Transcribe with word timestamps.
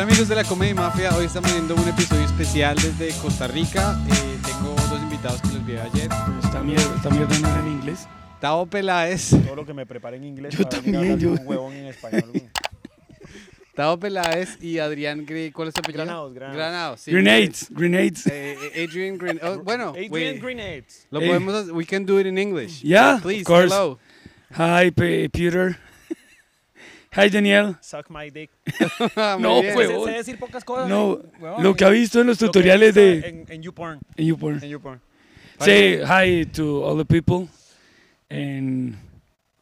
Hola 0.00 0.08
amigos 0.12 0.28
de 0.28 0.34
la 0.34 0.44
Comedia 0.44 0.74
Mafia, 0.74 1.14
hoy 1.14 1.26
estamos 1.26 1.52
viendo 1.52 1.74
un 1.74 1.86
episodio 1.86 2.24
especial 2.24 2.74
desde 2.74 3.10
Costa 3.20 3.46
Rica. 3.46 3.98
Eh, 4.08 4.38
tengo 4.46 4.74
dos 4.88 4.98
invitados 4.98 5.42
que 5.42 5.48
los 5.48 5.66
vi 5.66 5.76
ayer. 5.76 6.08
Esta 6.42 6.62
mierda, 6.62 6.94
esta 6.96 7.10
mierda 7.10 7.38
no 7.40 7.60
en 7.66 7.72
inglés. 7.72 8.08
Tao 8.40 8.64
Peláez, 8.64 9.28
Todo 9.44 9.56
lo 9.56 9.66
que 9.66 9.74
me 9.74 9.84
preparé 9.84 10.16
en 10.16 10.24
inglés. 10.24 10.54
Yo 10.56 10.64
para 10.64 10.80
también, 10.80 11.18
yo- 11.18 11.32
un 11.32 11.40
huevón 11.44 11.74
en 11.74 11.84
español. 11.88 12.24
güey. 12.32 12.48
Tao 13.74 13.98
Peláez 14.00 14.56
y 14.62 14.78
Adrián 14.78 15.26
Gre 15.26 15.52
¿cuál 15.52 15.68
es 15.68 15.74
tu 15.74 15.80
apellido? 15.80 16.04
Granados, 16.04 16.32
Granados. 16.32 16.56
Granados, 16.56 17.00
sí. 17.02 17.10
Grenades, 17.10 17.66
grenades. 17.68 18.26
Eh, 18.26 18.56
eh, 18.74 18.86
Adrian 18.88 19.18
Gren 19.18 19.38
oh, 19.42 19.58
bueno, 19.58 19.90
Adrian 19.90 20.10
we- 20.10 20.38
Grenades. 20.40 21.06
lo 21.10 21.20
Eh. 21.20 21.26
podemos 21.26 21.54
hacer, 21.54 21.72
we 21.74 21.84
can 21.84 22.06
do 22.06 22.18
it 22.18 22.26
in 22.26 22.38
English. 22.38 22.80
Yeah, 22.80 23.18
Please, 23.20 23.42
of 23.42 23.46
course. 23.46 23.66
hello. 23.74 23.98
Hi, 24.56 24.90
Pe- 24.92 25.28
Peter. 25.28 25.76
Hi, 27.12 27.28
Daniel. 27.28 27.76
Suck 27.80 28.08
my 28.08 28.30
dick. 28.30 28.50
No, 29.40 29.60
bien. 29.62 29.76
Sé, 29.76 30.04
sé 30.04 30.10
decir 30.12 30.38
pocas 30.38 30.64
cosas. 30.64 30.88
No, 30.88 31.14
eh, 31.14 31.30
huevón, 31.40 31.62
Lo 31.62 31.74
que 31.74 31.84
ha 31.84 31.88
visto 31.88 32.20
en 32.20 32.28
los 32.28 32.38
tutoriales 32.38 32.94
de 32.94 33.18
En, 33.28 33.44
en 33.48 33.62
YouPorn. 33.62 34.00
en 34.16 34.26
YouPorn. 34.26 34.62
En 34.62 34.70
YouPorn. 34.70 35.00
Say 35.58 36.00
hi 36.06 36.46
to 36.46 36.84
all 36.84 36.96
the 36.96 37.04
people 37.04 37.48
and 38.30 38.96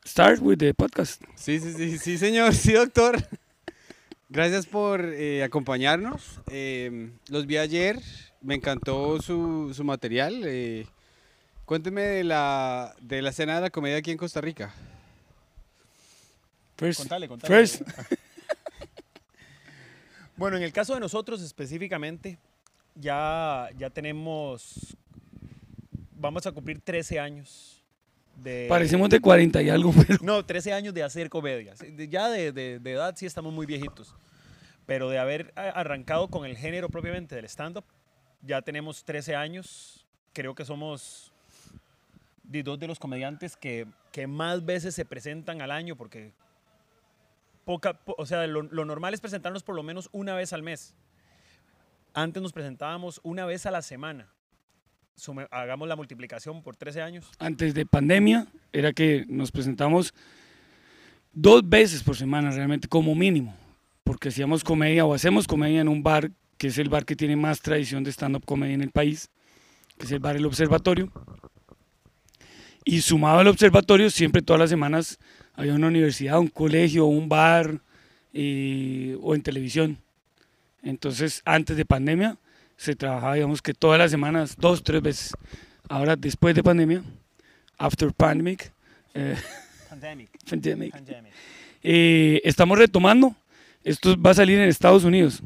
start 0.04 0.40
with 0.40 0.58
the 0.58 0.72
podcast. 0.74 1.22
Sí, 1.34 1.58
sí, 1.58 1.72
sí, 1.72 1.98
sí, 1.98 2.18
señor, 2.18 2.54
sí, 2.54 2.72
doctor. 2.74 3.16
Gracias 4.28 4.66
por 4.66 5.00
eh, 5.04 5.42
acompañarnos. 5.42 6.40
Eh, 6.50 7.10
los 7.30 7.46
vi 7.46 7.56
ayer, 7.56 7.98
me 8.42 8.54
encantó 8.54 9.20
su, 9.22 9.72
su 9.74 9.82
material. 9.84 10.42
eh, 10.44 10.86
cuénteme 11.64 12.02
de 12.02 12.24
la, 12.24 12.94
de 13.00 13.22
la 13.22 13.30
escena 13.30 13.56
de 13.56 13.62
la 13.62 13.70
comedia 13.70 13.96
aquí 13.96 14.10
en 14.10 14.18
Costa 14.18 14.40
Rica. 14.42 14.72
First, 16.78 17.00
Contale, 17.00 17.26
contale. 17.28 17.54
first, 17.54 17.82
Bueno, 20.36 20.56
en 20.56 20.62
el 20.62 20.72
caso 20.72 20.94
de 20.94 21.00
nosotros 21.00 21.42
específicamente, 21.42 22.38
ya, 22.94 23.68
ya 23.76 23.90
tenemos. 23.90 24.96
Vamos 26.12 26.46
a 26.46 26.52
cumplir 26.52 26.80
13 26.80 27.18
años 27.18 27.82
de. 28.36 28.66
parecemos 28.68 29.08
de 29.10 29.20
40 29.20 29.60
y 29.62 29.70
algo, 29.70 29.92
pero 30.06 30.18
No, 30.22 30.44
13 30.44 30.72
años 30.72 30.94
de 30.94 31.02
hacer 31.02 31.28
comedia. 31.28 31.74
Ya 32.08 32.28
de, 32.28 32.52
de- 32.52 32.78
de 32.78 32.92
edad 32.92 33.14
sí 33.16 33.26
estamos 33.26 33.52
muy 33.52 33.66
viejitos. 33.66 34.14
Pero 34.86 35.10
de 35.10 35.18
haber 35.18 35.52
arrancado 35.56 36.28
con 36.28 36.46
el 36.46 36.56
género 36.56 36.88
propiamente 36.88 37.34
del 37.34 37.44
stand-up, 37.44 37.84
ya 38.42 38.62
tenemos 38.62 39.04
13 39.04 39.34
años. 39.36 40.06
Creo 40.32 40.54
que 40.54 40.64
somos 40.64 41.32
de 42.44 42.62
dos 42.62 42.78
de 42.78 42.86
los 42.86 42.98
comediantes 42.98 43.56
que, 43.56 43.86
que 44.12 44.26
más 44.26 44.64
veces 44.64 44.94
se 44.94 45.04
presentan 45.04 45.60
al 45.60 45.70
año 45.72 45.94
porque 45.96 46.32
poca, 47.68 47.92
po- 47.92 48.14
o 48.16 48.24
sea, 48.24 48.46
lo, 48.46 48.62
normal 48.62 49.12
es 49.12 49.20
presentarnos 49.20 49.62
por 49.62 49.74
lo 49.74 49.82
menos 49.82 50.08
una 50.12 50.34
vez 50.34 50.54
al 50.54 50.62
mes. 50.62 50.94
Antes 52.14 52.42
nos 52.42 52.54
presentábamos 52.54 53.20
una 53.22 53.44
vez 53.44 53.66
a 53.66 53.70
la 53.70 53.82
semana. 53.82 54.26
Sume- 55.18 55.48
hagamos 55.50 55.86
la 55.86 55.94
multiplicación 55.94 56.62
por 56.62 56.76
13 56.76 57.02
años. 57.02 57.30
antes 57.38 57.74
de 57.74 57.84
pandemia 57.84 58.46
era 58.72 58.94
que 58.94 59.26
nos 59.28 59.50
presentamos 59.52 60.14
dos 61.34 61.68
veces 61.68 62.02
por 62.02 62.16
semana 62.16 62.50
realmente 62.52 62.88
como 62.88 63.14
mínimo, 63.14 63.54
porque 64.02 64.30
hacíamos 64.30 64.64
comedia 64.64 65.04
o 65.04 65.12
hacemos 65.12 65.46
comedia 65.46 65.82
en 65.82 65.88
un 65.88 66.02
bar 66.02 66.30
que 66.56 66.68
es 66.68 66.78
el 66.78 66.88
bar 66.88 67.04
que 67.04 67.16
tiene 67.16 67.36
más 67.36 67.60
tradición 67.60 68.02
de 68.02 68.10
stand-up 68.12 68.46
comedy 68.46 68.72
en 68.72 68.80
el 68.80 68.92
país, 68.92 69.28
que 69.98 70.06
es 70.06 70.12
el 70.12 70.20
bar 70.20 70.36
El 70.36 70.46
Observatorio. 70.46 71.12
Y 72.82 73.02
sumado 73.02 73.40
al 73.40 73.48
observatorio, 73.48 74.08
siempre 74.08 74.40
todas 74.40 74.58
las 74.58 74.70
semanas 74.70 75.18
había 75.58 75.74
una 75.74 75.88
universidad, 75.88 76.38
un 76.38 76.46
colegio, 76.46 77.06
un 77.06 77.28
bar 77.28 77.80
o 78.32 79.34
en 79.34 79.42
televisión. 79.42 79.98
Entonces, 80.84 81.42
antes 81.44 81.76
de 81.76 81.84
pandemia, 81.84 82.38
se 82.76 82.94
trabajaba, 82.94 83.34
digamos 83.34 83.60
que 83.60 83.74
todas 83.74 83.98
las 83.98 84.12
semanas, 84.12 84.54
dos, 84.56 84.84
tres 84.84 85.02
veces. 85.02 85.32
Ahora, 85.88 86.14
después 86.14 86.54
de 86.54 86.62
pandemia, 86.62 87.02
after 87.76 88.12
pandemic, 88.12 88.70
eh, 89.14 89.34
Pandemic. 89.88 90.30
pandemic, 90.48 90.92
Pandemic. 90.92 91.32
eh, 91.82 92.40
estamos 92.44 92.78
retomando. 92.78 93.34
Esto 93.82 94.16
va 94.20 94.30
a 94.30 94.34
salir 94.34 94.60
en 94.60 94.68
Estados 94.68 95.02
Unidos. 95.02 95.42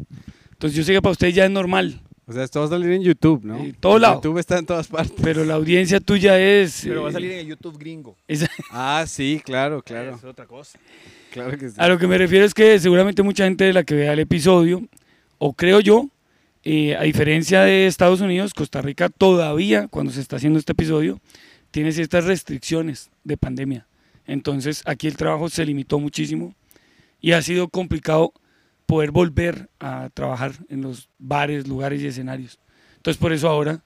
Entonces, 0.50 0.76
yo 0.76 0.84
sé 0.84 0.92
que 0.92 1.00
para 1.00 1.12
ustedes 1.12 1.34
ya 1.34 1.46
es 1.46 1.50
normal, 1.50 2.02
O 2.32 2.34
sea, 2.34 2.44
esto 2.44 2.60
va 2.60 2.66
a 2.66 2.68
salir 2.70 2.90
en 2.92 3.02
YouTube, 3.02 3.44
¿no? 3.44 3.58
En 3.58 3.74
todo 3.74 3.98
lado. 3.98 4.14
YouTube 4.14 4.38
está 4.38 4.58
en 4.58 4.64
todas 4.64 4.88
partes. 4.88 5.12
pero 5.22 5.44
la 5.44 5.54
audiencia 5.54 6.00
tuya 6.00 6.38
es. 6.40 6.80
Pero 6.84 7.02
va 7.02 7.08
a 7.08 7.10
eh, 7.10 7.12
salir 7.12 7.32
en 7.32 7.38
el 7.40 7.46
YouTube 7.46 7.78
gringo. 7.78 8.16
es- 8.26 8.46
Ah, 8.70 9.04
sí, 9.06 9.42
claro, 9.44 9.82
claro, 9.82 10.14
Es 10.16 10.24
otra 10.24 10.46
cosa. 10.46 10.78
claro 11.30 11.58
que 11.58 11.68
sí. 11.68 11.76
A 11.78 11.88
lo 11.88 11.98
que 11.98 12.06
me 12.06 12.16
refiero 12.16 12.46
es 12.46 12.54
que 12.54 12.78
seguramente 12.80 13.22
mucha 13.22 13.44
gente 13.44 13.64
de 13.64 13.74
la 13.74 13.84
que 13.84 13.94
vea 13.94 14.14
el 14.14 14.18
episodio, 14.20 14.82
o 15.36 15.52
creo 15.52 15.80
yo, 15.80 16.08
eh, 16.64 16.96
a 16.96 17.02
diferencia 17.02 17.62
de 17.62 17.86
Estados 17.86 18.20
Unidos, 18.22 18.54
Costa 18.54 18.80
Rica 18.80 19.10
todavía, 19.10 19.88
cuando 19.88 20.10
se 20.12 20.20
está 20.22 20.36
haciendo 20.36 20.58
este 20.58 20.72
episodio, 20.72 21.20
tiene 21.70 21.92
ciertas 21.92 22.24
restricciones 22.24 23.10
de 23.24 23.36
pandemia. 23.36 23.86
Entonces 24.26 24.82
aquí 24.86 25.06
el 25.06 25.16
trabajo 25.16 25.48
se 25.50 25.66
limitó 25.66 25.98
muchísimo 25.98 26.54
y 27.20 27.32
ha 27.32 27.42
sido 27.42 27.68
complicado 27.68 28.32
poder 28.86 29.10
volver 29.10 29.68
a 29.80 30.10
trabajar 30.12 30.52
en 30.68 30.82
los 30.82 31.08
bares, 31.18 31.66
lugares 31.66 32.02
y 32.02 32.06
escenarios. 32.06 32.58
Entonces 32.96 33.20
por 33.20 33.32
eso 33.32 33.48
ahora 33.48 33.82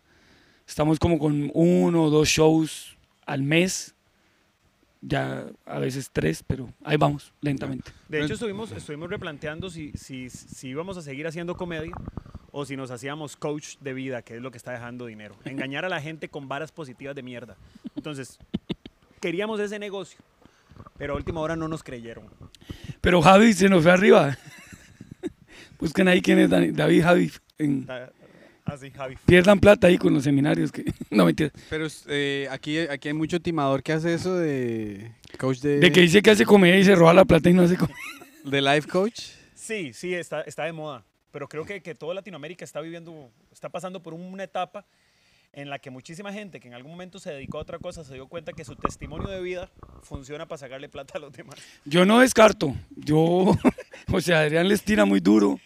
estamos 0.67 0.99
como 0.99 1.19
con 1.19 1.51
uno 1.55 2.05
o 2.05 2.11
dos 2.11 2.29
shows 2.29 2.97
al 3.25 3.43
mes, 3.43 3.95
ya 5.01 5.47
a 5.65 5.79
veces 5.79 6.11
tres, 6.13 6.43
pero 6.47 6.73
ahí 6.85 6.97
vamos, 6.97 7.33
lentamente. 7.41 7.93
De 8.09 8.23
hecho, 8.23 8.35
estuvimos, 8.35 8.73
estuvimos 8.73 9.09
replanteando 9.09 9.71
si, 9.71 9.93
si, 9.93 10.31
si 10.31 10.69
íbamos 10.69 10.97
a 10.97 11.03
seguir 11.03 11.27
haciendo 11.27 11.57
comedia 11.57 11.93
o 12.51 12.65
si 12.65 12.77
nos 12.77 12.91
hacíamos 12.91 13.37
coach 13.37 13.77
de 13.81 13.93
vida, 13.93 14.23
que 14.23 14.37
es 14.37 14.43
lo 14.43 14.51
que 14.51 14.59
está 14.59 14.73
dejando 14.73 15.07
dinero. 15.07 15.37
Engañar 15.45 15.85
a 15.85 15.89
la 15.89 16.01
gente 16.01 16.29
con 16.29 16.49
varas 16.49 16.73
positivas 16.73 17.15
de 17.15 17.23
mierda. 17.23 17.57
Entonces, 17.95 18.39
queríamos 19.21 19.61
ese 19.61 19.79
negocio, 19.79 20.19
pero 20.99 21.15
a 21.15 21.17
última 21.17 21.41
hora 21.41 21.55
no 21.55 21.69
nos 21.69 21.83
creyeron. 21.83 22.29
Pero 23.01 23.23
Javi 23.23 23.53
se 23.53 23.69
nos 23.69 23.83
fue 23.83 23.93
arriba. 23.93 24.37
Busquen 25.79 26.09
ahí 26.09 26.21
quién 26.23 26.39
es 26.39 26.51
Dani- 26.51 26.73
David 26.73 27.03
Javi. 27.03 27.33
en- 27.59 27.87
Así, 28.65 28.91
Javi. 28.91 29.17
pierdan 29.25 29.61
plata 29.61 29.87
ahí 29.87 29.97
con 29.97 30.13
los 30.13 30.25
seminarios. 30.25 30.73
que 30.73 30.85
No, 31.11 31.25
mentira. 31.27 31.51
Pero 31.71 31.87
eh, 32.09 32.49
aquí, 32.51 32.79
aquí 32.79 33.09
hay 33.09 33.15
mucho 33.15 33.41
timador 33.41 33.83
que 33.83 33.93
hace 33.93 34.13
eso 34.15 34.35
de 34.37 35.13
coach 35.39 35.59
de, 35.61 35.79
De 35.79 35.93
que 35.93 36.01
dice 36.01 36.21
que 36.21 36.31
hace 36.31 36.45
comedia 36.45 36.79
y 36.79 36.85
se 36.85 36.95
roba 36.97 37.15
la 37.15 37.25
plata 37.25 37.49
y 37.49 37.53
no 37.55 37.63
hace 37.63 37.77
comedia. 37.77 37.97
de 38.45 38.61
life 38.63 38.89
coach. 38.89 39.21
Sí, 39.55 39.93
sí, 39.93 40.15
está, 40.15 40.41
está 40.43 40.65
de 40.65 40.73
moda. 40.73 41.05
Pero 41.31 41.49
creo 41.49 41.65
que, 41.65 41.81
que 41.81 41.95
toda 41.95 42.15
Latinoamérica 42.15 42.65
está 42.65 42.81
viviendo, 42.81 43.31
está 43.53 43.69
pasando 43.69 44.03
por 44.03 44.15
una 44.15 44.43
etapa 44.45 44.85
en 45.57 45.69
la 45.71 45.79
que 45.81 45.91
muchísima 45.91 46.33
gente 46.33 46.61
que 46.61 46.69
en 46.69 46.75
algún 46.75 46.93
momento 46.93 47.19
se 47.19 47.33
dedicó 47.33 47.59
a 47.59 47.63
otra 47.63 47.79
cosa 47.79 48.05
se 48.05 48.15
dio 48.15 48.29
cuenta 48.29 48.53
que 48.53 48.65
su 48.65 48.77
testimonio 48.77 49.27
de 49.29 49.41
vida 49.43 49.69
funciona 50.03 50.47
para 50.47 50.59
sacarle 50.59 50.89
plata 50.89 51.15
a 51.17 51.21
los 51.21 51.33
demás. 51.33 51.57
Yo 51.85 52.05
no 52.05 52.21
descarto. 52.21 52.75
Yo, 52.95 53.57
o 54.13 54.21
sea, 54.21 54.41
Adrián 54.41 54.69
les 54.69 54.83
tira 54.85 55.05
muy 55.05 55.19
duro. 55.21 55.59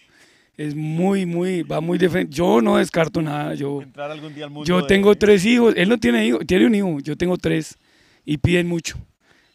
Es 0.56 0.74
muy, 0.74 1.24
muy, 1.26 1.62
va 1.62 1.80
muy 1.80 1.96
de 1.98 2.08
frente. 2.08 2.34
Yo 2.34 2.60
no 2.60 2.76
descarto 2.76 3.20
nada. 3.22 3.54
Yo, 3.54 3.82
Entrar 3.82 4.10
algún 4.10 4.34
día 4.34 4.44
al 4.44 4.50
mundo. 4.50 4.66
yo 4.66 4.82
de- 4.82 4.86
tengo 4.88 5.14
tres 5.16 5.44
hijos. 5.44 5.74
Él 5.76 5.88
no 5.88 5.98
tiene 5.98 6.24
hijos, 6.26 6.46
tiene 6.46 6.66
un 6.66 6.74
hijo. 6.74 7.00
Yo 7.00 7.16
tengo 7.16 7.36
tres 7.36 7.76
y 8.24 8.36
piden 8.38 8.68
mucho. 8.68 8.96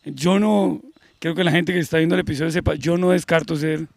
Yo 0.03 0.39
no, 0.39 0.81
creo 1.19 1.33
que 1.35 1.43
la 1.43 1.51
gente 1.51 1.73
que 1.73 1.79
está 1.79 1.97
viendo 1.97 2.15
el 2.15 2.21
episodio 2.21 2.51
sepa, 2.51 2.75
yo 2.75 2.97
no 2.97 3.11
descarto 3.11 3.55
ser 3.55 3.87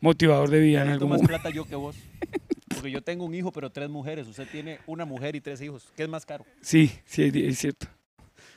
motivador 0.00 0.50
de 0.50 0.60
vida 0.60 0.82
en 0.82 0.88
algún 0.88 1.08
más 1.10 1.22
momento. 1.22 1.40
plata 1.40 1.50
yo 1.54 1.64
que 1.66 1.74
vos. 1.76 1.96
Porque 2.76 2.90
yo 2.90 3.02
tengo 3.02 3.24
un 3.24 3.34
hijo, 3.34 3.50
pero 3.52 3.70
tres 3.70 3.88
mujeres. 3.88 4.26
Usted 4.28 4.46
tiene 4.50 4.78
una 4.86 5.04
mujer 5.04 5.34
y 5.36 5.40
tres 5.40 5.60
hijos. 5.60 5.92
¿Qué 5.96 6.04
es 6.04 6.08
más 6.08 6.24
caro? 6.24 6.44
Sí, 6.60 6.92
sí, 7.04 7.30
es- 7.34 7.58
cierto. 7.58 7.86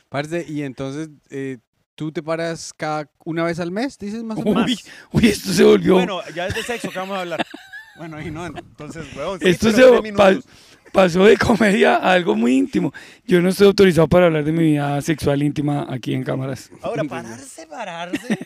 Parce, 0.10 0.46
y 0.48 0.64
entonces 0.64 1.10
eh, 1.30 1.58
tú 1.96 2.12
te 2.12 2.22
paras 2.24 2.74
cada 2.76 3.10
una 3.26 3.44
vez 3.44 3.60
al 3.60 3.72
mes, 3.72 3.98
dices 3.98 4.24
más 4.24 4.38
o 4.40 4.42
Uy, 4.42 4.56
menos. 4.56 4.86
uy, 5.12 5.28
esto 5.28 5.54
se 5.54 5.64
volvió. 5.64 5.94
Bueno, 5.96 6.22
ya 6.36 6.48
es 6.48 6.56
de 6.56 6.64
sexo 6.64 6.90
que 6.90 6.98
vamos 7.00 7.18
a 7.18 7.22
hablar. 7.22 7.46
Bueno, 7.98 8.16
ahí 8.16 8.32
no. 8.32 8.46
Entonces, 8.46 9.06
weón, 9.14 9.40
sí, 9.42 9.50
esto 9.50 9.72
se 9.72 10.14
pa- 10.14 10.32
pasó 10.94 11.26
de 11.26 11.36
comedia 11.36 11.98
a 11.98 12.14
algo 12.14 12.34
muy 12.34 12.54
íntimo. 12.56 12.94
Yo 13.26 13.42
no 13.42 13.50
estoy 13.50 13.68
autorizado 13.68 14.08
para 14.08 14.28
hablar 14.28 14.46
de 14.46 14.54
mi 14.54 14.64
vida 14.64 15.02
sexual 15.02 15.44
íntima 15.44 15.86
aquí 15.90 16.14
en 16.14 16.24
cámaras. 16.24 16.72
Ahora, 16.82 17.04
pararse, 17.04 17.68
pararse. 17.68 18.38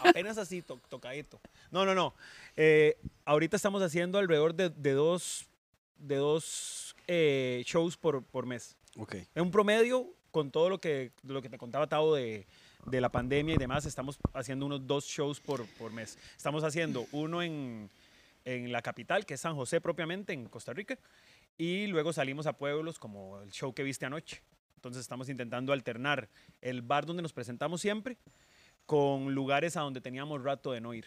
Apenas 0.00 0.36
así, 0.36 0.60
to- 0.60 0.78
tocadito. 0.90 1.40
No, 1.70 1.86
no, 1.86 1.94
no. 1.94 2.12
Eh, 2.60 2.98
ahorita 3.24 3.54
estamos 3.54 3.80
haciendo 3.82 4.18
alrededor 4.18 4.52
de, 4.52 4.70
de 4.70 4.90
dos, 4.90 5.48
de 5.96 6.16
dos 6.16 6.96
eh, 7.06 7.62
shows 7.64 7.96
por, 7.96 8.24
por 8.24 8.46
mes. 8.46 8.76
Ok. 8.96 9.14
En 9.36 9.44
un 9.44 9.52
promedio, 9.52 10.12
con 10.32 10.50
todo 10.50 10.68
lo 10.68 10.80
que, 10.80 11.12
lo 11.22 11.40
que 11.40 11.48
te 11.48 11.56
contaba 11.56 11.86
Tavo 11.86 12.16
de, 12.16 12.48
de 12.86 13.00
la 13.00 13.10
pandemia 13.10 13.54
y 13.54 13.58
demás, 13.58 13.86
estamos 13.86 14.18
haciendo 14.34 14.66
unos 14.66 14.84
dos 14.88 15.04
shows 15.04 15.38
por, 15.38 15.64
por 15.74 15.92
mes. 15.92 16.18
Estamos 16.36 16.64
haciendo 16.64 17.06
uno 17.12 17.44
en, 17.44 17.88
en 18.44 18.72
la 18.72 18.82
capital, 18.82 19.24
que 19.24 19.34
es 19.34 19.40
San 19.40 19.54
José 19.54 19.80
propiamente, 19.80 20.32
en 20.32 20.46
Costa 20.46 20.72
Rica, 20.72 20.98
y 21.56 21.86
luego 21.86 22.12
salimos 22.12 22.48
a 22.48 22.54
pueblos 22.54 22.98
como 22.98 23.40
el 23.40 23.52
show 23.52 23.72
que 23.72 23.84
viste 23.84 24.04
anoche. 24.04 24.42
Entonces 24.74 25.02
estamos 25.02 25.28
intentando 25.28 25.72
alternar 25.72 26.28
el 26.60 26.82
bar 26.82 27.06
donde 27.06 27.22
nos 27.22 27.32
presentamos 27.32 27.80
siempre 27.80 28.18
con 28.88 29.34
lugares 29.34 29.76
a 29.76 29.82
donde 29.82 30.00
teníamos 30.00 30.42
rato 30.42 30.72
de 30.72 30.80
no 30.80 30.94
ir. 30.94 31.04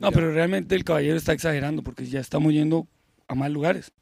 No, 0.00 0.10
pero 0.10 0.34
realmente 0.34 0.74
el 0.74 0.82
caballero 0.82 1.16
está 1.16 1.32
exagerando 1.32 1.80
porque 1.80 2.04
ya 2.04 2.18
estamos 2.18 2.52
yendo 2.52 2.88
a 3.28 3.36
más 3.36 3.52
lugares. 3.52 3.92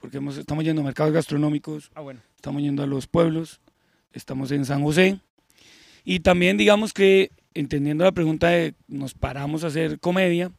Porque 0.00 0.16
hemos, 0.16 0.38
estamos 0.38 0.64
yendo 0.64 0.80
a 0.80 0.84
mercados 0.86 1.12
gastronómicos, 1.12 1.90
Ah, 1.94 2.00
bueno. 2.00 2.20
estamos 2.36 2.62
yendo 2.62 2.82
a 2.82 2.86
los 2.86 3.06
pueblos, 3.06 3.60
estamos 4.14 4.50
en 4.50 4.64
San 4.64 4.82
José. 4.82 5.20
Y 6.04 6.20
también 6.20 6.56
digamos 6.56 6.94
que, 6.94 7.32
entendiendo 7.52 8.02
la 8.02 8.12
pregunta 8.12 8.48
de 8.48 8.74
nos 8.88 9.12
paramos 9.12 9.62
a 9.62 9.66
hacer 9.66 10.00
comedia, 10.00 10.50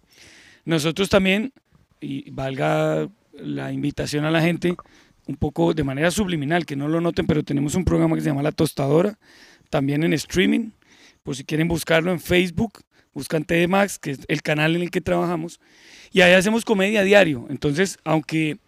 nosotros 0.64 1.10
también, 1.10 1.54
y 2.00 2.30
valga 2.30 3.10
la 3.34 3.72
invitación 3.72 4.26
a 4.26 4.32
la 4.32 4.42
gente, 4.44 4.76
un 5.26 5.38
poco 5.38 5.74
de 5.74 5.84
manera 5.84 6.12
subliminal, 6.12 6.68
que 6.68 6.76
no 6.76 6.88
lo 6.88 7.02
noten, 7.02 7.26
pero 7.26 7.42
tenemos 7.42 7.74
un 7.74 7.84
programa 7.84 8.16
que 8.16 8.22
se 8.22 8.30
llama 8.30 8.44
La 8.44 8.52
Tostadora, 8.52 9.18
también 9.72 10.04
en 10.04 10.14
streaming, 10.14 10.70
por 11.26 11.36
si 11.36 11.44
quieren 11.44 11.68
buscarlo 11.68 12.12
en 12.12 12.20
Facebook, 12.20 12.84
buscan 13.12 13.44
TD 13.44 13.68
Max, 13.68 13.98
que 13.98 14.12
es 14.12 14.20
el 14.28 14.44
canal 14.44 14.76
en 14.76 14.84
el 14.84 14.92
que 14.92 15.02
trabajamos, 15.02 15.60
y 16.12 16.22
ahí 16.22 16.34
hacemos 16.34 16.64
comedia 16.64 17.00
a 17.00 17.04
diario. 17.04 17.48
Entonces, 17.50 17.98
aunque, 18.04 18.60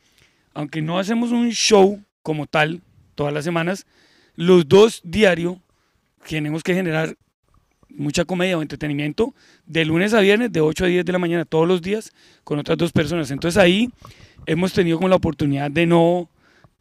aunque 0.56 0.82
no 0.82 0.98
hacemos 0.98 1.32
un 1.32 1.52
show 1.52 2.04
como 2.24 2.48
tal 2.48 2.82
todas 3.14 3.32
las 3.32 3.44
semanas, 3.44 3.86
los 4.36 4.68
dos 4.68 5.02
diario 5.04 5.62
tenemos 6.28 6.64
que 6.64 6.74
generar 6.74 7.16
mucha 7.90 8.26
comedia 8.26 8.58
o 8.58 8.64
entretenimiento 8.64 9.36
de 9.68 9.86
lunes 9.86 10.16
a 10.16 10.20
viernes, 10.22 10.52
de 10.52 10.60
8 10.60 10.86
a 10.86 10.88
10 10.88 11.06
de 11.06 11.12
la 11.12 11.20
mañana, 11.20 11.46
todos 11.46 11.68
los 11.68 11.84
días, 11.84 12.12
con 12.44 12.58
otras 12.58 12.76
dos 12.80 12.92
personas. 12.92 13.30
Entonces 13.30 13.62
ahí 13.62 13.92
hemos 14.48 14.74
tenido 14.74 14.98
como 14.98 15.10
la 15.10 15.16
oportunidad 15.16 15.70
de 15.70 15.86
no 15.86 16.28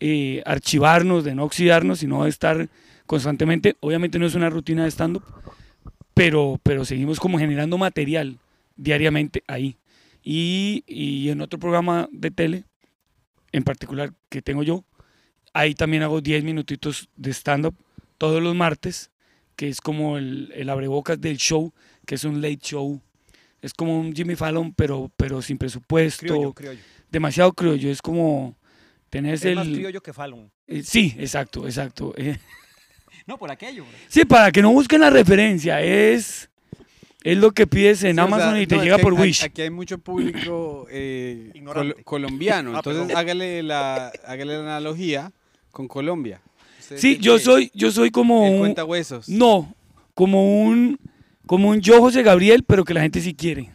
eh, 0.01 0.43
archivarnos, 0.47 1.23
de 1.23 1.35
no 1.35 1.45
oxidarnos, 1.45 1.99
sino 1.99 2.25
de 2.25 2.31
estar 2.31 2.67
constantemente. 3.05 3.77
Obviamente 3.81 4.19
no 4.19 4.25
es 4.25 4.35
una 4.35 4.49
rutina 4.49 4.85
de 4.85 4.91
stand-up, 4.91 5.23
pero, 6.17 6.59
pero 6.63 6.87
seguimos 6.87 7.21
como 7.21 7.39
generando 7.39 7.77
material 7.77 8.39
diariamente 8.75 9.43
ahí. 9.47 9.77
Y, 10.23 10.83
y 10.87 11.29
en 11.29 11.43
otro 11.43 11.59
programa 11.59 12.09
de 12.11 12.31
tele, 12.31 12.65
en 13.53 13.63
particular 13.63 14.15
que 14.31 14.41
tengo 14.41 14.63
yo, 14.63 14.83
ahí 15.53 15.75
también 15.75 16.03
hago 16.03 16.23
10 16.23 16.43
minutitos 16.43 17.11
de 17.17 17.33
stand-up 17.33 17.75
todos 18.17 18.43
los 18.43 18.55
martes, 18.55 19.11
que 19.57 19.69
es 19.69 19.83
como 19.83 20.17
el, 20.17 20.51
el 20.57 20.71
abrebocas 20.71 21.21
del 21.21 21.37
show, 21.37 21.75
que 22.07 22.15
es 22.15 22.25
un 22.25 22.41
late 22.41 22.61
show. 22.63 22.99
Es 23.61 23.75
como 23.75 24.01
un 24.01 24.15
Jimmy 24.15 24.37
Fallon, 24.37 24.73
pero, 24.73 25.11
pero 25.19 25.43
sin 25.43 25.59
presupuesto, 25.59 26.25
Criollo, 26.27 26.55
criollo. 26.55 26.81
demasiado 27.11 27.53
criollo. 27.53 27.91
Es 27.91 28.01
como 28.01 28.57
tenés 29.11 29.45
Es 29.45 29.55
más 29.55 29.67
el... 29.67 29.75
criollo 29.75 30.01
que 30.01 30.15
Fallon. 30.15 30.51
eh, 30.67 30.83
sí, 30.83 31.15
exacto, 31.19 31.67
exacto. 31.67 32.15
eh. 32.17 32.39
No, 33.27 33.39
por 33.39 33.51
aquello. 33.51 33.85
bro. 33.85 33.93
Sí, 34.09 34.25
para 34.25 34.53
que 34.53 34.63
no 34.63 34.71
busquen 34.73 35.01
la 35.01 35.11
referencia, 35.11 35.81
es, 35.83 36.49
es 37.25 37.37
lo 37.39 37.51
que 37.53 37.67
pides 37.67 38.05
en 38.05 38.17
Sí, 38.17 38.21
o 38.21 38.25
Amazon 38.25 38.53
sea, 38.53 38.63
y 38.63 38.67
te 38.67 38.77
no, 38.77 38.83
llega 38.85 38.99
por 38.99 39.15
Wish. 39.15 39.43
Aquí 39.45 39.63
hay 39.63 39.71
mucho 39.71 39.99
público 39.99 40.87
eh, 40.91 41.53
col- 41.65 41.97
colombiano, 42.05 42.73
Ah, 42.75 42.77
entonces 42.85 43.17
hágale 43.17 43.63
la, 43.63 44.13
hágale 44.27 44.55
la 44.55 44.61
analogía 44.63 45.33
con 45.73 45.89
Colombia. 45.89 46.41
Usted 46.81 46.99
Sí, 46.99 47.19
yo 47.19 47.39
soy, 47.41 47.71
yo 47.75 47.91
soy 47.91 48.11
como 48.13 48.47
el 48.47 48.53
un, 48.53 48.59
cuenta 48.61 48.85
huesos. 48.85 49.29
no, 49.29 49.75
como 50.15 50.63
un, 50.65 50.99
como 51.47 51.69
un 51.71 51.81
yo 51.81 52.01
José 52.01 52.23
Gabriel, 52.23 52.63
pero 52.65 52.85
que 52.85 52.95
la 52.95 53.01
gente 53.03 53.21
sí 53.21 53.35
quiere. 53.35 53.71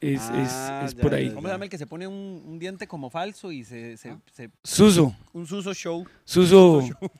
Es, 0.00 0.20
Ah, 0.30 0.80
es, 0.82 0.88
es 0.90 0.94
ya, 0.96 1.02
por 1.02 1.14
ahí. 1.14 1.28
¿Cómo 1.30 1.46
se 1.48 1.52
llama 1.52 1.64
el 1.64 1.70
que 1.70 1.78
se 1.78 1.86
pone 1.86 2.06
un, 2.06 2.42
un 2.46 2.58
diente 2.58 2.86
como 2.86 3.08
falso 3.10 3.52
y 3.52 3.64
se, 3.64 3.96
se- 3.98 4.16
se- 4.32 4.50
Suso, 4.62 5.14
un 5.34 5.46
suso 5.46 5.72
show? 5.74 6.06
Suso, 6.24 6.82
Su- 6.82 7.10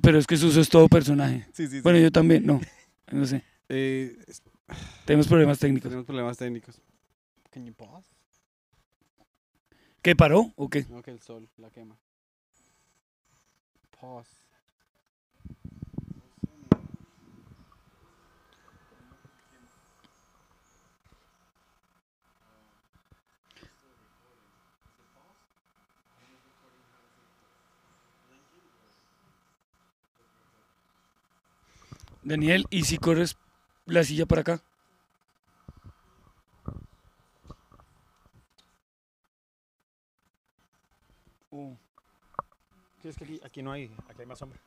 pero 0.00 0.18
es 0.18 0.26
que 0.26 0.36
Suso 0.36 0.60
es 0.60 0.68
todo 0.68 0.88
personaje. 0.88 1.46
Sí, 1.52 1.66
sí, 1.66 1.76
sí. 1.76 1.80
Bueno, 1.82 1.98
yo 1.98 2.10
también, 2.10 2.44
no, 2.46 2.60
no 3.10 3.26
sé, 3.26 3.42
Eh, 3.68 4.16
tenemos 5.04 5.26
problemas 5.28 5.58
técnicos. 5.58 5.88
tenemos 5.88 6.06
problemas 6.06 6.36
técnicos. 6.36 6.80
Can 7.50 7.64
you 7.66 7.74
pause? 7.74 8.06
¿Qué 10.02 10.16
paró 10.16 10.52
o 10.56 10.68
qué? 10.68 10.84
No, 10.88 11.00
que 11.02 11.12
el 11.12 11.20
sol 11.20 11.48
la 11.58 11.70
quema. 11.70 11.96
Pause. 14.00 14.41
Daniel, 32.22 32.66
¿y 32.70 32.84
si 32.84 32.98
corres 32.98 33.36
la 33.84 34.04
silla 34.04 34.26
para 34.26 34.42
acá? 34.42 34.62
Uh. 41.50 41.76
Es 43.02 43.16
que 43.16 43.24
aquí, 43.24 43.40
aquí 43.42 43.62
no 43.62 43.72
hay, 43.72 43.92
aquí 44.08 44.20
hay 44.20 44.26
más 44.26 44.38
sombra. 44.38 44.60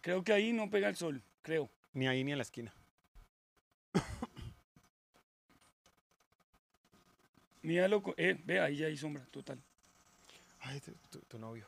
Creo 0.00 0.22
que 0.22 0.32
ahí 0.32 0.52
no 0.52 0.68
pega 0.70 0.88
el 0.88 0.96
sol, 0.96 1.22
creo. 1.42 1.70
Ni 1.92 2.06
ahí 2.06 2.22
ni 2.22 2.32
en 2.32 2.38
la 2.38 2.42
esquina. 2.42 2.72
Míralo, 7.62 8.02
eh, 8.16 8.40
ve, 8.44 8.60
ahí 8.60 8.76
ya 8.76 8.86
hay 8.86 8.96
sombra, 8.96 9.24
total. 9.26 9.60
Ay, 10.68 10.80
tu, 10.80 10.92
tu- 11.10 11.20
tu 11.28 11.38
novio. 11.38 11.64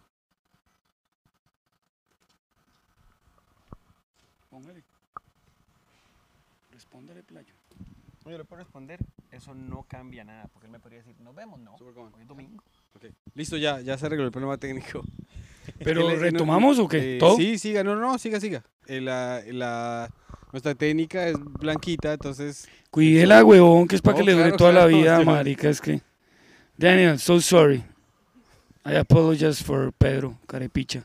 Póngale. 4.50 4.82
Respóndale, 6.72 7.22
playo. 7.22 7.54
No, 8.24 8.30
yo 8.32 8.38
le 8.38 8.44
puedo 8.44 8.62
responder, 8.62 8.98
eso 9.30 9.54
no 9.54 9.84
cambia 9.88 10.24
nada, 10.24 10.48
porque 10.52 10.66
él 10.66 10.72
me 10.72 10.80
podría 10.80 10.98
decir, 10.98 11.14
nos 11.20 11.34
vemos, 11.34 11.58
no. 11.60 11.76
Super 11.78 11.94
Hoy 11.98 12.10
es 12.22 12.26
domingo. 12.26 12.62
Listo, 13.34 13.56
ya, 13.56 13.80
ya 13.80 13.96
se 13.96 14.06
arregló 14.06 14.24
el 14.24 14.32
problema 14.32 14.56
técnico. 14.58 15.02
¿Pero 15.84 16.16
retomamos 16.16 16.78
o 16.78 16.88
qué? 16.88 17.16
Eh, 17.16 17.18
¿Todo? 17.18 17.36
Sí, 17.36 17.58
siga, 17.58 17.84
no, 17.84 17.94
no, 17.94 18.18
siga, 18.18 18.40
siga. 18.40 18.64
Eh, 18.86 19.00
la, 19.00 19.42
la, 19.46 20.10
nuestra 20.52 20.74
técnica 20.74 21.28
es 21.28 21.36
blanquita, 21.38 22.14
entonces 22.14 22.68
Cuídela, 22.90 23.44
huevón, 23.44 23.86
que 23.86 23.96
es 23.96 24.02
para 24.02 24.14
No, 24.14 24.18
que 24.18 24.24
le 24.24 24.32
dure 24.32 24.44
claro, 24.44 24.56
toda 24.56 24.72
la 24.72 24.86
vida, 24.86 25.20
marica, 25.24 25.68
es 25.68 25.80
que... 25.80 26.00
Daniel, 26.76 27.18
so 27.18 27.40
sorry. 27.40 27.84
I 28.84 28.96
apologize 28.96 29.62
for 29.62 29.92
Pedro, 29.92 30.38
carepicha. 30.46 31.04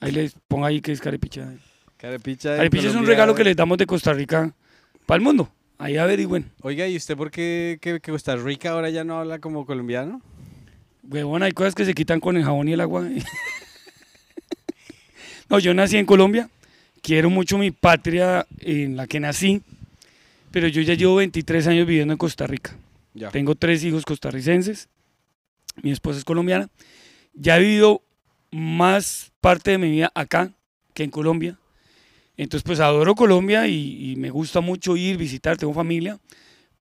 Ahí 0.00 0.12
les 0.12 0.34
ponga 0.48 0.68
ahí 0.68 0.80
que 0.80 0.92
es 0.92 1.00
carepicha. 1.00 1.52
Carepicha. 1.98 2.56
Carepicha 2.56 2.88
es 2.88 2.94
un 2.94 3.06
regalo 3.06 3.34
que 3.34 3.44
les 3.44 3.54
damos 3.54 3.76
de 3.76 3.86
Costa 3.86 4.12
Rica 4.12 4.54
para 5.06 5.16
el 5.16 5.22
mundo. 5.22 5.50
Ahí 5.78 5.96
averigüen. 5.96 6.50
Oiga, 6.62 6.86
¿y 6.86 6.96
usted 6.96 7.16
por 7.16 7.30
qué 7.30 7.78
que, 7.80 8.00
que 8.00 8.12
Costa 8.12 8.36
Rica 8.36 8.70
ahora 8.70 8.90
ya 8.90 9.04
no 9.04 9.18
habla 9.18 9.38
como 9.38 9.66
colombiano? 9.66 10.22
Huevón, 11.02 11.42
hay 11.42 11.52
cosas 11.52 11.74
que 11.74 11.84
se 11.84 11.94
quitan 11.94 12.20
con 12.20 12.36
el 12.36 12.44
jabón 12.44 12.68
y 12.68 12.72
el 12.72 12.80
agua. 12.80 13.02
no, 15.48 15.58
yo 15.58 15.74
nací 15.74 15.96
en 15.96 16.06
Colombia. 16.06 16.48
Quiero 17.02 17.30
mucho 17.30 17.58
mi 17.58 17.70
patria 17.70 18.46
en 18.58 18.96
la 18.96 19.06
que 19.06 19.20
nací. 19.20 19.62
Pero 20.50 20.68
yo 20.68 20.82
ya 20.82 20.94
llevo 20.94 21.16
23 21.16 21.66
años 21.66 21.86
viviendo 21.86 22.12
en 22.12 22.18
Costa 22.18 22.46
Rica. 22.46 22.76
Ya. 23.14 23.30
Tengo 23.30 23.54
tres 23.54 23.82
hijos 23.84 24.04
costarricenses. 24.04 24.88
Mi 25.82 25.92
esposa 25.92 26.18
es 26.18 26.24
colombiana. 26.24 26.68
Ya 27.32 27.56
he 27.56 27.60
vivido 27.60 28.02
más 28.50 29.32
parte 29.40 29.72
de 29.72 29.78
mi 29.78 29.90
vida 29.90 30.10
acá 30.14 30.52
que 30.94 31.04
en 31.04 31.10
Colombia. 31.10 31.58
Entonces, 32.36 32.64
pues 32.64 32.80
adoro 32.80 33.14
Colombia 33.14 33.66
y, 33.66 34.12
y 34.12 34.16
me 34.16 34.30
gusta 34.30 34.60
mucho 34.60 34.96
ir, 34.96 35.16
visitar, 35.16 35.56
tengo 35.56 35.74
familia, 35.74 36.18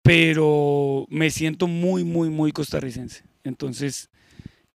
pero 0.01 1.05
me 1.09 1.29
siento 1.29 1.67
muy, 1.67 2.03
muy, 2.03 2.29
muy 2.29 2.51
costarricense. 2.51 3.23
Entonces, 3.43 4.09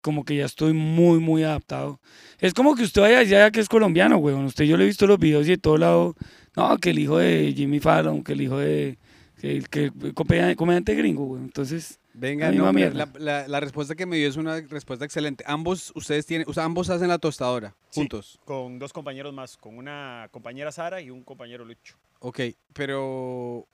como 0.05 0.27
que 0.27 0.37
ya 0.37 0.45
estoy 0.45 0.75
muy, 0.75 1.19
muy 1.19 1.45
adaptado. 1.45 1.99
Es 2.39 2.53
como 2.53 2.75
que 2.75 2.83
usted 2.83 3.01
vaya 3.01 3.21
allá 3.21 3.51
que 3.51 3.61
es 3.61 3.71
colombiano, 3.71 4.19
weón. 4.19 4.45
Usted, 4.45 4.67
yo 4.67 4.77
le 4.77 4.85
he 4.85 4.87
visto 4.87 5.07
los 5.07 5.19
videos 5.19 5.47
y 5.47 5.53
de 5.53 5.59
todo 5.59 5.79
lado, 5.79 6.15
no, 6.55 6.77
que 6.77 6.91
el 6.91 6.99
hijo 6.99 7.17
de 7.17 7.55
Jimmy 7.57 7.81
Fallon, 7.81 8.23
que 8.23 8.35
el 8.35 8.43
hijo 8.43 8.59
de, 8.59 8.99
que 9.41 9.57
el 9.87 10.15
comediante 10.15 10.95
gringo, 10.95 11.25
weón. 11.25 11.45
Entonces, 11.45 12.01
Venga, 12.17 12.53
no, 12.53 12.73
la, 12.73 13.09
la- 13.19 13.49
la 13.49 13.61
respuesta 13.61 13.97
que 13.97 14.07
me 14.07 14.17
dio 14.17 14.29
es 14.29 14.37
una 14.37 14.61
respuesta 14.61 15.05
excelente. 15.05 15.43
Ambos, 15.49 15.93
ustedes 15.97 16.25
tienen, 16.27 16.47
o 16.49 16.53
sea, 16.55 16.63
ambos 16.65 16.89
hacen 16.89 17.09
la 17.09 17.19
tostadora, 17.19 17.75
Sí. 17.91 18.01
juntos. 18.01 18.39
Con 18.45 18.79
dos 18.79 18.93
compañeros 18.93 19.35
más, 19.35 19.57
con 19.57 19.77
una 19.77 20.29
compañera 20.31 20.71
Sara 20.71 21.01
y 21.01 21.11
un 21.11 21.25
compañero 21.25 21.65
Lucho. 21.65 21.97
Ok, 22.21 22.41
pero 22.73 23.67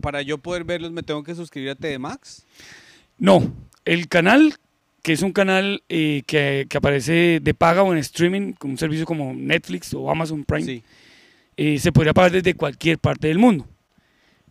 para 0.00 0.20
yo 0.20 0.36
poder 0.38 0.64
verlos 0.64 0.92
me 0.92 1.02
tengo 1.02 1.22
que 1.22 1.34
suscribir 1.34 1.70
a 1.70 1.74
TDMax. 1.74 2.44
No, 3.18 3.50
el 3.86 4.08
canal, 4.08 4.54
que 5.02 5.14
es 5.14 5.22
un 5.22 5.32
canal 5.32 5.82
eh, 5.88 6.22
que, 6.26 6.66
que 6.68 6.76
aparece 6.76 7.40
de 7.42 7.54
paga 7.54 7.82
o 7.82 7.92
en 7.94 7.98
streaming, 7.98 8.52
con 8.52 8.72
un 8.72 8.78
servicio 8.78 9.06
como 9.06 9.32
Netflix 9.32 9.94
o 9.94 10.10
Amazon 10.10 10.44
Prime, 10.44 10.64
Sí. 10.66 10.82
eh, 11.56 11.78
se 11.78 11.92
podría 11.92 12.12
pagar 12.12 12.30
desde 12.32 12.52
cualquier 12.52 12.98
parte 12.98 13.28
del 13.28 13.38
mundo. 13.38 13.66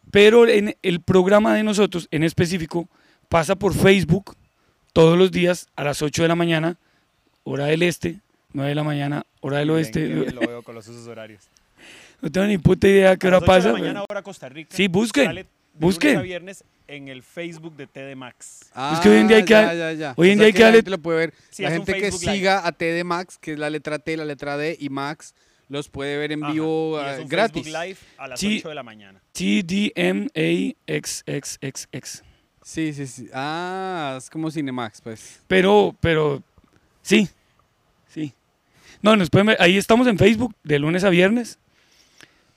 Pero 0.10 0.48
en 0.48 0.76
el 0.82 1.02
programa 1.02 1.54
de 1.54 1.62
nosotros, 1.64 2.08
en 2.10 2.24
específico, 2.24 2.88
pasa 3.30 3.56
por 3.56 3.74
Facebook 3.74 4.36
todos 4.94 5.18
los 5.18 5.32
días 5.32 5.68
a 5.76 5.84
las 5.84 6.02
8 6.02 6.22
de 6.22 6.28
la 6.28 6.36
mañana, 6.36 6.78
hora 7.44 7.66
del 7.66 7.82
este, 7.84 8.20
9 8.54 8.70
de 8.70 8.76
la 8.76 8.84
mañana, 8.84 9.26
hora 9.42 9.58
del 9.60 9.70
oeste. 9.72 10.06
bien 10.08 10.36
lo 10.40 10.42
veo 10.42 10.62
con 10.64 10.76
los 10.76 10.88
usos 10.88 11.08
horarios. 11.08 11.44
No 12.22 12.32
tengo 12.32 12.48
ni 12.48 12.58
puta 12.58 12.88
idea 12.88 13.12
a 13.12 13.18
qué 13.18 13.28
A 13.28 13.30
hora 13.30 13.40
las 13.40 13.44
ocho 13.44 13.52
de 13.52 13.58
pasa. 13.58 13.68
la 13.68 13.74
pero- 13.74 13.84
mañana, 13.84 14.06
hora 14.10 14.22
Costa 14.22 14.48
Rica. 14.50 14.70
Sí, 14.76 14.88
busquen, 14.88 15.26
Sale 15.26 15.44
de 15.44 15.50
busquen. 15.74 16.12
lunes 16.14 16.24
a 16.24 16.24
viernes 16.24 16.64
en 16.88 17.08
el 17.10 17.24
Facebook 17.24 17.76
de 17.76 17.88
TD 17.88 18.16
Max. 18.16 18.70
Ah, 18.74 19.00
que 19.04 19.10
hoy 19.10 19.18
en 19.18 19.28
día 19.28 19.38
hay 19.38 19.44
que 19.46 19.54
ya, 19.54 19.74
ya, 19.74 19.92
ya. 19.94 20.14
hoy 20.16 20.30
en 20.30 20.40
O 20.40 20.42
día 20.42 20.48
hay 20.48 20.54
que 20.54 20.64
la 20.64 20.72
gente 20.72 20.90
lo 20.92 20.98
puede 21.00 21.18
ver. 21.18 21.34
Sí, 21.50 21.64
la 21.64 21.70
es 21.70 21.74
gente 21.76 21.94
que 21.94 22.00
Live. 22.12 22.18
siga 22.18 22.66
a 22.66 22.72
T 22.72 22.86
de 22.86 23.04
Max, 23.04 23.38
que 23.42 23.54
es 23.54 23.60
la 23.60 23.70
letra 23.70 24.00
T, 24.00 24.16
la 24.16 24.24
letra 24.26 24.56
D 24.58 24.78
y 24.80 24.88
Max, 24.90 25.34
los 25.68 25.90
puede 25.90 26.18
ver 26.18 26.32
en 26.32 26.42
Ajá, 26.44 26.54
vivo 26.54 26.98
y 27.02 27.04
ah, 27.04 27.16
es 27.16 27.22
un 27.24 27.28
gratis. 27.28 27.64
Facebook 27.64 27.84
Live 27.84 27.98
a 28.18 28.28
las 28.30 28.40
Sí. 28.40 28.58
8 28.60 28.70
de 28.70 28.76
la 28.76 28.84
mañana. 28.84 29.20
TDMAXXXX. 29.34 32.24
Sí, 32.68 32.94
sí, 32.94 33.06
sí. 33.06 33.30
Ah, 33.32 34.16
es 34.18 34.28
como 34.28 34.50
Cinemax, 34.50 35.00
pues. 35.02 35.40
Pero, 35.48 35.96
pero, 36.00 36.42
sí, 37.04 37.30
sí. 38.08 38.34
No, 39.04 39.16
nos 39.16 39.30
pueden 39.30 39.46
ver- 39.48 39.58
ahí 39.62 39.78
estamos 39.78 40.08
en 40.08 40.18
Facebook 40.18 40.56
de 40.64 40.80
lunes 40.80 41.04
a 41.04 41.10
viernes. 41.12 41.60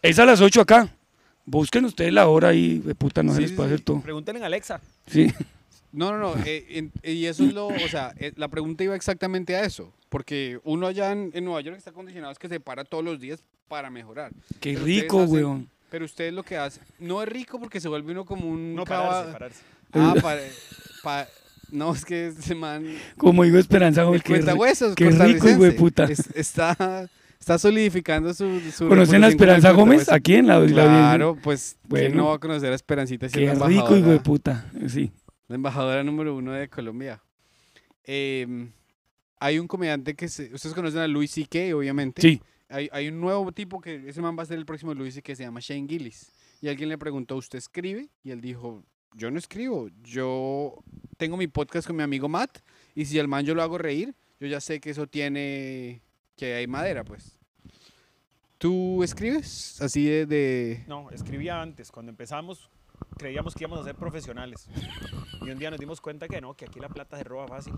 Es 0.01 0.19
a 0.19 0.25
las 0.25 0.41
8 0.41 0.63
acá. 0.63 0.89
Busquen 1.45 1.85
ustedes 1.85 2.11
la 2.13 2.27
hora 2.27 2.49
ahí, 2.49 2.79
de 2.79 2.95
puta, 2.95 3.23
no 3.23 3.33
se 3.33 3.37
Sí, 3.37 3.43
les 3.43 3.53
puede 3.53 3.69
sí. 3.69 3.75
hacer 3.75 3.85
todo. 3.85 4.01
Pregúntenle 4.01 4.43
a 4.43 4.47
Alexa. 4.47 4.81
Sí. 5.09 5.31
No, 5.93 6.11
no, 6.13 6.19
no. 6.37 6.43
eh, 6.47 6.65
en- 6.71 6.93
y 7.03 7.27
eso 7.27 7.45
es 7.45 7.53
lo, 7.53 7.67
o 7.67 7.89
sea, 7.91 8.15
eh, 8.19 8.33
la 8.37 8.49
pregunta 8.49 8.85
iba 8.85 8.95
exactamente 8.97 9.57
a 9.57 9.65
eso. 9.65 9.93
Porque 10.09 10.59
uno 10.65 10.87
allá 10.87 11.13
en, 11.13 11.31
en 11.35 11.45
Nueva 11.45 11.61
York 11.61 11.77
está 11.77 11.93
condicionado 11.93 12.33
es 12.33 12.39
que 12.39 12.49
se 12.49 12.61
para 12.61 12.85
todos 12.85 13.05
los 13.05 13.21
días 13.21 13.43
para 13.69 13.91
mejorar. 13.91 14.33
Qué 14.61 14.73
Pero 14.73 14.85
rico, 14.87 15.21
hacen- 15.23 15.31
weón. 15.35 15.69
Pero 15.91 16.05
ustedes 16.07 16.33
lo 16.35 16.43
que 16.43 16.57
hacen, 16.59 16.83
no 16.99 17.23
es 17.23 17.29
rico 17.29 17.59
porque 17.59 17.79
se 17.81 17.89
vuelve 17.89 18.13
uno 18.13 18.25
como 18.27 18.47
un 18.49 18.75
No, 18.75 18.85
cava- 18.85 19.09
pararse, 19.09 19.33
pararse. 19.33 19.63
Ah, 19.93 20.15
para, 20.21 20.41
pa- 21.03 21.27
no, 21.71 21.93
es 21.95 22.05
que 22.05 22.29
ese 22.29 22.55
man... 22.55 22.87
Como 23.17 23.45
digo 23.45 23.59
Esperanza, 23.59 24.05
cuenta 24.05 24.53
ri- 24.55 24.59
huesos, 24.59 24.95
qué 24.95 25.11
rico, 25.11 25.49
hijueputa. 25.49 26.05
Es- 26.05 26.29
está, 26.35 27.09
está 27.39 27.59
solidificando 27.59 28.33
su, 28.35 28.61
su 28.71 28.89
¿Conocen 28.89 29.25
a 29.25 29.29
Esperanza 29.29 29.71
Gómez? 29.73 30.11
Aquí 30.11 30.35
en 30.35 30.47
la, 30.47 30.61
la- 30.61 30.67
Claro, 30.67 31.37
pues, 31.43 31.77
¿quién 31.89 32.17
no 32.17 32.27
va 32.29 32.35
a 32.37 32.39
conocer 32.39 32.73
a 32.73 32.75
Esperancita? 32.75 33.29
si 33.29 33.43
es 33.45 33.51
Qué 33.53 33.59
la 33.59 33.67
rico, 33.67 33.71
hijo 33.71 33.95
de 33.95 33.99
embajadora, 33.99 34.23
puta. 34.23 34.71
Sí. 34.89 35.11
la 35.49 35.55
embajadora 35.57 36.03
número 36.05 36.35
uno 36.37 36.53
de 36.53 36.69
Colombia. 36.69 37.23
Eh, 38.05 38.69
hay 39.41 39.59
un 39.59 39.69
comediante 39.69 40.15
que 40.15 40.29
se, 40.29 40.53
ustedes 40.55 40.75
conocen 40.75 41.01
a 41.01 41.07
Louis 41.09 41.31
C.K., 41.31 41.77
obviamente. 41.77 42.23
Sí. 42.23 42.41
Hay, 42.71 42.89
hay 42.93 43.09
un 43.09 43.21
nuevo 43.21 43.53
tipo 43.53 43.81
que 43.81 44.09
ese 44.09 44.21
man 44.21 44.37
va 44.39 44.43
a 44.43 44.47
ser 44.47 44.59
el 44.59 44.67
próximo 44.67 44.93
Louis 44.95 45.15
C.K. 45.15 45.35
se 45.37 45.43
llama 45.45 45.61
Shane 45.61 45.87
Gillis. 45.89 46.33
Y 46.61 46.69
alguien 46.69 46.89
le 46.89 46.99
preguntó, 46.99 47.37
¿usted 47.37 47.59
escribe? 47.59 48.09
Y 48.25 48.31
él 48.31 48.41
dijo, 48.41 48.83
yo 49.15 49.31
no 49.31 49.39
escribo, 49.39 49.89
yo 50.03 50.75
tengo 51.17 51.37
mi 51.37 51.47
podcast 51.49 51.87
con 51.87 51.97
mi 51.97 52.03
amigo 52.03 52.29
Matt 52.29 52.59
y 52.95 53.05
si 53.07 53.19
al 53.19 53.29
man 53.29 53.45
yo 53.45 53.55
lo 53.55 53.63
hago 53.63 53.79
reír, 53.79 54.15
yo 54.41 54.47
ya 54.47 54.61
sé 54.61 54.81
que 54.81 54.91
eso 54.91 55.07
tiene, 55.07 56.01
que 56.37 56.55
hay 56.55 56.67
madera, 56.67 57.05
pues. 57.05 57.37
¿Tú 58.59 59.03
escribes 59.05 59.81
así 59.81 60.05
de... 60.05 60.27
de- 60.27 60.85
No, 60.89 61.11
escribía 61.11 61.63
antes. 61.63 61.93
Cuando 61.93 62.11
empezamos, 62.11 62.69
creíamos 63.17 63.55
que 63.55 63.65
íbamos 63.65 63.81
a 63.81 63.85
ser 63.85 63.95
profesionales. 63.95 64.69
Y 65.43 65.51
un 65.51 65.59
día 65.61 65.71
nos 65.71 65.79
dimos 65.79 66.01
cuenta 66.01 66.27
que 66.27 66.41
no, 66.41 66.55
que 66.55 66.65
aquí 66.65 66.81
la 66.81 66.89
plata 66.89 67.17
se 67.17 67.23
roba 67.25 67.47
fácil. 67.47 67.75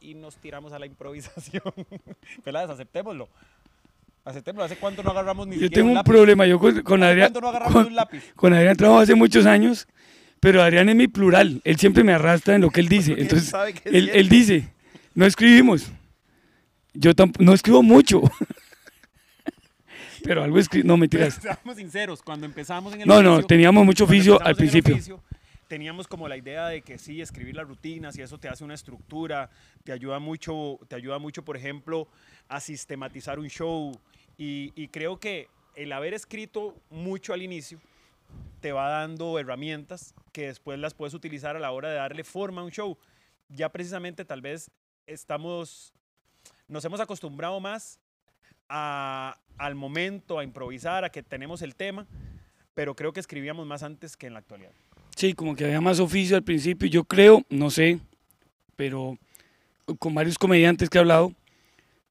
Y 0.00 0.14
nos 0.14 0.36
tiramos 0.36 0.72
a 0.72 0.78
la 0.78 0.86
improvisación. 0.86 1.62
Peladas, 2.44 2.70
aceptémoslo. 2.70 3.28
Aceptémoslo. 4.24 4.64
¿Hace 4.64 4.76
cuánto 4.76 5.02
no 5.02 5.10
agarramos 5.10 5.48
ni 5.48 5.56
Yo 5.56 5.62
siquiera 5.62 5.74
tengo 5.74 5.86
un 5.86 5.90
un 5.90 5.94
lápiz? 5.96 6.10
problema. 6.12 6.46
Yo 6.46 6.58
con, 6.60 6.80
con 6.82 7.02
¿Hace 7.02 7.10
Adrián, 7.10 7.26
cuánto 7.32 7.40
no 7.40 7.48
agarramos 7.48 7.74
con, 7.74 7.86
un 7.86 7.94
lápiz? 7.96 8.32
con 8.36 8.52
Adrián 8.54 8.76
trabajo 8.76 9.00
hace 9.00 9.14
muchos 9.16 9.46
años, 9.46 9.88
pero 10.44 10.62
Adrián 10.62 10.90
es 10.90 10.94
mi 10.94 11.08
plural. 11.08 11.62
Él 11.64 11.78
siempre 11.78 12.04
me 12.04 12.12
arrastra 12.12 12.54
en 12.54 12.60
lo 12.60 12.70
que 12.70 12.80
él 12.80 12.88
dice. 12.88 13.14
Entonces, 13.16 13.50
él, 13.86 14.10
él 14.12 14.28
dice, 14.28 14.68
no 15.14 15.24
escribimos. 15.24 15.90
Yo 16.92 17.14
tamp- 17.14 17.38
no 17.38 17.54
escribo 17.54 17.82
mucho. 17.82 18.20
pero 20.22 20.42
algo 20.42 20.58
escribo. 20.58 20.86
No, 20.86 20.94
Pero 20.94 21.00
mentiras. 21.00 21.34
Seamos 21.40 21.76
sinceros, 21.76 22.22
cuando 22.22 22.44
empezamos 22.44 22.92
en 22.94 23.00
el 23.00 23.08
No, 23.08 23.22
no, 23.22 23.32
oficio, 23.34 23.46
teníamos 23.46 23.86
mucho 23.86 24.04
oficio 24.04 24.40
al 24.42 24.54
principio. 24.54 24.94
oficio, 24.94 25.22
teníamos 25.66 26.06
como 26.06 26.28
la 26.28 26.36
idea 26.36 26.68
de 26.68 26.82
que 26.82 26.98
sí, 26.98 27.22
escribir 27.22 27.56
las 27.56 27.66
rutinas 27.66 28.16
y 28.18 28.22
eso 28.22 28.36
te 28.38 28.48
hace 28.48 28.64
una 28.64 28.74
estructura, 28.74 29.48
te 29.82 29.92
ayuda 29.92 30.18
mucho, 30.18 30.78
te 30.88 30.96
ayuda 30.96 31.18
mucho, 31.18 31.42
por 31.42 31.56
ejemplo, 31.56 32.06
a 32.48 32.60
sistematizar 32.60 33.38
un 33.38 33.48
show. 33.48 33.98
Y, 34.36 34.72
y 34.76 34.88
creo 34.88 35.18
que 35.18 35.48
el 35.74 35.90
haber 35.92 36.12
escrito 36.12 36.76
mucho 36.90 37.32
al 37.32 37.40
inicio 37.42 37.80
te 38.60 38.72
va 38.72 38.88
dando 38.88 39.38
herramientas 39.38 40.14
que 40.32 40.46
después 40.46 40.78
las 40.78 40.94
puedes 40.94 41.14
utilizar 41.14 41.56
a 41.56 41.60
la 41.60 41.70
hora 41.70 41.90
de 41.90 41.96
darle 41.96 42.24
forma 42.24 42.62
a 42.62 42.64
un 42.64 42.70
show. 42.70 42.96
Ya 43.48 43.68
precisamente 43.70 44.24
tal 44.24 44.40
vez 44.40 44.70
estamos, 45.06 45.92
nos 46.68 46.84
hemos 46.84 47.00
acostumbrado 47.00 47.60
más 47.60 47.98
a- 48.68 49.36
al 49.58 49.74
momento, 49.74 50.38
a 50.38 50.44
improvisar, 50.44 51.04
a 51.04 51.10
que 51.10 51.22
tenemos 51.22 51.62
el 51.62 51.74
tema, 51.76 52.06
pero 52.74 52.94
creo 52.96 53.12
que 53.12 53.20
escribíamos 53.20 53.66
más 53.66 53.82
antes 53.82 54.16
que 54.16 54.26
en 54.26 54.32
la 54.32 54.38
actualidad. 54.40 54.72
Sí, 55.16 55.34
como 55.34 55.54
que 55.54 55.64
había 55.64 55.80
más 55.80 56.00
oficio 56.00 56.36
al 56.36 56.42
principio. 56.42 56.88
Yo 56.88 57.04
creo, 57.04 57.42
no 57.50 57.70
sé, 57.70 58.00
pero 58.74 59.16
con 59.98 60.14
varios 60.14 60.38
comediantes 60.38 60.88
que 60.90 60.98
he 60.98 61.00
hablado, 61.00 61.32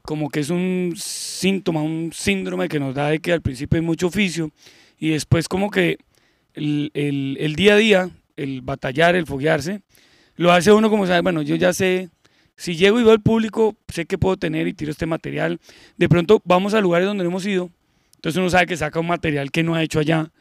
como 0.03 0.29
que 0.29 0.39
es 0.41 0.49
un 0.49 0.93
síntoma, 0.95 1.81
un 1.81 2.11
síndrome 2.13 2.69
que 2.69 2.79
nos 2.79 2.93
da 2.93 3.09
de 3.09 3.19
que 3.19 3.33
al 3.33 3.41
principio 3.41 3.77
hay 3.79 3.85
mucho 3.85 4.07
oficio 4.07 4.51
y 4.99 5.09
después 5.09 5.47
como 5.49 5.69
que 5.71 5.97
el, 6.53 6.91
el- 7.39 7.55
día 7.55 7.73
a 7.73 7.77
día, 7.77 8.09
el 8.35 8.61
batallar, 8.61 9.15
el 9.15 9.25
foguearse, 9.25 9.81
lo 10.35 10.51
hace 10.51 10.71
uno 10.71 10.89
como 10.89 11.05
sabe, 11.07 11.21
bueno, 11.21 11.41
yo 11.41 11.55
ya 11.55 11.73
sé, 11.73 12.09
si 12.55 12.75
llego 12.75 12.99
y 12.99 13.03
veo 13.03 13.11
al 13.13 13.21
público, 13.21 13.75
sé 13.87 14.05
que 14.05 14.17
puedo 14.17 14.37
tener 14.37 14.67
y 14.67 14.73
tiro 14.73 14.91
este 14.91 15.05
material. 15.05 15.59
De 15.97 16.09
pronto 16.09 16.41
vamos 16.45 16.73
a 16.73 16.81
lugares 16.81 17.07
donde 17.07 17.23
no 17.23 17.29
hemos 17.29 17.45
ido, 17.45 17.69
entonces 18.15 18.39
uno 18.39 18.49
sabe 18.49 18.65
que 18.67 18.77
saca 18.77 18.99
un 18.99 19.07
material 19.07 19.51
que 19.51 19.63
no 19.63 19.75
ha 19.75 19.83
hecho 19.83 19.99
allá 19.99 20.31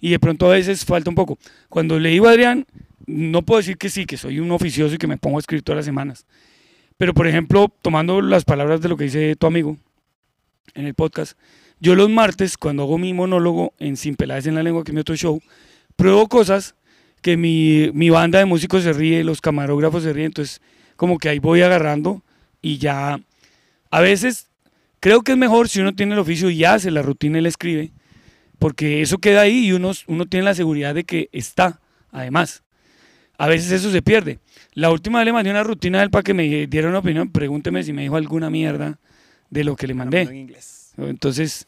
y 0.00 0.10
de 0.10 0.18
pronto 0.18 0.46
a 0.46 0.54
veces 0.54 0.84
falta 0.84 1.10
un 1.10 1.16
poco. 1.16 1.38
Cuando 1.68 1.98
le 1.98 2.10
digo 2.10 2.26
a 2.26 2.30
Adrián, 2.30 2.66
no 3.06 3.42
puedo 3.42 3.58
decir 3.58 3.76
que 3.76 3.88
sí, 3.90 4.06
que 4.06 4.16
soy 4.16 4.40
un 4.40 4.50
oficioso 4.50 4.94
y 4.94 4.98
que 4.98 5.06
me 5.06 5.18
pongo 5.18 5.38
a 5.38 5.40
escribir 5.40 5.62
todas 5.62 5.78
las 5.78 5.84
semanas. 5.84 6.26
Pero, 6.96 7.14
por 7.14 7.26
ejemplo, 7.26 7.72
tomando 7.82 8.20
las 8.20 8.44
palabras 8.44 8.80
de 8.80 8.88
lo 8.88 8.96
que 8.96 9.04
dice 9.04 9.34
tu 9.36 9.46
amigo 9.46 9.76
en 10.74 10.86
el 10.86 10.94
podcast, 10.94 11.36
yo 11.80 11.94
los 11.94 12.10
martes, 12.10 12.56
cuando 12.56 12.82
hago 12.82 12.98
mi 12.98 13.14
monólogo 13.14 13.72
en 13.78 13.96
Sin 13.96 14.14
Pelades 14.14 14.46
en 14.46 14.54
la 14.54 14.62
Lengua, 14.62 14.84
que 14.84 14.90
es 14.90 14.94
mi 14.94 15.00
otro 15.00 15.16
show, 15.16 15.40
pruebo 15.96 16.28
cosas 16.28 16.74
que 17.22 17.36
mi, 17.36 17.90
mi 17.92 18.10
banda 18.10 18.38
de 18.38 18.44
músicos 18.44 18.82
se 18.82 18.92
ríe, 18.92 19.24
los 19.24 19.40
camarógrafos 19.40 20.02
se 20.02 20.12
ríen, 20.12 20.26
entonces 20.26 20.60
como 20.96 21.18
que 21.18 21.28
ahí 21.28 21.38
voy 21.38 21.62
agarrando 21.62 22.22
y 22.60 22.78
ya, 22.78 23.20
a 23.90 24.00
veces 24.00 24.48
creo 25.00 25.22
que 25.22 25.32
es 25.32 25.38
mejor 25.38 25.68
si 25.68 25.80
uno 25.80 25.94
tiene 25.94 26.12
el 26.12 26.18
oficio 26.18 26.50
y 26.50 26.64
hace 26.64 26.90
la 26.90 27.02
rutina 27.02 27.38
y 27.38 27.42
la 27.42 27.48
escribe, 27.48 27.92
porque 28.58 29.00
eso 29.00 29.18
queda 29.18 29.42
ahí 29.42 29.66
y 29.66 29.72
uno, 29.72 29.92
uno 30.06 30.26
tiene 30.26 30.44
la 30.44 30.54
seguridad 30.54 30.94
de 30.94 31.04
que 31.04 31.28
está, 31.32 31.80
además. 32.12 32.62
A 33.38 33.48
veces 33.48 33.72
eso 33.72 33.90
se 33.90 34.02
pierde. 34.02 34.38
La 34.74 34.90
última 34.90 35.18
vez 35.20 35.24
le 35.24 35.32
mandé 35.32 35.50
una 35.50 35.62
rutina 35.62 36.00
a 36.00 36.02
él 36.02 36.10
para 36.10 36.22
que 36.22 36.34
me 36.34 36.66
diera 36.66 36.90
una 36.90 36.98
opinión, 36.98 37.30
pregúnteme 37.30 37.82
si 37.82 37.94
me 37.94 38.02
dijo 38.02 38.16
alguna 38.16 38.50
mierda 38.50 38.98
de 39.48 39.64
lo 39.64 39.76
que 39.76 39.86
le 39.86 39.94
mandé. 39.94 40.22
en 40.22 40.36
inglés. 40.36 40.92
Entonces, 40.98 41.66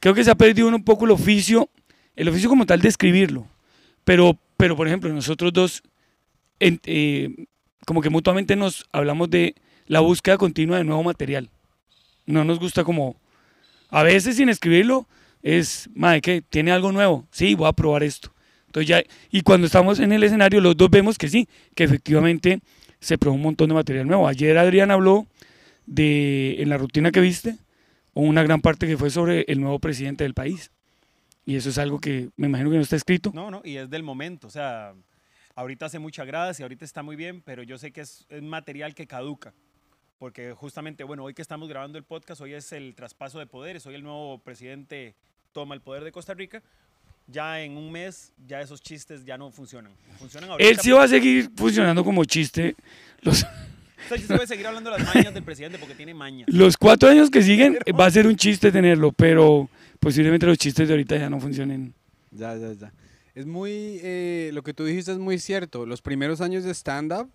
creo 0.00 0.14
que 0.14 0.24
se 0.24 0.30
ha 0.30 0.34
perdido 0.34 0.68
un 0.68 0.84
poco 0.84 1.04
el 1.04 1.10
oficio, 1.12 1.68
el 2.16 2.28
oficio 2.28 2.48
como 2.48 2.66
tal 2.66 2.80
de 2.80 2.88
escribirlo. 2.88 3.46
Pero, 4.04 4.38
pero 4.56 4.76
por 4.76 4.86
ejemplo, 4.86 5.12
nosotros 5.12 5.52
dos, 5.52 5.82
eh, 6.60 7.46
como 7.86 8.00
que 8.00 8.10
mutuamente 8.10 8.56
nos 8.56 8.86
hablamos 8.92 9.30
de 9.30 9.54
la 9.86 10.00
búsqueda 10.00 10.38
continua 10.38 10.78
de 10.78 10.84
nuevo 10.84 11.02
material. 11.02 11.50
No 12.26 12.44
nos 12.44 12.58
gusta 12.58 12.84
como, 12.84 13.16
a 13.90 14.02
veces 14.02 14.36
sin 14.36 14.48
escribirlo, 14.48 15.06
es, 15.42 15.88
madre, 15.94 16.20
¿qué? 16.20 16.42
¿Tiene 16.42 16.72
algo 16.72 16.92
nuevo? 16.92 17.26
Sí, 17.30 17.54
voy 17.54 17.68
a 17.68 17.72
probar 17.72 18.02
esto. 18.02 18.32
Entonces 18.66 18.88
ya, 18.88 19.02
y 19.30 19.40
cuando 19.40 19.66
estamos 19.66 19.98
en 19.98 20.12
el 20.12 20.22
escenario, 20.22 20.60
los 20.60 20.76
dos 20.76 20.90
vemos 20.90 21.16
que 21.16 21.28
sí, 21.28 21.48
que 21.74 21.84
efectivamente 21.84 22.60
se 23.00 23.16
probó 23.16 23.36
un 23.36 23.42
montón 23.42 23.68
de 23.68 23.74
material 23.74 24.06
nuevo. 24.06 24.28
Ayer 24.28 24.58
Adrián 24.58 24.90
habló 24.90 25.26
de, 25.86 26.56
en 26.60 26.68
la 26.68 26.76
rutina 26.76 27.10
que 27.10 27.20
viste, 27.20 27.56
o 28.18 28.22
una 28.22 28.42
gran 28.42 28.60
parte 28.60 28.88
que 28.88 28.96
fue 28.96 29.10
sobre 29.10 29.44
el 29.46 29.60
nuevo 29.60 29.78
presidente 29.78 30.24
del 30.24 30.34
país. 30.34 30.72
Y 31.46 31.54
eso 31.54 31.68
es 31.68 31.78
algo 31.78 32.00
que 32.00 32.30
me 32.36 32.48
imagino 32.48 32.68
que 32.68 32.74
no 32.74 32.82
está 32.82 32.96
escrito. 32.96 33.30
No, 33.32 33.48
no, 33.48 33.60
y 33.62 33.76
es 33.76 33.88
del 33.88 34.02
momento. 34.02 34.48
O 34.48 34.50
sea, 34.50 34.92
ahorita 35.54 35.86
hace 35.86 36.00
mucha 36.00 36.24
gracia, 36.24 36.64
ahorita 36.64 36.84
está 36.84 37.04
muy 37.04 37.14
bien, 37.14 37.42
pero 37.42 37.62
yo 37.62 37.78
sé 37.78 37.92
que 37.92 38.00
es, 38.00 38.26
es 38.28 38.42
material 38.42 38.96
que 38.96 39.06
caduca. 39.06 39.54
Porque 40.18 40.52
justamente, 40.52 41.04
bueno, 41.04 41.22
hoy 41.22 41.32
que 41.32 41.42
estamos 41.42 41.68
grabando 41.68 41.96
el 41.96 42.02
podcast, 42.02 42.40
hoy 42.40 42.54
es 42.54 42.72
el 42.72 42.96
traspaso 42.96 43.38
de 43.38 43.46
poderes, 43.46 43.86
hoy 43.86 43.94
el 43.94 44.02
nuevo 44.02 44.38
presidente 44.38 45.14
toma 45.52 45.76
el 45.76 45.80
poder 45.80 46.02
de 46.02 46.10
Costa 46.10 46.34
Rica. 46.34 46.60
Ya 47.28 47.60
en 47.60 47.76
un 47.76 47.92
mes, 47.92 48.32
ya 48.48 48.60
esos 48.60 48.82
chistes 48.82 49.24
ya 49.24 49.38
no 49.38 49.52
funcionan. 49.52 49.92
Funcionan 50.18 50.50
ahorita. 50.50 50.68
Él 50.68 50.80
sí 50.80 50.90
va 50.90 51.04
a 51.04 51.08
seguir 51.08 51.52
funcionando 51.54 52.02
como 52.02 52.24
chiste. 52.24 52.74
Los, 53.20 53.46
O 54.08 54.16
sea, 54.16 54.16
yo 54.16 54.26
sí 54.26 54.32
voy 54.32 54.44
a 54.44 54.46
seguir 54.46 54.66
hablando 54.66 54.90
de 54.90 54.98
las 54.98 55.14
mañas 55.14 55.34
del 55.34 55.42
presidente 55.42 55.76
porque 55.78 55.94
tiene 55.94 56.14
mañas. 56.14 56.48
los 56.50 56.78
cuatro 56.78 57.10
años 57.10 57.28
que 57.28 57.42
siguen 57.42 57.76
va 58.00 58.06
a 58.06 58.10
ser 58.10 58.26
un 58.26 58.36
chiste 58.36 58.72
tenerlo, 58.72 59.12
pero 59.12 59.68
posiblemente 60.00 60.46
los 60.46 60.56
chistes 60.56 60.88
de 60.88 60.94
ahorita 60.94 61.18
ya 61.18 61.28
no 61.28 61.38
funcionen. 61.38 61.92
Ya, 62.30 62.56
ya, 62.56 62.72
ya. 62.72 62.92
Es 63.34 63.44
muy, 63.44 64.00
eh, 64.02 64.50
lo 64.54 64.62
que 64.62 64.72
tú 64.72 64.86
dijiste 64.86 65.12
es 65.12 65.18
muy 65.18 65.38
cierto. 65.38 65.84
Los 65.84 66.00
primeros 66.00 66.40
años 66.40 66.64
de 66.64 66.70
stand-up, 66.70 67.30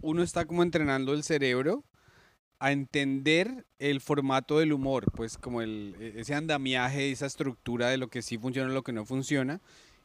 uno 0.00 0.24
está 0.24 0.46
como 0.46 0.64
entrenando 0.64 1.14
el 1.14 1.22
cerebro 1.22 1.84
a 2.58 2.72
entender 2.72 3.64
el 3.78 4.00
formato 4.00 4.58
del 4.58 4.72
humor, 4.72 5.12
pues 5.14 5.38
como 5.38 5.62
el, 5.62 5.94
e, 6.00 6.14
ese 6.16 6.34
andamiaje, 6.34 7.12
esa 7.12 7.26
estructura 7.26 7.88
de 7.88 7.98
lo 7.98 8.08
que 8.08 8.20
sí 8.20 8.36
funciona 8.36 8.68
y 8.68 8.74
lo 8.74 8.82
que 8.82 8.92
no 8.92 9.06
funciona. 9.06 9.60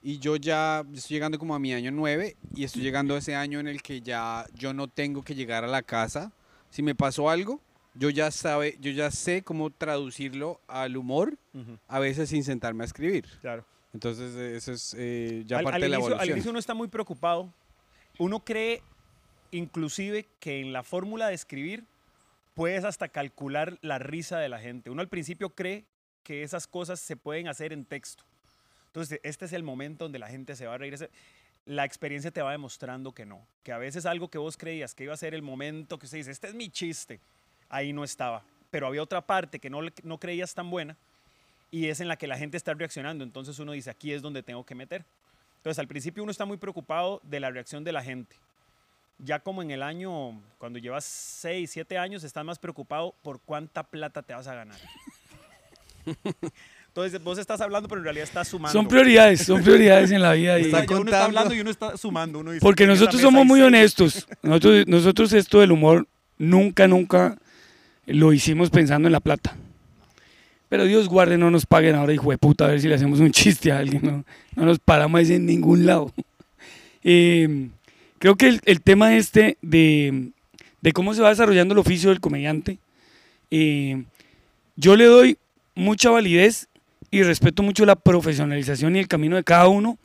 Y 0.07 0.19
yo 0.19 0.35
ya 0.35 0.85
estoy 0.93 1.15
llegando 1.15 1.39
como 1.39 1.55
a 1.55 1.59
mi 1.59 1.73
año 1.73 1.89
9 1.89 2.37
y 2.53 2.63
estoy 2.63 2.83
llegando 2.83 3.15
a 3.15 3.17
ese 3.17 3.33
año 3.33 3.59
en 3.59 3.67
el 3.67 3.81
que 3.81 4.01
ya 4.01 4.45
yo 4.53 4.71
no 4.71 4.87
tengo 4.87 5.23
que 5.23 5.33
llegar 5.33 5.63
a 5.63 5.67
la 5.67 5.81
casa. 5.81 6.31
Si 6.69 6.83
me 6.83 6.93
pasó 6.93 7.27
algo, 7.27 7.59
yo 7.95 8.11
ya, 8.11 8.29
sabe, 8.29 8.77
yo 8.79 8.91
ya 8.91 9.09
sé 9.09 9.41
cómo 9.41 9.71
traducirlo 9.71 10.61
al 10.67 10.95
humor, 10.95 11.39
a 11.87 11.97
veces 11.97 12.29
sin 12.29 12.43
sentarme 12.43 12.83
a 12.83 12.85
escribir. 12.85 13.25
Claro. 13.41 13.65
Entonces, 13.95 14.35
eh, 14.35 14.55
eso 14.55 14.73
es 14.73 14.95
eh, 14.95 15.41
ya 15.47 15.57
al, 15.57 15.63
parte 15.63 15.77
al 15.77 15.81
de 15.81 15.89
la 15.89 15.95
inicio, 15.95 16.13
al 16.13 16.13
evolución. 16.13 16.37
inicio 16.37 16.51
uno 16.51 16.59
está 16.59 16.75
muy 16.75 16.87
preocupado. 16.87 17.51
Uno 18.19 18.41
cree 18.41 18.83
inclusive 19.49 20.27
que 20.39 20.61
en 20.61 20.71
la 20.71 20.83
fórmula 20.83 21.29
de 21.29 21.33
escribir 21.33 21.83
puedes 22.53 22.83
hasta 22.83 23.07
calcular 23.07 23.79
la 23.81 23.97
risa 23.97 24.37
de 24.37 24.49
la 24.49 24.59
gente. 24.59 24.91
Uno 24.91 25.01
al 25.01 25.09
principio 25.09 25.49
cree 25.55 25.83
que 26.21 26.43
esas 26.43 26.67
cosas 26.67 26.99
se 26.99 27.17
pueden 27.17 27.47
hacer 27.47 27.73
en 27.73 27.85
texto. 27.85 28.23
Entonces, 28.95 29.19
este 29.23 29.43
es 29.43 29.51
el 29.51 29.61
momento 29.61 30.05
donde 30.05 30.19
la 30.19 30.29
gente 30.29 30.55
se 30.55 30.65
va 30.65 30.75
a 30.75 30.77
reír. 30.77 31.09
La 31.65 31.83
experiencia 31.83 32.31
te 32.31 32.41
va 32.41 32.53
demostrando 32.53 33.11
que 33.11 33.25
no. 33.25 33.45
Que 33.61 33.73
a 33.73 33.77
veces 33.77 34.05
algo 34.05 34.29
que 34.29 34.37
vos 34.37 34.55
creías 34.55 34.95
que 34.95 35.03
iba 35.03 35.13
a 35.13 35.17
ser 35.17 35.33
el 35.33 35.41
momento 35.41 35.99
que 35.99 36.05
usted 36.05 36.19
dice, 36.19 36.31
este 36.31 36.47
es 36.47 36.55
mi 36.55 36.69
chiste, 36.69 37.19
ahí 37.67 37.91
no 37.91 38.05
estaba. 38.05 38.41
Pero 38.71 38.87
había 38.87 39.03
otra 39.03 39.19
parte 39.19 39.59
que 39.59 39.69
no, 39.69 39.81
no 40.03 40.17
creías 40.17 40.53
tan 40.53 40.69
buena 40.69 40.95
y 41.71 41.89
es 41.89 41.99
en 41.99 42.07
la 42.07 42.15
que 42.15 42.25
la 42.25 42.37
gente 42.37 42.55
está 42.55 42.73
reaccionando. 42.73 43.25
Entonces 43.25 43.59
uno 43.59 43.73
dice, 43.73 43.89
aquí 43.89 44.13
es 44.13 44.21
donde 44.21 44.41
tengo 44.43 44.65
que 44.65 44.75
meter. 44.75 45.03
Entonces 45.57 45.77
al 45.77 45.89
principio 45.89 46.23
uno 46.23 46.31
está 46.31 46.45
muy 46.45 46.55
preocupado 46.55 47.19
de 47.23 47.41
la 47.41 47.51
reacción 47.51 47.83
de 47.83 47.91
la 47.91 48.01
gente. 48.01 48.37
Ya 49.17 49.41
como 49.41 49.61
en 49.61 49.71
el 49.71 49.83
año, 49.83 50.41
cuando 50.57 50.79
llevas 50.79 51.03
6, 51.03 51.69
7 51.69 51.97
años, 51.97 52.23
estás 52.23 52.45
más 52.45 52.59
preocupado 52.59 53.13
por 53.23 53.41
cuánta 53.41 53.83
plata 53.83 54.21
te 54.21 54.33
vas 54.33 54.47
a 54.47 54.55
ganar. 54.55 54.79
Entonces 56.95 57.21
vos 57.21 57.37
estás 57.37 57.59
hablando, 57.59 57.89
pero 57.89 57.99
en 57.99 58.05
realidad 58.05 58.23
estás 58.23 58.47
sumando. 58.47 58.71
Son 58.71 58.87
prioridades, 58.87 59.41
son 59.41 59.61
prioridades 59.61 60.11
en 60.11 60.21
la 60.21 60.31
vida. 60.31 60.57
y- 60.57 60.67
Está- 60.67 60.85
uno 60.95 61.03
está 61.03 61.25
hablando 61.25 61.53
y 61.53 61.59
uno 61.59 61.69
está 61.69 61.97
sumando. 61.97 62.39
Uno 62.39 62.51
dice, 62.51 62.61
porque 62.61 62.85
"En 62.85 62.91
esa 62.91 63.01
nosotros 63.01 63.21
somos 63.21 63.45
muy 63.45 63.59
seis". 63.59 63.67
honestos. 63.67 64.27
Nosotros, 64.41 64.87
nosotros 64.87 65.33
esto 65.33 65.59
del 65.59 65.73
humor 65.73 66.07
nunca, 66.37 66.87
nunca 66.87 67.37
lo 68.05 68.31
hicimos 68.31 68.69
pensando 68.69 69.09
en 69.09 69.11
la 69.11 69.19
plata. 69.19 69.57
Pero 70.69 70.85
Dios 70.85 71.09
guarde, 71.09 71.37
no 71.37 71.51
nos 71.51 71.65
paguen 71.65 71.95
ahora, 71.95 72.13
hijo 72.13 72.31
de 72.31 72.37
puta, 72.37 72.63
a 72.63 72.67
ver 72.69 72.79
si 72.79 72.87
le 72.87 72.95
hacemos 72.95 73.19
un 73.19 73.31
chiste 73.33 73.73
a 73.73 73.79
alguien. 73.79 73.99
No, 74.01 74.23
no 74.55 74.65
nos 74.65 74.79
paramos 74.79 75.29
en 75.29 75.45
ningún 75.45 75.85
lado. 75.85 76.13
Eh, 77.07 77.67
creo 78.17 78.35
que 78.35 78.47
el, 78.47 78.61
el 78.65 78.81
tema 78.81 79.15
este 79.15 79.57
de, 79.61 80.29
de 80.81 80.91
cómo 80.91 81.13
se 81.13 81.21
va 81.21 81.29
desarrollando 81.29 81.73
el 81.73 81.77
oficio 81.77 82.09
del 82.09 82.19
comediante, 82.19 82.79
eh, 83.51 84.01
yo 84.75 84.95
le 84.95 85.05
doy 85.05 85.37
mucha 85.75 86.09
validez 86.09 86.67
y 87.11 87.23
respeto 87.23 87.63
mucho 87.63 87.85
la 87.85 87.95
profesionalización 87.95 88.95
y 88.95 88.99
el 88.99 89.07
camino 89.07 89.35
de 89.35 89.43
cada 89.43 89.67
uno, 89.67 89.97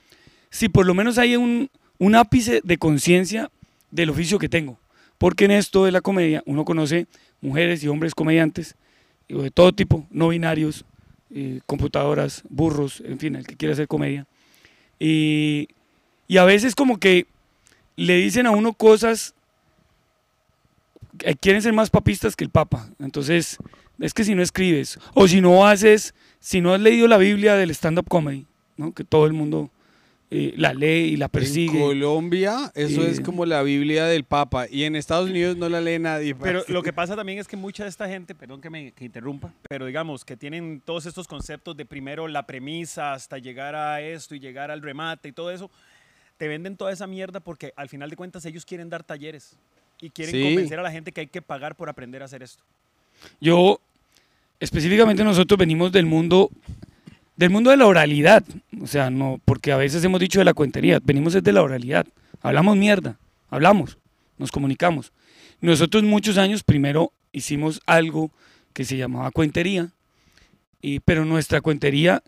si 0.50 0.68
por 0.68 0.86
lo 0.86 0.94
menos 0.94 1.18
hay 1.18 1.36
un, 1.36 1.70
un 1.98 2.14
ápice 2.14 2.60
de 2.64 2.78
conciencia 2.78 3.50
del 3.90 4.10
oficio 4.10 4.38
que 4.38 4.48
tengo. 4.48 4.78
Porque 5.18 5.44
en 5.44 5.50
esto 5.50 5.84
de 5.84 5.92
la 5.92 6.00
comedia 6.00 6.42
uno 6.46 6.64
conoce 6.64 7.06
mujeres 7.40 7.82
y 7.82 7.88
hombres 7.88 8.14
comediantes 8.14 8.76
de 9.28 9.50
todo 9.50 9.72
tipo, 9.72 10.06
no 10.10 10.28
binarios, 10.28 10.84
eh, 11.32 11.60
computadoras, 11.66 12.42
burros, 12.48 13.02
en 13.04 13.18
fin, 13.18 13.36
el 13.36 13.46
que 13.46 13.56
quiera 13.56 13.74
hacer 13.74 13.86
comedia. 13.86 14.26
Y, 14.98 15.68
y 16.26 16.38
a 16.38 16.44
veces 16.44 16.74
como 16.74 16.98
que 16.98 17.26
le 17.96 18.16
dicen 18.16 18.46
a 18.46 18.50
uno 18.50 18.72
cosas, 18.72 19.34
que 21.18 21.36
quieren 21.36 21.62
ser 21.62 21.72
más 21.72 21.90
papistas 21.90 22.34
que 22.34 22.44
el 22.44 22.50
papa. 22.50 22.88
Entonces, 22.98 23.58
es 24.00 24.14
que 24.14 24.24
si 24.24 24.34
no 24.34 24.42
escribes, 24.42 24.98
o 25.14 25.28
si 25.28 25.40
no 25.40 25.66
haces, 25.66 26.14
si 26.40 26.60
no 26.60 26.74
has 26.74 26.80
leído 26.80 27.06
la 27.06 27.18
Biblia 27.18 27.54
del 27.54 27.70
stand-up 27.70 28.08
comedy, 28.08 28.46
¿no? 28.76 28.92
que 28.92 29.04
todo 29.04 29.26
el 29.26 29.32
mundo 29.32 29.70
eh, 30.32 30.54
la 30.56 30.72
lee 30.74 31.08
y 31.12 31.16
la 31.16 31.24
En 31.26 31.30
persigue. 31.30 31.78
Colombia, 31.80 32.70
eso 32.76 33.02
es 33.04 33.18
Eh. 33.18 33.22
como 33.22 33.44
la 33.46 33.62
Biblia 33.64 34.04
del 34.06 34.22
Papa. 34.24 34.66
Y 34.70 34.84
en 34.84 34.94
Estados 34.94 35.28
Unidos 35.28 35.56
no 35.56 35.68
la 35.68 35.80
lee 35.80 35.98
nadie. 35.98 36.34
Pero 36.36 36.60
parce. 36.60 36.72
lo 36.72 36.82
que 36.84 36.92
pasa 36.92 37.16
también 37.16 37.38
es 37.40 37.48
que 37.48 37.56
mucha 37.56 37.82
de 37.82 37.88
esta 37.90 38.08
gente, 38.08 38.34
perdón 38.36 38.60
que 38.60 38.70
me 38.70 38.92
que 38.92 39.04
interrumpa, 39.04 39.52
pero 39.68 39.86
digamos 39.86 40.24
que 40.24 40.36
tienen 40.36 40.80
todos 40.84 41.06
estos 41.06 41.26
conceptos 41.26 41.76
de 41.76 41.84
primero 41.84 42.28
la 42.28 42.46
premisa 42.46 43.12
hasta 43.12 43.38
llegar 43.38 43.74
a 43.74 44.00
esto 44.00 44.34
y 44.36 44.38
llegar 44.40 44.70
al 44.70 44.82
remate 44.82 45.28
y 45.28 45.32
todo 45.32 45.50
eso, 45.50 45.68
te 46.36 46.46
venden 46.46 46.76
toda 46.76 46.92
esa 46.92 47.06
mierda 47.08 47.40
porque 47.40 47.72
al 47.76 47.88
final 47.88 48.08
de 48.08 48.14
cuentas 48.16 48.44
ellos 48.46 48.64
quieren 48.64 48.88
dar 48.88 49.02
talleres 49.02 49.56
y 50.00 50.10
quieren 50.10 50.32
Sí. 50.34 50.42
convencer 50.44 50.78
a 50.78 50.82
la 50.82 50.92
gente 50.92 51.10
que 51.10 51.22
hay 51.22 51.26
que 51.26 51.42
pagar 51.42 51.74
por 51.74 51.88
aprender 51.88 52.22
a 52.22 52.26
hacer 52.26 52.42
esto. 52.44 52.62
Yo, 53.40 53.80
específicamente 54.60 55.24
nosotros 55.24 55.58
venimos 55.58 55.90
del 55.90 56.06
mundo, 56.06 56.50
del 57.36 57.50
mundo 57.50 57.70
de 57.70 57.78
la 57.78 57.86
oralidad. 57.86 58.44
O 58.80 58.86
sea, 58.86 59.10
no, 59.10 59.40
porque 59.44 59.72
a 59.72 59.76
veces 59.76 60.04
hemos 60.04 60.20
dicho 60.20 60.38
de 60.38 60.44
la 60.44 60.54
cuentería, 60.54 61.00
venimos 61.02 61.32
desde 61.32 61.52
la 61.52 61.62
oralidad. 61.62 62.06
Hablamos 62.42 62.76
mierda, 62.76 63.18
hablamos, 63.48 63.98
nos 64.38 64.52
comunicamos. 64.52 65.12
Nosotros 65.60 66.04
muchos 66.04 66.38
años 66.38 66.62
primero 66.62 67.12
hicimos 67.32 67.80
algo 67.86 68.30
que 68.72 68.84
se 68.84 68.96
llamaba 68.96 69.30
cuentería, 69.30 69.90
y, 70.80 71.00
pero 71.00 71.24
nuestra 71.24 71.60
cuentería 71.60 72.22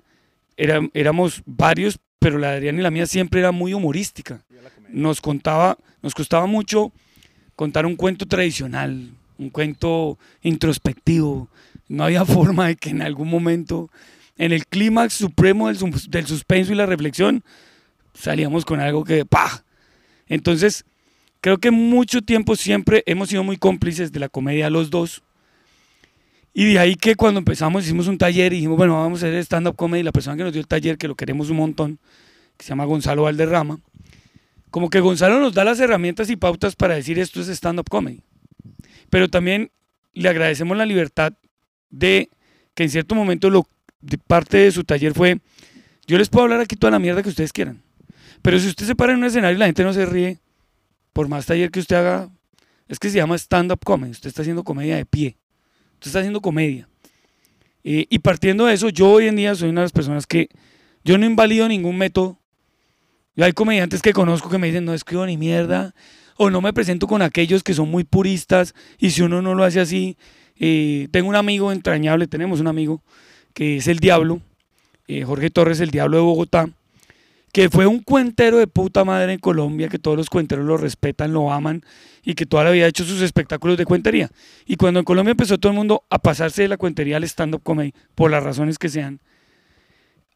era, 0.57 0.81
éramos 0.93 1.43
varios, 1.47 1.99
pero 2.19 2.39
la 2.39 2.51
de 2.51 2.57
Adrián 2.57 2.79
y 2.79 2.83
la 2.83 2.91
mía 2.91 3.07
siempre 3.07 3.41
era 3.41 3.53
muy 3.53 3.75
humorística. 3.75 4.43
Nos 4.91 5.21
contaba, 5.21 5.79
nos 6.03 6.15
costaba 6.15 6.47
mucho 6.47 6.93
contar 7.57 7.87
un 7.87 7.97
cuento 7.97 8.27
tradicional, 8.27 9.11
un 9.39 9.51
cuento 9.51 10.19
introspectivo. 10.43 11.49
No 11.93 12.05
había 12.05 12.25
forma 12.27 12.69
de 12.69 12.77
que 12.77 12.91
en 12.91 13.03
algún 13.03 13.29
momento, 13.29 13.91
en 14.39 14.53
el 14.53 14.67
clímax 14.67 15.13
supremo 15.13 15.69
del, 15.69 15.79
del 16.09 16.27
suspenso 16.27 16.73
y 16.73 16.77
la 16.77 16.87
reflexión, 16.87 17.45
salíamos 18.15 18.65
con 18.65 18.81
algo 18.81 19.05
que 19.05 19.27
¡pah! 19.27 19.63
Entonces, 20.27 20.85
creo 21.43 21.59
que 21.59 21.71
mucho 21.71 22.23
tiempo 22.23 22.57
siempre 22.57 23.03
hemos 23.07 23.29
sido 23.29 23.45
muy 23.45 23.59
cómplices 23.59 24.11
de 24.11 24.21
la 24.21 24.31
comedia 24.31 24.71
los 24.71 24.89
dos. 24.89 25.23
Y 26.55 26.73
de 26.73 26.79
ahí 26.79 26.97
que 26.97 27.15
cuando 27.15 27.39
empezamos 27.39 27.85
hicimos 27.85 28.09
un 28.09 28.17
taller 28.17 28.53
y 28.53 28.57
dijimos, 28.57 28.79
bueno, 28.79 28.95
vamos 28.95 29.23
a 29.23 29.27
hacer 29.27 29.39
stand-up 29.41 29.77
comedy. 29.77 30.03
La 30.03 30.13
persona 30.13 30.37
que 30.37 30.45
nos 30.45 30.53
dio 30.53 30.61
el 30.61 30.69
taller, 30.69 30.97
que 30.97 31.09
lo 31.09 31.15
queremos 31.15 31.51
un 31.51 31.59
montón, 31.59 31.99
que 32.57 32.65
se 32.65 32.71
llama 32.71 32.85
Gonzalo 32.87 33.25
Valderrama, 33.25 33.81
como 34.71 34.89
que 34.89 35.01
Gonzalo 35.01 35.41
nos 35.41 35.53
da 35.53 35.65
las 35.65 35.81
herramientas 35.81 36.31
y 36.31 36.37
pautas 36.37 36.75
para 36.75 36.95
decir 36.95 37.19
esto 37.19 37.41
es 37.41 37.49
stand-up 37.49 37.89
comedy. 37.91 38.23
Pero 39.11 39.29
también 39.29 39.71
le 40.15 40.29
agradecemos 40.31 40.77
la 40.77 40.87
libertad 40.87 41.35
de 41.93 42.29
que 42.75 42.83
en 42.83 42.91
cierto 42.91 43.15
momento 43.15 43.49
lo, 43.49 43.69
de 44.01 44.19
parte 44.19 44.57
de 44.57 44.73
su 44.73 44.83
taller 44.83 45.15
fue, 45.15 45.39
yo 46.09 46.19
les 46.19 46.29
puedo 46.29 46.43
hablar 46.43 46.61
aquí 46.61 46.75
toda 46.75 46.91
la 46.91 46.99
mierda 46.99 47.23
que 47.23 47.29
ustedes 47.29 47.53
quieran. 47.53 47.81
Pero 48.43 48.59
si 48.59 48.67
usted 48.67 48.87
se 48.87 48.97
para 48.97 49.13
en 49.13 49.19
un 49.19 49.25
escenario 49.25 49.55
y 49.55 49.61
la 49.61 49.67
gente 49.67 49.85
no 49.85 49.93
se 49.93 50.05
ríe, 50.05 50.41
por 51.13 51.29
más 51.29 51.47
taller 51.47 51.71
que 51.71 51.79
usted 51.79 51.95
haga, 51.95 52.31
es 52.89 52.99
que 52.99 53.09
se 53.09 53.19
llama 53.19 53.37
stand-up 53.37 53.81
comedy. 53.85 54.11
Usted 54.11 54.29
está 54.29 54.43
haciendo 54.43 54.65
comedia 54.65 54.97
de 54.97 55.07
pie. 55.07 55.37
Usted 55.95 56.09
está 56.09 56.19
haciendo 56.19 56.41
comedia. 56.41 56.89
Eh, 57.85 58.07
y 58.09 58.19
partiendo 58.19 58.67
de 58.67 58.75
eso, 58.75 58.89
yo 58.89 59.11
hoy 59.11 59.29
en 59.29 59.37
día 59.37 59.55
soy 59.55 59.69
una 59.69 59.83
de 59.83 59.87
las 59.87 59.93
personas 59.93 60.27
que 60.27 60.49
yo 61.05 61.19
no 61.19 61.27
invalido 61.27 61.69
ningún 61.69 61.99
método. 61.99 62.39
Yo 63.37 63.45
hay 63.45 63.53
comediantes 63.53 64.03
que 64.03 64.13
conozco 64.13 64.51
que 64.51 64.59
me 64.59 64.67
dicen, 64.67 64.85
no 64.85 64.95
escribo 64.95 65.25
ni 65.27 65.37
mierda, 65.37 65.95
o 66.37 66.51
no 66.51 66.61
me 66.61 66.73
presento 66.73 67.07
con 67.07 67.23
aquellos 67.23 67.63
que 67.63 67.75
son 67.75 67.91
muy 67.91 68.05
puristas, 68.05 68.75
y 68.99 69.11
si 69.11 69.23
uno 69.23 69.43
no 69.43 69.55
lo 69.55 69.65
hace 69.65 69.81
así, 69.81 70.17
eh, 70.59 71.09
tengo 71.11 71.29
un 71.29 71.37
amigo 71.37 71.73
entrañable, 71.73 72.27
tenemos 72.27 72.61
un 72.61 72.67
amigo, 72.67 73.03
que 73.55 73.79
es 73.79 73.89
el 73.89 73.99
Diablo, 73.99 74.41
eh, 75.09 75.25
Jorge 75.25 75.51
Torres, 75.51 75.81
el 75.81 75.91
Diablo 75.91 76.19
de 76.19 76.23
Bogotá, 76.23 76.69
que 77.53 77.69
fue 77.69 77.87
un 77.87 78.01
cuentero 78.01 78.59
de 78.59 78.67
puta 78.67 79.05
madre 79.05 79.35
en 79.35 79.39
Colombia, 79.39 79.89
que 79.89 79.99
todos 79.99 80.17
los 80.17 80.31
cuenteros 80.31 80.65
lo 80.65 80.77
respetan, 80.77 81.33
lo 81.33 81.53
aman, 81.53 81.83
y 82.25 82.35
que 82.35 82.47
toda 82.47 82.65
la 82.65 82.71
vida 82.71 82.87
ha 82.87 82.89
hecho 82.89 83.05
sus 83.05 83.21
espectáculos 83.21 83.77
de 83.77 83.85
cuentería. 83.85 84.31
Y 84.65 84.77
cuando 84.77 85.01
en 85.01 85.05
Colombia 85.05 85.33
empezó 85.33 85.59
todo 85.59 85.73
el 85.73 85.77
mundo 85.77 86.05
a 86.09 86.19
pasarse 86.19 86.63
de 86.63 86.69
la 86.69 86.77
cuentería 86.77 87.19
al 87.19 87.25
stand-up 87.25 87.63
comedy, 87.63 87.93
por 88.15 88.31
las 88.31 88.43
razones 88.43 88.79
que 88.79 88.89
sean, 88.89 89.21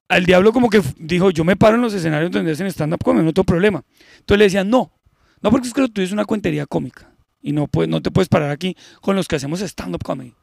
al 0.08 0.24
diablo 0.24 0.52
como 0.52 0.68
que 0.68 0.82
dijo, 0.98 1.30
yo 1.30 1.44
me 1.44 1.56
paro 1.56 1.76
en 1.76 1.82
los 1.82 1.94
escenarios 1.94 2.30
donde 2.30 2.52
hacen 2.52 2.66
stand-up 2.66 3.02
comedy, 3.02 3.24
no 3.24 3.32
tengo 3.32 3.46
problema. 3.46 3.82
Entonces 4.18 4.38
le 4.38 4.44
decían, 4.44 4.68
no, 4.68 4.92
no 5.40 5.50
porque 5.50 5.68
es 5.68 5.74
que 5.74 5.80
lo 5.80 5.88
tuyo 5.88 6.04
es 6.04 6.12
una 6.12 6.24
cuentería 6.24 6.66
cómica 6.66 7.15
y 7.46 7.52
no, 7.52 7.68
puedes, 7.68 7.88
no 7.88 8.02
te 8.02 8.10
puedes 8.10 8.28
parar 8.28 8.50
aquí 8.50 8.76
con 9.00 9.14
los 9.14 9.28
que 9.28 9.36
hacemos 9.36 9.60
stand-up 9.60 10.02
comedy. 10.02 10.34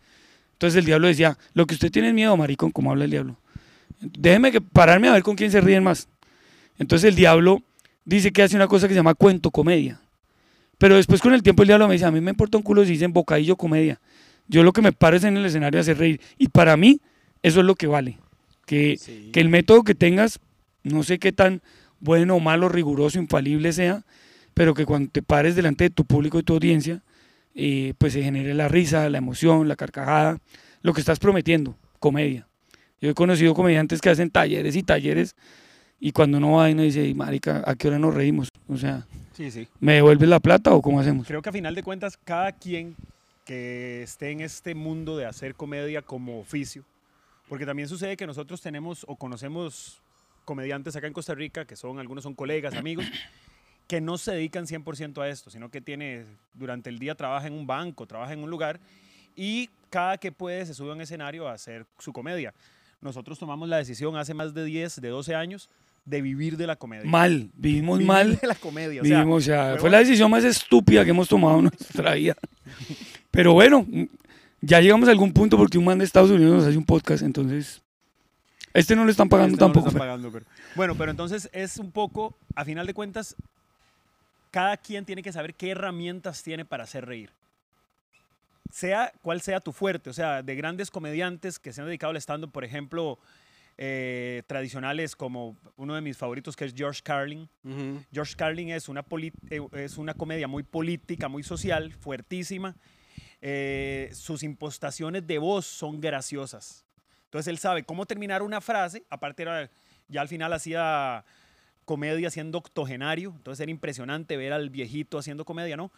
Entonces 0.53 0.79
el 0.79 0.85
diablo 0.85 1.07
decía, 1.07 1.37
lo 1.53 1.65
que 1.67 1.73
usted 1.73 1.91
tiene 1.91 2.07
es 2.07 2.13
miedo, 2.13 2.37
maricón, 2.37 2.71
como 2.71 2.91
habla 2.91 3.03
el 3.03 3.11
diablo. 3.11 3.35
Déjeme 3.99 4.53
que 4.53 4.61
pararme 4.61 5.09
a 5.09 5.11
ver 5.11 5.21
con 5.21 5.35
quién 5.35 5.51
se 5.51 5.59
ríen 5.59 5.83
más. 5.83 6.07
Entonces 6.79 7.09
el 7.09 7.15
diablo 7.15 7.61
dice 8.05 8.31
que 8.31 8.41
hace 8.41 8.55
una 8.55 8.67
cosa 8.69 8.87
que 8.87 8.93
se 8.93 8.99
llama 8.99 9.15
cuento 9.15 9.51
comedia. 9.51 9.99
Pero 10.77 10.95
después 10.95 11.19
con 11.19 11.33
el 11.33 11.43
tiempo 11.43 11.63
el 11.63 11.67
diablo 11.67 11.89
me 11.89 11.95
dice, 11.95 12.05
a 12.05 12.11
mí 12.11 12.21
me 12.21 12.31
importa 12.31 12.55
un 12.57 12.63
culo 12.63 12.85
si 12.85 12.91
dicen 12.91 13.11
bocadillo 13.11 13.57
comedia. 13.57 13.99
Yo 14.47 14.63
lo 14.63 14.71
que 14.71 14.81
me 14.81 14.93
paro 14.93 15.17
es 15.17 15.25
en 15.25 15.35
el 15.35 15.45
escenario 15.45 15.81
hacer 15.81 15.97
reír. 15.97 16.21
Y 16.37 16.47
para 16.47 16.77
mí 16.77 17.01
eso 17.41 17.59
es 17.59 17.65
lo 17.65 17.75
que 17.75 17.87
vale. 17.87 18.17
Que, 18.65 18.95
Sí. 18.97 19.29
que 19.33 19.41
el 19.41 19.49
método 19.49 19.83
que 19.83 19.93
tengas, 19.93 20.39
no 20.83 21.03
sé 21.03 21.19
qué 21.19 21.33
tan 21.33 21.61
bueno 21.99 22.35
o 22.35 22.39
malo, 22.39 22.69
riguroso, 22.69 23.19
infalible 23.19 23.73
sea, 23.73 24.03
pero 24.53 24.73
que 24.73 24.85
cuando 24.85 25.09
te 25.11 25.21
pares 25.21 25.55
delante 25.55 25.85
de 25.85 25.89
tu 25.89 26.05
público 26.05 26.39
y 26.39 26.43
tu 26.43 26.53
audiencia, 26.53 27.01
eh, 27.55 27.93
pues 27.97 28.13
se 28.13 28.23
genere 28.23 28.53
la 28.53 28.67
risa, 28.67 29.09
la 29.09 29.17
emoción, 29.17 29.67
la 29.67 29.75
carcajada, 29.75 30.39
lo 30.81 30.93
que 30.93 30.99
estás 31.01 31.19
prometiendo, 31.19 31.75
comedia. 31.99 32.47
Yo 33.01 33.09
he 33.09 33.13
conocido 33.13 33.53
comediantes 33.53 34.01
que 34.01 34.09
hacen 34.09 34.29
talleres 34.29 34.75
y 34.75 34.83
talleres 34.83 35.35
y 35.99 36.11
cuando 36.11 36.37
uno 36.37 36.53
va 36.53 36.69
y 36.69 36.73
uno 36.73 36.83
dice, 36.83 37.05
"Y, 37.07 37.13
marica, 37.13 37.63
¿a 37.65 37.75
qué 37.75 37.87
hora 37.87 37.99
nos 37.99 38.13
reímos? 38.13 38.49
O 38.67 38.77
sea, 38.77 39.05
Sí, 39.33 39.51
sí. 39.51 39.67
¿me 39.79 39.93
devuelves 39.93 40.29
la 40.29 40.39
plata 40.39 40.73
o 40.73 40.81
cómo 40.81 40.99
hacemos? 40.99 41.27
Creo 41.27 41.41
que 41.41 41.49
a 41.49 41.51
final 41.53 41.75
de 41.75 41.83
cuentas, 41.83 42.17
cada 42.23 42.51
quien 42.51 42.95
que 43.45 44.03
esté 44.03 44.31
en 44.31 44.41
este 44.41 44.73
mundo 44.73 45.17
de 45.17 45.25
hacer 45.25 45.55
comedia 45.55 46.01
como 46.01 46.39
oficio, 46.39 46.83
porque 47.49 47.65
también 47.65 47.89
sucede 47.89 48.15
que 48.15 48.25
nosotros 48.25 48.61
tenemos 48.61 49.05
o 49.07 49.15
conocemos 49.17 50.01
comediantes 50.45 50.95
acá 50.95 51.07
en 51.07 51.13
Costa 51.13 51.33
Rica, 51.35 51.65
que 51.65 51.75
son, 51.75 51.99
algunos 51.99 52.23
son 52.23 52.35
colegas, 52.35 52.73
amigos, 52.75 53.05
que 53.87 54.01
no 54.01 54.17
se 54.17 54.31
dedican 54.31 54.65
100% 54.65 55.21
a 55.21 55.29
esto, 55.29 55.49
sino 55.49 55.69
que 55.69 55.81
tiene, 55.81 56.25
durante 56.53 56.89
el 56.89 56.99
día 56.99 57.15
trabaja 57.15 57.47
en 57.47 57.53
un 57.53 57.67
banco, 57.67 58.05
trabaja 58.07 58.33
en 58.33 58.43
un 58.43 58.49
lugar, 58.49 58.79
y 59.35 59.69
cada 59.89 60.17
que 60.17 60.31
puede 60.31 60.65
se 60.65 60.73
sube 60.73 60.89
a 60.91 60.93
un 60.93 61.01
escenario 61.01 61.47
a 61.47 61.53
hacer 61.53 61.85
su 61.99 62.13
comedia. 62.13 62.53
Nosotros 63.01 63.37
tomamos 63.37 63.67
la 63.67 63.77
decisión 63.77 64.15
hace 64.15 64.33
más 64.33 64.53
de 64.53 64.63
10, 64.63 65.01
de 65.01 65.09
12 65.09 65.35
años, 65.35 65.69
de 66.05 66.21
vivir 66.21 66.57
de 66.57 66.67
la 66.67 66.75
comedia. 66.75 67.09
Mal, 67.09 67.49
vivimos 67.55 67.97
Vivir 67.99 68.07
mal. 68.07 68.39
de 68.39 68.47
la 68.47 68.55
comedia. 68.55 69.01
o 69.01 69.05
sea, 69.05 69.17
Vivimos, 69.19 69.43
o 69.43 69.45
sea, 69.45 69.75
fue 69.77 69.89
la 69.89 69.99
decisión 69.99 70.29
más 70.31 70.43
estúpida 70.43 71.03
que 71.03 71.11
hemos 71.11 71.27
tomado 71.29 71.57
en 71.59 71.63
nuestra 71.65 72.13
vida. 72.15 72.35
Pero 73.31 73.53
bueno, 73.53 73.85
ya 74.61 74.79
llegamos 74.81 75.07
a 75.07 75.11
algún 75.11 75.31
punto 75.33 75.57
porque 75.57 75.77
un 75.77 75.85
man 75.85 75.97
de 75.99 76.05
Estados 76.05 76.29
Unidos 76.31 76.55
nos 76.55 76.65
hace 76.65 76.77
un 76.77 76.85
podcast, 76.85 77.23
entonces 77.23 77.81
este 78.73 78.95
no 78.95 79.05
le 79.05 79.11
están 79.11 79.29
pagando 79.29 79.53
Este 79.53 79.61
no 79.63 79.67
lo 79.67 79.73
tampoco. 79.73 79.87
están 79.89 79.99
pagando, 79.99 80.31
pero- 80.31 80.45
Bueno, 80.75 80.95
pero 80.95 81.11
entonces 81.11 81.49
es 81.53 81.77
un 81.77 81.91
poco, 81.91 82.35
a 82.55 82.65
final 82.65 82.85
de 82.87 82.93
cuentas, 82.93 83.35
cada 84.53 84.77
quien 84.77 85.03
tiene 85.03 85.23
que 85.23 85.33
saber 85.33 85.55
qué 85.55 85.71
herramientas 85.71 86.43
tiene 86.43 86.63
para 86.63 86.83
hacer 86.83 87.07
reír. 87.07 87.31
Sea 88.69 89.11
cual 89.23 89.41
sea 89.41 89.59
tu 89.59 89.71
fuerte, 89.71 90.11
o 90.11 90.13
sea, 90.13 90.43
de 90.43 90.55
grandes 90.55 90.91
comediantes 90.91 91.57
que 91.57 91.73
se 91.73 91.81
han 91.81 91.87
dedicado 91.87 92.11
al 92.11 92.17
stand-up, 92.17 92.51
por 92.51 92.63
ejemplo, 92.63 93.17
eh, 93.79 94.43
tradicionales 94.45 95.15
como 95.15 95.57
uno 95.75 95.95
de 95.95 96.01
mis 96.01 96.17
favoritos 96.17 96.55
que 96.55 96.65
es 96.65 96.73
George 96.75 97.01
Carlin. 97.03 97.49
George 98.11 98.35
Carlin 98.35 98.69
es 98.69 98.89
una, 98.89 99.03
eh, 99.49 99.59
es 99.71 99.97
una 99.97 100.13
comedia 100.13 100.47
muy 100.47 100.61
política, 100.61 101.27
muy 101.27 101.41
social, 101.41 101.91
fuertísima. 101.91 102.75
Eh, 103.41 104.11
sus 104.13 104.43
impostaciones 104.43 105.25
de 105.25 105.39
voz 105.39 105.65
son 105.65 105.99
graciosas. 105.99 106.85
Entonces 107.25 107.47
él 107.47 107.57
sabe 107.57 107.85
cómo 107.85 108.05
terminar 108.05 108.43
una 108.43 108.61
frase, 108.61 109.03
aparte 109.09 109.41
era, 109.41 109.71
ya 110.07 110.21
al 110.21 110.27
final 110.27 110.53
hacía 110.53 111.25
comedia 111.85 112.29
siendo 112.29 112.57
octogenario, 112.57 113.33
entonces 113.35 113.61
era 113.61 113.71
impresionante 113.71 114.37
ver 114.37 114.53
al 114.53 114.69
viejito 114.69 115.17
haciendo 115.17 115.45
comedia, 115.45 115.77
¿no? 115.77 115.91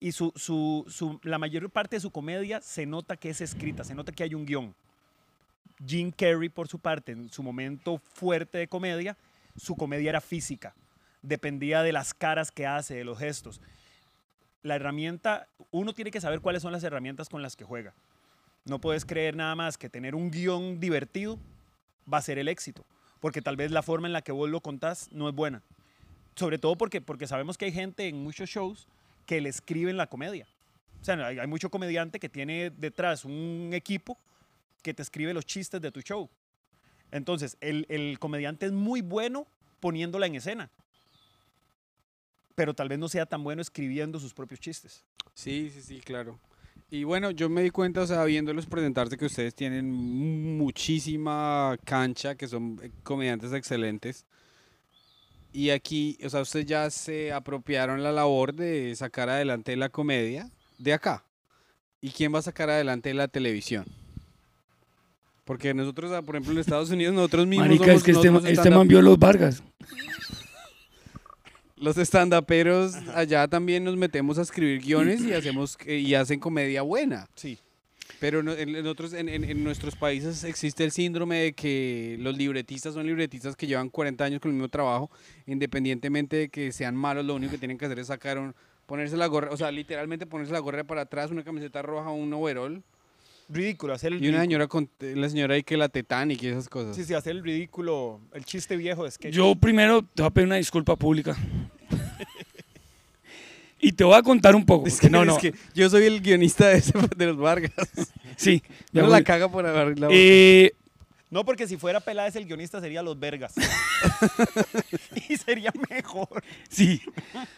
Y 0.00 0.12
su, 0.12 0.32
su- 0.36 0.84
su- 0.88 1.20
la 1.22 1.38
mayor 1.38 1.70
parte 1.70 1.96
de 1.96 2.00
su 2.00 2.10
comedia 2.10 2.60
se 2.60 2.86
nota 2.86 3.16
que 3.16 3.30
es 3.30 3.40
escrita, 3.40 3.84
se 3.84 3.94
nota 3.94 4.12
que 4.12 4.22
hay 4.24 4.34
un 4.34 4.44
guion. 4.46 4.74
Jim 5.86 6.12
Carrey, 6.12 6.48
por 6.48 6.68
su 6.68 6.78
parte, 6.78 7.12
en 7.12 7.30
su 7.30 7.42
momento 7.42 7.98
fuerte 7.98 8.58
de 8.58 8.68
comedia, 8.68 9.16
su 9.56 9.76
comedia 9.76 10.10
era 10.10 10.20
física, 10.20 10.74
dependía 11.22 11.82
de 11.82 11.92
las 11.92 12.14
caras 12.14 12.50
que 12.50 12.66
hace, 12.66 12.94
de 12.94 13.04
los 13.04 13.18
gestos. 13.18 13.60
La 14.62 14.76
herramienta, 14.76 15.46
uno 15.70 15.92
tiene 15.92 16.10
que 16.10 16.20
saber 16.20 16.40
cuáles 16.40 16.62
son 16.62 16.72
las 16.72 16.84
herramientas 16.84 17.28
con 17.28 17.42
las 17.42 17.56
que 17.56 17.64
juega. 17.64 17.94
No 18.64 18.80
puedes 18.80 19.04
creer 19.04 19.36
nada 19.36 19.54
más 19.54 19.76
que 19.76 19.90
tener 19.90 20.14
un 20.14 20.30
guion 20.30 20.80
divertido 20.80 21.38
va 22.10 22.18
a 22.18 22.22
ser 22.22 22.38
el 22.38 22.48
éxito, 22.48 22.84
porque 23.24 23.40
tal 23.40 23.56
vez 23.56 23.70
la 23.70 23.82
forma 23.82 24.06
en 24.06 24.12
la 24.12 24.20
que 24.20 24.32
vos 24.32 24.50
lo 24.50 24.60
contás 24.60 25.10
no 25.10 25.30
es 25.30 25.34
buena. 25.34 25.62
Sobre 26.34 26.58
todo 26.58 26.76
porque, 26.76 27.00
porque 27.00 27.26
sabemos 27.26 27.56
que 27.56 27.64
hay 27.64 27.72
gente 27.72 28.06
en 28.06 28.22
muchos 28.22 28.50
shows 28.50 28.86
que 29.24 29.40
le 29.40 29.48
escriben 29.48 29.96
la 29.96 30.08
comedia. 30.08 30.46
O 31.00 31.04
sea, 31.06 31.28
hay, 31.28 31.46
mucho 31.46 31.70
comediante 31.70 32.20
que 32.20 32.28
tiene 32.28 32.68
detrás 32.68 33.24
un 33.24 33.70
equipo 33.72 34.18
que 34.82 34.92
te 34.92 35.00
escribe 35.00 35.32
los 35.32 35.46
chistes 35.46 35.80
de 35.80 35.90
tu 35.90 36.02
show. 36.02 36.28
Entonces, 37.10 37.56
el, 37.62 37.86
el 37.88 38.18
comediante 38.18 38.66
es 38.66 38.72
muy 38.72 39.00
bueno 39.00 39.46
poniéndola 39.80 40.26
en 40.26 40.34
escena, 40.34 40.70
pero 42.54 42.74
tal 42.74 42.90
vez 42.90 42.98
no 42.98 43.08
sea 43.08 43.24
tan 43.24 43.42
bueno 43.42 43.62
escribiendo 43.62 44.20
sus 44.20 44.34
propios 44.34 44.60
chistes. 44.60 45.02
Sí, 45.32 45.70
sí, 45.72 45.80
sí, 45.80 46.00
claro. 46.02 46.38
Y 46.90 47.04
bueno, 47.04 47.30
yo 47.32 47.48
me 47.48 47.62
di 47.62 47.70
cuenta, 47.70 48.02
o 48.02 48.06
sea, 48.06 48.24
viéndolos 48.24 48.66
presentarse, 48.66 49.16
que 49.16 49.24
ustedes 49.26 49.54
tienen 49.54 49.90
muchísima 49.90 51.76
cancha, 51.84 52.34
que 52.36 52.46
son 52.46 52.78
eh, 52.82 52.90
comediantes 53.02 53.52
excelentes. 53.52 54.24
Y 55.52 55.70
aquí, 55.70 56.18
o 56.24 56.28
sea, 56.30 56.40
ustedes 56.42 56.66
ya 56.66 56.88
se 56.90 57.32
apropiaron 57.32 58.02
la 58.02 58.12
labor 58.12 58.54
de 58.54 58.94
sacar 58.96 59.28
adelante 59.28 59.76
la 59.76 59.88
comedia 59.88 60.50
de 60.78 60.92
acá. 60.92 61.24
¿Y 62.00 62.10
quién 62.10 62.34
va 62.34 62.40
a 62.40 62.42
sacar 62.42 62.70
adelante 62.70 63.12
la 63.14 63.28
televisión? 63.28 63.84
Porque 65.44 65.74
nosotros, 65.74 66.10
por 66.24 66.36
ejemplo, 66.36 66.52
en 66.52 66.58
Estados 66.58 66.90
Unidos, 66.90 67.14
nosotros 67.14 67.46
mismos 67.46 67.68
Marica, 67.68 67.84
somos- 67.84 67.96
es 67.98 68.02
que 68.04 68.10
este, 68.12 68.52
este 68.52 68.70
man 68.70 68.88
vio 68.88 69.02
los 69.02 69.18
Vargas. 69.18 69.62
Los 71.84 71.98
estandaperos 71.98 72.94
allá 73.14 73.46
también 73.48 73.84
nos 73.84 73.96
metemos 73.96 74.38
a 74.38 74.42
escribir 74.42 74.80
guiones 74.80 75.20
y 75.20 75.32
hacemos 75.32 75.76
eh, 75.86 75.98
y 75.98 76.14
hacen 76.14 76.40
comedia 76.40 76.82
buena. 76.82 77.28
Sí. 77.34 77.58
Pero 78.20 78.40
en, 78.40 78.48
en 78.76 78.86
otros, 78.86 79.12
en, 79.12 79.28
en- 79.28 79.44
en 79.44 79.62
nuestros 79.64 79.94
países 79.96 80.44
existe 80.44 80.84
el 80.84 80.92
síndrome 80.92 81.36
de 81.40 81.52
que 81.52 82.16
los 82.20 82.36
libretistas 82.36 82.94
son 82.94 83.06
libretistas 83.06 83.54
que 83.56 83.66
llevan 83.66 83.88
40 83.90 84.24
años 84.24 84.40
con 84.40 84.50
el 84.50 84.54
mismo 84.56 84.68
trabajo, 84.68 85.10
independientemente 85.46 86.36
de 86.36 86.48
que 86.48 86.72
sean 86.72 86.94
malos, 86.96 87.24
lo 87.24 87.34
único 87.34 87.52
que 87.52 87.58
tienen 87.58 87.76
que 87.78 87.84
hacer 87.86 87.98
es 87.98 88.06
sacar 88.06 88.38
un, 88.38 88.54
ponerse 88.86 89.16
la 89.16 89.26
gorra, 89.26 89.50
o 89.50 89.56
sea, 89.56 89.70
literalmente 89.70 90.26
ponerse 90.26 90.52
la 90.52 90.58
gorra 90.60 90.84
para 90.84 91.02
atrás, 91.02 91.30
una 91.30 91.44
camiseta 91.44 91.82
roja, 91.82 92.10
un 92.10 92.32
overall 92.32 92.82
Ridículo, 93.46 93.92
hacer 93.92 94.14
el 94.14 94.24
y 94.24 94.28
una 94.30 94.40
señora 94.40 94.66
con 94.68 94.88
la 95.00 95.28
señora 95.28 95.54
ahí 95.54 95.62
que 95.62 95.76
la 95.76 95.90
Titanic 95.90 96.42
y 96.42 96.46
esas 96.48 96.66
cosas. 96.66 96.96
Sí, 96.96 97.04
sí, 97.04 97.12
hacer 97.12 97.32
el 97.36 97.42
ridículo, 97.44 98.18
el 98.32 98.42
chiste 98.46 98.74
viejo 98.74 99.04
de 99.04 99.10
sketch. 99.10 99.34
Yo 99.34 99.54
primero 99.54 100.00
te 100.00 100.22
voy 100.22 100.28
a 100.28 100.30
pedir 100.30 100.46
una 100.46 100.56
disculpa 100.56 100.96
pública. 100.96 101.36
Y 103.80 103.92
te 103.92 104.04
voy 104.04 104.14
a 104.16 104.22
contar 104.22 104.54
un 104.56 104.64
poco. 104.64 104.86
Es 104.86 104.98
que, 105.00 105.10
no, 105.10 105.24
no. 105.24 105.34
es 105.36 105.38
que 105.42 105.54
yo 105.74 105.88
soy 105.90 106.04
el 106.04 106.20
guionista 106.20 106.68
de, 106.68 106.78
ese- 106.78 106.92
de 107.16 107.26
los 107.26 107.36
Vargas. 107.36 107.70
Sí. 108.36 108.62
Yo 108.92 109.02
voy. 109.02 109.10
la 109.10 109.22
caga 109.22 109.50
por 109.50 109.66
abrir 109.66 109.98
la. 109.98 110.08
Eh, 110.10 110.72
No, 111.30 111.44
porque 111.44 111.66
si 111.68 111.76
fuera 111.76 112.00
Peláez 112.00 112.34
el 112.36 112.46
guionista 112.46 112.80
sería 112.80 113.02
Los 113.02 113.18
Vergas. 113.18 113.52
y 115.28 115.36
sería 115.36 115.72
mejor. 115.90 116.42
Sí. 116.68 117.02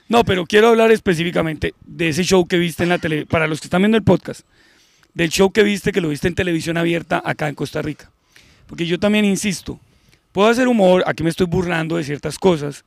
No, 0.08 0.24
pero 0.24 0.46
quiero 0.46 0.68
hablar 0.68 0.90
específicamente 0.90 1.74
de 1.84 2.08
ese 2.08 2.24
show 2.24 2.46
que 2.46 2.58
viste 2.58 2.82
en 2.82 2.88
la 2.88 2.98
tele, 2.98 3.26
para 3.26 3.46
los 3.46 3.60
que 3.60 3.66
están 3.66 3.82
viendo 3.82 3.96
el 3.98 4.04
podcast, 4.04 4.42
del 5.14 5.30
show 5.30 5.50
que 5.52 5.62
viste, 5.62 5.92
que 5.92 6.00
lo 6.00 6.08
viste 6.08 6.26
en 6.28 6.34
televisión 6.34 6.76
abierta 6.76 7.22
acá 7.24 7.48
en 7.48 7.54
Costa 7.54 7.82
Rica. 7.82 8.10
Porque 8.66 8.86
yo 8.86 8.98
también 8.98 9.24
insisto, 9.24 9.78
puedo 10.32 10.48
hacer 10.48 10.66
humor, 10.68 11.04
aquí 11.06 11.22
me 11.22 11.30
estoy 11.30 11.46
burlando 11.46 11.96
de 11.96 12.04
ciertas 12.04 12.38
cosas, 12.38 12.84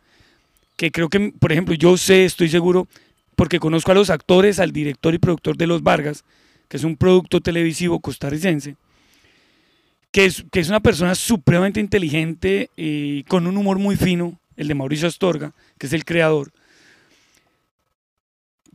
que 0.79 0.91
creo 0.91 1.09
que, 1.09 1.33
por 1.37 1.51
ejemplo, 1.51 1.75
yo 1.75 1.97
sé, 1.97 2.23
estoy 2.23 2.47
seguro, 2.47 2.87
porque 3.35 3.59
conozco 3.59 3.91
a 3.91 3.95
los 3.95 4.09
actores, 4.09 4.59
al 4.59 4.71
director 4.71 5.13
y 5.13 5.17
productor 5.17 5.57
de 5.57 5.67
Los 5.67 5.83
Vargas, 5.83 6.23
que 6.69 6.77
es 6.77 6.85
un 6.85 6.95
producto 6.95 7.41
televisivo 7.41 7.99
costarricense, 7.99 8.77
que 10.11 10.23
es, 10.23 10.45
que 10.49 10.61
es 10.61 10.69
una 10.69 10.79
persona 10.79 11.15
supremamente 11.15 11.81
inteligente 11.81 12.69
y 12.77 13.23
con 13.23 13.45
un 13.45 13.57
humor 13.57 13.77
muy 13.77 13.97
fino, 13.97 14.39
el 14.55 14.69
de 14.69 14.73
Mauricio 14.75 15.09
Astorga, 15.09 15.53
que 15.77 15.87
es 15.87 15.91
el 15.91 16.05
creador, 16.05 16.53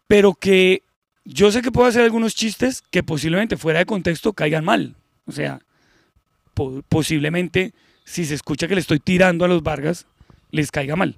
pero 0.06 0.34
que 0.34 0.82
yo 1.24 1.50
sé 1.50 1.62
que 1.62 1.72
puedo 1.72 1.88
hacer 1.88 2.02
algunos 2.02 2.34
chistes 2.34 2.82
que 2.90 3.02
posiblemente 3.02 3.56
fuera 3.56 3.78
de 3.78 3.86
contexto 3.86 4.34
caigan 4.34 4.66
mal. 4.66 4.94
O 5.24 5.32
sea, 5.32 5.60
po- 6.52 6.82
posiblemente 6.90 7.72
si 8.04 8.26
se 8.26 8.34
escucha 8.34 8.68
que 8.68 8.74
le 8.74 8.82
estoy 8.82 9.00
tirando 9.00 9.46
a 9.46 9.48
los 9.48 9.62
Vargas, 9.62 10.06
les 10.50 10.70
caiga 10.70 10.96
mal. 10.96 11.16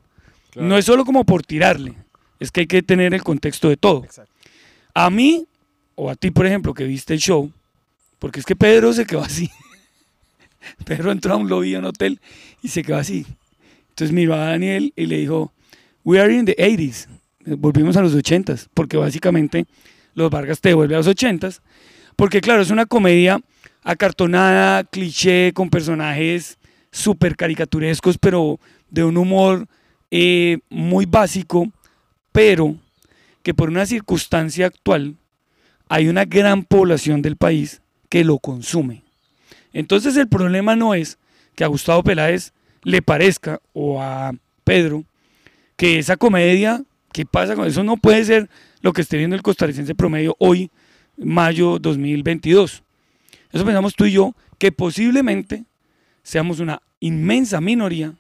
No 0.57 0.79
es 0.79 0.85
solo 0.87 1.05
como 1.05 1.25
por 1.25 1.43
tirarle, 1.43 1.95
es 2.41 2.51
que 2.51 2.61
hay 2.61 2.67
que 2.67 2.83
tener 2.83 3.15
el 3.15 3.23
contexto 3.23 3.69
de 3.69 3.77
todo. 3.77 4.05
Exacto. 4.05 4.33
A 4.95 5.11
mí, 5.11 5.47
o 5.95 6.11
a 6.11 6.15
ti, 6.15 6.31
por 6.31 6.47
ejemplo, 6.47 6.73
que 6.73 6.85
viste 6.85 7.15
el 7.15 7.21
show, 7.21 7.53
porque 8.19 8.41
es 8.41 8.47
que 8.47 8.57
Pedro 8.57 8.93
se 8.93 9.07
quedó 9.07 9.21
así. 9.21 9.51
Pedro 10.85 11.13
entró 11.13 11.35
a 11.35 11.37
un 11.37 11.49
lobby 11.49 11.75
a 11.75 11.79
un 11.81 11.85
hotel 11.85 12.21
y 12.63 12.69
se 12.69 12.83
quedó 12.83 12.97
así. 12.97 13.27
Entonces 13.91 14.13
miró 14.13 14.35
a 14.35 14.39
Daniel 14.39 14.93
y 14.97 15.07
le 15.07 15.19
dijo, 15.19 15.53
We 16.05 16.21
are 16.21 16.35
in 16.35 16.45
the 16.45 16.57
80s. 16.57 17.09
Volvimos 17.59 17.97
a 17.97 18.03
los 18.03 18.15
80s, 18.17 18.69
porque 18.75 18.97
básicamente 18.97 19.67
los 20.15 20.31
Vargas 20.31 20.61
te 20.61 20.71
devuelve 20.71 20.95
a 20.95 20.99
los 20.99 21.09
80s. 21.09 21.61
Porque 22.17 22.41
claro, 22.41 22.63
es 22.63 22.71
una 22.71 22.87
comedia 22.87 23.41
acartonada, 23.83 24.85
cliché, 24.85 25.53
con 25.53 25.71
personajes 25.71 26.59
súper 26.91 27.37
caricaturescos, 27.37 28.19
pero 28.19 28.59
de 28.91 29.05
un 29.05 29.17
humor 29.17 29.69
eh, 30.19 30.59
muy 30.71 31.07
básico, 31.07 31.71
pero 32.33 32.77
que 33.43 33.55
por 33.55 33.69
una 33.69 33.87
circunstancia 33.87 34.67
actual 34.67 35.17
hay 35.89 36.09
una 36.09 36.25
gran 36.25 36.65
población 36.65 37.23
del 37.23 37.37
país 37.37 37.83
que 38.09 38.25
lo 38.25 38.39
consume. 38.39 39.03
Entonces 39.73 40.17
el 40.17 40.29
problema 40.29 40.77
no 40.77 40.95
es 40.95 41.19
que 41.55 41.65
a 41.65 41.69
Gustavo 41.69 42.03
Peláez 42.03 42.53
le 42.83 43.03
parezca 43.03 43.61
o 43.73 44.01
a 44.01 44.33
Pedro 44.65 45.05
que 45.77 45.99
esa 45.99 46.17
comedia 46.17 46.83
¿Qué 47.17 47.25
pasa 47.25 47.57
con 47.57 47.67
eso? 47.67 47.83
No 47.83 47.97
puede 47.97 48.23
ser 48.27 48.51
lo 48.83 48.93
que 48.93 49.01
esté 49.01 49.17
viendo 49.17 49.37
el 49.37 49.41
costarricense 49.41 49.95
promedio 49.95 50.37
hoy, 50.39 50.71
mayo 51.17 51.79
2022. 51.79 52.83
Eso 53.51 53.65
pensamos 53.65 53.95
tú 53.95 54.05
y 54.05 54.13
yo, 54.13 54.35
que 54.59 54.71
posiblemente 54.71 55.65
seamos 56.23 56.61
una 56.61 56.83
inmensa 57.01 57.63
minoría, 57.63 58.13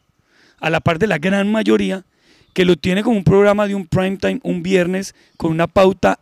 a 0.61 0.71
la 0.71 0.81
par 0.81 0.99
de 0.99 1.07
la 1.07 1.19
gran 1.19 1.51
mayoría, 1.51 2.05
que 2.53 2.64
lo 2.64 2.77
tiene 2.77 3.03
como 3.03 3.16
un 3.16 3.25
programa 3.25 3.66
de 3.66 3.75
un 3.75 3.87
prime 3.87 4.16
time 4.16 4.40
un 4.42 4.62
viernes 4.62 5.14
con 5.37 5.51
una 5.51 5.66
pauta 5.66 6.19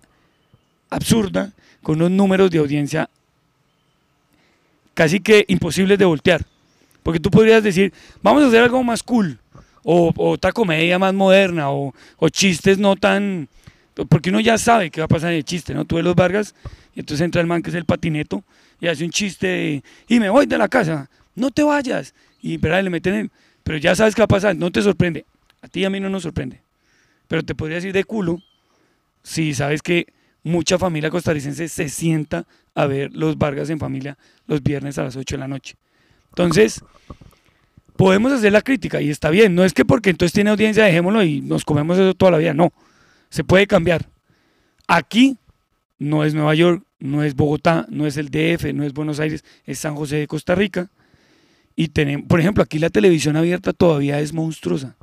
absurda, 0.90 1.52
con 1.82 1.96
unos 1.96 2.10
números 2.10 2.50
de 2.50 2.58
audiencia 2.58 3.08
casi 4.94 5.20
que 5.20 5.44
imposibles 5.48 5.98
de 5.98 6.04
voltear. 6.04 6.44
Porque 7.02 7.20
tú 7.20 7.30
podrías 7.30 7.62
decir, 7.62 7.92
vamos 8.22 8.42
a 8.42 8.46
hacer 8.46 8.62
algo 8.62 8.82
más 8.82 9.02
cool, 9.02 9.38
o, 9.82 10.12
otra 10.16 10.52
comedia 10.52 10.98
más 10.98 11.12
moderna, 11.12 11.70
o, 11.70 11.92
chistes 12.30 12.78
no 12.78 12.96
tan... 12.96 13.48
Porque 14.08 14.30
uno 14.30 14.40
ya 14.40 14.58
sabe 14.58 14.90
qué 14.90 15.00
va 15.00 15.04
a 15.04 15.08
pasar 15.08 15.30
en 15.30 15.36
el 15.36 15.44
chiste, 15.44 15.74
¿no? 15.74 15.84
Tú 15.84 15.96
ves 15.96 16.04
los 16.04 16.16
Vargas, 16.16 16.54
y 16.94 17.00
entonces 17.00 17.24
entra 17.24 17.40
el 17.40 17.46
man 17.46 17.62
que 17.62 17.70
es 17.70 17.76
el 17.76 17.84
patineto, 17.84 18.42
y 18.80 18.88
hace 18.88 19.04
un 19.04 19.10
chiste, 19.10 19.82
y 20.08 20.18
me 20.18 20.30
voy 20.30 20.46
de 20.46 20.58
la 20.58 20.68
casa, 20.68 21.08
no 21.34 21.50
te 21.50 21.62
vayas. 21.62 22.14
Y 22.42 22.56
¿verdad? 22.56 22.82
le 22.82 22.90
meten 22.90 23.14
en... 23.14 23.30
Pero 23.64 23.78
ya 23.78 23.96
sabes 23.96 24.14
qué 24.14 24.20
va 24.20 24.26
a 24.26 24.28
pasar, 24.28 24.54
no 24.56 24.70
te 24.70 24.82
sorprende. 24.82 25.26
A 25.62 25.68
ti 25.68 25.80
y 25.80 25.84
a 25.84 25.90
mí 25.90 25.98
no 25.98 26.10
nos 26.10 26.22
sorprende. 26.22 26.60
Pero 27.26 27.42
te 27.42 27.54
podría 27.54 27.76
decir 27.76 27.92
de 27.92 28.04
culo 28.04 28.40
si 29.22 29.54
sabes 29.54 29.82
que 29.82 30.06
mucha 30.42 30.78
familia 30.78 31.10
costarricense 31.10 31.68
se 31.68 31.88
sienta 31.88 32.46
a 32.74 32.86
ver 32.86 33.10
los 33.14 33.38
Vargas 33.38 33.70
en 33.70 33.78
familia 33.78 34.18
los 34.46 34.62
viernes 34.62 34.98
a 34.98 35.04
las 35.04 35.16
8 35.16 35.36
de 35.36 35.38
la 35.38 35.48
noche. 35.48 35.76
Entonces, 36.28 36.84
podemos 37.96 38.32
hacer 38.32 38.52
la 38.52 38.60
crítica 38.60 39.00
y 39.00 39.10
está 39.10 39.30
bien. 39.30 39.54
No 39.54 39.64
es 39.64 39.72
que 39.72 39.84
porque 39.84 40.10
entonces 40.10 40.32
tiene 40.32 40.50
audiencia 40.50 40.84
dejémoslo 40.84 41.22
y 41.22 41.40
nos 41.40 41.64
comemos 41.64 41.98
eso 41.98 42.14
toda 42.14 42.32
la 42.32 42.38
vida. 42.38 42.52
No, 42.54 42.72
se 43.30 43.44
puede 43.44 43.66
cambiar. 43.66 44.08
Aquí 44.86 45.38
no 45.98 46.24
es 46.24 46.34
Nueva 46.34 46.54
York, 46.54 46.84
no 46.98 47.22
es 47.22 47.34
Bogotá, 47.34 47.86
no 47.88 48.06
es 48.06 48.16
el 48.16 48.28
DF, 48.28 48.74
no 48.74 48.84
es 48.84 48.92
Buenos 48.92 49.20
Aires, 49.20 49.44
es 49.64 49.78
San 49.78 49.94
José 49.94 50.16
de 50.16 50.26
Costa 50.26 50.54
Rica. 50.54 50.90
Y 51.76 51.88
tenemos, 51.88 52.26
por 52.28 52.40
ejemplo, 52.40 52.62
aquí 52.62 52.78
la 52.78 52.90
televisión 52.90 53.36
abierta 53.36 53.72
todavía 53.72 54.20
es 54.20 54.32
monstruosa. 54.32 54.96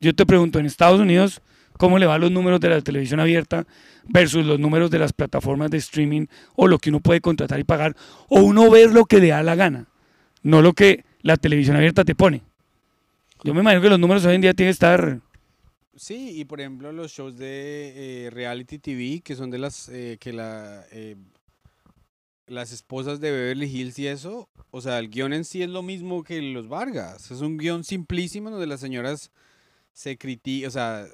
Yo 0.00 0.14
te 0.14 0.26
pregunto, 0.26 0.58
en 0.58 0.66
Estados 0.66 1.00
Unidos, 1.00 1.42
¿cómo 1.78 1.98
le 1.98 2.06
van 2.06 2.20
los 2.20 2.30
números 2.30 2.60
de 2.60 2.70
la 2.70 2.80
televisión 2.80 3.20
abierta 3.20 3.66
versus 4.08 4.44
los 4.46 4.58
números 4.58 4.90
de 4.90 4.98
las 4.98 5.12
plataformas 5.12 5.70
de 5.70 5.78
streaming 5.78 6.26
o 6.54 6.66
lo 6.66 6.78
que 6.78 6.90
uno 6.90 7.00
puede 7.00 7.20
contratar 7.20 7.60
y 7.60 7.64
pagar? 7.64 7.96
O 8.28 8.40
uno 8.40 8.70
ver 8.70 8.92
lo 8.92 9.04
que 9.04 9.18
le 9.18 9.28
da 9.28 9.42
la 9.42 9.54
gana, 9.54 9.88
no 10.42 10.62
lo 10.62 10.72
que 10.72 11.04
la 11.22 11.36
televisión 11.36 11.76
abierta 11.76 12.04
te 12.04 12.14
pone. 12.14 12.42
Yo 13.44 13.52
me 13.54 13.60
imagino 13.60 13.82
que 13.82 13.90
los 13.90 13.98
números 13.98 14.24
hoy 14.24 14.34
en 14.34 14.40
día 14.40 14.54
tienen 14.54 14.70
que 14.70 14.74
estar 14.74 15.20
Sí, 15.96 16.38
y 16.38 16.44
por 16.44 16.60
ejemplo 16.60 16.92
los 16.92 17.10
shows 17.10 17.38
de 17.38 18.26
eh, 18.26 18.30
reality 18.30 18.78
TV, 18.78 19.22
que 19.24 19.34
son 19.34 19.50
de 19.50 19.56
las 19.56 19.88
eh, 19.88 20.18
que 20.20 20.30
la 20.30 20.84
eh, 20.92 21.16
las 22.46 22.72
esposas 22.72 23.20
de 23.20 23.30
Beverly 23.30 23.66
Hills 23.66 23.98
y 23.98 24.06
eso, 24.06 24.48
o 24.70 24.80
sea, 24.80 24.98
el 24.98 25.08
guion 25.08 25.32
en 25.32 25.44
sí 25.44 25.62
es 25.62 25.68
lo 25.68 25.82
mismo 25.82 26.22
que 26.22 26.40
los 26.40 26.68
Vargas. 26.68 27.30
Es 27.30 27.40
un 27.40 27.56
guion 27.56 27.84
simplísimo 27.84 28.50
donde 28.50 28.66
las 28.66 28.80
señoras 28.80 29.30
se 29.92 30.18
critican, 30.18 30.68
o 30.68 30.70
sea... 30.70 31.06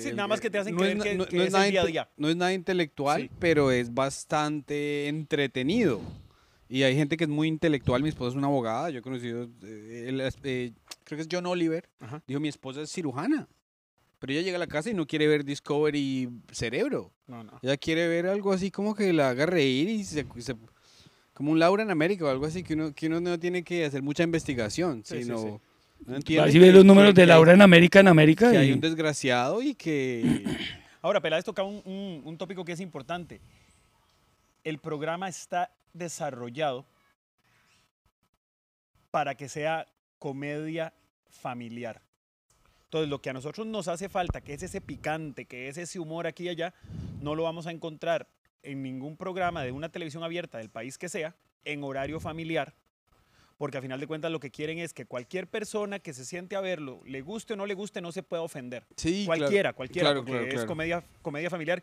sí, 0.00 0.10
nada 0.14 0.26
más 0.26 0.40
que 0.40 0.48
te 0.48 0.58
hacen 0.58 0.74
creer 0.74 0.98
que, 0.98 1.44
es, 1.44 1.52
nada 1.52 1.64
día 1.64 1.82
a 1.82 1.86
día. 1.86 2.10
No 2.16 2.28
es 2.28 2.36
nada 2.36 2.52
intelectual, 2.52 3.30
pero 3.38 3.70
es 3.70 3.92
bastante 3.92 5.08
entretenido. 5.08 6.00
Y 6.68 6.84
hay 6.84 6.94
gente 6.94 7.16
que 7.16 7.24
es 7.24 7.30
muy 7.30 7.48
intelectual. 7.48 8.00
Mi 8.02 8.08
esposa 8.08 8.30
es 8.30 8.36
una 8.36 8.46
abogada. 8.46 8.90
Yo 8.90 9.00
he 9.00 9.02
conocido, 9.02 9.48
creo 9.58 10.06
que 10.06 10.72
es 11.18 11.28
John 11.30 11.46
Oliver. 11.46 11.88
Dijo, 12.28 12.38
mi 12.38 12.48
esposa 12.48 12.82
es 12.82 12.92
cirujana. 12.92 13.48
Pero 14.20 14.34
ella 14.34 14.42
llega 14.42 14.56
a 14.56 14.60
la 14.60 14.66
casa 14.66 14.90
y 14.90 14.94
no 14.94 15.06
quiere 15.06 15.26
ver 15.26 15.44
Discovery 15.44 16.28
Cerebro. 16.52 17.12
No, 17.26 17.42
no. 17.42 17.58
Ella 17.62 17.76
quiere 17.76 18.06
ver 18.06 18.26
algo 18.26 18.52
así 18.52 18.70
como 18.70 18.94
que 18.94 19.12
la 19.12 19.30
haga 19.30 19.46
reír 19.46 19.88
y 19.88 20.04
se, 20.04 20.24
como 21.40 21.52
un 21.52 21.58
Laura 21.58 21.82
en 21.82 21.90
América 21.90 22.26
o 22.26 22.28
algo 22.28 22.44
así, 22.44 22.62
que 22.62 22.74
uno, 22.74 22.92
que 22.94 23.06
uno 23.06 23.18
no 23.18 23.38
tiene 23.38 23.64
que 23.64 23.86
hacer 23.86 24.02
mucha 24.02 24.22
investigación, 24.22 25.02
sino... 25.06 25.58
Así 26.38 26.58
ve 26.58 26.70
los 26.70 26.84
números 26.84 27.14
de 27.14 27.24
Laura 27.24 27.54
en 27.54 27.62
América, 27.62 28.00
en 28.00 28.08
América. 28.08 28.50
Que 28.50 28.58
hay 28.58 28.72
un 28.72 28.80
desgraciado 28.80 29.62
y 29.62 29.74
que... 29.74 30.44
Ahora, 31.00 31.22
Peláez 31.22 31.42
toca 31.42 31.62
un, 31.62 31.80
un, 31.86 32.20
un 32.26 32.36
tópico 32.36 32.62
que 32.62 32.72
es 32.72 32.80
importante. 32.80 33.40
El 34.64 34.76
programa 34.76 35.30
está 35.30 35.70
desarrollado 35.94 36.84
para 39.10 39.34
que 39.34 39.48
sea 39.48 39.86
comedia 40.18 40.92
familiar. 41.30 42.02
Entonces, 42.84 43.08
lo 43.08 43.22
que 43.22 43.30
a 43.30 43.32
nosotros 43.32 43.66
nos 43.66 43.88
hace 43.88 44.10
falta, 44.10 44.42
que 44.42 44.52
es 44.52 44.62
ese 44.62 44.82
picante, 44.82 45.46
que 45.46 45.68
es 45.68 45.78
ese 45.78 46.00
humor 46.00 46.26
aquí 46.26 46.44
y 46.44 46.48
allá, 46.50 46.74
no 47.22 47.34
lo 47.34 47.44
vamos 47.44 47.66
a 47.66 47.70
encontrar 47.70 48.28
en 48.62 48.82
ningún 48.82 49.16
programa 49.16 49.62
de 49.62 49.72
una 49.72 49.88
televisión 49.88 50.22
abierta 50.22 50.58
del 50.58 50.70
país 50.70 50.98
que 50.98 51.08
sea, 51.08 51.34
en 51.64 51.84
horario 51.84 52.20
familiar, 52.20 52.74
porque 53.58 53.78
a 53.78 53.82
final 53.82 54.00
de 54.00 54.06
cuentas 54.06 54.30
lo 54.30 54.40
que 54.40 54.50
quieren 54.50 54.78
es 54.78 54.94
que 54.94 55.04
cualquier 55.04 55.46
persona 55.46 55.98
que 55.98 56.14
se 56.14 56.24
siente 56.24 56.56
a 56.56 56.60
verlo, 56.60 57.02
le 57.04 57.20
guste 57.20 57.52
o 57.52 57.56
no 57.56 57.66
le 57.66 57.74
guste, 57.74 58.00
no 58.00 58.12
se 58.12 58.22
pueda 58.22 58.42
ofender. 58.42 58.86
Sí, 58.96 59.24
cualquiera, 59.26 59.72
cualquiera, 59.72 60.14
porque 60.14 60.48
es 60.54 60.64
comedia, 60.64 61.04
comedia 61.22 61.50
familiar, 61.50 61.82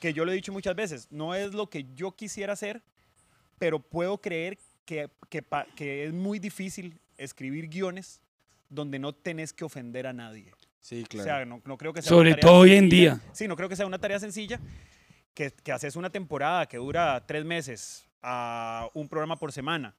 que 0.00 0.12
yo 0.12 0.24
lo 0.24 0.32
he 0.32 0.34
dicho 0.34 0.52
muchas 0.52 0.74
veces, 0.74 1.06
no 1.10 1.34
es 1.34 1.54
lo 1.54 1.70
que 1.70 1.86
yo 1.94 2.12
quisiera 2.12 2.54
hacer, 2.54 2.82
pero 3.58 3.78
puedo 3.78 4.18
creer 4.18 4.58
que, 4.84 5.08
que, 5.28 5.44
que 5.76 6.06
es 6.06 6.12
muy 6.12 6.40
difícil 6.40 6.98
escribir 7.16 7.68
guiones 7.68 8.20
donde 8.68 8.98
no 8.98 9.12
tenés 9.12 9.52
que 9.52 9.64
ofender 9.64 10.06
a 10.06 10.12
nadie. 10.12 10.50
Sí, 10.80 11.04
claro. 11.04 11.22
O 11.22 11.24
sea, 11.24 11.44
no, 11.44 11.78
creo 11.78 11.92
que 11.92 12.02
sea 12.02 12.08
Sobre 12.08 12.34
todo 12.34 12.54
hoy 12.54 12.74
en 12.74 12.88
día. 12.88 13.20
Sí, 13.32 13.46
no 13.46 13.54
creo 13.54 13.68
que 13.68 13.76
sea 13.76 13.86
una 13.86 13.98
tarea 13.98 14.18
sencilla 14.18 14.58
que, 15.34 15.52
que 15.52 15.72
haces 15.72 15.96
una 15.96 16.10
temporada 16.10 16.66
que 16.66 16.76
dura 16.76 17.24
tres 17.26 17.44
meses 17.44 18.06
a 18.22 18.88
un 18.94 19.08
programa 19.08 19.36
por 19.36 19.52
semana, 19.52 19.94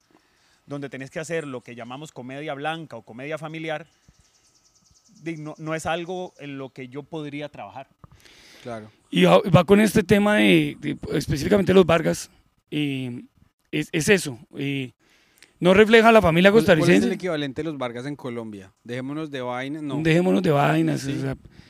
donde 0.66 0.88
tenés 0.88 1.10
que 1.10 1.20
hacer 1.20 1.46
lo 1.46 1.60
que 1.60 1.74
llamamos 1.74 2.12
comedia 2.12 2.54
blanca 2.54 2.96
o 2.96 3.02
comedia 3.02 3.38
familiar, 3.38 3.86
no, 5.38 5.54
no 5.58 5.74
es 5.74 5.86
algo 5.86 6.34
en 6.38 6.58
lo 6.58 6.70
que 6.70 6.88
yo 6.88 7.02
podría 7.02 7.48
trabajar. 7.48 7.88
Claro. 8.62 8.90
Y 9.10 9.24
va, 9.24 9.64
con 9.64 9.80
este 9.80 10.02
tema 10.02 10.36
de, 10.36 10.98
específicamente 11.12 11.74
los 11.74 11.86
Vargas, 11.86 12.30
y 12.70 13.26
es, 13.70 13.88
es, 13.92 14.08
eso. 14.08 14.38
Y 14.56 14.92
no 15.64 15.72
refleja 15.72 16.12
la 16.12 16.20
familia 16.20 16.52
costarricense. 16.52 16.92
¿Cuál 16.92 17.04
es 17.04 17.06
el 17.06 17.12
equivalente 17.12 17.62
de 17.62 17.70
los 17.70 17.78
Vargas 17.78 18.04
en 18.04 18.16
Colombia? 18.16 18.70
Dejémonos 18.84 19.30
de 19.30 19.40
vainas, 19.40 19.82
no. 19.82 19.98
Dejémonos 20.02 20.42
de 20.42 20.50
vainas. 20.50 21.08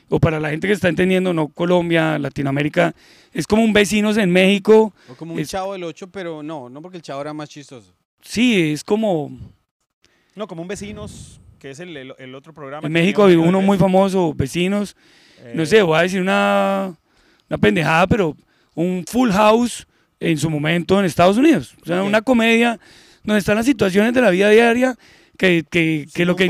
O, 0.08 0.18
para 0.18 0.40
la 0.40 0.50
gente 0.50 0.66
que 0.66 0.72
está 0.72 0.88
entendiendo, 0.88 1.32
no 1.32 1.46
Colombia, 1.46 2.18
Latinoamérica, 2.18 2.92
es 3.32 3.46
como 3.46 3.62
un 3.62 3.72
vecinos 3.72 4.16
en 4.16 4.32
México. 4.32 4.92
O 5.08 5.14
como 5.14 5.34
un 5.34 5.44
chavo 5.44 5.74
del 5.74 5.84
8, 5.84 6.10
pero 6.10 6.42
no, 6.42 6.68
no 6.68 6.82
porque 6.82 6.96
el 6.96 7.04
chavo 7.04 7.20
era 7.20 7.32
más 7.32 7.48
chistoso. 7.48 7.94
Sí, 8.20 8.72
es 8.72 8.82
como... 8.82 9.30
No, 10.34 10.48
como 10.48 10.62
un 10.62 10.66
vecinos, 10.66 11.40
que 11.60 11.70
es 11.70 11.78
el, 11.78 11.96
el, 11.96 12.34
otro 12.34 12.52
programa. 12.52 12.84
En 12.84 12.92
México 12.92 13.24
hay 13.24 13.36
uno 13.36 13.60
muy 13.60 13.78
famoso, 13.78 14.34
vecinos. 14.34 14.96
No 15.54 15.62
eh. 15.62 15.66
sé, 15.66 15.82
voy 15.82 16.00
a 16.00 16.02
decir 16.02 16.20
una, 16.20 16.96
una 17.48 17.58
pendejada, 17.58 18.08
pero 18.08 18.36
un 18.74 19.04
full 19.06 19.30
house 19.30 19.86
en 20.18 20.36
su 20.36 20.50
momento 20.50 20.98
en 20.98 21.04
Estados 21.04 21.36
Unidos. 21.36 21.76
O 21.80 21.86
sea, 21.86 22.02
una 22.02 22.22
comedia 22.22 22.80
donde 23.24 23.40
están 23.40 23.56
las 23.56 23.66
situaciones 23.66 24.14
de 24.14 24.20
la 24.20 24.30
vida 24.30 24.50
diaria 24.50 24.96
que, 25.36 25.64
que, 25.68 26.06
que 26.12 26.24
lo 26.24 26.36
que 26.36 26.46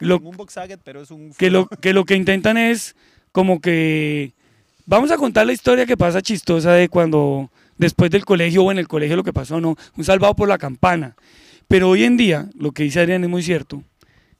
lo, 0.00 0.18
un 0.18 0.36
pero 0.82 1.02
es 1.02 1.10
un 1.10 1.32
que 1.32 1.50
lo 1.50 1.66
que 1.66 1.92
lo 1.92 2.04
que 2.04 2.16
intentan 2.16 2.58
es 2.58 2.96
como 3.32 3.60
que 3.60 4.32
vamos 4.86 5.10
a 5.10 5.16
contar 5.16 5.46
la 5.46 5.52
historia 5.52 5.86
que 5.86 5.96
pasa 5.96 6.20
chistosa 6.20 6.72
de 6.72 6.88
cuando 6.88 7.50
después 7.78 8.10
del 8.10 8.24
colegio 8.24 8.64
o 8.64 8.72
en 8.72 8.78
el 8.78 8.88
colegio 8.88 9.16
lo 9.16 9.24
que 9.24 9.32
pasó, 9.32 9.60
no, 9.60 9.76
un 9.96 10.04
salvado 10.04 10.34
por 10.34 10.48
la 10.48 10.58
campana. 10.58 11.16
Pero 11.68 11.88
hoy 11.88 12.04
en 12.04 12.16
día, 12.16 12.48
lo 12.54 12.72
que 12.72 12.84
dice 12.84 13.00
Adrián 13.00 13.24
es 13.24 13.30
muy 13.30 13.42
cierto, 13.42 13.82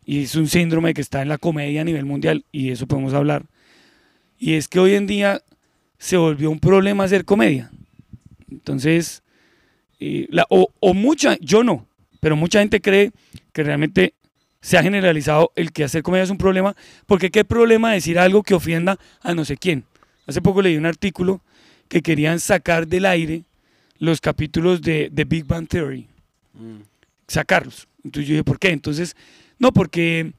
y 0.04 0.22
es 0.22 0.34
un 0.34 0.46
síndrome 0.46 0.94
que 0.94 1.00
está 1.00 1.22
en 1.22 1.28
la 1.28 1.38
comedia 1.38 1.80
a 1.80 1.84
nivel 1.84 2.04
mundial, 2.04 2.44
y 2.52 2.70
eso 2.70 2.86
podemos 2.86 3.14
hablar, 3.14 3.44
y 4.38 4.54
es 4.54 4.68
que 4.68 4.78
hoy 4.78 4.94
en 4.94 5.06
día 5.06 5.42
se 5.98 6.16
volvió 6.16 6.50
un 6.50 6.60
problema 6.60 7.04
hacer 7.04 7.24
comedia. 7.24 7.70
Entonces, 8.50 9.22
o, 10.48 10.94
mucha, 10.94 11.36
yo 11.40 11.62
no, 11.62 11.86
pero 12.20 12.36
mucha 12.36 12.60
gente 12.60 12.80
cree 12.80 13.12
que 13.52 13.62
realmente 13.62 14.14
se 14.60 14.78
ha 14.78 14.82
generalizado 14.82 15.52
el 15.56 15.72
que 15.72 15.84
hacer 15.84 16.02
comedia 16.02 16.24
es 16.24 16.30
un 16.30 16.38
problema, 16.38 16.74
porque 17.06 17.30
qué 17.30 17.44
problema 17.44 17.92
decir 17.92 18.18
algo 18.18 18.42
que 18.42 18.54
ofenda 18.54 18.98
a 19.20 19.34
no 19.34 19.44
sé 19.44 19.56
quién. 19.56 19.84
Hace 20.26 20.40
poco 20.40 20.62
leí 20.62 20.76
un 20.76 20.86
artículo 20.86 21.42
que 21.88 22.02
querían 22.02 22.40
sacar 22.40 22.86
del 22.86 23.04
aire 23.04 23.44
los 23.98 24.20
capítulos 24.20 24.80
de, 24.80 25.10
de 25.12 25.24
Big 25.24 25.44
Bang 25.44 25.68
Theory. 25.68 26.06
Mm. 26.54 26.80
Sacarlos. 27.28 27.88
Entonces 28.02 28.28
yo 28.28 28.32
dije, 28.34 28.44
¿por 28.44 28.58
qué? 28.58 28.70
Entonces, 28.70 29.16
no, 29.58 29.72
porque 29.72 30.32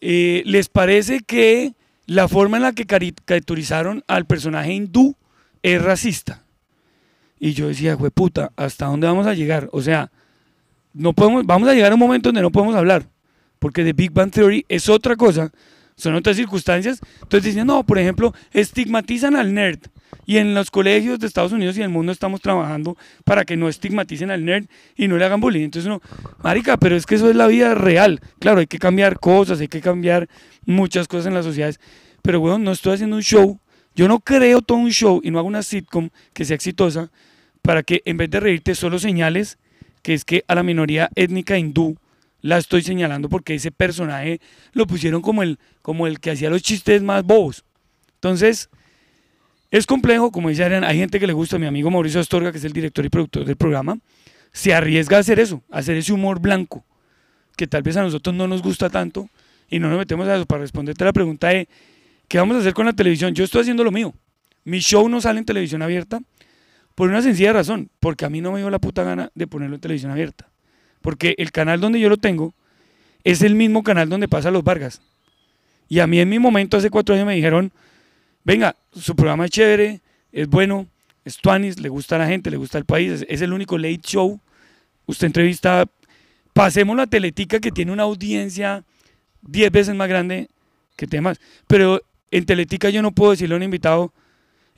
eh, 0.00 0.42
les 0.46 0.68
parece 0.68 1.20
que 1.20 1.74
la 2.06 2.28
forma 2.28 2.56
en 2.56 2.62
la 2.64 2.72
que 2.72 2.86
caricaturizaron 2.86 4.04
al 4.06 4.26
personaje 4.26 4.72
hindú 4.72 5.16
es 5.62 5.82
racista. 5.82 6.44
Y 7.38 7.52
yo 7.52 7.68
decía, 7.68 7.96
puta, 7.96 8.52
¿hasta 8.56 8.86
dónde 8.86 9.06
vamos 9.06 9.26
a 9.26 9.34
llegar? 9.34 9.68
O 9.72 9.80
sea, 9.80 10.10
no 10.92 11.12
podemos, 11.12 11.46
vamos 11.46 11.68
a 11.68 11.74
llegar 11.74 11.92
a 11.92 11.94
un 11.94 12.00
momento 12.00 12.28
donde 12.28 12.42
no 12.42 12.50
podemos 12.50 12.74
hablar, 12.74 13.06
porque 13.58 13.84
The 13.84 13.92
Big 13.92 14.12
Bang 14.12 14.30
Theory 14.30 14.64
es 14.68 14.88
otra 14.88 15.16
cosa 15.16 15.52
son 15.98 16.14
otras 16.14 16.36
circunstancias. 16.36 17.00
Entonces 17.22 17.44
dicen, 17.44 17.66
no, 17.66 17.84
por 17.84 17.98
ejemplo, 17.98 18.32
estigmatizan 18.52 19.36
al 19.36 19.52
nerd. 19.52 19.80
Y 20.24 20.38
en 20.38 20.54
los 20.54 20.70
colegios 20.70 21.18
de 21.18 21.26
Estados 21.26 21.52
Unidos 21.52 21.76
y 21.76 21.80
del 21.80 21.88
mundo 21.88 22.12
estamos 22.12 22.40
trabajando 22.40 22.96
para 23.24 23.44
que 23.44 23.56
no 23.56 23.68
estigmaticen 23.68 24.30
al 24.30 24.44
nerd 24.44 24.66
y 24.96 25.08
no 25.08 25.16
le 25.16 25.24
hagan 25.24 25.40
bullying. 25.40 25.64
Entonces 25.64 25.86
uno, 25.86 26.00
marica, 26.42 26.76
pero 26.76 26.96
es 26.96 27.04
que 27.04 27.16
eso 27.16 27.28
es 27.28 27.36
la 27.36 27.46
vida 27.46 27.74
real. 27.74 28.20
Claro, 28.38 28.60
hay 28.60 28.66
que 28.66 28.78
cambiar 28.78 29.18
cosas, 29.18 29.60
hay 29.60 29.68
que 29.68 29.80
cambiar 29.80 30.28
muchas 30.64 31.08
cosas 31.08 31.26
en 31.26 31.34
las 31.34 31.44
sociedades. 31.44 31.80
Pero 32.22 32.40
bueno, 32.40 32.58
no 32.58 32.72
estoy 32.72 32.94
haciendo 32.94 33.16
un 33.16 33.22
show. 33.22 33.58
Yo 33.94 34.06
no 34.06 34.20
creo 34.20 34.62
todo 34.62 34.78
un 34.78 34.90
show 34.90 35.20
y 35.24 35.30
no 35.30 35.38
hago 35.40 35.48
una 35.48 35.62
sitcom 35.62 36.10
que 36.32 36.44
sea 36.44 36.54
exitosa 36.54 37.10
para 37.68 37.82
que 37.82 38.00
en 38.06 38.16
vez 38.16 38.30
de 38.30 38.40
reírte 38.40 38.74
solo 38.74 38.98
señales 38.98 39.58
que 40.00 40.14
es 40.14 40.24
que 40.24 40.42
a 40.48 40.54
la 40.54 40.62
minoría 40.62 41.10
étnica 41.16 41.58
hindú 41.58 41.98
la 42.40 42.56
estoy 42.56 42.80
señalando 42.80 43.28
porque 43.28 43.56
ese 43.56 43.70
personaje 43.70 44.40
lo 44.72 44.86
pusieron 44.86 45.20
como 45.20 45.42
el, 45.42 45.58
como 45.82 46.06
el 46.06 46.18
que 46.18 46.30
hacía 46.30 46.48
los 46.48 46.62
chistes 46.62 47.02
más 47.02 47.24
bobos. 47.24 47.66
Entonces, 48.14 48.70
es 49.70 49.84
complejo, 49.84 50.32
como 50.32 50.48
dice 50.48 50.64
Arián, 50.64 50.82
hay 50.82 50.96
gente 50.96 51.20
que 51.20 51.26
le 51.26 51.34
gusta, 51.34 51.58
mi 51.58 51.66
amigo 51.66 51.90
Mauricio 51.90 52.20
Astorga, 52.20 52.52
que 52.52 52.56
es 52.56 52.64
el 52.64 52.72
director 52.72 53.04
y 53.04 53.10
productor 53.10 53.44
del 53.44 53.56
programa, 53.56 53.98
se 54.50 54.72
arriesga 54.72 55.18
a 55.18 55.20
hacer 55.20 55.38
eso, 55.38 55.62
a 55.70 55.80
hacer 55.80 55.98
ese 55.98 56.14
humor 56.14 56.40
blanco, 56.40 56.86
que 57.54 57.66
tal 57.66 57.82
vez 57.82 57.98
a 57.98 58.02
nosotros 58.02 58.34
no 58.34 58.48
nos 58.48 58.62
gusta 58.62 58.88
tanto 58.88 59.28
y 59.68 59.78
no 59.78 59.90
nos 59.90 59.98
metemos 59.98 60.26
a 60.26 60.36
eso 60.36 60.46
para 60.46 60.62
responderte 60.62 61.04
la 61.04 61.12
pregunta 61.12 61.48
de 61.48 61.68
¿qué 62.28 62.38
vamos 62.38 62.56
a 62.56 62.60
hacer 62.60 62.72
con 62.72 62.86
la 62.86 62.94
televisión? 62.94 63.34
Yo 63.34 63.44
estoy 63.44 63.60
haciendo 63.60 63.84
lo 63.84 63.90
mío. 63.90 64.14
Mi 64.64 64.78
show 64.78 65.06
no 65.06 65.20
sale 65.20 65.40
en 65.40 65.44
televisión 65.44 65.82
abierta 65.82 66.22
por 66.98 67.08
una 67.08 67.22
sencilla 67.22 67.52
razón, 67.52 67.90
porque 68.00 68.24
a 68.24 68.28
mí 68.28 68.40
no 68.40 68.50
me 68.50 68.58
dio 68.58 68.70
la 68.70 68.80
puta 68.80 69.04
gana 69.04 69.30
de 69.36 69.46
ponerlo 69.46 69.76
en 69.76 69.80
televisión 69.80 70.10
abierta. 70.10 70.48
Porque 71.00 71.36
el 71.38 71.52
canal 71.52 71.80
donde 71.80 72.00
yo 72.00 72.08
lo 72.08 72.16
tengo 72.16 72.54
es 73.22 73.42
el 73.42 73.54
mismo 73.54 73.84
canal 73.84 74.08
donde 74.08 74.26
pasa 74.26 74.50
Los 74.50 74.64
Vargas. 74.64 75.00
Y 75.88 76.00
a 76.00 76.08
mí 76.08 76.18
en 76.18 76.28
mi 76.28 76.40
momento, 76.40 76.76
hace 76.76 76.90
cuatro 76.90 77.14
años, 77.14 77.24
me 77.24 77.36
dijeron, 77.36 77.70
venga, 78.42 78.74
su 78.92 79.14
programa 79.14 79.44
es 79.44 79.52
chévere, 79.52 80.00
es 80.32 80.48
bueno, 80.48 80.88
es 81.24 81.36
tuanis, 81.36 81.78
le 81.78 81.88
gusta 81.88 82.16
a 82.16 82.18
la 82.18 82.26
gente, 82.26 82.50
le 82.50 82.56
gusta 82.56 82.78
al 82.78 82.84
país, 82.84 83.24
es, 83.28 83.42
el 83.42 83.52
único 83.52 83.78
late 83.78 84.00
show. 84.02 84.40
Usted 85.06 85.28
entrevista, 85.28 85.84
pasemos 86.52 86.96
la 86.96 87.06
teletica 87.06 87.60
que 87.60 87.70
tiene 87.70 87.92
una 87.92 88.02
audiencia 88.02 88.82
diez 89.42 89.70
veces 89.70 89.94
más 89.94 90.08
grande 90.08 90.48
que 90.96 91.06
temas. 91.06 91.38
Pero 91.68 92.02
en 92.32 92.44
teletica 92.44 92.90
yo 92.90 93.02
no 93.02 93.12
puedo 93.12 93.30
decirle 93.30 93.54
a 93.54 93.58
un 93.58 93.62
invitado, 93.62 94.12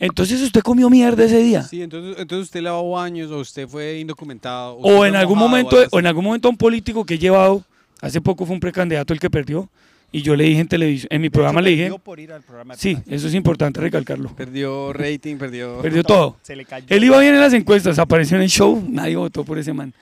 entonces 0.00 0.40
usted 0.40 0.62
comió 0.62 0.88
mierda 0.88 1.24
ese 1.24 1.42
día. 1.42 1.62
Sí, 1.62 1.82
entonces, 1.82 2.16
entonces 2.18 2.46
usted 2.46 2.62
lavó 2.62 2.92
baños 2.92 3.30
o 3.30 3.38
usted 3.38 3.68
fue 3.68 3.98
indocumentado. 3.98 4.72
O 4.76 4.78
usted 4.78 5.04
en 5.04 5.10
fue 5.10 5.18
algún 5.18 5.38
mojado, 5.38 5.50
momento, 5.50 5.76
o 5.90 5.98
en 5.98 6.06
algún 6.06 6.24
momento 6.24 6.48
a 6.48 6.50
un 6.50 6.56
político 6.56 7.04
que 7.04 7.14
he 7.14 7.18
llevado, 7.18 7.62
hace 8.00 8.20
poco 8.22 8.46
fue 8.46 8.54
un 8.54 8.60
precandidato 8.60 9.12
el 9.12 9.20
que 9.20 9.28
perdió, 9.28 9.68
y 10.10 10.22
yo 10.22 10.34
le 10.34 10.44
dije 10.44 10.60
en 10.60 10.68
televisión, 10.68 11.08
en 11.10 11.20
mi 11.20 11.28
programa 11.28 11.60
le 11.60 11.70
dije, 11.70 11.88
Yo 11.88 11.98
por 11.98 12.18
ir 12.18 12.32
al 12.32 12.42
programa. 12.42 12.74
de 12.74 12.80
sí, 12.80 12.96
eso 13.08 13.28
es 13.28 13.34
importante 13.34 13.78
recalcarlo. 13.78 14.34
Perdió 14.34 14.92
rating, 14.94 15.36
perdió... 15.36 15.78
Perdió 15.82 16.02
todo. 16.02 16.38
Se 16.42 16.56
le 16.56 16.64
cayó. 16.64 16.86
Él 16.88 17.04
iba 17.04 17.20
bien 17.20 17.34
en 17.34 17.40
las 17.40 17.52
encuestas, 17.52 17.98
apareció 17.98 18.38
en 18.38 18.42
el 18.42 18.48
show, 18.48 18.82
nadie 18.88 19.16
votó 19.16 19.44
por 19.44 19.58
ese 19.58 19.74
man. 19.74 19.92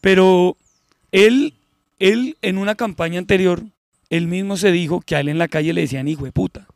Pero 0.00 0.56
él, 1.10 1.54
él 1.98 2.36
en 2.42 2.58
una 2.58 2.76
campaña 2.76 3.18
anterior, 3.18 3.62
él 4.08 4.28
mismo 4.28 4.56
se 4.56 4.70
dijo 4.70 5.00
que 5.00 5.16
a 5.16 5.20
él 5.20 5.28
en 5.28 5.38
la 5.38 5.48
calle 5.48 5.72
le 5.72 5.80
decían 5.80 6.06
hijo 6.06 6.24
de 6.24 6.32
puta. 6.32 6.68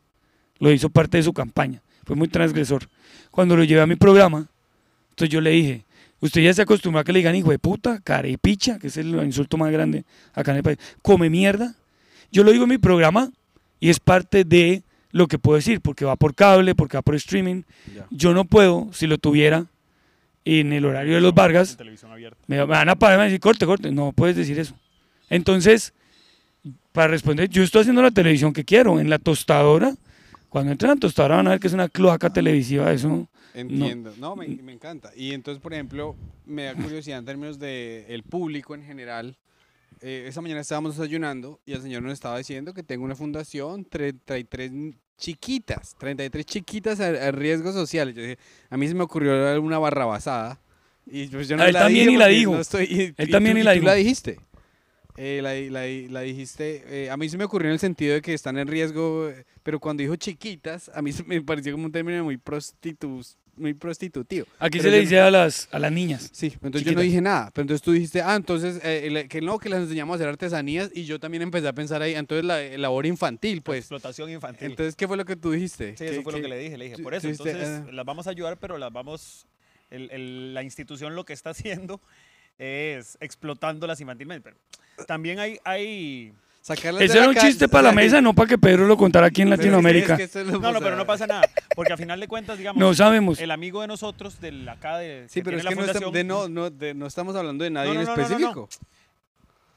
Lo 0.59 0.71
hizo 0.71 0.89
parte 0.89 1.17
de 1.17 1.23
su 1.23 1.33
campaña. 1.33 1.81
Fue 2.07 2.15
muy 2.15 2.29
transgresor. 2.29 2.87
Cuando 3.31 3.57
lo 3.57 3.65
llevé 3.65 3.81
a 3.81 3.85
mi 3.85 3.97
programa, 3.97 4.47
entonces 5.09 5.29
yo 5.29 5.41
le 5.41 5.49
dije, 5.49 5.83
usted 6.21 6.41
ya 6.41 6.53
se 6.53 6.61
acostumbró 6.61 7.01
a 7.01 7.03
que 7.03 7.11
le 7.11 7.19
digan 7.19 7.35
hijo 7.35 7.51
de 7.51 7.59
puta, 7.59 7.99
carepicha, 7.99 8.79
que 8.79 8.87
es 8.87 8.95
el 8.95 9.09
insulto 9.25 9.57
más 9.57 9.73
grande 9.73 10.05
acá 10.33 10.51
en 10.51 10.57
el 10.57 10.63
país, 10.63 10.77
come 11.01 11.29
mierda. 11.29 11.75
Yo 12.31 12.45
lo 12.45 12.53
digo 12.53 12.63
en 12.63 12.69
mi 12.69 12.77
programa 12.77 13.29
y 13.81 13.89
es 13.89 13.99
parte 13.99 14.45
de 14.45 14.83
lo 15.11 15.27
que 15.27 15.37
puedo 15.37 15.57
decir, 15.57 15.81
porque 15.81 16.05
va 16.05 16.15
por 16.15 16.33
cable, 16.33 16.75
porque 16.75 16.95
va 16.95 17.01
por 17.01 17.15
streaming. 17.15 17.63
Ya. 17.93 18.07
Yo 18.09 18.33
no 18.33 18.45
puedo, 18.45 18.87
si 18.93 19.05
lo 19.05 19.17
tuviera 19.17 19.65
en 20.45 20.71
el 20.71 20.85
horario 20.85 21.15
de 21.15 21.19
los 21.19 21.33
Vargas, 21.33 21.77
me, 22.47 22.55
me 22.55 22.63
van 22.63 22.87
a 22.87 22.95
parar 22.95 23.15
y 23.15 23.17
me 23.17 23.17
van 23.17 23.19
a 23.19 23.23
decir, 23.25 23.41
corte, 23.41 23.65
corte. 23.65 23.91
No 23.91 24.13
puedes 24.13 24.37
decir 24.37 24.57
eso. 24.59 24.75
Entonces, 25.29 25.93
para 26.93 27.09
responder, 27.09 27.49
yo 27.49 27.63
estoy 27.63 27.81
haciendo 27.81 28.01
la 28.01 28.11
televisión 28.11 28.53
que 28.53 28.63
quiero, 28.63 29.01
en 29.01 29.09
la 29.09 29.19
tostadora. 29.19 29.93
Cuando 30.49 30.71
entren 30.71 30.91
a 30.91 30.95
tostadora 30.95 31.35
van 31.37 31.47
a 31.47 31.51
ver 31.51 31.59
que 31.59 31.67
es 31.67 31.73
una 31.73 31.89
cloaca 31.89 32.31
televisiva, 32.31 32.91
eso. 32.91 33.27
Entiendo. 33.53 34.13
No, 34.19 34.35
me, 34.35 34.47
me 34.47 34.71
encanta. 34.73 35.11
Y 35.15 35.33
entonces, 35.33 35.61
por 35.61 35.73
ejemplo, 35.73 36.15
me 36.45 36.63
da 36.65 36.75
curiosidad 36.75 37.19
en 37.19 37.25
términos 37.25 37.59
del 37.59 38.05
el 38.07 38.23
público 38.23 38.75
en 38.75 38.83
general. 38.83 39.35
Eh, 40.01 40.25
esa 40.27 40.41
mañana 40.41 40.61
estábamos 40.61 40.95
desayunando 40.95 41.59
y 41.65 41.73
el 41.73 41.81
señor 41.81 42.03
nos 42.03 42.13
estaba 42.13 42.37
diciendo 42.37 42.73
que 42.73 42.83
tengo 42.83 43.03
una 43.03 43.15
fundación, 43.15 43.83
33 43.83 44.71
chiquitas, 45.17 45.95
33 45.97 46.45
chiquitas 46.45 46.99
a, 46.99 47.07
a 47.07 47.31
riesgo 47.31 47.71
social. 47.73 48.13
Yo 48.13 48.21
dije, 48.21 48.37
a 48.69 48.77
mí 48.77 48.87
se 48.87 48.93
me 48.93 49.03
ocurrió 49.03 49.47
alguna 49.47 49.79
barrabasada. 49.79 50.59
Y 51.09 51.27
pues 51.27 51.47
yo 51.47 51.55
no 51.57 51.63
Ah, 51.63 51.67
él 51.67 51.73
la 51.73 51.79
también 51.81 52.05
dije 52.07 52.15
y 52.15 52.19
la 52.19 52.27
dijo. 52.27 52.53
no 52.53 52.59
estoy- 52.61 52.85
y- 52.89 53.01
Él 53.17 53.29
y 53.29 53.31
también 53.31 53.55
tú- 53.55 53.61
y 53.61 53.63
la 53.63 53.71
tú 53.71 53.75
dijo. 53.79 53.85
la 53.87 53.93
dijiste. 53.95 54.39
Eh, 55.19 55.39
la, 55.41 55.53
la- 55.71 55.87
la 56.11 56.21
dijiste, 56.21 56.83
eh, 56.87 57.09
a 57.09 57.17
mí 57.17 57.27
se 57.27 57.37
me 57.37 57.43
ocurrió 57.43 57.69
en 57.69 57.73
el 57.73 57.79
sentido 57.79 58.13
de 58.13 58.21
que 58.21 58.33
están 58.35 58.57
en 58.59 58.67
riesgo, 58.67 59.31
pero 59.63 59.79
cuando 59.79 60.01
dijo 60.01 60.15
chiquitas, 60.15 60.91
a 60.93 61.01
mí 61.01 61.11
se 61.11 61.23
me 61.23 61.41
pareció 61.41 61.71
como 61.73 61.85
un 61.85 61.91
término 61.91 62.23
muy, 62.23 62.37
prostitus, 62.37 63.35
muy 63.55 63.73
prostitutivo. 63.73 64.45
Aquí 64.59 64.77
Pero 64.77 64.83
se 64.83 64.91
le 64.91 64.99
dice 65.01 65.19
a 65.19 65.31
las, 65.31 65.67
a 65.71 65.79
las 65.79 65.91
niñas. 65.91 66.29
Sí, 66.31 66.53
entonces 66.61 66.83
yo 66.83 66.91
no 66.91 67.01
dije 67.01 67.19
nada, 67.19 67.49
pero 67.51 67.63
entonces 67.63 67.81
tú 67.81 67.91
dijiste, 67.93 68.21
ah, 68.21 68.35
entonces, 68.35 68.79
eh, 68.83 69.07
el- 69.07 69.27
que 69.27 69.41
no, 69.41 69.57
que 69.57 69.69
les 69.69 69.79
enseñamos 69.79 70.13
a 70.13 70.15
hacer 70.17 70.27
artesanías 70.29 70.91
y 70.93 71.05
yo 71.05 71.19
también 71.19 71.41
empecé 71.41 71.67
a 71.67 71.73
pensar 71.73 72.03
ahí, 72.03 72.13
entonces 72.13 72.45
la 72.45 72.61
labor 72.77 73.07
infantil, 73.07 73.63
pues. 73.63 73.79
Explotación 73.79 74.29
infantil. 74.29 74.67
Entonces, 74.69 74.95
¿qué 74.95 75.07
fue 75.07 75.17
lo 75.17 75.25
que 75.25 75.35
tú 75.35 75.49
dijiste? 75.51 75.97
sí, 75.97 76.03
eso 76.05 76.13
¿Qué- 76.17 76.21
fue 76.21 76.33
lo 76.33 76.41
que 76.41 76.47
le 76.47 76.59
dije. 76.59 76.77
Le 76.77 76.85
dije, 76.85 76.97
por 77.01 77.15
eso, 77.15 77.27
dijiste, 77.27 77.49
entonces 77.49 77.81
ah. 77.87 77.91
las 77.91 78.05
vamos 78.05 78.27
a 78.27 78.29
ayudar, 78.29 78.57
pero 78.59 78.77
las 78.77 78.93
vamos. 78.93 79.47
el- 79.89 80.11
el- 80.11 80.53
la 80.53 80.63
institución 80.63 81.15
lo 81.15 81.23
que 81.23 81.31
está 81.31 81.51
haciendo 81.51 82.01
es 82.59 83.17
explotándolas 83.21 83.99
infantilmente. 84.01 84.53
Pero 84.95 85.05
también 85.05 85.39
hay. 85.39 85.59
hay 85.63 86.33
de 86.67 87.05
Ese 87.05 87.17
era 87.17 87.29
un 87.29 87.35
chiste 87.35 87.69
para 87.69 87.83
la 87.83 87.91
mesa, 87.93 88.19
no 88.19 88.33
para 88.33 88.49
que 88.49 88.57
Pedro 88.57 88.87
lo 88.87 88.97
contara 88.97 89.27
aquí 89.27 89.41
en 89.41 89.49
Latinoamérica. 89.49 90.13
es 90.15 90.17
que 90.17 90.23
eso 90.25 90.41
es 90.41 90.47
lo- 90.47 90.59
no, 90.59 90.73
no, 90.73 90.79
pero 90.81 90.97
no 90.97 91.05
pasa 91.05 91.25
nada. 91.25 91.43
Porque 91.73 91.93
a 91.93 91.97
final 91.97 92.19
de 92.19 92.27
cuentas, 92.27 92.57
digamos. 92.57 92.77
No 92.77 92.93
sabemos. 92.93 93.39
El 93.39 93.51
amigo 93.51 93.79
de 93.79 93.87
nosotros, 93.87 94.41
del 94.41 94.67
acá 94.67 94.97
de. 94.97 95.27
Sí, 95.29 95.39
que 95.39 95.43
pero 95.45 95.57
es 95.59 95.65
que 95.65 95.75
no, 95.75 95.85
estamos, 95.85 96.11
de, 96.11 96.23
no, 96.25 96.49
no, 96.49 96.69
de- 96.69 96.93
no 96.93 97.07
estamos 97.07 97.37
hablando 97.37 97.63
de 97.63 97.69
nadie 97.69 97.93
No, 97.93 98.01
en 98.01 98.05
no, 98.05 98.15
no, 98.15 98.17
no, 98.17 98.21
no, 98.21 98.27
no. 98.29 98.35
específico. 98.35 98.69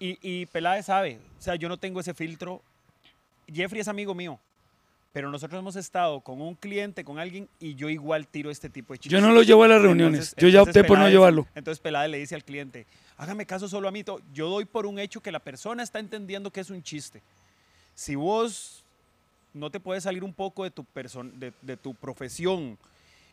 Y, 0.00 0.18
y 0.22 0.46
Peláez 0.46 0.86
sabe, 0.86 1.20
o 1.38 1.42
sea, 1.42 1.54
yo 1.54 1.68
no 1.68 1.76
tengo 1.76 2.00
ese 2.00 2.12
filtro. 2.12 2.60
Jeffrey 3.52 3.80
es 3.82 3.88
amigo 3.88 4.12
mío, 4.14 4.40
pero 5.12 5.30
nosotros 5.30 5.58
hemos 5.58 5.74
estado 5.76 6.20
con 6.20 6.40
un 6.40 6.54
cliente, 6.54 7.04
con 7.04 7.18
alguien, 7.18 7.48
y 7.58 7.74
yo 7.74 7.88
igual 7.88 8.28
tiro 8.28 8.50
este 8.50 8.70
tipo 8.70 8.92
de 8.92 8.98
chistes. 9.00 9.20
Yo 9.20 9.26
no 9.26 9.32
lo 9.34 9.42
llevo 9.42 9.64
a 9.64 9.68
las 9.68 9.82
reuniones. 9.82 10.20
Entonces- 10.20 10.34
Yo 10.38 10.48
ya 10.48 10.62
opté 10.62 10.84
por 10.84 10.98
no 10.98 11.04
llevarlo. 11.12 11.46
Entonces 11.54 11.80
Peláez 11.80 12.10
le 12.10 12.18
dice 12.18 12.34
al 12.36 12.44
cliente, 12.44 12.86
hágame 13.16 13.44
caso 13.46 13.68
solo 13.68 13.88
a 13.88 13.90
mí. 13.90 14.04
Yo 14.32 14.48
doy 14.48 14.64
por 14.66 14.86
un 14.86 14.98
hecho 14.98 15.20
que 15.20 15.32
la 15.32 15.40
persona 15.40 15.82
está 15.82 15.98
entendiendo 15.98 16.52
que 16.52 16.60
es 16.60 16.70
un 16.70 16.82
chiste. 16.82 17.22
Si 17.94 18.14
vos 18.14 18.84
no 19.52 19.70
te 19.70 19.80
puedes 19.80 20.04
salir 20.04 20.22
un 20.22 20.32
poco 20.32 20.62
de 20.64 20.70
tu, 20.70 20.86
de, 21.34 21.52
de 21.62 21.76
tu 21.76 21.94
profesión 21.94 22.78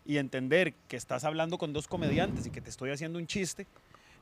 y 0.03 0.17
entender 0.17 0.73
que 0.87 0.97
estás 0.97 1.23
hablando 1.25 1.57
con 1.59 1.73
dos 1.73 1.87
comediantes 1.87 2.47
y 2.47 2.49
que 2.49 2.59
te 2.61 2.69
estoy 2.71 2.89
haciendo 2.89 3.19
un 3.19 3.27
chiste, 3.27 3.67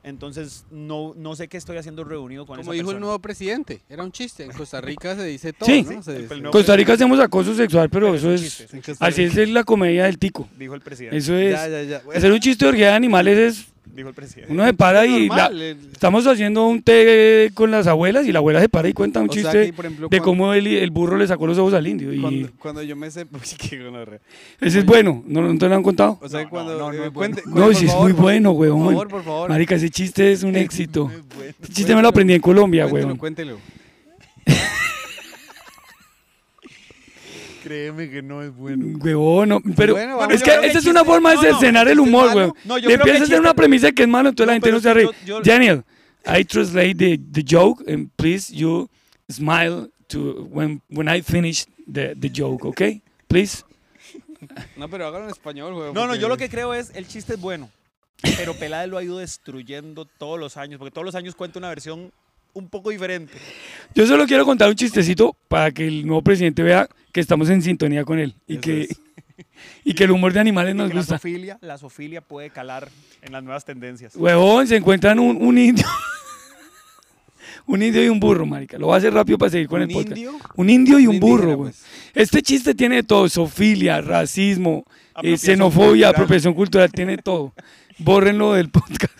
entonces 0.06 0.64
no, 0.70 1.12
no 1.16 1.34
sé 1.36 1.48
qué 1.48 1.56
estoy 1.56 1.76
haciendo 1.76 2.04
reunido 2.04 2.46
con 2.46 2.56
Como 2.58 2.72
esa 2.72 2.80
dijo 2.80 2.92
el 2.92 3.00
nuevo 3.00 3.18
presidente, 3.18 3.82
era 3.88 4.02
un 4.04 4.12
chiste. 4.12 4.44
En 4.44 4.52
Costa 4.52 4.80
Rica 4.80 5.16
se 5.16 5.24
dice 5.24 5.52
todo, 5.52 5.66
Sí. 5.68 5.82
¿no? 5.82 6.02
Se- 6.02 6.16
el 6.16 6.28
nuevo 6.28 6.52
Costa 6.52 6.76
Rica 6.76 6.92
hacemos 6.94 7.18
acoso 7.20 7.54
sexual, 7.54 7.90
pero 7.90 8.06
Pero 8.06 8.16
eso 8.16 8.30
es 8.32 8.40
chiste, 8.40 8.76
en 8.76 8.96
Así 9.00 9.24
es 9.24 9.36
la 9.50 9.64
comedia 9.64 10.04
del 10.04 10.18
tico. 10.18 10.48
Dijo 10.56 10.74
el 10.74 10.80
presidente. 10.80 11.16
Eso 11.18 11.36
es. 11.36 11.52
Ya, 11.52 11.68
ya, 11.68 11.82
ya. 11.82 12.02
Hacer 12.14 12.30
un 12.32 12.40
chiste 12.40 12.64
de 12.64 12.68
orgía 12.70 12.86
de 12.88 12.92
animales 12.94 13.38
es. 13.38 13.66
Dijo 13.94 14.08
el 14.10 14.14
presidente. 14.14 14.52
Uno 14.52 14.64
se 14.66 14.74
para 14.74 15.06
y. 15.06 15.28
la- 15.28 15.50
estamos 15.92 16.26
haciendo 16.26 16.66
un 16.66 16.82
té 16.82 17.50
con 17.54 17.70
las 17.70 17.86
abuelas 17.86 18.26
y 18.26 18.32
la 18.32 18.40
abuela 18.40 18.60
se 18.60 18.68
para 18.68 18.88
y 18.88 18.92
cuenta 18.92 19.20
un 19.20 19.30
o 19.30 19.32
chiste 19.32 19.66
que, 19.66 19.72
por 19.72 19.86
ejemplo, 19.86 20.08
de 20.08 20.18
cuando- 20.18 20.24
cómo 20.44 20.52
el, 20.54 20.66
el 20.66 20.90
burro 20.90 21.16
le 21.16 21.26
sacó 21.26 21.46
los 21.46 21.56
ojos 21.56 21.72
al 21.72 21.86
indio. 21.86 22.12
Y 22.12 22.20
Cuando, 22.20 22.48
cuando 22.58 22.82
yo 22.82 22.94
me 22.96 23.10
sé. 23.10 23.22
Uy, 23.32 23.40
qué 23.58 23.82
gonorrea. 23.82 24.20
ese 24.60 24.80
es 24.80 24.84
bueno, 24.84 25.22
¿no, 25.26 25.40
no 25.40 25.58
te 25.58 25.68
lo 25.68 25.74
han 25.74 25.82
contado? 25.82 26.18
O 26.20 26.28
sea, 26.28 26.42
No, 26.42 26.50
cuando. 26.50 26.72
no, 26.78 26.92
no, 26.92 26.98
no 26.98 27.04
eh, 27.06 27.10
cuente- 27.10 27.42
No, 27.46 27.54
por 27.62 27.72
es 27.72 27.84
favor, 27.84 28.02
muy 28.02 28.12
por- 28.12 28.22
bueno, 28.22 28.50
Por 28.52 28.60
weón. 28.60 28.84
favor, 28.90 29.08
por 29.08 29.24
favor. 29.24 29.48
Marica, 29.48 29.74
ese 29.76 29.88
chiste 29.88 30.30
es 30.32 30.42
un 30.42 30.56
éxito. 30.56 31.06
Bueno. 31.36 31.54
Ese 31.62 31.72
chiste 31.72 31.94
me 31.96 32.02
lo 32.02 32.08
aprendí 32.08 32.34
en 32.34 32.40
Colombia, 32.42 32.82
Cuéntelo, 32.88 33.06
weón. 33.06 33.18
cuéntelo. 33.18 33.58
Créeme 37.66 38.08
que 38.08 38.22
no 38.22 38.44
es 38.44 38.54
bueno. 38.54 38.96
Huevón, 39.02 39.48
no, 39.48 39.60
pero 39.76 39.94
Bueno, 39.94 40.16
bueno, 40.16 40.16
vamos, 40.18 40.34
es 40.36 40.42
que 40.44 40.68
esa 40.68 40.78
es 40.78 40.86
una 40.86 41.04
forma 41.04 41.32
de 41.32 41.38
cercenar 41.38 41.88
el 41.88 41.98
humor, 41.98 42.30
weón. 42.32 42.54
Le 42.80 42.94
empiezas 42.94 43.22
a 43.22 43.24
hacer 43.24 43.40
una 43.40 43.54
premisa 43.54 43.90
que 43.90 44.02
es 44.02 44.08
malo, 44.08 44.28
entonces 44.28 44.46
la 44.46 44.52
gente 44.52 44.70
no 44.70 44.78
se 44.78 44.94
ríe. 44.94 45.10
Daniel, 45.42 45.82
I 46.24 46.44
translate 46.44 46.94
the, 46.94 47.18
the 47.32 47.42
joke 47.44 47.82
and 47.90 48.08
please 48.14 48.54
you 48.54 48.88
smile 49.28 49.90
to 50.06 50.48
when 50.52 50.80
when 50.90 51.08
I 51.08 51.22
finish 51.22 51.66
the, 51.92 52.14
the 52.14 52.30
joke, 52.32 52.64
okay? 52.64 53.02
Please. 53.26 53.64
No, 54.76 54.88
pero 54.88 55.08
hágalo 55.08 55.24
en 55.24 55.30
español, 55.30 55.74
güey. 55.74 55.92
No, 55.92 56.06
no, 56.06 56.14
yo 56.14 56.28
lo 56.28 56.36
que 56.36 56.48
creo 56.48 56.72
es, 56.72 56.92
el 56.94 57.08
chiste 57.08 57.34
es 57.34 57.40
bueno, 57.40 57.68
pero 58.36 58.54
Peláez 58.54 58.88
lo 58.88 58.96
ha 58.96 59.02
ido 59.02 59.18
destruyendo 59.18 60.04
todos 60.04 60.38
los 60.38 60.56
años, 60.56 60.78
porque 60.78 60.92
todos 60.92 61.04
los 61.04 61.16
años 61.16 61.34
cuenta 61.34 61.58
una 61.58 61.70
versión 61.70 62.12
un 62.52 62.68
poco 62.68 62.90
diferente. 62.90 63.34
Yo 63.94 64.06
solo 64.06 64.24
quiero 64.24 64.44
contar 64.44 64.68
un 64.68 64.76
chistecito 64.76 65.36
para 65.48 65.70
que 65.72 65.86
el 65.86 66.06
nuevo 66.06 66.22
presidente 66.22 66.62
vea 66.62 66.88
que 67.16 67.20
estamos 67.22 67.48
en 67.48 67.62
sintonía 67.62 68.04
con 68.04 68.18
él 68.18 68.34
y, 68.46 68.52
Eso 68.56 68.60
que, 68.60 68.82
es. 68.82 69.00
y 69.86 69.94
que 69.94 70.04
el 70.04 70.10
humor 70.10 70.34
de 70.34 70.40
animales 70.40 70.74
nos 70.74 70.88
que 70.88 70.94
la 70.94 71.00
gusta. 71.00 71.16
sofilia, 71.16 71.56
la 71.62 71.78
sofilia 71.78 72.20
puede 72.20 72.50
calar 72.50 72.90
en 73.22 73.32
las 73.32 73.42
nuevas 73.42 73.64
tendencias. 73.64 74.14
Huevón, 74.16 74.66
se 74.66 74.76
encuentran 74.76 75.18
un, 75.18 75.38
un 75.40 75.56
indio. 75.56 75.86
un 77.66 77.82
indio 77.82 78.04
y 78.04 78.10
un 78.10 78.20
burro, 78.20 78.44
marica. 78.44 78.76
Lo 78.76 78.88
voy 78.88 78.96
a 78.96 78.98
hacer 78.98 79.14
rápido 79.14 79.38
para 79.38 79.50
seguir 79.50 79.66
con 79.66 79.80
¿Un 79.80 79.88
el 79.88 79.94
podcast. 79.94 80.10
indio? 80.18 80.38
Un 80.56 80.68
indio 80.68 80.98
y 80.98 81.06
Un 81.06 81.14
un 81.14 81.20
burro, 81.20 81.56
güey. 81.56 81.70
pues. 81.72 81.84
Este 82.12 82.42
chiste 82.42 82.74
tiene 82.74 82.96
de 82.96 83.02
todo, 83.02 83.26
sofilia, 83.30 84.02
racismo, 84.02 84.84
eh, 85.22 85.38
xenofobia, 85.38 85.88
cultural. 85.88 86.10
apropiación 86.10 86.52
cultural, 86.52 86.92
tiene 86.92 87.16
todo. 87.16 87.54
Bórrenlo 87.98 88.52
del 88.52 88.68
podcast. 88.68 89.18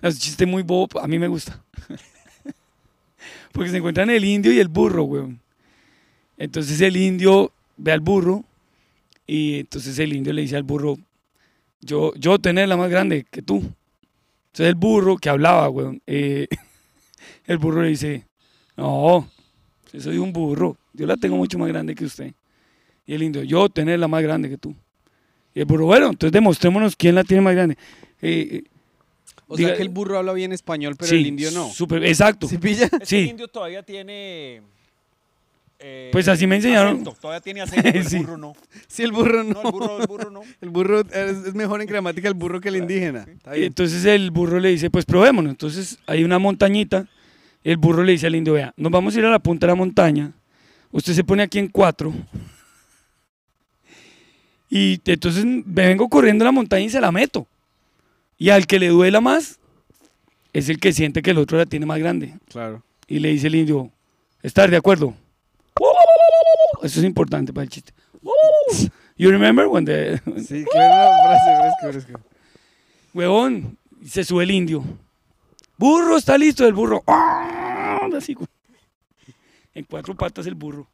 Es 0.00 0.14
un 0.14 0.20
chiste 0.20 0.46
muy 0.46 0.62
bobo, 0.62 0.98
a 1.02 1.06
mí 1.06 1.18
me 1.18 1.28
gusta. 1.28 1.62
Porque 3.52 3.68
se 3.68 3.76
encuentran 3.76 4.08
el 4.08 4.24
indio 4.24 4.52
y 4.54 4.58
el 4.58 4.68
burro, 4.68 5.02
güey. 5.02 5.36
Entonces 6.38 6.80
el 6.80 6.96
indio 6.96 7.52
ve 7.76 7.92
al 7.92 8.00
burro 8.00 8.44
y 9.26 9.60
entonces 9.60 9.98
el 9.98 10.12
indio 10.14 10.32
le 10.32 10.42
dice 10.42 10.56
al 10.56 10.62
burro, 10.62 10.96
yo, 11.80 12.12
yo 12.16 12.38
tener 12.38 12.68
la 12.68 12.76
más 12.76 12.90
grande 12.90 13.26
que 13.30 13.42
tú. 13.42 13.56
Entonces 13.56 14.68
el 14.68 14.74
burro 14.74 15.16
que 15.16 15.28
hablaba, 15.28 15.66
güey, 15.68 16.00
eh, 16.06 16.46
el 17.46 17.58
burro 17.58 17.82
le 17.82 17.88
dice, 17.88 18.24
no, 18.76 19.28
yo 19.92 20.00
soy 20.00 20.18
un 20.18 20.32
burro, 20.32 20.76
yo 20.92 21.06
la 21.06 21.16
tengo 21.16 21.36
mucho 21.36 21.58
más 21.58 21.68
grande 21.68 21.94
que 21.94 22.04
usted. 22.04 22.32
Y 23.06 23.14
el 23.14 23.22
indio, 23.22 23.42
yo 23.42 23.68
tener 23.68 23.98
la 23.98 24.08
más 24.08 24.22
grande 24.22 24.48
que 24.48 24.58
tú. 24.58 24.74
Y 25.54 25.60
el 25.60 25.64
burro, 25.66 25.86
bueno, 25.86 26.08
entonces 26.10 26.32
demostrémonos 26.32 26.94
quién 26.94 27.14
la 27.14 27.24
tiene 27.24 27.40
más 27.42 27.54
grande. 27.54 27.76
Eh, 28.20 28.48
eh, 28.52 28.64
O 29.46 29.56
Diga- 29.56 29.68
sea 29.68 29.76
que 29.76 29.82
el 29.82 29.88
burro 29.88 30.18
habla 30.18 30.32
bien 30.34 30.52
español, 30.52 30.94
pero 30.96 31.08
sí, 31.08 31.16
el 31.16 31.26
indio 31.26 31.50
no. 31.52 31.68
súper- 31.70 32.04
exacto. 32.04 32.46
Sí. 32.48 33.16
el 33.16 33.26
indio 33.28 33.48
todavía 33.48 33.82
tiene. 33.82 34.60
Eh, 35.80 36.08
Pues 36.12 36.26
así 36.28 36.46
me 36.46 36.56
enseñaron. 36.56 36.94
acento, 36.94 37.16
todavía 37.20 37.40
tiene 37.40 37.60
acento, 37.60 37.88
el 37.88 38.04
Sí. 38.08 38.18
burro 38.18 38.36
no. 38.38 38.52
Sí, 38.86 39.02
el 39.02 39.12
burro 39.12 39.44
no. 39.44 39.54
No, 39.54 39.62
el 39.62 39.72
burro, 39.72 40.00
el 40.00 40.06
burro 40.06 40.30
no. 40.30 40.40
El 40.60 40.68
burro 40.70 41.00
es, 41.00 41.46
es 41.46 41.54
mejor 41.54 41.80
en 41.80 41.86
gramática 41.86 42.28
el 42.28 42.34
burro 42.34 42.60
que 42.60 42.68
el 42.68 42.76
indígena. 42.76 43.26
Está 43.30 43.54
Y 43.56 43.60
bien. 43.60 43.66
entonces 43.68 44.04
el 44.04 44.30
burro 44.30 44.58
le 44.60 44.70
dice, 44.70 44.90
pues 44.90 45.04
probémonos. 45.04 45.50
Entonces 45.50 45.98
hay 46.06 46.24
una 46.24 46.38
montañita. 46.38 47.06
El 47.64 47.76
burro 47.76 48.02
le 48.04 48.12
dice 48.12 48.26
al 48.26 48.34
indio, 48.36 48.54
vea, 48.54 48.72
nos 48.76 48.90
vamos 48.92 49.14
a 49.14 49.18
ir 49.18 49.24
a 49.24 49.30
la 49.30 49.38
punta 49.38 49.66
de 49.66 49.72
la 49.72 49.76
montaña. 49.76 50.32
Usted 50.90 51.12
se 51.12 51.24
pone 51.24 51.42
aquí 51.42 51.58
en 51.58 51.68
cuatro. 51.68 52.12
Y 54.70 55.00
entonces 55.06 55.44
me 55.44 55.86
vengo 55.86 56.08
corriendo 56.08 56.44
a 56.44 56.46
la 56.46 56.52
montaña 56.52 56.84
y 56.84 56.90
se 56.90 57.00
la 57.00 57.10
meto. 57.10 57.46
Y 58.36 58.50
al 58.50 58.66
que 58.66 58.78
le 58.78 58.88
duela 58.88 59.20
más 59.20 59.58
es 60.52 60.68
el 60.68 60.78
que 60.78 60.92
siente 60.92 61.22
que 61.22 61.30
el 61.30 61.38
otro 61.38 61.58
la 61.58 61.66
tiene 61.66 61.86
más 61.86 61.98
grande. 61.98 62.34
Claro. 62.48 62.82
Y 63.06 63.18
le 63.18 63.30
dice 63.30 63.46
el 63.46 63.54
indio, 63.54 63.90
¿estás 64.42 64.70
de 64.70 64.76
acuerdo? 64.76 65.14
Eso 66.82 67.00
es 67.00 67.04
importante 67.06 67.52
para 67.52 67.64
el 67.64 67.70
chiste. 67.70 67.92
You 69.16 69.30
remember 69.30 69.66
when 69.66 69.84
the... 69.84 70.20
Sí, 70.46 70.64
claro, 70.70 71.10
frase 71.24 71.56
fresco, 71.60 71.92
fresco. 72.06 72.20
Huevón, 73.12 73.76
se 74.06 74.22
sube 74.24 74.44
el 74.44 74.50
indio. 74.52 74.84
Burro, 75.76 76.16
está 76.16 76.38
listo 76.38 76.66
el 76.66 76.72
burro. 76.72 77.02
¡Ah! 77.06 78.08
Así. 78.16 78.36
En 79.74 79.84
cuatro 79.84 80.14
patas 80.14 80.46
el 80.46 80.54
burro. 80.54 80.88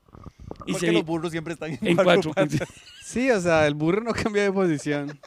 Y 0.67 0.73
Porque 0.73 0.87
se 0.87 0.93
los 0.93 1.05
burros 1.05 1.31
siempre 1.31 1.55
están 1.55 1.73
en, 1.73 1.79
en 1.87 1.97
cuatro 1.97 2.33
cuatro. 2.33 2.59
patas. 2.59 2.69
Sí, 3.03 3.31
o 3.31 3.41
sea, 3.41 3.67
el 3.67 3.75
burro 3.75 4.03
no 4.03 4.13
cambia 4.13 4.43
de 4.43 4.53
posición. 4.53 5.19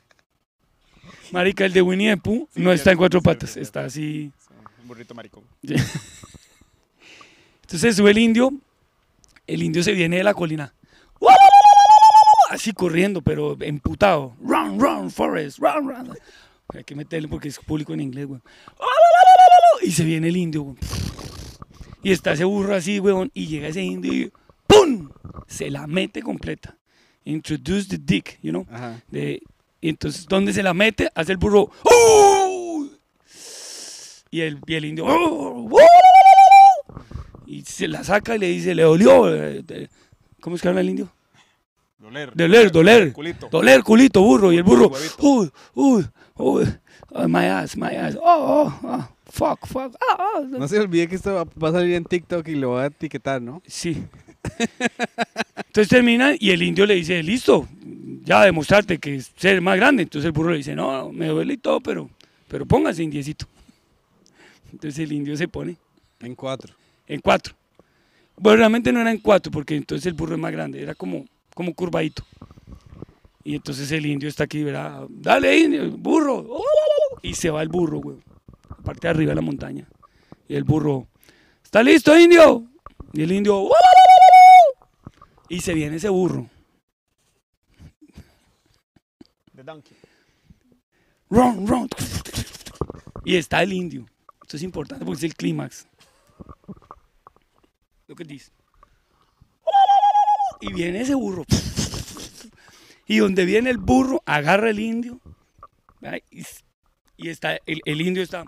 Marica, 1.31 1.65
el 1.65 1.73
de 1.73 1.81
Winnie 1.81 2.15
the 2.15 2.21
Pooh 2.21 2.47
Sí, 2.53 2.61
no 2.61 2.71
está 2.71 2.91
en 2.91 2.97
cuatro 2.97 3.21
patas, 3.21 3.57
está 3.57 3.85
así. 3.85 4.31
Un 4.81 4.87
burrito 4.87 5.13
maricón. 5.13 5.43
Entonces 7.63 7.95
sube 7.95 8.11
el 8.11 8.17
indio, 8.17 8.53
el 9.47 9.63
indio 9.63 9.81
se 9.81 9.93
viene 9.93 10.17
de 10.17 10.23
la 10.23 10.33
colina. 10.33 10.73
Así 12.49 12.71
corriendo, 12.71 13.21
pero 13.21 13.57
emputado. 13.59 14.35
Run, 14.41 14.79
run, 14.79 15.11
Forrest, 15.11 15.59
run, 15.59 15.89
run. 15.89 16.17
Hay 16.73 16.83
que 16.83 16.95
meterle 16.95 17.27
porque 17.27 17.47
es 17.47 17.59
público 17.59 17.93
en 17.93 18.01
inglés, 18.01 18.25
güey. 18.25 18.41
Y 19.81 19.91
se 19.91 20.03
viene 20.03 20.27
el 20.27 20.37
indio, 20.37 20.63
güey. 20.63 20.77
Y 22.03 22.11
está 22.11 22.33
ese 22.33 22.45
burro 22.45 22.75
así, 22.75 22.99
weón, 22.99 23.31
y 23.33 23.47
llega 23.47 23.67
ese 23.67 23.81
indio 23.81 24.13
y 24.13 24.31
¡pum! 24.65 25.09
Se 25.47 25.69
la 25.69 25.87
mete 25.87 26.21
completa. 26.21 26.77
Introduce 27.25 27.89
the 27.89 27.97
dick, 27.97 28.39
you 28.41 28.51
know. 28.51 28.65
Ajá. 28.71 29.01
De, 29.09 29.41
y 29.81 29.89
entonces, 29.89 30.25
¿dónde 30.25 30.53
se 30.53 30.63
la 30.63 30.73
mete? 30.73 31.09
Hace 31.15 31.33
el 31.33 31.37
burro. 31.37 31.69
¡Oh! 31.83 32.87
Y 34.31 34.41
el, 34.41 34.59
y 34.65 34.75
el 34.75 34.85
indio. 34.85 35.05
¡Oh! 35.05 35.69
¡Oh! 35.69 35.96
Y 37.47 37.61
se 37.63 37.87
la 37.87 38.03
saca 38.03 38.35
y 38.35 38.39
le 38.39 38.47
dice, 38.49 38.75
le 38.75 38.83
dolió. 38.83 39.33
eh, 39.33 39.63
de- 39.63 39.89
¿Cómo 40.41 40.55
es 40.55 40.61
que 40.61 40.67
habla 40.67 40.81
el 40.81 40.89
indio? 40.89 41.09
Doler. 41.97 42.31
Doler, 42.35 42.71
doler. 42.71 43.13
Culito. 43.13 43.47
Doler, 43.49 43.81
culito, 43.83 44.21
burro. 44.21 44.51
Y 44.53 44.57
el 44.57 44.63
burro. 44.63 44.91
Uy, 45.19 45.49
uy, 45.73 46.05
uy. 46.35 46.65
oh, 47.09 47.27
my 47.27 47.45
ass, 47.45 47.75
my 47.77 47.87
ass. 47.95 48.15
Oh, 48.21 48.21
oh, 48.23 48.79
oh, 48.83 49.09
fuck, 49.25 49.65
fuck. 49.65 49.95
ah, 50.11 50.17
ah. 50.37 50.41
No 50.47 50.67
se 50.67 50.79
olvide 50.79 51.07
que 51.07 51.15
esto 51.15 51.33
va- 51.33 51.45
va 51.45 51.69
a 51.69 51.71
salir 51.71 51.95
en 51.95 52.03
TikTok 52.05 52.47
y 52.49 52.55
lo 52.55 52.71
va 52.71 52.83
a 52.83 52.87
etiquetar, 52.87 53.41
¿no? 53.41 53.61
Sí. 53.65 54.03
Entonces 55.67 55.89
termina 55.89 56.33
y 56.39 56.51
el 56.51 56.61
indio 56.61 56.85
le 56.85 56.95
dice, 56.95 57.21
listo, 57.23 57.67
ya 58.23 58.43
demostrarte 58.43 58.97
que 58.99 59.15
es 59.15 59.31
ser 59.35 59.61
más 59.61 59.77
grande. 59.77 60.03
Entonces 60.03 60.25
el 60.27 60.31
burro 60.31 60.51
le 60.51 60.57
dice, 60.57 60.75
no, 60.75 61.11
me 61.11 61.27
duele 61.27 61.53
y 61.53 61.57
todo, 61.57 61.79
pero, 61.81 62.09
pero 62.47 62.65
póngase 62.65 63.03
indiecito. 63.03 63.45
Entonces 64.71 64.99
el 64.99 65.11
indio 65.13 65.35
se 65.37 65.47
pone 65.47 65.77
En 66.19 66.35
cuatro. 66.35 66.73
En 67.07 67.21
cuatro. 67.21 67.55
Bueno, 68.35 68.57
realmente 68.57 68.91
no 68.91 69.01
era 69.01 69.11
en 69.11 69.17
cuatro, 69.17 69.51
porque 69.51 69.75
entonces 69.75 70.05
el 70.05 70.13
burro 70.13 70.35
es 70.35 70.41
más 70.41 70.51
grande, 70.51 70.81
era 70.81 70.93
como, 70.93 71.25
como 71.55 71.73
curvadito. 71.73 72.23
Y 73.43 73.55
entonces 73.55 73.91
el 73.91 74.05
indio 74.05 74.29
está 74.29 74.43
aquí, 74.43 74.63
verá, 74.63 75.05
dale 75.09 75.57
indio, 75.57 75.89
burro. 75.91 76.45
Y 77.21 77.33
se 77.33 77.49
va 77.49 77.63
el 77.63 77.69
burro, 77.69 77.99
güey. 77.99 78.17
Parte 78.83 79.07
de 79.07 79.09
arriba 79.09 79.31
de 79.31 79.35
la 79.35 79.41
montaña. 79.41 79.87
Y 80.47 80.55
el 80.55 80.63
burro, 80.63 81.07
¿está 81.63 81.81
listo, 81.81 82.17
indio? 82.17 82.65
Y 83.13 83.23
el 83.23 83.31
indio, 83.31 83.69
y 85.49 85.61
se 85.61 85.73
viene 85.73 85.95
ese 85.95 86.09
burro. 86.09 86.49
The 89.55 89.63
donkey. 89.63 89.97
Run, 91.29 91.67
run. 91.67 91.89
Y 93.25 93.35
está 93.35 93.63
el 93.63 93.73
indio. 93.73 94.05
Esto 94.41 94.57
es 94.57 94.63
importante 94.63 95.03
porque 95.03 95.17
es 95.17 95.23
el 95.23 95.35
clímax. 95.35 95.87
Look 98.07 98.21
at 98.21 98.27
this. 98.27 98.51
Y 100.61 100.73
viene 100.73 101.01
ese 101.01 101.15
burro. 101.15 101.43
Y 103.05 103.19
donde 103.19 103.45
viene 103.45 103.69
el 103.69 103.77
burro, 103.77 104.21
agarra 104.25 104.69
el 104.69 104.79
indio. 104.79 105.19
Y, 107.17 107.29
está, 107.29 107.57
el, 107.65 107.81
el 107.85 108.01
indio 108.01 108.23
está. 108.23 108.45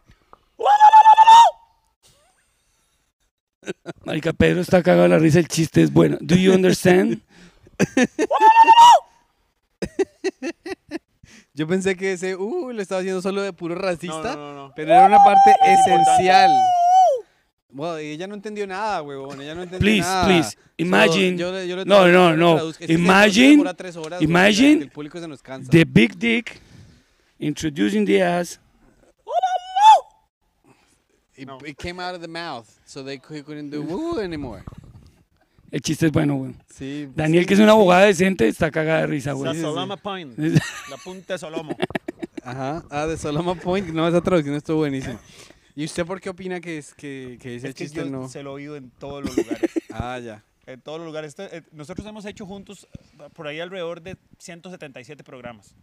Marica, 4.06 4.34
Pedro 4.34 4.62
está 4.62 4.82
cagado 4.82 5.08
la 5.08 5.20
risa, 5.20 5.40
el 5.40 5.48
chiste 5.48 5.82
es 5.82 5.94
bueno. 5.94 6.18
Do 6.22 6.36
you 6.36 6.54
understand? 6.54 7.22
Yo 11.54 11.68
pensé 11.68 11.96
que 11.96 12.14
ese, 12.14 12.36
uh, 12.36 12.72
lo 12.72 12.82
estaba 12.82 13.02
haciendo 13.02 13.22
solo 13.22 13.42
de 13.42 13.54
puro 13.54 13.76
racista, 13.76 14.36
No, 14.36 14.36
no, 14.36 14.54
no, 14.54 14.68
no. 14.68 14.74
pero 14.76 14.94
era 14.94 15.06
una 15.08 15.18
parte 15.18 15.52
Es 15.62 15.80
importante. 15.80 16.24
Bueno, 17.72 17.98
ella 17.98 18.26
no 18.28 18.34
entendió 18.34 18.66
nada, 18.66 19.02
huevón, 19.04 19.40
ella 19.42 19.54
no 19.54 19.62
entendió 19.62 19.80
Please, 19.86 20.02
nada. 20.02 20.26
please, 20.26 20.58
imagine- 20.78 21.38
yo 21.38 21.52
le- 21.52 21.68
yo 21.68 21.76
le 21.76 21.86
no, 21.86 22.08
no, 22.08 22.36
no. 22.36 22.70
Este 22.70 22.94
Imagine- 22.94 23.62
horas, 23.62 24.22
imagine 24.22 24.84
el 24.84 24.90
público 24.90 25.20
se 25.20 25.28
nos 25.28 25.42
cansa. 25.44 25.70
The 25.70 25.86
big 25.86 26.16
dick 26.18 26.60
introducing 27.38 28.06
the 28.06 28.24
ass. 28.24 28.60
It, 31.38 31.48
No. 31.48 31.58
it 31.66 31.78
came 31.78 32.02
out 32.02 32.16
of 32.16 32.22
the 32.22 32.28
mouth, 32.28 32.68
so 32.86 33.04
they 33.04 33.18
cou- 33.18 33.42
couldn't 33.44 33.70
do 33.72 33.82
woo 33.82 34.20
anymore. 34.20 34.64
El 35.72 35.80
chiste 35.82 36.08
es 36.08 36.12
bueno, 36.12 36.36
güey. 36.36 36.56
Sí, 36.68 37.08
Daniel, 37.16 37.44
sí, 37.44 37.48
que 37.48 37.54
es 37.54 37.60
una 37.60 37.72
abogada 37.74 38.06
decente, 38.06 38.48
está 38.48 38.72
cagada 38.72 39.02
de 39.02 39.08
risa, 39.08 39.30
La 39.30 39.36
güey. 39.36 39.56
sí. 39.56 39.62
Soloma 39.62 39.96
Point. 39.98 40.38
La 40.90 40.98
punta 41.04 41.34
de 41.34 41.40
Solomo. 41.40 41.78
Ajá, 42.44 42.84
ah, 42.90 43.06
de 43.06 43.16
Solomon 43.18 43.58
Point, 43.60 43.88
no, 43.90 44.08
esa 44.08 44.22
traducción 44.22 44.56
estuvo 44.56 44.78
buenísima. 44.78 45.20
¿Y 45.80 45.86
usted 45.86 46.06
por 46.06 46.20
qué 46.20 46.30
opina 46.30 46.60
que, 46.60 46.78
es, 46.78 46.94
que, 46.94 47.38
que 47.42 47.56
ese 47.56 47.70
Es 47.70 47.74
que 47.74 47.86
chiste 47.86 48.02
yo 48.02 48.10
no? 48.10 48.28
se 48.28 48.44
lo 48.44 48.50
he 48.50 48.54
oído 48.56 48.76
en 48.76 48.90
todos 48.90 49.24
los 49.24 49.38
lugares. 49.38 49.72
Ah, 49.92 50.20
ya. 50.20 50.44
en 50.68 50.82
todos 50.82 51.00
los 51.00 51.08
lugares. 51.08 51.34
Eh, 51.40 51.62
nosotros 51.72 52.06
hemos 52.06 52.26
hecho 52.26 52.46
juntos 52.46 52.86
eh, 52.94 53.24
por 53.34 53.48
ahí 53.48 53.62
alrededor 53.62 54.02
de 54.02 54.18
177 54.40 55.24
programas. 55.24 55.74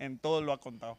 En 0.00 0.18
todos 0.18 0.42
lo 0.42 0.52
ha 0.52 0.58
contado. 0.58 0.98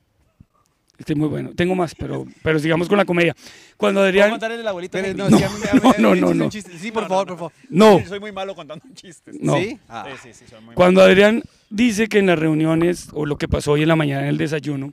Este 0.98 1.12
es 1.12 1.20
muy 1.20 1.28
bueno. 1.28 1.52
Tengo 1.54 1.76
más, 1.76 1.94
pero, 1.94 2.26
pero 2.42 2.58
sigamos 2.58 2.88
con 2.88 2.98
la 2.98 3.04
comedia. 3.04 3.36
Cuando 3.76 4.00
¿Puedo 4.00 4.08
Adrián... 4.08 4.40
el 4.42 4.94
Henry? 4.94 5.14
no, 5.14 5.94
no, 5.98 6.16
no, 6.16 6.34
no. 6.34 6.52
Sí, 6.52 6.92
por 6.94 7.04
No, 7.04 7.10
favor, 7.10 7.28
no, 7.28 7.38
por 7.38 7.38
favor. 7.38 7.52
No, 7.68 8.06
soy 8.08 8.22
muy 8.22 8.32
malo 8.32 8.56
contando 8.56 8.86
chistes. 8.94 9.36
No. 9.42 9.58
¿Sí? 9.58 9.78
Ah. 9.90 10.08
Sí, 10.10 10.30
sí, 10.32 10.34
sí, 10.34 10.46
soy 10.50 10.62
muy 10.62 10.74
cuando 10.76 11.02
Adrián 11.02 11.44
dice 11.70 12.08
que 12.08 12.20
en 12.20 12.28
las 12.28 12.40
reuniones, 12.40 13.10
o 13.12 13.26
lo 13.26 13.38
que 13.38 13.50
pasó 13.50 13.74
hoy 13.74 13.82
en 13.82 13.90
la 13.90 13.98
mañana 13.98 14.22
en 14.22 14.30
el 14.30 14.38
desayuno, 14.38 14.90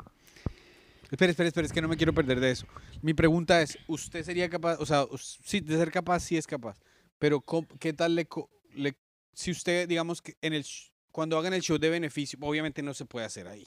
Espera, 1.11 1.31
espera, 1.31 1.49
espera, 1.49 1.67
es 1.67 1.73
que 1.73 1.81
no 1.81 1.89
me 1.89 1.97
quiero 1.97 2.13
perder 2.13 2.39
de 2.39 2.51
eso. 2.51 2.67
Mi 3.01 3.15
pregunta 3.15 3.63
es, 3.63 3.79
¿usted 3.87 4.23
sería 4.25 4.49
capaz, 4.51 4.77
o 4.79 4.85
sea, 4.87 5.07
sí, 5.19 5.61
de 5.61 5.77
ser 5.77 5.91
capaz, 5.91 6.21
sí 6.21 6.37
es 6.37 6.47
capaz, 6.47 6.77
pero 7.19 7.41
¿cómo- 7.41 7.67
¿qué 7.81 7.93
tal 7.95 8.15
le, 8.15 8.29
le- 8.75 8.95
si 9.33 9.51
usted, 9.51 9.89
digamos, 9.89 10.21
que 10.21 10.37
en 10.43 10.53
el, 10.53 10.67
cuando 11.11 11.39
hagan 11.39 11.55
el 11.55 11.63
show 11.63 11.79
de 11.79 11.89
beneficio, 11.89 12.39
obviamente 12.43 12.83
no 12.83 12.93
se 12.93 13.07
puede 13.07 13.25
hacer 13.25 13.49
ahí, 13.49 13.67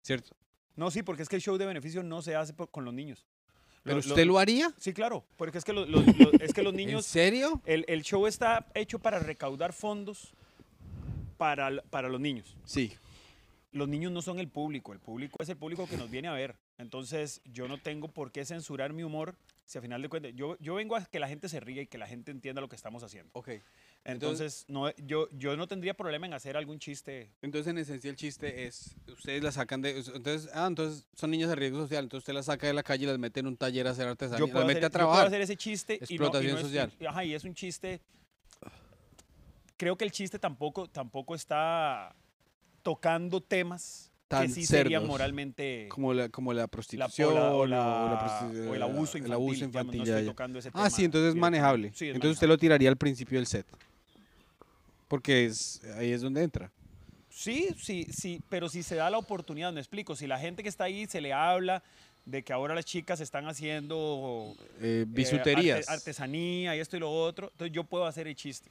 ¿cierto? 0.00 0.34
No, 0.74 0.90
sí, 0.90 1.02
porque 1.02 1.22
es 1.22 1.28
que 1.28 1.36
el 1.36 1.42
show 1.42 1.58
de 1.58 1.66
beneficio 1.66 2.02
no 2.02 2.22
se 2.22 2.34
hace 2.36 2.54
por- 2.54 2.70
con 2.70 2.84
los 2.86 2.94
niños. 2.94 3.26
¿Pero 3.82 3.98
usted 3.98 4.24
lo 4.24 4.38
haría? 4.38 4.72
Sí, 4.78 4.92
claro, 4.94 5.26
porque 5.36 5.58
es 5.58 5.64
que, 5.64 5.72
lo- 5.74 5.84
lo- 5.84 6.00
lo- 6.00 6.32
es 6.40 6.54
que 6.54 6.62
los 6.62 6.72
¿En 6.72 6.76
niños, 6.78 7.04
serio? 7.04 7.60
el, 7.66 7.84
el 7.88 8.02
show 8.02 8.26
está 8.26 8.66
hecho 8.74 8.98
para 8.98 9.18
recaudar 9.18 9.72
fondos 9.74 10.32
para, 11.36 11.82
para 11.90 12.08
los 12.08 12.20
niños. 12.20 12.56
Sí. 12.64 12.92
Los 13.72 13.88
niños 13.88 14.12
no 14.12 14.20
son 14.20 14.38
el 14.38 14.48
público, 14.48 14.92
el 14.92 15.00
público 15.00 15.42
es 15.42 15.48
el 15.48 15.56
público 15.56 15.86
que 15.88 15.96
nos 15.96 16.10
viene 16.10 16.28
a 16.28 16.32
ver. 16.32 16.56
Entonces, 16.78 17.40
yo 17.44 17.68
no 17.68 17.78
tengo 17.78 18.08
por 18.08 18.30
qué 18.30 18.44
censurar 18.44 18.92
mi 18.92 19.02
humor 19.02 19.34
si 19.64 19.78
a 19.78 19.80
final 19.80 20.02
de 20.02 20.08
cuentas, 20.10 20.32
yo, 20.34 20.58
yo 20.60 20.74
vengo 20.74 20.96
a 20.96 21.06
que 21.06 21.18
la 21.18 21.28
gente 21.28 21.48
se 21.48 21.58
ría 21.58 21.80
y 21.82 21.86
que 21.86 21.96
la 21.96 22.06
gente 22.06 22.30
entienda 22.30 22.60
lo 22.60 22.68
que 22.68 22.76
estamos 22.76 23.02
haciendo. 23.02 23.30
Ok. 23.32 23.48
Entonces, 24.04 24.66
no, 24.68 24.90
yo, 24.96 25.28
yo 25.30 25.56
no 25.56 25.66
tendría 25.68 25.94
problema 25.94 26.26
en 26.26 26.34
hacer 26.34 26.56
algún 26.58 26.78
chiste. 26.78 27.30
Entonces, 27.40 27.70
en 27.70 27.78
esencia, 27.78 28.10
el 28.10 28.16
chiste 28.16 28.66
es, 28.66 28.94
ustedes 29.06 29.42
la 29.42 29.52
sacan 29.52 29.80
de, 29.80 29.96
entonces, 29.98 30.50
ah, 30.52 30.66
entonces 30.66 31.06
son 31.14 31.30
niños 31.30 31.48
de 31.48 31.54
riesgo 31.54 31.80
social, 31.80 32.04
entonces 32.04 32.24
usted 32.24 32.34
las 32.34 32.46
saca 32.46 32.66
de 32.66 32.74
la 32.74 32.82
calle 32.82 33.04
y 33.04 33.06
las 33.06 33.18
mete 33.18 33.40
en 33.40 33.46
un 33.46 33.56
taller 33.56 33.86
a 33.86 33.90
hacer 33.92 34.06
artesanía, 34.08 34.40
Yo 34.40 34.46
las 34.46 34.52
puedo, 34.52 34.66
mete 34.66 34.78
hacer, 34.80 34.84
a 34.84 34.88
yo 34.88 34.92
puedo 34.92 35.06
trabajar. 35.06 35.26
hacer 35.28 35.40
ese 35.40 35.56
chiste 35.56 35.94
y 35.94 35.96
no- 35.96 36.04
y 36.08 36.14
Explotación 36.14 36.54
no 36.56 36.60
social. 36.60 36.92
ajá, 37.08 37.24
y 37.24 37.32
es 37.34 37.44
un 37.44 37.54
chiste. 37.54 38.00
Creo 39.78 39.96
que 39.96 40.04
el 40.04 40.12
chiste 40.12 40.38
tampoco, 40.38 40.86
tampoco 40.88 41.34
está 41.34 42.14
tocando 42.82 43.40
temas 43.40 44.10
Tan 44.28 44.46
que 44.48 44.54
sí 44.54 44.66
serían 44.66 45.06
moralmente. 45.06 45.88
Como 45.88 46.14
la, 46.14 46.28
como 46.30 46.52
la 46.54 46.62
la- 46.62 46.68
prostitución 46.68 47.32
o, 47.32 47.34
la- 47.34 47.52
o 47.52 47.58
o, 47.58 47.66
la- 47.66 47.76
la 47.78 48.20
prostitu- 48.50 48.68
o 48.70 48.74
el 48.74 48.82
abuso 48.82 49.18
infantil. 49.18 49.24
el 49.26 49.32
abuso 49.32 49.64
infantil, 49.64 49.98
no 49.98 50.04
estoy 50.04 50.24
tocando 50.26 50.58
ese 50.58 50.68
Ah, 50.68 50.72
tema 50.72 50.90
sí, 50.90 51.04
entonces 51.04 51.28
es 51.30 51.34
manejable. 51.34 51.92
Sí, 51.94 52.08
es 52.08 52.14
entonces 52.14 52.36
usted 52.36 52.48
lo 52.48 52.56
tiraría 52.58 52.88
al 52.88 52.96
principio 52.96 53.38
del 53.38 53.46
set. 53.46 53.66
Porque 55.08 55.44
es, 55.46 55.82
ahí 55.98 56.10
es 56.12 56.22
donde 56.22 56.42
entra. 56.42 56.70
Sí, 57.28 57.68
sí, 57.78 58.06
sí, 58.10 58.40
pero 58.48 58.68
si 58.68 58.82
se 58.82 58.94
da 58.94 59.10
la 59.10 59.18
oportunidad, 59.18 59.72
me 59.72 59.80
explico, 59.80 60.16
si 60.16 60.26
la 60.26 60.38
gente 60.38 60.62
que 60.62 60.68
está 60.68 60.84
ahí 60.84 61.06
se 61.06 61.20
le 61.20 61.32
habla 61.32 61.82
de 62.24 62.42
que 62.42 62.52
ahora 62.52 62.74
las 62.74 62.84
chicas 62.84 63.20
están 63.20 63.46
haciendo 63.48 64.54
Eh, 64.80 65.02
eh, 65.02 65.04
bisuterías. 65.08 65.80
arte- 65.88 65.92
artesanía 65.92 66.76
y 66.76 66.80
esto 66.80 66.96
y 66.96 67.00
lo 67.00 67.10
otro, 67.12 67.48
entonces 67.52 67.74
yo 67.74 67.84
puedo 67.84 68.06
hacer 68.06 68.26
el 68.28 68.34
chiste. 68.36 68.70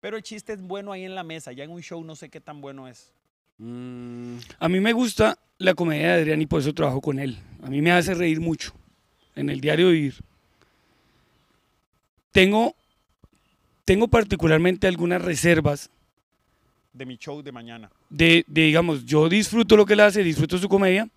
Pero 0.00 0.16
el 0.16 0.22
chiste 0.22 0.52
es 0.52 0.60
bueno 0.60 0.92
ahí 0.92 1.04
en 1.04 1.14
la 1.14 1.24
mesa, 1.24 1.50
ya 1.52 1.64
en 1.64 1.70
un 1.70 1.80
show 1.82 2.02
no 2.04 2.14
sé 2.14 2.28
qué 2.28 2.40
tan 2.40 2.60
bueno 2.60 2.86
es. 2.86 3.10
Mm, 3.58 4.38
A 4.58 4.68
mí 4.68 4.80
me 4.80 4.92
gusta 4.92 5.38
la 5.58 5.74
comedia 5.74 6.08
de 6.08 6.22
Adrián 6.22 6.42
y 6.42 6.46
por 6.46 6.60
eso 6.60 6.74
trabajo 6.74 7.00
con 7.00 7.18
él. 7.18 7.38
A 7.62 7.70
mí 7.70 7.80
me 7.80 7.92
hace 7.92 8.14
reír 8.14 8.40
mucho 8.40 8.72
en 9.36 9.48
el 9.50 9.60
diario 9.60 9.90
vivir. 9.90 10.14
Tengo, 12.32 12.74
tengo 13.84 14.08
particularmente 14.08 14.86
algunas 14.88 15.22
reservas 15.22 15.88
De 16.92 17.06
mi 17.06 17.16
show 17.16 17.42
de 17.42 17.52
mañana. 17.52 17.90
de, 18.10 18.44
de, 18.48 18.62
digamos, 18.62 19.04
yo 19.04 19.28
disfruto 19.28 19.76
lo 19.76 19.86
que 19.86 19.92
él 19.92 20.00
hace, 20.00 20.22
disfruto 20.24 20.58
su 20.58 20.68
comedia, 20.68 21.08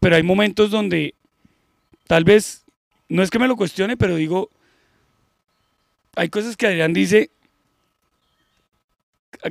pero 0.00 0.16
hay 0.16 0.22
momentos 0.22 0.70
donde 0.70 1.14
tal 2.06 2.24
vez, 2.24 2.64
no 3.08 3.22
es 3.22 3.30
que 3.30 3.38
me 3.38 3.48
lo 3.48 3.56
cuestione, 3.56 3.96
pero 3.96 4.16
digo, 4.16 4.50
hay 6.16 6.28
cosas 6.28 6.56
que 6.56 6.66
Adrián 6.66 6.92
dice 6.92 7.30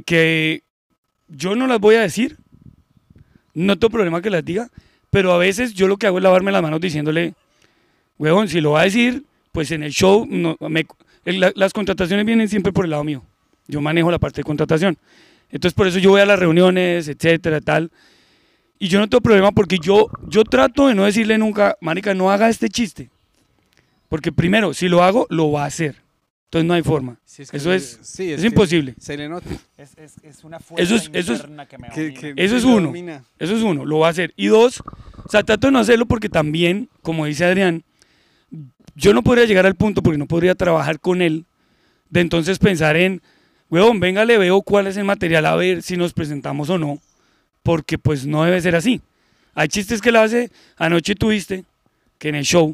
que 0.06 0.64
yo 1.28 1.56
no 1.56 1.68
las 1.68 1.80
voy 1.80 1.96
a 1.96 2.02
decir, 2.02 2.38
no 3.54 3.78
tengo 3.78 3.92
problema 3.92 4.22
que 4.22 4.30
las 4.30 4.46
diga, 4.46 4.70
pero 5.10 5.32
a 5.34 5.38
veces 5.38 5.74
yo 5.74 5.88
lo 5.88 5.98
que 5.98 6.08
hago 6.08 6.18
es 6.18 6.24
lavarme 6.24 6.52
las 6.52 6.62
manos 6.62 6.80
diciéndole, 6.82 7.34
huevón, 8.18 8.48
si 8.48 8.62
lo 8.62 8.72
va 8.72 8.82
a 8.82 8.86
decir, 8.86 9.24
pues 9.52 9.72
en 9.72 9.84
el 9.84 9.92
show, 9.92 10.26
no, 10.30 10.58
me- 10.70 10.86
las 11.56 11.74
contrataciones 11.74 12.26
vienen 12.26 12.48
siempre 12.48 12.72
por 12.72 12.86
el 12.86 12.92
lado 12.92 13.04
mío, 13.04 13.24
yo 13.68 13.82
manejo 13.82 14.12
la 14.12 14.20
parte 14.20 14.42
de 14.42 14.46
contratación. 14.46 14.98
Entonces 15.50 15.74
por 15.74 15.88
eso 15.88 16.00
yo 16.00 16.12
voy 16.12 16.22
a 16.22 16.26
las 16.26 16.40
reuniones, 16.40 17.08
etcétera, 17.08 17.62
tal. 17.62 17.90
Y 18.80 18.90
yo 18.90 19.00
no 19.00 19.08
tengo 19.10 19.22
problema 19.22 19.52
porque 19.52 19.80
yo, 19.80 20.08
yo 20.28 20.44
trato 20.44 20.88
de 20.88 20.94
no 20.96 21.06
decirle 21.06 21.38
nunca, 21.38 21.78
marica, 21.82 22.14
no 22.14 22.30
haga 22.32 22.50
este 22.50 22.70
chiste. 22.70 23.10
Porque 24.10 24.32
primero, 24.32 24.74
si 24.74 24.88
lo 24.88 25.04
hago, 25.04 25.26
lo 25.30 25.52
va 25.52 25.64
a 25.64 25.68
hacer. 25.68 25.96
Entonces 26.48 26.66
no 26.66 26.74
hay 26.76 26.82
forma. 26.82 27.20
sí, 27.26 27.44
que 27.46 27.58
Eso 27.58 27.74
es- 27.74 28.00
sí, 28.04 28.32
Es 28.32 28.40
que 28.40 28.48
imposible. 28.48 28.96
Se 29.00 29.18
le 29.18 29.28
nota. 29.28 29.50
Es, 29.78 29.98
es, 29.98 30.16
es 30.24 30.44
una 30.46 30.58
Eso 30.78 30.96
es- 30.96 31.10
eso 31.12 31.34
es- 31.34 31.42
que 31.68 31.78
me 31.78 31.90
Que- 31.90 32.14
que 32.14 32.34
Eso 32.38 32.56
es 32.56 32.64
uno. 32.64 32.88
domina. 32.88 33.24
Eso 33.38 33.56
es 33.58 33.64
uno, 33.64 33.84
lo 33.84 34.00
va 34.00 34.08
a 34.08 34.12
hacer. 34.12 34.34
Y 34.38 34.48
dos, 34.48 34.82
o 35.26 35.30
sea, 35.30 35.44
trato 35.44 35.68
de 35.68 35.72
no 35.74 35.80
hacerlo 35.80 36.06
porque 36.06 36.30
también, 36.30 36.88
como 37.02 37.26
dice 37.26 37.44
Adrián, 37.44 37.84
yo 38.96 39.14
no 39.14 39.24
podría 39.24 39.44
llegar 39.46 39.66
al 39.66 39.76
punto 39.76 40.02
porque 40.02 40.18
no 40.18 40.26
podría 40.26 40.56
trabajar 40.56 41.02
con 41.02 41.22
él, 41.22 41.46
de 42.10 42.22
entonces 42.22 42.60
pensar 42.60 42.96
en, 42.96 43.22
huevón, 43.70 44.00
venga, 44.00 44.24
le 44.24 44.38
veo 44.38 44.62
cuál 44.62 44.88
es 44.88 44.96
el 44.96 45.04
material, 45.04 45.46
a 45.48 45.56
ver 45.58 45.84
si 45.84 45.98
nos 45.98 46.14
presentamos 46.14 46.70
o 46.70 46.78
no, 46.78 47.00
porque 47.62 47.98
pues 47.98 48.26
no 48.26 48.46
debe 48.46 48.62
ser 48.62 48.74
así. 48.76 49.02
Hay 49.54 49.68
chistes 49.68 50.02
que 50.02 50.10
él 50.10 50.16
hace, 50.16 50.50
anoche 50.78 51.14
tuviste 51.14 51.66
que 52.18 52.30
en 52.30 52.36
el 52.36 52.46
show 52.46 52.74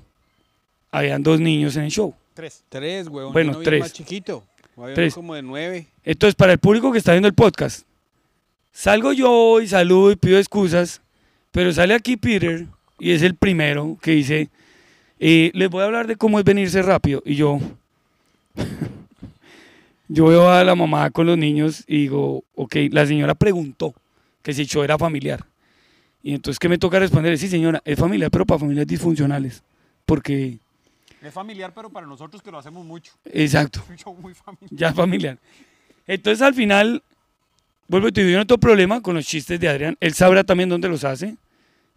habían 0.91 1.23
dos 1.23 1.39
niños 1.39 1.75
en 1.75 1.85
el 1.85 1.91
show. 1.91 2.13
Tres. 2.33 2.63
Tres, 2.69 3.07
huevón. 3.07 3.33
Bueno, 3.33 3.53
yo 3.53 3.59
tres. 3.61 3.79
más 3.81 3.93
chiquito. 3.93 4.43
Había 4.75 4.95
Tres. 4.95 5.13
como 5.13 5.35
de 5.35 5.43
nueve. 5.43 5.87
Entonces, 6.03 6.35
para 6.35 6.53
el 6.53 6.57
público 6.57 6.91
que 6.91 6.97
está 6.97 7.11
viendo 7.11 7.27
el 7.27 7.35
podcast, 7.35 7.85
salgo 8.71 9.13
yo 9.13 9.61
y 9.61 9.67
saludo 9.67 10.11
y 10.11 10.15
pido 10.15 10.39
excusas, 10.39 11.01
pero 11.51 11.71
sale 11.71 11.93
aquí 11.93 12.17
Peter 12.17 12.65
y 12.99 13.11
es 13.11 13.21
el 13.21 13.35
primero 13.35 13.97
que 14.01 14.11
dice, 14.11 14.49
eh, 15.19 15.51
les 15.53 15.69
voy 15.69 15.83
a 15.83 15.85
hablar 15.85 16.07
de 16.07 16.15
cómo 16.15 16.39
es 16.39 16.45
venirse 16.45 16.81
rápido. 16.81 17.21
Y 17.25 17.35
yo, 17.35 17.59
yo 20.07 20.25
veo 20.25 20.49
a 20.49 20.63
la 20.63 20.75
mamá 20.75 21.11
con 21.11 21.27
los 21.27 21.37
niños 21.37 21.83
y 21.87 21.97
digo, 21.97 22.43
ok, 22.55 22.75
la 22.91 23.05
señora 23.05 23.35
preguntó 23.35 23.93
que 24.41 24.53
si 24.53 24.65
show 24.65 24.83
era 24.83 24.97
familiar. 24.97 25.45
Y 26.23 26.33
entonces, 26.33 26.57
¿qué 26.57 26.69
me 26.69 26.77
toca 26.77 26.99
responder? 26.99 27.37
Sí, 27.37 27.47
señora, 27.47 27.81
es 27.85 27.99
familiar, 27.99 28.31
pero 28.31 28.45
para 28.45 28.59
familias 28.59 28.87
disfuncionales. 28.87 29.61
Porque, 30.05 30.57
Es 31.23 31.33
familiar, 31.33 31.73
pero 31.73 31.89
para 31.89 32.05
nosotros 32.05 32.41
que 32.41 32.51
lo 32.51 32.57
hacemos 32.57 32.85
mucho. 32.85 33.13
exacto. 33.25 33.81
Show 33.95 34.13
muy 34.13 34.33
familiar. 34.33 34.69
ya 34.71 34.89
es 34.89 34.95
familiar. 34.95 35.39
Entonces 36.05 36.41
al 36.41 36.53
final, 36.53 37.01
vuelvo 37.87 38.09
y 38.09 38.11
te 38.11 38.21
digo, 38.21 38.33
yo 38.33 38.37
no 38.39 38.45
tengo 38.45 38.59
problema 38.59 39.01
con 39.01 39.15
los 39.15 39.25
chistes 39.25 39.57
de 39.57 39.69
Adrián. 39.69 39.95
Él 40.01 40.13
sabrá 40.13 40.43
también 40.43 40.67
dónde 40.67 40.89
los 40.89 41.05
hace. 41.05 41.37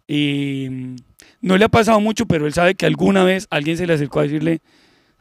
Y 0.07 0.67
mm, 0.69 0.95
no 1.41 1.57
le 1.57 1.65
ha 1.65 1.67
pasado 1.69 1.99
mucho, 1.99 2.25
pero 2.25 2.47
él 2.47 2.53
sabe 2.53 2.75
que 2.75 2.85
alguna 2.85 3.25
vez 3.25 3.47
alguien 3.49 3.75
se 3.75 3.85
le 3.85 3.93
acercó 3.95 4.21
a 4.21 4.23
decirle, 4.23 4.61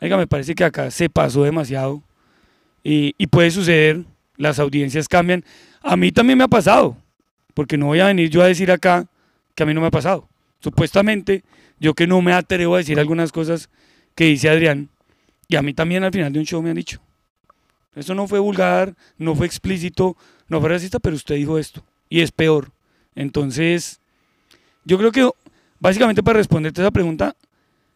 oiga, 0.00 0.16
me 0.16 0.28
parece 0.28 0.54
que 0.54 0.62
acá 0.62 0.92
se 0.92 1.10
pasó 1.10 1.42
demasiado. 1.42 2.00
Y, 2.84 3.16
y 3.18 3.26
puede 3.26 3.50
suceder, 3.50 4.04
las 4.36 4.60
audiencias 4.60 5.08
cambian. 5.08 5.44
A 5.82 5.96
mí 5.96 6.12
también 6.12 6.38
me 6.38 6.44
ha 6.44 6.48
pasado, 6.48 6.96
porque 7.54 7.76
no 7.76 7.86
voy 7.86 7.98
a 7.98 8.06
venir 8.06 8.30
yo 8.30 8.40
a 8.40 8.46
decir 8.46 8.70
acá 8.70 9.08
que 9.56 9.64
a 9.64 9.66
mí 9.66 9.74
no 9.74 9.80
me 9.80 9.88
ha 9.88 9.90
pasado. 9.90 10.28
Supuestamente, 10.60 11.42
yo 11.80 11.94
que 11.94 12.06
no 12.06 12.22
me 12.22 12.32
atrevo 12.32 12.76
a 12.76 12.78
decir 12.78 13.00
algunas 13.00 13.32
cosas 13.32 13.68
que 14.16 14.24
dice 14.24 14.48
Adrián, 14.48 14.88
y 15.46 15.54
a 15.54 15.62
mí 15.62 15.72
también 15.72 16.02
al 16.02 16.10
final 16.10 16.32
de 16.32 16.40
un 16.40 16.44
show 16.44 16.60
me 16.60 16.70
han 16.70 16.76
dicho, 16.76 17.00
eso 17.94 18.14
no 18.14 18.26
fue 18.26 18.40
vulgar, 18.40 18.94
no 19.18 19.36
fue 19.36 19.46
explícito, 19.46 20.16
no 20.48 20.60
fue 20.60 20.70
racista, 20.70 20.98
pero 20.98 21.16
usted 21.16 21.36
dijo 21.36 21.58
esto. 21.58 21.84
Y 22.08 22.20
es 22.20 22.30
peor. 22.30 22.70
Entonces, 23.14 24.00
yo 24.84 24.98
creo 24.98 25.12
que 25.12 25.28
básicamente 25.80 26.22
para 26.22 26.38
responderte 26.38 26.82
esa 26.82 26.90
pregunta, 26.90 27.36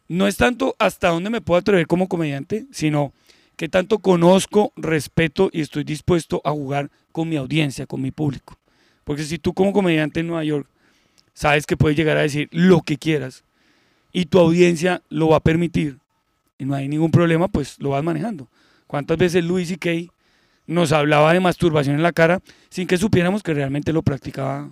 no 0.09 0.27
es 0.27 0.37
tanto 0.37 0.75
hasta 0.79 1.09
dónde 1.09 1.31
me 1.31 1.41
puedo 1.41 1.59
atrever 1.59 1.87
como 1.87 2.09
comediante, 2.09 2.67
sino 2.73 3.13
que 3.57 3.69
tanto 3.69 3.99
conozco, 3.99 4.73
respeto 4.75 5.51
y 5.53 5.61
estoy 5.61 5.85
dispuesto 5.85 6.41
a 6.45 6.51
jugar 6.51 6.91
con 7.13 7.29
mi 7.29 7.37
audiencia, 7.37 7.87
con 7.87 8.01
mi 8.01 8.11
público. 8.11 8.59
Porque 9.05 9.23
si 9.23 9.39
tú 9.39 9.53
como 9.53 9.73
comediante 9.73 10.21
en 10.21 10.29
Nueva 10.29 10.45
York 10.45 10.67
sabes 11.35 11.67
que 11.67 11.77
puedes 11.77 11.97
llegar 11.97 12.17
a 12.17 12.23
decir 12.23 12.49
lo 12.53 12.81
que 12.81 12.97
quieras 12.97 13.45
y 14.13 14.27
tu 14.27 14.39
audiencia 14.39 15.03
lo 15.11 15.29
va 15.29 15.37
a 15.37 15.41
permitir 15.41 15.99
y 16.61 16.67
no 16.67 16.75
hay 16.75 16.89
ningún 16.89 17.11
problema, 17.11 17.49
pues 17.49 17.81
lo 17.81 17.91
vas 17.91 18.05
manejando. 18.05 18.47
¿Cuántas 18.87 19.17
veces 19.17 19.43
Luis 19.43 19.71
y 19.71 19.77
Kay 19.77 20.11
nos 20.67 20.93
hablaba 20.93 21.33
de 21.33 21.41
masturbación 21.41 21.97
en 21.97 22.03
la 22.03 22.13
cara 22.13 22.41
sin 22.69 22.87
que 22.87 22.99
supiéramos 22.99 23.43
que 23.43 23.55
realmente 23.55 23.95
lo 23.95 24.03
practicaba 24.03 24.71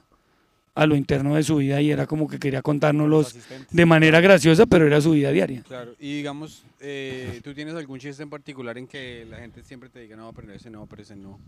a 0.75 0.87
lo 0.87 0.95
interno 0.95 1.35
de 1.35 1.43
su 1.43 1.57
vida 1.57 1.81
y 1.81 1.91
era 1.91 2.07
como 2.07 2.29
que 2.29 2.39
quería 2.39 2.61
contárnoslos 2.61 3.37
de 3.71 3.87
manera 3.87 4.21
graciosa, 4.21 4.67
pero 4.67 4.87
era 4.87 5.01
su 5.01 5.13
vida 5.13 5.31
diaria. 5.31 5.63
Claro. 5.67 5.95
Y 5.99 6.19
digamos, 6.19 6.63
eh, 6.79 7.41
¿tú 7.43 7.55
tienes 7.55 7.75
algún 7.75 7.99
chiste 7.99 8.23
en 8.23 8.31
particular 8.31 8.77
en 8.77 8.87
que 8.87 9.27
la 9.29 9.39
gente 9.39 9.65
siempre 9.65 9.89
te 9.89 10.01
diga, 10.01 10.15
no, 10.15 10.33
pero 10.35 10.53
ese 10.53 10.69
no, 10.69 10.87
pero 10.87 11.01
ese 11.01 11.17
no? 11.17 11.41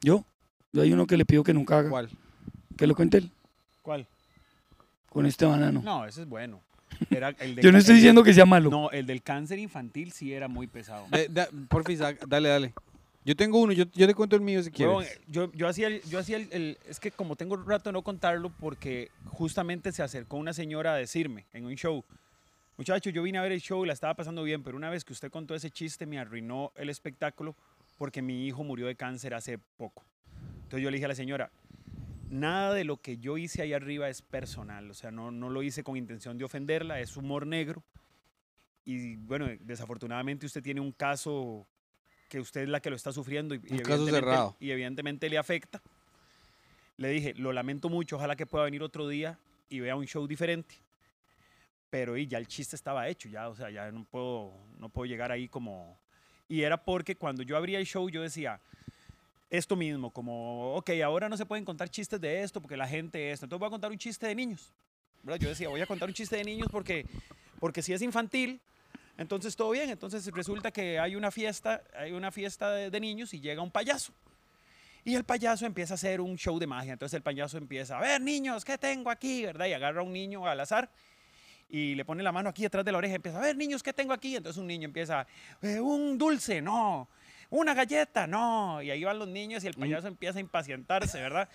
Yo, 0.00 0.24
yo 0.72 0.82
hay 0.82 0.92
uno 0.92 1.08
que 1.08 1.16
le 1.16 1.24
pido 1.24 1.42
que 1.42 1.52
nunca 1.52 1.80
haga, 1.80 1.90
¿Cuál? 1.90 2.08
que 2.76 2.86
lo 2.86 2.94
cuente 2.94 3.18
él, 3.18 3.30
¿Cuál? 3.82 4.06
con 5.08 5.26
este 5.26 5.44
banano. 5.44 5.82
No, 5.82 6.06
ese 6.06 6.22
es 6.22 6.28
bueno. 6.28 6.60
Era 7.10 7.28
el 7.40 7.54
del 7.56 7.64
Yo 7.64 7.72
no 7.72 7.78
estoy 7.78 7.92
el 7.92 7.96
del- 7.96 7.96
diciendo 7.96 8.22
que 8.22 8.34
sea 8.34 8.46
malo. 8.46 8.70
No, 8.70 8.90
el 8.90 9.06
del 9.06 9.22
cáncer 9.22 9.58
infantil 9.58 10.12
sí 10.12 10.32
era 10.32 10.48
muy 10.48 10.66
pesado. 10.66 11.06
De- 11.10 11.28
da- 11.28 11.48
porfa, 11.68 11.92
Isaac, 11.92 12.24
dale, 12.26 12.48
dale. 12.48 12.74
Yo 13.24 13.36
tengo 13.36 13.60
uno, 13.60 13.72
yo, 13.72 13.84
yo 13.94 14.06
te 14.06 14.14
cuento 14.14 14.36
el 14.36 14.42
mío 14.42 14.62
si 14.62 14.70
quieres. 14.70 14.94
Huevón, 14.96 15.06
yo, 15.26 15.52
yo 15.52 15.68
hacía, 15.68 15.88
el, 15.88 16.00
yo 16.08 16.18
hacía 16.18 16.38
el, 16.38 16.48
el- 16.50 16.78
Es 16.88 16.98
que 16.98 17.10
como 17.10 17.36
tengo 17.36 17.54
un 17.54 17.66
rato 17.66 17.90
de 17.90 17.92
no 17.92 18.02
contarlo, 18.02 18.50
porque 18.58 19.10
justamente 19.26 19.92
se 19.92 20.02
acercó 20.02 20.36
una 20.38 20.52
señora 20.54 20.94
a 20.94 20.96
decirme 20.96 21.44
en 21.52 21.66
un 21.66 21.74
show, 21.74 22.04
muchacho, 22.78 23.10
yo 23.10 23.22
vine 23.22 23.36
a 23.38 23.42
ver 23.42 23.52
el 23.52 23.60
show 23.60 23.84
y 23.84 23.86
la 23.88 23.92
estaba 23.92 24.14
pasando 24.14 24.42
bien, 24.44 24.62
pero 24.62 24.76
una 24.76 24.88
vez 24.88 25.04
que 25.04 25.12
usted 25.12 25.30
contó 25.30 25.54
ese 25.54 25.70
chiste 25.70 26.06
me 26.06 26.18
arruinó 26.18 26.72
el 26.76 26.88
espectáculo 26.88 27.54
porque 27.98 28.22
mi 28.22 28.46
hijo 28.46 28.64
murió 28.64 28.86
de 28.86 28.94
cáncer 28.94 29.34
hace 29.34 29.58
poco. 29.76 30.04
Entonces 30.62 30.82
yo 30.82 30.90
le 30.90 30.96
dije 30.96 31.04
a 31.06 31.08
la 31.08 31.14
señora, 31.14 31.50
nada 32.30 32.74
de 32.74 32.84
lo 32.84 32.98
que 33.00 33.18
yo 33.18 33.38
hice 33.38 33.62
ahí 33.62 33.72
arriba 33.72 34.08
es 34.08 34.22
personal, 34.22 34.90
o 34.90 34.94
sea, 34.94 35.10
no, 35.10 35.30
no 35.30 35.48
lo 35.50 35.62
hice 35.62 35.82
con 35.82 35.96
intención 35.96 36.38
de 36.38 36.44
ofenderla, 36.44 37.00
es 37.00 37.16
humor 37.16 37.46
negro. 37.46 37.82
Y 38.84 39.16
bueno, 39.16 39.48
desafortunadamente 39.60 40.46
usted 40.46 40.62
tiene 40.62 40.80
un 40.80 40.92
caso 40.92 41.66
que 42.28 42.40
usted 42.40 42.62
es 42.62 42.68
la 42.68 42.80
que 42.80 42.90
lo 42.90 42.96
está 42.96 43.12
sufriendo 43.12 43.54
y, 43.54 43.58
Un 43.58 43.62
caso 43.64 43.76
evidentemente- 43.78 44.12
cerrado. 44.12 44.56
y 44.60 44.70
evidentemente 44.70 45.28
le 45.28 45.38
afecta. 45.38 45.82
Le 46.96 47.08
dije, 47.10 47.34
lo 47.34 47.52
lamento 47.52 47.88
mucho, 47.88 48.16
ojalá 48.16 48.34
que 48.36 48.46
pueda 48.46 48.64
venir 48.64 48.82
otro 48.82 49.06
día 49.08 49.38
y 49.68 49.80
vea 49.80 49.94
un 49.94 50.06
show 50.06 50.26
diferente. 50.26 50.74
Pero 51.90 52.16
y 52.16 52.26
ya 52.26 52.38
el 52.38 52.46
chiste 52.48 52.76
estaba 52.76 53.08
hecho, 53.08 53.28
ya, 53.28 53.48
o 53.48 53.54
sea, 53.54 53.70
ya 53.70 53.90
no 53.92 54.04
puedo, 54.04 54.52
no 54.78 54.88
puedo 54.88 55.06
llegar 55.06 55.32
ahí 55.32 55.48
como... 55.48 55.98
Y 56.48 56.62
era 56.62 56.82
porque 56.82 57.14
cuando 57.16 57.42
yo 57.42 57.56
abría 57.56 57.78
el 57.78 57.86
show 57.86 58.08
yo 58.10 58.22
decía, 58.22 58.60
esto 59.50 59.76
mismo, 59.76 60.10
como, 60.10 60.74
ok, 60.74 60.90
ahora 61.04 61.28
no 61.28 61.36
se 61.36 61.46
pueden 61.46 61.64
contar 61.64 61.88
chistes 61.88 62.20
de 62.20 62.42
esto 62.42 62.60
porque 62.60 62.76
la 62.76 62.86
gente 62.86 63.30
esto. 63.30 63.46
Entonces 63.46 63.60
voy 63.60 63.66
a 63.68 63.70
contar 63.70 63.90
un 63.90 63.98
chiste 63.98 64.26
de 64.26 64.34
niños. 64.34 64.72
¿verdad? 65.22 65.40
Yo 65.40 65.48
decía, 65.48 65.68
voy 65.68 65.80
a 65.80 65.86
contar 65.86 66.08
un 66.08 66.14
chiste 66.14 66.36
de 66.36 66.44
niños 66.44 66.68
porque, 66.70 67.06
porque 67.58 67.82
si 67.82 67.92
es 67.92 68.02
infantil, 68.02 68.60
entonces 69.16 69.56
todo 69.56 69.70
bien. 69.70 69.90
Entonces 69.90 70.26
resulta 70.32 70.70
que 70.70 70.98
hay 70.98 71.16
una 71.16 71.30
fiesta, 71.30 71.82
hay 71.96 72.12
una 72.12 72.30
fiesta 72.30 72.70
de, 72.72 72.90
de 72.90 73.00
niños 73.00 73.32
y 73.34 73.40
llega 73.40 73.62
un 73.62 73.70
payaso. 73.70 74.12
Y 75.04 75.14
el 75.14 75.24
payaso 75.24 75.64
empieza 75.64 75.94
a 75.94 75.96
hacer 75.96 76.20
un 76.20 76.36
show 76.36 76.58
de 76.58 76.66
magia. 76.66 76.92
Entonces 76.92 77.16
el 77.16 77.22
payaso 77.22 77.56
empieza, 77.56 77.96
a 77.96 78.00
ver 78.00 78.20
niños, 78.20 78.64
¿qué 78.64 78.76
tengo 78.76 79.10
aquí? 79.10 79.44
¿verdad? 79.46 79.66
Y 79.66 79.72
agarra 79.72 80.00
a 80.00 80.04
un 80.04 80.12
niño 80.12 80.46
al 80.46 80.60
azar 80.60 80.90
y 81.70 81.94
le 81.94 82.04
pone 82.04 82.22
la 82.22 82.32
mano 82.32 82.48
aquí 82.48 82.62
detrás 82.62 82.84
de 82.84 82.92
la 82.92 82.98
oreja 82.98 83.12
y 83.12 83.16
empieza, 83.16 83.38
a 83.38 83.42
ver 83.42 83.56
niños, 83.56 83.82
¿qué 83.82 83.92
tengo 83.92 84.12
aquí? 84.12 84.36
Entonces 84.36 84.58
un 84.60 84.66
niño 84.66 84.86
empieza, 84.86 85.26
"Eh, 85.62 85.80
un 85.80 86.16
dulce, 86.18 86.60
no, 86.62 87.08
una 87.50 87.74
galleta, 87.74 88.26
no. 88.26 88.82
Y 88.82 88.90
ahí 88.90 89.04
van 89.04 89.18
los 89.18 89.28
niños 89.28 89.64
y 89.64 89.66
el 89.68 89.74
payaso 89.74 90.06
empieza 90.08 90.38
a 90.38 90.40
impacientarse, 90.40 91.20
¿verdad? 91.20 91.48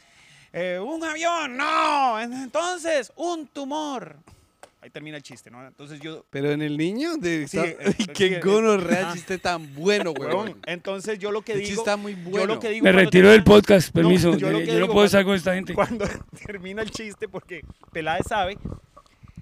"Eh, 0.52 0.80
un 0.80 1.04
avión, 1.04 1.58
no. 1.58 2.20
Entonces, 2.20 3.12
un 3.16 3.48
tumor. 3.48 4.18
Ahí 4.82 4.90
termina 4.90 5.16
el 5.16 5.24
chiste, 5.24 5.50
¿no? 5.50 5.66
Entonces 5.66 6.02
yo... 6.02 6.26
Pero 6.30 6.52
en 6.52 6.62
el 6.62 6.76
niño, 6.78 7.16
de 7.16 7.48
Sí, 7.48 7.58
esta- 7.58 7.84
eh, 7.90 7.94
sí, 7.98 8.06
qué 8.14 8.26
eh, 8.36 8.40
gonorrea 8.42 9.04
ajá. 9.06 9.14
chiste 9.14 9.38
tan 9.38 9.74
bueno, 9.76 10.12
weón. 10.12 10.60
Entonces 10.66 11.18
yo 11.20 11.32
lo 11.32 11.42
que 11.42 11.54
digo... 11.54 11.66
chiste 11.68 11.80
está 11.82 11.96
muy 11.96 12.16
bueno. 12.16 12.40
Yo 12.40 12.46
lo 12.48 12.60
que 12.60 12.70
digo 12.70 12.84
Me 12.84 12.92
retiro 12.92 13.30
del 13.32 13.46
podcast, 13.46 13.94
permiso. 13.94 14.32
yo 14.34 14.40
yo, 14.40 14.52
lo 14.52 14.60
que 14.60 14.66
no 14.68 14.74
digo 14.74 14.88
puedo 14.92 15.06
estar 15.06 15.24
con 15.24 15.36
esta 15.36 15.54
gente. 15.56 15.74
cuando 15.74 16.06
termina 16.46 16.82
el 16.82 16.92
chiste, 16.92 17.30
porque 17.30 17.62
Peláez 17.94 18.26
sabe, 18.28 18.58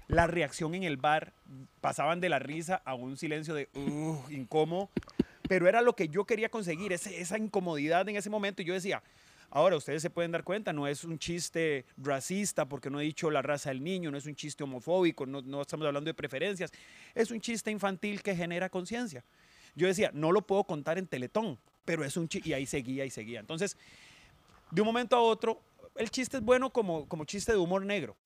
la 0.06 0.28
reacción 0.28 0.76
en 0.76 0.84
el 0.84 0.96
bar 0.96 1.32
pasaban 1.80 2.20
de 2.20 2.28
la 2.28 2.38
risa 2.38 2.80
a 2.84 2.94
un 2.94 3.16
silencio 3.16 3.52
de 3.54 3.68
"Ugh", 3.74 4.24
incómodo, 4.30 4.90
pero 5.52 5.68
era 5.68 5.82
lo 5.82 5.94
que 5.94 6.08
yo 6.08 6.24
quería 6.24 6.48
conseguir, 6.48 6.94
ese- 6.94 7.20
esa 7.20 7.36
incomodidad 7.36 8.08
en 8.08 8.16
ese 8.16 8.30
momento. 8.30 8.62
Y 8.62 8.64
yo 8.64 8.72
decía, 8.72 9.02
ahora 9.50 9.76
ustedes 9.76 10.00
se 10.00 10.08
pueden 10.08 10.30
dar 10.32 10.44
cuenta, 10.44 10.72
no 10.72 10.86
es 10.86 11.04
un 11.04 11.18
chiste 11.18 11.84
racista, 11.98 12.64
porque 12.66 12.88
no 12.88 12.98
he 12.98 13.04
dicho 13.04 13.30
la 13.30 13.42
raza 13.42 13.68
del 13.68 13.84
niño, 13.84 14.10
no 14.10 14.16
es 14.16 14.24
un 14.24 14.34
chiste 14.34 14.64
homofóbico, 14.64 15.26
no, 15.26 15.60
estamos 15.60 15.86
hablando 15.86 16.08
de 16.08 16.14
preferencias, 16.14 16.72
es 17.14 17.30
un 17.30 17.38
chiste 17.38 17.70
infantil 17.70 18.22
que 18.22 18.34
genera 18.34 18.70
conciencia. 18.70 19.22
Yo 19.74 19.86
decía, 19.86 20.10
no 20.14 20.32
lo 20.32 20.40
puedo 20.40 20.64
contar 20.64 20.96
en 20.96 21.06
Teletón, 21.06 21.58
pero 21.84 22.02
es 22.02 22.16
un 22.16 22.28
chiste, 22.30 22.48
y 22.48 22.54
ahí 22.54 22.64
seguía 22.64 23.04
y 23.04 23.10
seguía. 23.10 23.40
Entonces, 23.40 23.76
de 24.70 24.80
un 24.80 24.86
momento 24.86 25.16
a 25.16 25.20
otro, 25.20 25.60
el 25.96 26.10
chiste 26.10 26.38
es 26.38 26.42
bueno 26.42 26.70
como, 26.70 27.06
como 27.08 27.26
chiste 27.26 27.52
de 27.52 27.58
humor 27.58 27.84
negro. 27.84 28.16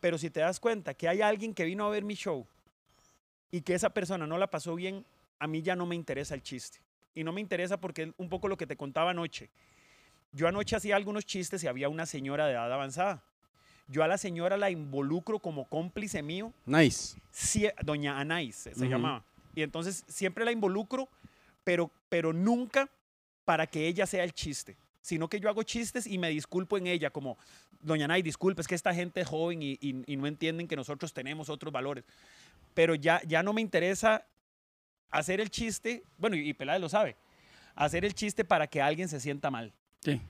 Pero 0.00 0.18
si 0.18 0.30
te 0.30 0.40
das 0.40 0.58
cuenta 0.58 0.94
que 0.94 1.06
hay 1.06 1.22
alguien 1.22 1.54
que 1.54 1.64
vino 1.64 1.86
a 1.86 1.90
ver 1.90 2.02
mi 2.02 2.16
show 2.16 2.44
y 3.52 3.60
que 3.60 3.74
esa 3.74 3.90
persona 3.90 4.26
no 4.26 4.36
la 4.36 4.48
pasó 4.48 4.74
bien, 4.74 5.04
a 5.40 5.46
mí 5.48 5.62
ya 5.62 5.74
no 5.74 5.86
me 5.86 5.96
interesa 5.96 6.34
el 6.34 6.42
chiste. 6.42 6.78
Y 7.14 7.24
no 7.24 7.32
me 7.32 7.40
interesa 7.40 7.78
porque 7.80 8.02
es 8.04 8.08
un 8.18 8.28
poco 8.28 8.46
lo 8.46 8.56
que 8.56 8.66
te 8.66 8.76
contaba 8.76 9.10
anoche. 9.10 9.50
Yo 10.32 10.46
anoche 10.46 10.76
hacía 10.76 10.94
algunos 10.94 11.26
chistes 11.26 11.64
y 11.64 11.66
había 11.66 11.88
una 11.88 12.06
señora 12.06 12.46
de 12.46 12.52
edad 12.52 12.72
avanzada. 12.72 13.24
Yo 13.88 14.04
a 14.04 14.08
la 14.08 14.16
señora 14.18 14.56
la 14.56 14.70
involucro 14.70 15.40
como 15.40 15.64
cómplice 15.68 16.22
mío 16.22 16.52
Nice. 16.66 17.18
sie- 17.32 17.72
doña 17.82 18.20
Anais 18.20 18.54
se 18.54 18.88
llamaba. 18.88 19.24
Y 19.56 19.62
entonces 19.62 20.04
siempre 20.06 20.44
la 20.44 20.52
involucro, 20.52 21.08
pero, 21.64 21.90
pero 22.08 22.32
nunca 22.32 22.88
para 23.44 23.66
que 23.66 23.88
ella 23.88 24.06
sea 24.06 24.22
el 24.22 24.32
chiste, 24.32 24.76
sino 25.00 25.28
que 25.28 25.40
yo 25.40 25.48
hago 25.48 25.64
chistes 25.64 26.06
y 26.06 26.18
me 26.18 26.28
disculpo 26.28 26.78
en 26.78 26.86
ella, 26.86 27.10
como, 27.10 27.36
doña 27.80 28.04
Anais, 28.04 28.22
disculpe, 28.22 28.60
es 28.60 28.68
que 28.68 28.76
esta 28.76 28.94
gente 28.94 29.22
es 29.22 29.26
joven 29.26 29.60
y, 29.60 29.72
y- 29.80 30.04
y 30.06 30.16
no 30.16 30.28
entienden 30.28 30.68
que 30.68 30.76
nosotros 30.76 31.12
tenemos 31.12 31.48
otros 31.48 31.72
valores. 31.72 32.04
Pero 32.74 32.94
ya, 32.94 33.20
ya 33.26 33.42
no 33.42 33.52
me 33.52 33.60
interesa 33.60 34.24
hacer 35.10 35.40
el 35.40 35.50
chiste, 35.50 36.02
bueno, 36.18 36.36
y, 36.36 36.48
y 36.48 36.54
Peláez 36.54 36.80
lo 36.80 36.88
sabe, 36.88 37.16
hacer 37.74 38.04
el 38.04 38.14
chiste 38.14 38.44
para 38.44 38.66
que 38.66 38.80
alguien 38.80 39.08
se 39.08 39.20
sienta 39.20 39.50
mal. 39.50 39.72
Sí. 40.00 40.20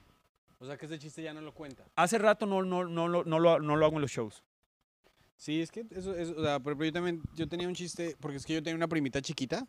O 0.58 0.66
sea 0.66 0.76
que 0.76 0.86
ese 0.86 0.98
chiste 0.98 1.22
ya 1.22 1.32
no 1.32 1.40
lo 1.40 1.54
cuenta. 1.54 1.84
Hace 1.96 2.18
rato 2.18 2.44
no, 2.46 2.62
no, 2.62 2.84
no, 2.84 3.08
lo- 3.08 3.24
no, 3.24 3.38
lo, 3.38 3.60
no 3.60 3.76
lo 3.76 3.86
hago 3.86 3.96
en 3.96 4.02
los 4.02 4.10
shows. 4.10 4.42
Sí, 5.36 5.62
es 5.62 5.70
que 5.70 5.86
eso, 5.90 6.10
o 6.10 6.42
sea, 6.44 6.58
por 6.60 6.72
ejemplo, 6.72 6.84
yo 6.86 6.92
también, 6.92 7.22
yo 7.34 7.48
tenía 7.48 7.66
un 7.66 7.74
chiste, 7.74 8.14
porque 8.20 8.36
es 8.36 8.44
que 8.44 8.52
yo 8.54 8.62
tenía 8.62 8.76
una 8.76 8.88
primita 8.88 9.22
chiquita, 9.22 9.66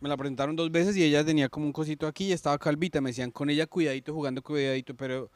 me 0.00 0.08
la 0.08 0.16
presentaron 0.16 0.56
dos 0.56 0.70
veces 0.70 0.96
y 0.96 1.02
ella 1.04 1.22
tenía 1.24 1.48
como 1.50 1.66
un 1.66 1.72
cosito 1.72 2.06
aquí 2.06 2.26
y 2.28 2.32
estaba 2.32 2.58
calvita, 2.58 3.00
me 3.02 3.10
decían 3.10 3.30
con 3.30 3.50
ella 3.50 3.66
cuidadito, 3.66 4.14
jugando 4.14 4.42
cuidadito, 4.42 4.94
pero 4.94 5.30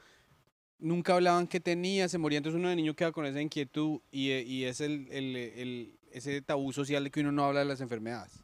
nunca 0.79 1.15
hablaban 1.15 1.47
qué 1.47 1.61
tenía, 1.61 2.09
se 2.09 2.17
moría, 2.17 2.39
entonces 2.39 2.59
uno 2.59 2.71
de 2.71 2.77
niño 2.77 2.95
queda 2.95 3.13
con 3.13 3.27
esa 3.27 3.41
inquietud 3.43 4.01
y, 4.11 4.31
y 4.33 4.65
es 4.65 4.81
el, 4.81 5.09
el- 5.11 5.37
el- 5.37 5.99
ese 6.11 6.41
tabú 6.41 6.73
social 6.73 7.05
de 7.05 7.11
que 7.11 7.21
uno 7.21 7.33
no 7.33 7.45
habla 7.45 7.61
de 7.61 7.67
las 7.67 7.83
enfermedades. 7.83 8.43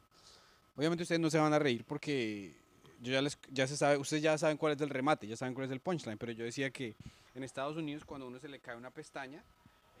Obviamente 0.75 1.03
ustedes 1.03 1.21
no 1.21 1.29
se 1.29 1.37
van 1.37 1.53
a 1.53 1.59
reír 1.59 1.85
porque 1.85 2.55
yo 3.01 3.13
ya 3.13 3.21
les, 3.21 3.37
ya 3.51 3.67
se 3.67 3.77
sabe, 3.77 3.97
ustedes 3.97 4.23
ya 4.23 4.37
saben 4.37 4.57
cuál 4.57 4.73
es 4.73 4.81
el 4.81 4.89
remate, 4.89 5.27
ya 5.27 5.35
saben 5.35 5.53
cuál 5.53 5.65
es 5.67 5.71
el 5.71 5.79
punchline, 5.79 6.17
pero 6.17 6.31
yo 6.31 6.43
decía 6.43 6.69
que 6.71 6.95
en 7.33 7.43
Estados 7.43 7.77
Unidos 7.77 8.03
cuando 8.05 8.25
a 8.25 8.29
uno 8.29 8.39
se 8.39 8.49
le 8.49 8.59
cae 8.59 8.75
una 8.75 8.91
pestaña, 8.91 9.43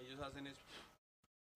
ellos 0.01 0.19
hacen 0.19 0.47
eso. 0.47 0.61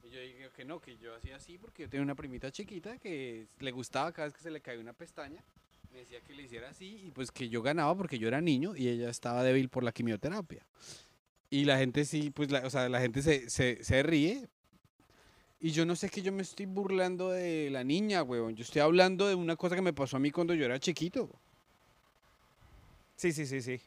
Y 0.04 0.10
yo 0.12 0.22
dije 0.22 0.50
que 0.56 0.66
no, 0.66 0.80
que 0.80 0.98
yo 0.98 1.14
hacía 1.16 1.36
así 1.36 1.58
porque 1.58 1.84
yo 1.84 1.90
tenía 1.90 2.04
una 2.04 2.16
primita 2.16 2.52
chiquita 2.52 2.98
que 2.98 3.48
le 3.60 3.72
gustaba 3.72 4.12
cada 4.12 4.28
vez 4.28 4.34
que 4.34 4.42
se 4.42 4.52
le 4.52 4.62
caía 4.62 4.80
una 4.80 4.94
pestaña. 4.94 5.44
Me 5.92 6.00
decía 6.00 6.22
que 6.22 6.34
le 6.34 6.44
hiciera 6.44 6.70
así 6.70 7.02
y 7.06 7.12
pues 7.12 7.32
que 7.32 7.50
yo 7.50 7.62
ganaba 7.62 7.96
porque 7.96 8.20
yo 8.20 8.28
era 8.28 8.40
niño 8.42 8.76
y 8.76 8.88
ella 8.88 9.10
estaba 9.10 9.44
débil 9.44 9.70
por 9.70 9.84
la 9.84 9.92
quimioterapia. 9.92 10.66
Y 11.50 11.66
la 11.66 11.78
gente 11.78 12.06
sí, 12.06 12.30
pues, 12.30 12.52
la, 12.52 12.66
o 12.66 12.70
sea, 12.70 12.88
la 12.90 13.02
gente 13.02 13.22
se, 13.22 13.50
se, 13.50 13.84
se 13.84 14.04
ríe. 14.04 14.48
Y 15.62 15.72
yo 15.72 15.86
no 15.86 15.96
sé 15.96 16.10
que 16.10 16.22
yo 16.22 16.32
me 16.32 16.42
estoy 16.42 16.66
burlando 16.66 17.32
de 17.32 17.70
la 17.70 17.84
niña, 17.84 18.24
huevón. 18.24 18.56
Yo 18.56 18.64
estoy 18.64 18.82
hablando 18.82 19.28
de 19.28 19.36
una 19.36 19.58
cosa 19.58 19.76
que 19.76 19.82
me 19.82 19.92
pasó 19.92 20.16
a 20.16 20.20
mí 20.20 20.32
cuando 20.32 20.54
yo 20.54 20.66
era 20.66 20.80
chiquito. 20.80 21.30
Sí, 23.18 23.34
sí, 23.34 23.46
sí, 23.46 23.62
sí. 23.62 23.82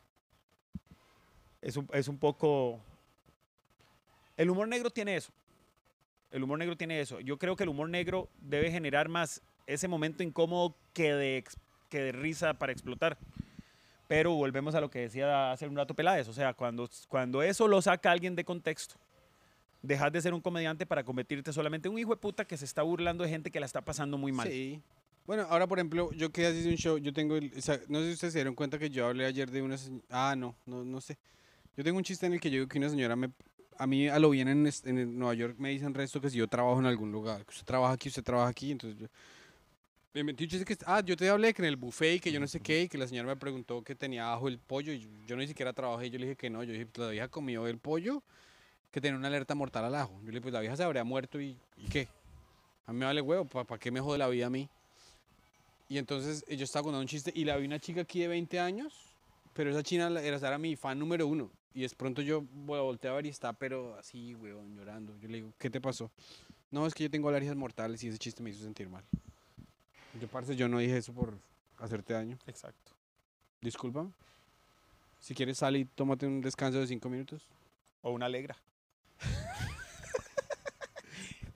Es 1.63 1.77
un, 1.77 1.89
es 1.95 2.09
un 2.09 2.19
poco... 2.19 2.79
El 4.37 4.51
humor 4.51 4.69
negro 4.69 4.91
tiene 4.91 5.17
eso. 5.17 5.33
El 6.31 6.43
humor 6.43 6.59
negro 6.59 6.77
tiene 6.77 7.01
eso. 7.01 7.21
Yo 7.21 7.39
creo 7.39 7.57
que 7.57 7.63
el 7.63 7.71
humor 7.71 7.89
negro 7.89 8.29
debe 8.41 8.71
generar 8.71 9.09
más 9.09 9.41
ese 9.67 9.89
momento 9.89 10.23
incómodo 10.23 10.77
que 10.93 11.15
de, 11.15 11.45
que 11.89 12.01
de 12.01 12.13
risa 12.13 12.53
para 12.55 12.73
explotar. 12.73 13.17
Pero 14.09 14.33
volvemos 14.33 14.75
a 14.75 14.81
lo 14.83 14.91
que 14.91 14.99
decía 14.99 15.53
hace 15.53 15.67
un 15.67 15.77
rato 15.77 15.95
Peláez. 15.95 16.29
O 16.29 16.35
sea, 16.35 16.53
cuando, 16.53 16.91
cuando 17.09 17.43
eso 17.43 17.67
lo 17.67 17.81
saca 17.81 18.11
alguien 18.11 18.37
de 18.37 18.45
contexto, 18.45 18.97
dejas 19.83 20.13
de 20.13 20.23
ser 20.23 20.33
un 20.33 20.41
comediante 20.41 20.87
para 20.87 21.05
convertirte 21.05 21.53
solamente 21.53 21.89
en 21.89 21.95
un 21.95 22.01
hijo 22.01 22.11
de 22.11 22.17
puta 22.17 22.45
que 22.45 22.57
se 22.57 22.65
está 22.65 22.83
burlando 22.83 23.25
de 23.25 23.31
gente 23.31 23.51
que 23.51 23.61
la 23.61 23.67
está 23.67 23.83
pasando 23.83 24.17
muy 24.17 24.33
mal. 24.33 24.49
Sí. 24.49 24.81
Bueno, 25.27 25.47
ahora 25.49 25.67
por 25.67 25.79
ejemplo, 25.79 26.11
yo 26.13 26.31
que 26.31 26.51
hice 26.51 26.69
un 26.69 26.77
show, 26.77 26.99
yo 26.99 27.13
tengo, 27.13 27.37
el- 27.37 27.53
o 27.57 27.61
sea, 27.61 27.79
no 27.89 28.01
sé 28.01 28.07
si 28.07 28.13
ustedes 28.15 28.33
se 28.33 28.39
dieron 28.41 28.55
cuenta 28.55 28.79
que 28.79 28.91
yo 28.91 29.07
hablé 29.07 29.25
ayer 29.25 29.51
de 29.51 29.63
una 29.63 29.77
señora, 29.77 30.05
ah, 30.11 30.35
no, 30.37 30.57
no, 30.67 30.85
no 30.85 31.01
sé. 31.01 31.19
Yo 31.77 31.85
tengo 31.85 31.99
un 31.99 32.05
chiste 32.05 32.27
en 32.27 32.35
el 32.35 32.41
que 32.41 32.51
yo 32.51 32.55
digo 32.57 32.69
que 32.69 32.79
una 32.79 32.89
señora 32.89 33.15
me, 33.17 33.31
a 33.79 33.87
mí 33.87 34.09
a 34.09 34.19
lo 34.19 34.31
bien 34.31 34.49
en, 34.49 34.69
en 34.85 35.19
Nueva 35.19 35.35
York 35.35 35.57
me 35.59 35.71
dicen 35.71 35.95
resto 35.95 36.21
que 36.21 36.29
si 36.29 36.39
yo 36.39 36.49
trabajo 36.49 36.79
en 36.81 36.87
algún 36.87 37.13
lugar, 37.13 37.45
que 37.45 37.51
usted 37.51 37.65
trabaja 37.65 37.95
aquí, 37.95 38.09
usted 38.09 38.23
trabaja 38.23 38.51
aquí, 38.51 38.73
entonces 38.73 38.99
yo, 38.99 39.07
me 40.13 40.21
inventé 40.21 40.45
un 40.45 40.51
chiste 40.51 40.65
que, 40.65 40.77
ah, 40.87 41.03
yo 41.05 41.17
te 41.17 41.29
hablé 41.29 41.55
que 41.55 41.63
en 41.63 41.69
el 41.69 41.77
buffet 41.77 42.17
y 42.17 42.21
que 42.21 42.31
yo 42.33 42.39
no 42.39 42.47
sé 42.47 42.61
qué, 42.61 42.83
y 42.83 42.89
que 42.89 42.99
la 42.99 43.07
señora 43.07 43.29
me 43.29 43.37
preguntó 43.37 43.83
que 43.83 43.95
tenía 43.95 44.27
abajo 44.27 44.49
el 44.49 44.59
pollo 44.59 44.93
y 44.93 45.01
yo, 45.01 45.09
yo 45.27 45.37
ni 45.37 45.47
siquiera 45.47 45.73
trabajé, 45.73 46.11
yo 46.11 46.19
le 46.19 46.27
dije 46.27 46.37
que 46.37 46.51
no, 46.51 46.63
yo 46.65 46.73
dije, 46.73 46.87
la 46.97 47.09
vieja 47.09 47.29
comió 47.29 47.67
el 47.67 47.79
pollo 47.79 48.23
que 48.93 49.01
tenía 49.01 49.17
una 49.19 49.29
alerta 49.29 49.55
mortal 49.55 49.87
al 49.87 49.95
ajo. 49.97 50.13
Yo 50.21 50.27
le 50.27 50.31
dije, 50.33 50.41
pues 50.43 50.55
la 50.55 50.61
vieja 50.61 50.77
se 50.77 50.85
habría 50.85 51.03
muerto 51.03 51.41
y, 51.41 51.57
¿y 51.77 51.89
qué? 51.89 52.07
A 52.87 52.93
mí 52.93 52.99
me 53.01 53.07
vale 53.07 53.21
huevo, 53.21 53.45
¿para 53.47 53.79
qué 53.79 53.91
me 53.91 54.01
jode 54.01 54.19
la 54.19 54.29
vida 54.29 54.47
a 54.47 54.51
mí? 54.51 54.69
Y 55.89 55.99
entonces 55.99 56.45
eh, 56.47 56.57
yo 56.57 56.65
estaba 56.65 56.85
contando 56.85 57.01
un 57.03 57.09
chiste 57.09 57.33
y 57.35 57.45
la 57.45 57.57
vi 57.57 57.67
una 57.67 57.79
chica 57.79 58.03
aquí 58.03 58.21
de 58.21 58.29
20 58.29 58.61
años, 58.61 58.95
pero 59.55 59.71
esa 59.71 59.83
china 59.83 60.07
era, 60.21 60.37
era 60.37 60.59
mi 60.59 60.77
fan 60.77 60.99
número 60.99 61.27
uno. 61.27 61.51
Y 61.75 61.85
es 61.85 61.95
pronto 61.95 62.21
yo 62.23 62.43
vo- 62.43 62.83
volteé 62.83 63.11
a 63.11 63.15
ver 63.15 63.27
y 63.27 63.31
está, 63.31 63.53
pero 63.55 63.95
así, 63.99 64.35
weón, 64.35 64.77
llorando. 64.77 65.17
Yo 65.21 65.29
le 65.29 65.37
digo, 65.39 65.53
¿qué 65.59 65.71
te 65.71 65.81
pasó? 65.81 66.11
No, 66.71 66.87
es 66.87 66.95
que 66.95 67.05
yo 67.05 67.11
tengo 67.11 67.29
alergias 67.29 67.57
mortales 67.57 68.03
y 68.05 68.09
ese 68.09 68.19
chiste 68.19 68.43
me 68.43 68.51
hizo 68.51 68.63
sentir 68.63 68.89
mal. 68.89 69.05
Yo, 70.21 70.29
parce, 70.29 70.55
yo 70.57 70.69
no 70.69 70.79
dije 70.79 70.99
eso 70.99 71.13
por 71.15 71.39
hacerte 71.79 72.13
daño. 72.13 72.39
Exacto. 72.47 72.93
Discúlpame. 73.63 74.11
Si 75.21 75.35
quieres, 75.35 75.59
sal 75.59 75.77
y 75.77 75.85
tómate 75.85 76.27
un 76.27 76.41
descanso 76.41 76.79
de 76.81 76.87
cinco 76.87 77.09
minutos. 77.09 77.47
O 78.03 78.11
una 78.11 78.27
alegra. 78.27 78.57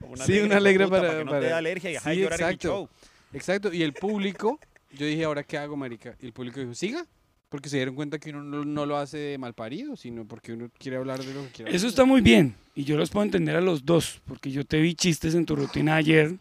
O 0.09 0.17
Sí, 0.17 0.39
una 0.41 0.57
alegra 0.57 0.87
puta, 0.87 0.99
para- 1.01 1.11
que 1.19 1.19
no 1.25 1.25
te 1.25 1.37
para- 1.37 1.47
dé 1.47 1.53
alergia 1.53 1.91
y 1.91 1.95
de 1.95 2.01
Sí, 2.01 2.07
llorar 2.21 2.41
en 2.41 2.47
el 2.47 2.53
exacto. 2.55 2.69
show. 2.69 2.89
Exacto. 3.33 3.73
Y 3.73 3.83
el 3.83 3.93
público, 3.93 4.59
yo 4.93 5.07
dije, 5.07 5.25
¿ahora 5.25 5.43
qué 5.43 5.59
hago, 5.59 5.77
marica? 5.77 6.17
Y 6.21 6.27
el 6.27 6.33
público 6.33 6.61
dijo, 6.61 6.75
siga. 6.75 7.07
Porque 7.49 7.69
se 7.69 7.77
dieron 7.77 7.95
cuenta 7.95 8.19
que 8.19 8.31
uno 8.31 8.43
no, 8.43 8.65
no 8.65 8.87
lo 8.87 8.97
hace 8.97 9.19
de 9.19 9.39
mal 9.39 9.55
parido, 9.55 9.95
sino 9.97 10.27
porque 10.27 10.53
uno 10.53 10.69
quiere 10.79 10.97
hablar 10.97 11.23
de 11.23 11.33
lo 11.33 11.45
que 11.45 11.51
quiere. 11.51 11.71
Eso 11.71 11.79
hablar. 11.87 11.89
está 11.91 12.05
muy 12.05 12.21
bien 12.21 12.57
y 12.75 12.83
yo 12.83 12.97
los 12.97 13.09
puedo 13.11 13.25
entender 13.25 13.55
a 13.55 13.61
los 13.61 13.85
dos, 13.85 14.21
porque 14.27 14.51
yo 14.51 14.65
te 14.65 14.81
vi 14.81 14.95
chistes 14.97 15.35
en 15.37 15.47
tu 15.47 15.55
rutina 15.55 15.95
ayer 15.95 16.35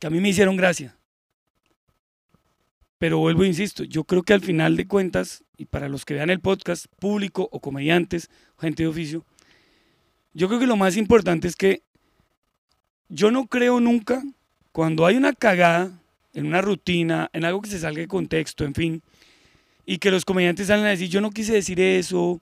que 0.00 0.06
a 0.08 0.10
mí 0.10 0.20
me 0.20 0.30
hicieron 0.30 0.56
gracia. 0.56 0.96
Pero 2.98 3.18
vuelvo 3.18 3.44
e 3.44 3.46
insisto, 3.46 3.84
yo 3.84 4.02
creo 4.02 4.24
que 4.24 4.32
al 4.32 4.40
final 4.40 4.76
de 4.76 4.88
cuentas, 4.88 5.44
y 5.56 5.66
para 5.66 5.88
los 5.88 6.04
que 6.04 6.14
vean 6.14 6.30
el 6.30 6.40
podcast, 6.40 6.86
público 6.98 7.48
o 7.52 7.60
comediantes, 7.60 8.28
gente 8.58 8.82
de 8.82 8.88
oficio, 8.88 9.24
yo 10.34 10.48
creo 10.48 10.58
que 10.58 10.66
lo 10.66 10.76
más 10.76 10.96
importante 10.96 11.46
es 11.46 11.54
que 11.54 11.82
yo 13.08 13.30
no 13.30 13.46
creo 13.46 13.80
nunca, 13.80 14.22
cuando 14.72 15.06
hay 15.06 15.16
una 15.16 15.32
cagada 15.32 15.90
en 16.34 16.46
una 16.46 16.60
rutina, 16.60 17.30
en 17.32 17.44
algo 17.44 17.60
que 17.62 17.70
se 17.70 17.80
salga 17.80 18.00
de 18.00 18.08
contexto, 18.08 18.64
en 18.64 18.74
fin, 18.74 19.02
y 19.86 19.98
que 19.98 20.10
los 20.10 20.24
comediantes 20.24 20.66
salen 20.66 20.84
a 20.84 20.90
decir, 20.90 21.08
yo 21.08 21.20
no 21.20 21.30
quise 21.30 21.52
decir 21.52 21.80
eso, 21.80 22.40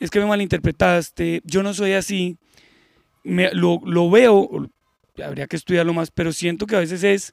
es 0.00 0.10
que 0.10 0.20
me 0.20 0.26
malinterpretaste, 0.26 1.42
yo 1.44 1.62
no 1.62 1.72
soy 1.72 1.92
así, 1.92 2.36
lo, 3.24 4.10
veo, 4.10 4.70
habría 5.24 5.46
que 5.46 5.56
estudiarlo 5.56 5.92
más, 5.92 6.10
pero 6.10 6.32
siento 6.32 6.66
que 6.66 6.76
a 6.76 6.80
veces 6.80 7.04
es 7.04 7.32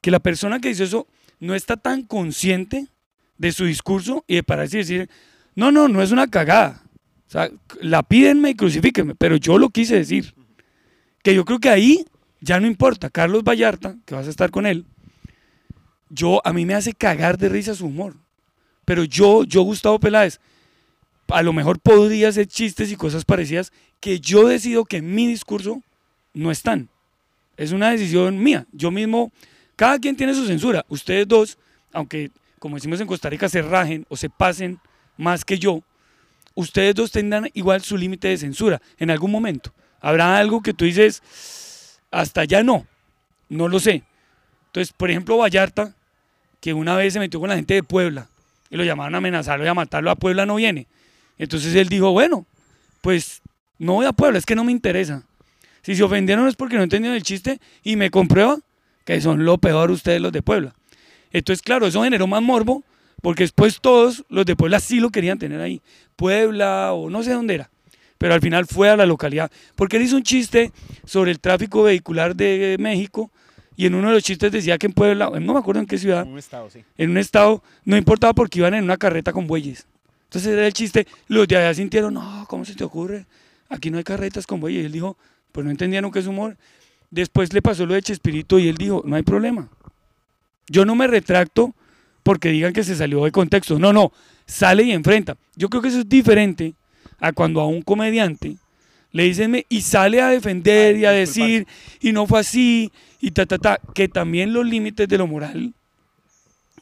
que 0.00 0.10
la 0.10 0.20
persona 0.20 0.60
que 0.60 0.68
dice 0.68 0.84
eso 0.84 1.06
no 1.40 1.54
está 1.54 1.76
tan 1.76 2.02
consciente 2.02 2.88
de 3.38 3.52
su 3.52 3.64
discurso 3.64 4.24
y 4.26 4.36
de 4.36 4.42
pararse 4.42 4.76
y 4.76 4.80
decir, 4.80 5.10
no, 5.54 5.70
no, 5.70 5.88
no 5.88 6.02
es 6.02 6.12
una 6.12 6.28
cagada. 6.28 6.82
O 7.26 7.30
sea, 7.30 7.50
la 7.80 8.02
pídenme 8.02 8.50
y 8.50 8.54
crucifíquenme, 8.54 9.14
pero 9.14 9.36
yo 9.36 9.58
lo 9.58 9.70
quise 9.70 9.96
decir. 9.96 10.34
Que 11.22 11.34
yo 11.34 11.44
creo 11.44 11.58
que 11.58 11.70
ahí 11.70 12.04
ya 12.44 12.60
no 12.60 12.66
importa. 12.66 13.10
Carlos 13.10 13.42
Vallarta, 13.42 13.96
que 14.04 14.14
vas 14.14 14.26
a 14.26 14.30
estar 14.30 14.50
con 14.50 14.66
él, 14.66 14.84
yo, 16.10 16.40
a 16.44 16.52
mí 16.52 16.66
me 16.66 16.74
hace 16.74 16.92
cagar 16.92 17.38
de 17.38 17.48
risa 17.48 17.74
su 17.74 17.86
humor. 17.86 18.14
Pero 18.84 19.04
yo, 19.04 19.44
yo, 19.44 19.62
Gustavo 19.62 19.98
Peláez, 19.98 20.38
a 21.28 21.42
lo 21.42 21.52
mejor 21.52 21.80
podría 21.80 22.28
hacer 22.28 22.46
chistes 22.46 22.92
y 22.92 22.96
cosas 22.96 23.24
parecidas 23.24 23.72
que 23.98 24.20
yo 24.20 24.46
decido 24.46 24.84
que 24.84 24.98
en 24.98 25.14
mi 25.14 25.26
discurso 25.26 25.82
no 26.34 26.50
están. 26.50 26.90
Es 27.56 27.72
una 27.72 27.90
decisión 27.90 28.42
mía. 28.42 28.66
Yo 28.72 28.90
mismo, 28.90 29.32
cada 29.74 29.98
quien 29.98 30.16
tiene 30.16 30.34
su 30.34 30.46
censura. 30.46 30.84
Ustedes 30.88 31.26
dos, 31.26 31.58
aunque 31.92 32.30
como 32.58 32.76
decimos 32.76 33.00
en 33.00 33.06
Costa 33.06 33.28
Rica, 33.28 33.48
se 33.48 33.60
rajen 33.62 34.06
o 34.08 34.16
se 34.16 34.30
pasen 34.30 34.78
más 35.16 35.44
que 35.44 35.58
yo, 35.58 35.82
ustedes 36.54 36.94
dos 36.94 37.10
tendrán 37.10 37.50
igual 37.52 37.82
su 37.82 37.96
límite 37.96 38.28
de 38.28 38.38
censura 38.38 38.80
en 38.98 39.10
algún 39.10 39.30
momento. 39.30 39.72
Habrá 40.00 40.38
algo 40.38 40.62
que 40.62 40.72
tú 40.72 40.84
dices, 40.84 41.22
hasta 42.14 42.42
allá 42.42 42.62
no, 42.62 42.86
no 43.48 43.68
lo 43.68 43.80
sé. 43.80 44.02
Entonces, 44.66 44.94
por 44.96 45.10
ejemplo, 45.10 45.36
Vallarta, 45.36 45.94
que 46.60 46.72
una 46.72 46.96
vez 46.96 47.12
se 47.12 47.18
metió 47.18 47.40
con 47.40 47.48
la 47.48 47.56
gente 47.56 47.74
de 47.74 47.82
Puebla 47.82 48.28
y 48.70 48.76
lo 48.76 48.84
llamaron 48.84 49.14
a 49.14 49.18
amenazarlo 49.18 49.64
y 49.64 49.68
a 49.68 49.74
matarlo, 49.74 50.10
a 50.10 50.16
Puebla 50.16 50.46
no 50.46 50.56
viene. 50.56 50.86
Entonces 51.38 51.74
él 51.74 51.88
dijo, 51.88 52.12
bueno, 52.12 52.46
pues 53.00 53.42
no 53.78 53.94
voy 53.94 54.06
a 54.06 54.12
Puebla, 54.12 54.38
es 54.38 54.46
que 54.46 54.54
no 54.54 54.64
me 54.64 54.72
interesa. 54.72 55.24
Si 55.82 55.94
se 55.94 56.02
ofendieron 56.02 56.48
es 56.48 56.56
porque 56.56 56.76
no 56.76 56.82
entendieron 56.82 57.16
el 57.16 57.22
chiste 57.22 57.60
y 57.82 57.96
me 57.96 58.10
comprueba 58.10 58.58
que 59.04 59.20
son 59.20 59.44
lo 59.44 59.58
peor 59.58 59.90
ustedes 59.90 60.20
los 60.20 60.32
de 60.32 60.42
Puebla. 60.42 60.74
Entonces, 61.32 61.62
claro, 61.62 61.86
eso 61.86 62.02
generó 62.02 62.26
más 62.26 62.42
morbo 62.42 62.84
porque 63.20 63.42
después 63.42 63.80
todos 63.80 64.24
los 64.28 64.46
de 64.46 64.56
Puebla 64.56 64.80
sí 64.80 65.00
lo 65.00 65.10
querían 65.10 65.38
tener 65.38 65.60
ahí. 65.60 65.82
Puebla 66.16 66.92
o 66.92 67.10
no 67.10 67.22
sé 67.22 67.32
dónde 67.32 67.56
era. 67.56 67.70
Pero 68.18 68.34
al 68.34 68.40
final 68.40 68.66
fue 68.66 68.88
a 68.88 68.96
la 68.96 69.06
localidad. 69.06 69.50
Porque 69.74 69.96
él 69.96 70.04
hizo 70.04 70.16
un 70.16 70.22
chiste 70.22 70.72
sobre 71.04 71.30
el 71.30 71.40
tráfico 71.40 71.82
vehicular 71.82 72.34
de 72.34 72.76
México 72.78 73.30
y 73.76 73.86
en 73.86 73.94
uno 73.94 74.08
de 74.08 74.14
los 74.14 74.22
chistes 74.22 74.52
decía 74.52 74.78
que 74.78 74.86
en 74.86 74.92
Puebla, 74.92 75.30
no 75.40 75.52
me 75.52 75.58
acuerdo 75.58 75.80
en 75.80 75.86
qué 75.86 75.98
ciudad, 75.98 76.22
En 76.22 76.32
un 76.32 76.38
estado, 76.38 76.70
sí. 76.70 76.84
en 76.96 77.10
un 77.10 77.18
estado, 77.18 77.62
no 77.84 77.96
importaba 77.96 78.32
porque 78.32 78.60
iban 78.60 78.74
en 78.74 78.84
una 78.84 78.96
carreta 78.96 79.32
con 79.32 79.46
bueyes. 79.46 79.86
Entonces 80.24 80.52
era 80.52 80.66
el 80.66 80.72
chiste, 80.72 81.06
los 81.28 81.48
de 81.48 81.56
allá 81.56 81.74
sintieron, 81.74 82.14
no, 82.14 82.46
¿cómo 82.48 82.64
se 82.64 82.74
te 82.74 82.84
ocurre? 82.84 83.26
Aquí 83.68 83.90
no 83.90 83.98
hay 83.98 84.04
carretas 84.04 84.46
con 84.46 84.60
bueyes. 84.60 84.82
Y 84.82 84.86
él 84.86 84.92
dijo, 84.92 85.16
pues 85.52 85.64
no 85.64 85.70
entendían 85.70 86.08
qué 86.10 86.20
es 86.20 86.26
humor. 86.26 86.56
Después 87.10 87.52
le 87.52 87.62
pasó 87.62 87.86
lo 87.86 87.94
de 87.94 88.02
Chespirito 88.02 88.58
y 88.58 88.68
él 88.68 88.76
dijo, 88.76 89.02
no 89.04 89.16
hay 89.16 89.22
problema. 89.22 89.68
Yo 90.68 90.84
no 90.84 90.94
me 90.94 91.06
retracto 91.06 91.74
porque 92.22 92.48
digan 92.50 92.72
que 92.72 92.84
se 92.84 92.96
salió 92.96 93.24
de 93.24 93.32
contexto. 93.32 93.78
No, 93.78 93.92
no, 93.92 94.12
sale 94.46 94.84
y 94.84 94.92
enfrenta. 94.92 95.36
Yo 95.56 95.68
creo 95.68 95.82
que 95.82 95.88
eso 95.88 96.00
es 96.00 96.08
diferente 96.08 96.74
a 97.24 97.32
cuando 97.32 97.62
a 97.62 97.66
un 97.66 97.80
comediante 97.80 98.58
le 99.10 99.22
dicen 99.24 99.64
y 99.70 99.80
sale 99.80 100.20
a 100.20 100.28
defender 100.28 100.96
y 100.96 101.06
a 101.06 101.10
decir 101.10 101.66
y 102.00 102.12
no 102.12 102.26
fue 102.26 102.40
así 102.40 102.92
y 103.18 103.30
ta 103.30 103.46
ta 103.46 103.56
ta, 103.56 103.80
que 103.94 104.08
también 104.08 104.52
los 104.52 104.66
límites 104.66 105.08
de 105.08 105.16
lo 105.16 105.26
moral 105.26 105.72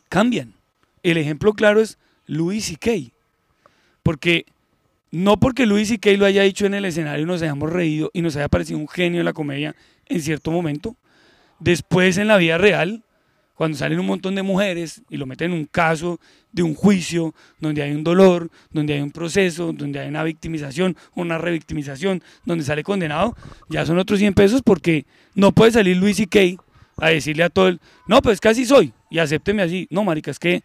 cambian. 0.08 0.52
El 1.04 1.16
ejemplo 1.16 1.52
claro 1.52 1.80
es 1.80 1.96
Louis 2.26 2.64
C.K. 2.64 3.12
Porque 4.02 4.46
no 5.12 5.36
porque 5.36 5.64
Louis 5.64 5.88
C.K. 5.88 6.10
lo 6.12 6.26
haya 6.26 6.42
dicho 6.42 6.66
en 6.66 6.74
el 6.74 6.86
escenario 6.86 7.24
nos 7.24 7.40
hayamos 7.42 7.70
reído 7.70 8.10
y 8.12 8.22
nos 8.22 8.34
haya 8.34 8.48
parecido 8.48 8.80
un 8.80 8.88
genio 8.88 9.20
en 9.20 9.26
la 9.26 9.32
comedia 9.32 9.76
en 10.06 10.20
cierto 10.20 10.50
momento, 10.50 10.96
después 11.60 12.18
en 12.18 12.26
la 12.26 12.36
vida 12.36 12.58
real, 12.58 13.04
cuando 13.62 13.78
salen 13.78 14.00
un 14.00 14.06
montón 14.06 14.34
de 14.34 14.42
mujeres 14.42 15.02
y 15.08 15.16
lo 15.16 15.24
meten 15.24 15.52
en 15.52 15.58
un 15.58 15.66
caso 15.66 16.18
de 16.50 16.64
un 16.64 16.74
juicio 16.74 17.32
donde 17.60 17.80
hay 17.80 17.92
un 17.92 18.02
dolor, 18.02 18.50
donde 18.72 18.94
hay 18.94 19.00
un 19.00 19.12
proceso, 19.12 19.72
donde 19.72 20.00
hay 20.00 20.08
una 20.08 20.24
victimización, 20.24 20.96
una 21.14 21.38
revictimización, 21.38 22.24
donde 22.44 22.64
sale 22.64 22.82
condenado, 22.82 23.36
ya 23.68 23.86
son 23.86 24.00
otros 24.00 24.18
100 24.18 24.34
pesos 24.34 24.62
porque 24.64 25.06
no 25.36 25.52
puede 25.52 25.70
salir 25.70 25.96
Luis 25.96 26.18
y 26.18 26.26
Kay 26.26 26.58
a 26.96 27.10
decirle 27.10 27.44
a 27.44 27.50
todo 27.50 27.68
el, 27.68 27.80
no, 28.08 28.20
pues 28.20 28.40
casi 28.40 28.66
soy, 28.66 28.92
y 29.10 29.20
acépteme 29.20 29.62
así. 29.62 29.86
No, 29.90 30.02
marica, 30.02 30.32
es 30.32 30.40
que 30.40 30.64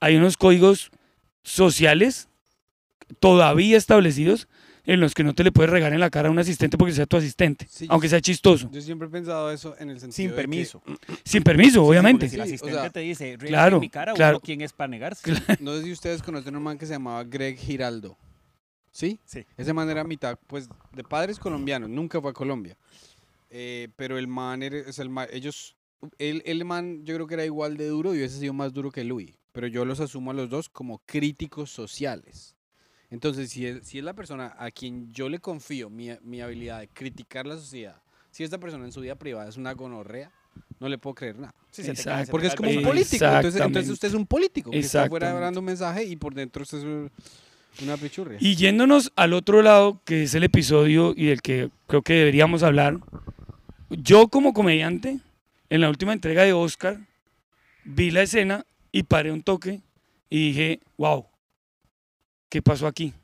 hay 0.00 0.16
unos 0.16 0.38
códigos 0.38 0.90
sociales 1.42 2.30
todavía 3.20 3.76
establecidos 3.76 4.48
en 4.84 5.00
los 5.00 5.14
que 5.14 5.22
no 5.24 5.34
te 5.34 5.44
le 5.44 5.52
puedes 5.52 5.70
regar 5.70 5.92
en 5.92 6.00
la 6.00 6.10
cara 6.10 6.28
a 6.28 6.30
un 6.32 6.38
asistente 6.38 6.76
porque 6.76 6.92
sea 6.92 7.06
tu 7.06 7.16
asistente, 7.16 7.66
Sí, 7.70 7.86
aunque 7.88 8.08
sea 8.08 8.20
chistoso, 8.20 8.68
Yo 8.72 8.80
siempre 8.80 9.08
he 9.08 9.10
pensado 9.10 9.50
eso 9.50 9.74
en 9.78 9.90
el 9.90 10.00
sentido 10.00 10.14
Sin 10.16 10.26
de 10.30 10.32
que- 10.32 10.36
permiso. 10.36 10.82
sin 11.24 11.42
permiso, 11.42 11.84
obviamente. 11.84 12.28
Si 12.28 12.34
el 12.34 12.40
o 12.40 12.44
asistente 12.44 12.80
sea, 12.80 12.90
te 12.90 13.00
dice, 13.00 13.24
"Ríete 13.36 13.46
claro, 13.48 13.76
en 13.76 13.80
mi 13.80 13.88
cara, 13.90 14.12
claro. 14.14 14.36
uno 14.38 14.40
quién 14.44 14.60
es 14.60 14.72
para 14.72 14.88
negarse. 14.88 15.32
no 15.60 15.74
sé 15.76 15.84
si 15.84 15.92
ustedes 15.92 16.22
conocen 16.22 16.56
un 16.56 16.62
man 16.62 16.78
que 16.78 16.86
se 16.86 16.92
llamaba 16.94 17.22
Greg 17.24 17.56
Giraldo. 17.58 18.16
¿Sí? 18.90 19.18
Sí. 19.24 19.44
Ese 19.56 19.72
man 19.72 19.88
era 19.88 20.04
mitad, 20.04 20.38
pues, 20.46 20.68
de 20.94 21.02
padres 21.04 21.38
colombianos, 21.38 21.88
nunca 21.88 22.20
fue 22.20 22.30
a 22.30 22.34
Colombia. 22.34 22.76
Eh, 23.50 23.88
pero 23.96 24.18
el 24.18 24.26
man, 24.28 24.62
era, 24.62 24.78
es 24.78 24.98
el 24.98 25.10
ellos, 25.30 25.76
el, 26.18 26.42
el 26.44 26.64
man 26.64 27.04
yo 27.04 27.14
creo 27.14 27.26
que 27.26 27.34
era 27.34 27.44
igual 27.44 27.76
de 27.76 27.86
duro 27.86 28.14
y 28.14 28.18
hubiese 28.18 28.38
sido 28.38 28.52
más 28.52 28.72
duro 28.72 28.90
que 28.90 29.04
Louis. 29.04 29.38
Pero 29.52 29.66
yo 29.66 29.84
los 29.84 30.00
asumo 30.00 30.30
a 30.30 30.34
los 30.34 30.48
dos 30.50 30.68
como 30.68 30.98
críticos 31.06 31.70
sociales. 31.70 32.54
Entonces, 33.12 33.50
si 33.50 33.66
es, 33.66 33.86
si 33.86 33.98
es 33.98 34.04
la 34.04 34.14
persona 34.14 34.56
a 34.58 34.70
quien 34.70 35.12
yo 35.12 35.28
le 35.28 35.38
confío 35.38 35.90
mi, 35.90 36.08
mi 36.22 36.40
habilidad 36.40 36.80
de 36.80 36.88
criticar 36.88 37.46
la 37.46 37.56
sociedad, 37.56 37.96
si 38.30 38.42
esta 38.42 38.58
persona 38.58 38.86
en 38.86 38.92
su 38.92 39.02
vida 39.02 39.14
privada 39.16 39.48
es 39.50 39.58
una 39.58 39.74
gonorrea, 39.74 40.30
no 40.80 40.88
le 40.88 40.96
puedo 40.96 41.14
creer 41.14 41.38
nada. 41.38 41.54
Sí, 41.70 41.82
se 41.82 41.88
te 41.88 42.00
Exacto. 42.00 42.10
cae, 42.10 42.20
se 42.20 42.26
te 42.26 42.30
Porque 42.32 42.46
es 42.46 42.54
como 42.54 42.70
un 42.70 42.82
político. 42.82 43.24
Entonces, 43.26 43.90
usted 43.90 44.08
es 44.08 44.14
un 44.14 44.26
político 44.26 44.70
que 44.70 44.78
está 44.78 45.04
afuera 45.04 45.26
Exactamente. 45.26 45.44
dando 45.44 45.60
un 45.60 45.66
mensaje 45.66 46.04
y 46.04 46.16
por 46.16 46.32
dentro 46.34 46.62
usted 46.62 46.78
es 46.78 46.84
un- 46.84 47.10
una 47.82 47.96
pichurria. 47.98 48.38
Y 48.40 48.56
yéndonos 48.56 49.12
al 49.14 49.34
otro 49.34 49.60
lado, 49.60 50.00
que 50.06 50.22
es 50.22 50.34
el 50.34 50.44
episodio 50.44 51.12
y 51.14 51.26
del 51.26 51.42
que 51.42 51.70
creo 51.86 52.00
que 52.00 52.14
deberíamos 52.14 52.62
hablar, 52.62 52.98
yo 53.90 54.28
como 54.28 54.54
comediante, 54.54 55.20
en 55.68 55.80
la 55.82 55.90
última 55.90 56.14
entrega 56.14 56.44
de 56.44 56.54
Oscar, 56.54 56.98
vi 57.84 58.10
la 58.10 58.22
escena 58.22 58.64
y 58.90 59.02
paré 59.02 59.32
un 59.32 59.42
toque 59.42 59.82
y 60.30 60.48
dije, 60.48 60.80
wow, 60.96 61.26
¿qué 62.52 62.60
pasó 62.60 62.86
aquí? 62.86 63.14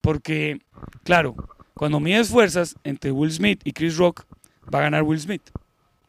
Porque, 0.00 0.58
claro, 1.04 1.36
cuando 1.72 2.00
mides 2.00 2.28
fuerzas 2.30 2.74
entre 2.82 3.12
Will 3.12 3.30
Smith 3.30 3.60
y 3.62 3.70
Chris 3.70 3.96
Rock, 3.96 4.24
va 4.74 4.80
a 4.80 4.82
ganar 4.82 5.04
Will 5.04 5.20
Smith. 5.20 5.42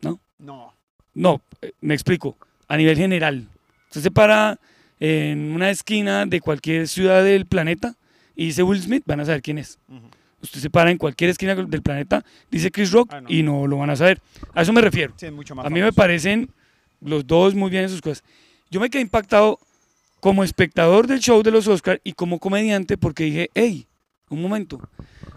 No. 0.02 0.74
No, 1.14 1.42
eh, 1.62 1.72
me 1.82 1.94
explico. 1.94 2.36
A 2.68 2.78
nivel 2.78 2.98
general. 2.98 3.48
Usted 3.90 4.02
se 4.02 4.10
para 4.12 4.60
en 5.00 5.52
una 5.52 5.70
esquina 5.70 6.26
de 6.26 6.42
cualquier 6.42 6.88
ciudad 6.88 7.24
del 7.24 7.46
planeta 7.46 7.96
y 8.36 8.48
dice 8.48 8.64
Will 8.64 8.82
Smith, 8.82 9.04
van 9.06 9.20
a 9.20 9.26
saber 9.26 9.44
quién 9.44 9.60
es. 9.60 9.78
Usted 10.42 10.60
se 10.60 10.70
para 10.72 10.90
en 10.90 10.98
cualquier 10.98 11.30
esquina 11.30 11.54
del 11.54 11.82
planeta, 11.84 12.26
dice 12.50 12.72
Chris 12.72 12.92
Rock 12.92 13.14
Ah, 13.14 13.22
no. 13.22 13.30
y 13.30 13.44
no 13.44 13.68
lo 13.68 13.78
van 13.78 13.92
a 13.92 13.96
saber. 13.96 14.20
A 14.56 14.64
eso 14.64 14.74
me 14.74 14.82
refiero. 14.82 15.14
Sí, 15.16 15.30
mucho 15.30 15.54
más 15.54 15.68
A 15.68 15.70
mí 15.70 15.80
me 15.80 15.94
parecen 15.94 16.50
los 17.02 17.26
dos 17.28 17.54
muy 17.54 17.70
bien 17.70 17.84
en 17.84 17.90
sus 17.90 18.02
cosas. 18.02 18.24
Yo 18.72 18.80
me 18.80 18.90
quedé 18.90 19.04
impactado 19.04 19.60
como 20.26 20.44
espectador 20.44 21.06
del 21.06 21.20
show 21.20 21.44
de 21.44 21.52
los 21.52 21.68
Oscars 21.68 22.02
y 22.04 22.14
como 22.14 22.40
comediante 22.40 22.98
porque 22.98 23.26
dije, 23.26 23.52
hey, 23.54 23.86
un 24.28 24.42
momento. 24.42 24.82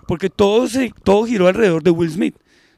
Porque 0.07 0.31
todo, 0.31 0.67
se, 0.67 0.95
todo 1.05 1.27
giró 1.27 1.47
alrededor 1.47 1.83
de 1.83 1.91
Will 1.91 2.11
Smith. 2.11 2.35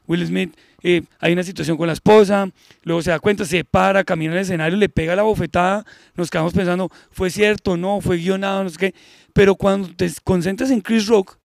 Will 0.07 0.27
Smith 0.27 0.53
eh, 0.83 1.03
hay 1.19 1.31
una 1.31 1.43
situación 1.43 1.77
con 1.77 1.87
la 1.87 1.93
esposa, 1.93 2.49
luego 2.83 3.01
se 3.01 3.11
da 3.11 3.19
cuenta, 3.21 3.45
se 3.45 3.63
para, 3.63 4.03
camina 4.03 4.33
al 4.33 4.39
escenario, 4.39 4.77
le 4.77 4.89
pega 4.89 5.15
la 5.15 5.23
bofetada, 5.23 5.85
nos 6.13 6.29
quedamos 6.29 6.51
pensando, 6.51 6.89
fue 7.11 7.29
cierto, 7.29 7.77
no, 7.77 8.01
fue 8.01 8.17
guionado, 8.17 8.65
no 8.65 8.69
sé 8.69 8.77
qué. 8.77 8.95
Pero 9.31 9.55
cuando 9.55 9.87
te 9.95 10.11
concentras 10.25 10.69
en 10.69 10.81
Chris 10.81 11.07
Rock, 11.07 11.37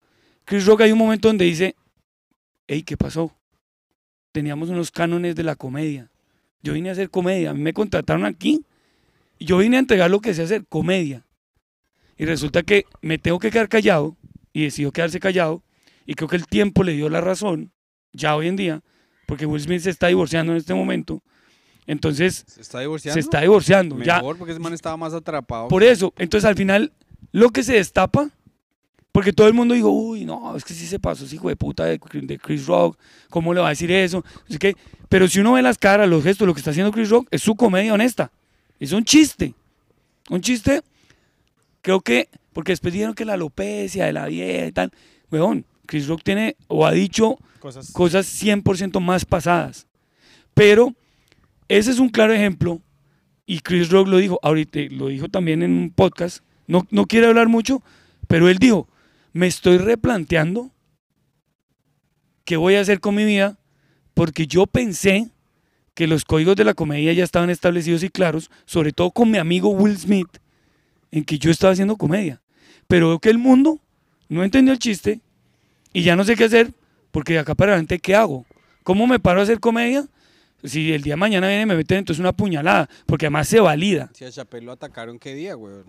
Chris 0.45 0.67
Rock 0.67 0.81
hay 0.81 0.91
un 0.91 0.99
momento 0.99 1.29
donde 1.29 1.45
dice, 1.45 1.77
hey, 2.67 2.83
¿qué 2.83 2.97
pasó? 2.97 3.33
Teníamos 4.33 4.69
unos 4.69 4.91
cánones 4.91 5.37
de 5.37 5.45
la 5.45 5.55
comedia. 5.55 6.11
Yo 6.61 6.73
vine 6.73 6.89
a 6.89 6.93
hacer 6.93 7.09
comedia, 7.09 7.51
a 7.51 7.55
mí 7.55 7.63
me 7.63 7.73
contrataron 7.73 8.25
aquí 8.25 8.65
yo 9.39 9.59
vine 9.59 9.77
a 9.77 9.81
entregar 9.81 10.11
lo 10.11 10.21
que 10.21 10.35
sé 10.35 10.43
hacer, 10.43 10.67
comedia. 10.67 11.27
Y 12.17 12.25
resulta 12.25 12.63
que 12.63 12.87
me 13.03 13.19
tengo 13.19 13.39
que 13.39 13.51
quedar 13.51 13.69
callado 13.69 14.17
y 14.53 14.65
decidió 14.65 14.91
quedarse 14.93 15.21
callado 15.21 15.63
y 16.07 16.15
creo 16.15 16.29
que 16.29 16.37
el 16.37 16.47
tiempo 16.47 16.83
le 16.83 16.93
dio 16.93 17.09
la 17.09 17.21
razón, 17.21 17.73
ya 18.13 18.37
hoy 18.37 18.49
en 18.49 18.57
día, 18.57 18.83
porque 19.27 19.45
Will 19.45 19.61
Smith 19.61 19.83
se 19.83 19.91
está 19.91 20.07
divorciando 20.07 20.53
en 20.53 20.59
este 20.59 20.73
momento. 20.73 21.23
Entonces, 21.87 22.45
¿Se 22.47 22.63
está 22.63 22.81
divorciando? 22.81 23.15
se 23.15 23.21
está 23.21 23.41
divorciando. 23.41 24.03
Ya, 24.03 24.17
Mejor, 24.17 24.39
porque 24.39 24.53
ese 24.53 24.61
man 24.61 24.73
estaba 24.73 24.97
más 24.97 25.13
atrapado. 25.13 25.69
por 25.69 25.83
eso, 25.83 26.15
entonces 26.17 26.49
al 26.49 26.57
final, 26.57 26.93
lo 27.33 27.51
que 27.51 27.63
se 27.63 27.75
destapa, 27.75 28.31
porque 29.13 29.33
todo 29.33 29.49
el 29.49 29.55
mundo 29.55 29.75
dijo, 29.75 29.89
uy, 29.91 30.25
no, 30.25 30.57
es 30.57 30.65
que 30.65 30.75
sí 30.75 30.87
se 30.87 30.99
pasó 30.99 31.25
ese 31.25 31.37
hijo 31.37 31.49
de 31.49 31.57
puta 31.57 31.85
de, 31.85 31.99
de 32.13 32.39
Chris 32.39 32.67
Rock, 32.67 32.99
¿cómo 33.31 33.53
le 33.53 33.61
va 33.61 33.69
a 33.69 33.71
decir 33.71 33.91
eso? 33.91 34.25
Así 34.49 34.59
que, 34.59 34.77
pero 35.09 35.29
si 35.29 35.41
uno 35.41 35.53
ve 35.53 35.63
las 35.63 35.79
caras, 35.79 36.09
los 36.09 36.23
gestos, 36.23 36.47
lo 36.47 36.55
que 36.55 36.61
está 36.61 36.71
haciendo 36.71 36.93
Chris 36.93 37.11
Rock, 37.11 37.29
es 37.31 37.43
su 37.43 37.57
comedia 37.57 37.95
honesta. 37.95 38.31
Es 38.79 38.93
un 38.93 39.05
chiste. 39.05 39.55
Un 40.29 40.41
chiste, 40.41 40.83
creo 41.83 42.01
que, 42.01 42.29
porque 42.53 42.73
después 42.73 42.93
dijeron 42.93 43.15
que 43.15 43.25
la 43.25 43.35
alopecia 43.35 44.07
de 44.07 44.13
la 44.13 44.27
dieta 44.27 44.67
y 44.67 44.73
tal. 44.73 44.93
Weón, 45.31 45.65
Chris 45.87 46.09
Rock 46.09 46.23
tiene, 46.25 46.57
o 46.67 46.85
ha 46.85 46.93
dicho, 46.93 47.39
Cosas. 47.61 47.93
cosas 47.93 48.43
100% 48.43 49.01
más 49.01 49.25
pasadas. 49.25 49.87
Pero 50.55 50.95
ese 51.69 51.91
es 51.91 51.99
un 51.99 52.09
claro 52.09 52.33
ejemplo, 52.33 52.81
y 53.47 53.61
Chris 53.61 53.91
Rock 53.91 54.09
lo 54.09 54.19
dijo, 54.19 54.41
ahorita 54.43 54.81
lo 54.91 55.09
dijo 55.09 55.29
también 55.29 55.63
en 55.63 55.73
un 55.73 55.91
podcast, 55.91 56.43
no, 56.67 56.87
no 56.91 57.07
quiere 57.07 57.27
hablar 57.29 57.49
mucho, 57.49 57.83
pero 58.27 58.49
él 58.49 58.59
dijo, 58.59 58.89
me 59.33 59.47
estoy 59.47 59.79
replanteando 59.79 60.73
qué 62.45 62.57
voy 62.57 62.75
a 62.75 62.81
hacer 62.81 63.01
con 63.01 63.15
mi 63.15 63.25
vida, 63.25 63.59
porque 64.15 64.47
yo 64.47 64.67
pensé 64.67 65.31
que 65.97 66.07
los 66.07 66.27
códigos 66.27 66.57
de 66.57 66.65
la 66.65 66.75
comedia 66.75 67.15
ya 67.15 67.25
estaban 67.25 67.49
establecidos 67.49 68.03
y 68.03 68.11
claros, 68.11 68.51
sobre 68.67 68.93
todo 68.93 69.11
con 69.11 69.31
mi 69.31 69.39
amigo 69.39 69.71
Will 69.71 69.97
Smith, 69.97 70.29
en 71.11 71.25
que 71.25 71.39
yo 71.39 71.51
estaba 71.51 71.73
haciendo 71.73 71.97
comedia. 71.97 72.43
Pero 72.87 73.09
veo 73.09 73.19
que 73.19 73.31
el 73.31 73.39
mundo 73.39 73.81
no 74.29 74.45
entendió 74.45 74.75
el 74.75 74.79
chiste 74.79 75.23
y 75.95 76.03
ya 76.03 76.15
no 76.15 76.23
sé 76.25 76.37
qué 76.37 76.45
hacer, 76.45 76.71
porque 77.11 77.33
de 77.33 77.39
acá 77.39 77.55
para 77.55 77.73
adelante, 77.73 77.99
¿qué 77.99 78.15
hago? 78.15 78.45
¿Cómo 78.83 79.07
me 79.07 79.19
paro 79.19 79.41
a 79.41 79.45
hacer 79.45 79.59
comedia? 79.59 80.07
Si 80.63 80.93
el 80.93 81.01
día 81.01 81.15
de 81.15 81.17
mañana 81.17 81.49
viene 81.49 81.63
y 81.63 81.67
me 81.67 81.77
meten 81.77 81.97
entonces 81.99 82.21
una 82.21 82.35
puñalada, 82.35 82.91
porque 83.07 83.25
además 83.25 83.49
se 83.49 83.61
valida. 83.61 84.11
Si 84.13 84.27
a 84.27 84.31
Chappelle 84.31 84.67
lo 84.67 84.73
atacaron, 84.73 85.19
¿qué 85.19 85.35
día? 85.35 85.55
Pero 85.57 85.85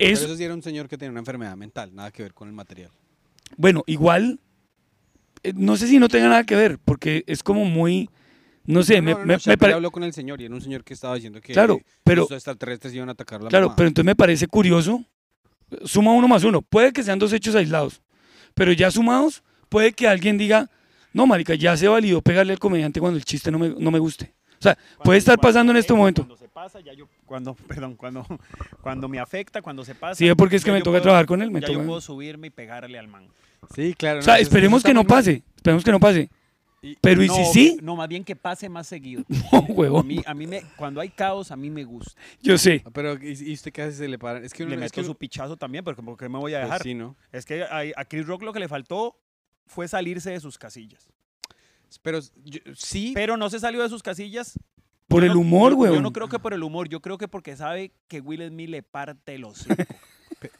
Es, 0.00 0.22
eso 0.22 0.36
sí 0.36 0.42
era 0.42 0.54
un 0.54 0.62
señor 0.62 0.88
que 0.88 0.98
tenía 0.98 1.12
una 1.12 1.20
enfermedad 1.20 1.56
mental, 1.56 1.94
nada 1.94 2.10
que 2.10 2.24
ver 2.24 2.34
con 2.34 2.48
el 2.48 2.54
material. 2.54 2.90
bueno, 3.56 3.84
igual, 3.86 4.40
eh, 5.44 5.52
no 5.54 5.76
sé 5.76 5.86
si 5.86 6.00
no 6.00 6.08
tenga 6.08 6.28
nada 6.28 6.42
que 6.42 6.56
ver, 6.56 6.80
porque 6.84 7.22
es 7.28 7.44
como 7.44 7.64
muy, 7.64 8.10
no 8.66 8.82
sé, 8.82 9.00
me, 9.02 9.12
No, 9.12 9.18
no, 9.18 9.24
no, 9.26 9.38
me- 9.46 9.56
me 9.68 9.72
habló 9.72 9.90
con 9.90 10.04
el 10.04 10.12
señor 10.12 10.40
y 10.40 10.44
era 10.46 10.54
un 10.54 10.60
señor 10.60 10.84
que 10.84 10.94
estaba 10.94 11.14
diciendo 11.14 11.40
que 11.40 11.52
Claro, 11.52 11.80
pero- 12.02 12.22
los 12.22 12.30
extraterrestres 12.32 12.94
iban 12.94 13.08
a 13.08 13.12
atacar 13.12 13.42
la 13.42 13.48
Claro, 13.50 13.66
mamá. 13.66 13.76
pero 13.76 13.88
entonces 13.88 14.06
me 14.06 14.16
parece 14.16 14.46
curioso. 14.46 15.04
Suma 15.84 16.12
uno 16.12 16.28
más 16.28 16.44
uno. 16.44 16.62
Puede 16.62 16.92
que 16.92 17.02
sean 17.02 17.18
dos 17.18 17.32
hechos 17.32 17.54
aislados. 17.54 18.00
Pero 18.54 18.72
ya 18.72 18.90
sumados, 18.90 19.42
puede 19.68 19.92
que 19.92 20.06
alguien 20.06 20.38
diga, 20.38 20.70
no, 21.12 21.26
marica, 21.26 21.54
ya 21.54 21.76
se 21.76 21.88
validó 21.88 22.20
pegarle 22.22 22.52
al 22.52 22.58
comediante 22.58 23.00
cuando 23.00 23.18
el 23.18 23.24
chiste 23.24 23.50
no 23.50 23.58
me, 23.58 23.70
no 23.70 23.90
me 23.90 23.98
guste. 23.98 24.34
O 24.60 24.62
sea, 24.64 24.78
puede 25.02 25.18
estar 25.18 25.38
pasando 25.38 25.72
en 25.72 25.76
este 25.78 25.92
momento. 25.92 26.22
Cuando 26.22 26.36
se 26.36 26.48
pasa, 26.48 26.80
ya 26.80 26.92
yo, 26.94 27.08
cuando, 27.26 27.54
perdón, 27.68 27.96
cuando, 27.96 28.24
cuando 28.80 29.08
me 29.08 29.18
afecta, 29.18 29.60
cuando 29.60 29.84
se 29.84 29.94
pasa. 29.94 30.14
Sí, 30.14 30.28
es 30.28 30.34
porque 30.36 30.56
es 30.56 30.64
que 30.64 30.70
me 30.70 30.78
yo 30.78 30.84
toca 30.84 30.92
puedo- 30.94 31.02
trabajar 31.02 31.26
con 31.26 31.42
él, 31.42 31.50
me 31.50 31.60
ya 31.60 31.66
yo 31.68 31.74
toca- 31.74 31.86
puedo 31.86 32.00
subirme 32.00 32.46
y 32.46 32.50
pegarle 32.50 32.98
al 32.98 33.08
man. 33.08 33.26
Sí, 33.74 33.94
claro. 33.94 34.20
O 34.20 34.22
sea, 34.22 34.38
esperemos 34.38 34.82
que 34.84 34.94
no 34.94 35.04
pase. 35.04 35.42
Esperemos 35.56 35.82
que 35.84 35.90
no 35.90 35.98
pase. 36.00 36.30
Y- 36.84 36.96
Pero 37.00 37.22
¿y 37.22 37.28
no, 37.28 37.34
si 37.34 37.44
sí? 37.52 37.78
No, 37.82 37.96
más 37.96 38.08
bien 38.08 38.22
que 38.24 38.36
pase 38.36 38.68
más 38.68 38.86
seguido. 38.86 39.24
No, 39.52 39.58
A 39.58 39.60
huevón. 39.62 40.06
mí, 40.06 40.20
a 40.26 40.34
mí 40.34 40.46
me, 40.46 40.62
cuando 40.76 41.00
hay 41.00 41.08
caos, 41.08 41.50
a 41.50 41.56
mí 41.56 41.70
me 41.70 41.82
gusta. 41.84 42.20
Yo 42.42 42.58
sé. 42.58 42.82
Ah, 42.84 42.90
Pero, 42.92 43.14
¿y, 43.22 43.52
usted 43.54 43.72
qué 43.72 43.82
hace? 43.82 43.96
Se 43.96 44.08
le 44.08 44.18
para. 44.18 44.40
Es 44.40 44.52
que 44.52 44.62
uno, 44.64 44.70
Le 44.70 44.76
es 44.76 44.80
meto 44.82 45.00
que 45.00 45.04
su 45.06 45.14
pichazo 45.14 45.56
también, 45.56 45.82
porque 45.84 46.02
¿por 46.02 46.16
qué 46.16 46.28
me 46.28 46.38
voy 46.38 46.52
a 46.54 46.58
pues 46.58 46.66
dejar? 46.68 46.82
sí, 46.82 46.94
¿no? 46.94 47.16
Es 47.32 47.46
que 47.46 47.62
a, 47.62 47.80
a 47.96 48.04
Chris 48.04 48.26
Rock 48.26 48.42
lo 48.42 48.52
que 48.52 48.60
le 48.60 48.68
faltó 48.68 49.18
fue 49.66 49.88
salirse 49.88 50.30
de 50.30 50.40
sus 50.40 50.58
casillas. 50.58 51.08
Pero 52.02 52.18
yo- 52.44 52.60
sí, 52.76 53.12
Pero 53.14 53.36
no 53.36 53.48
se 53.50 53.60
salió 53.60 53.82
de 53.82 53.88
sus 53.88 54.02
casillas. 54.02 54.58
Por 55.08 55.22
Yo 55.22 55.28
el 55.28 55.34
no- 55.34 55.40
humor, 55.40 55.72
yo- 55.72 55.78
huevón. 55.78 55.96
Yo 55.98 56.02
no 56.02 56.12
creo 56.12 56.28
que 56.28 56.38
por 56.38 56.52
el 56.54 56.62
humor, 56.62 56.88
yo 56.88 57.00
creo 57.00 57.16
que 57.18 57.28
porque 57.28 57.56
sabe 57.56 57.92
que 58.08 58.20
Will 58.20 58.46
Smith 58.48 58.68
le 58.68 58.82
parte 58.82 59.38
los 59.38 59.60
hocico. 59.60 59.74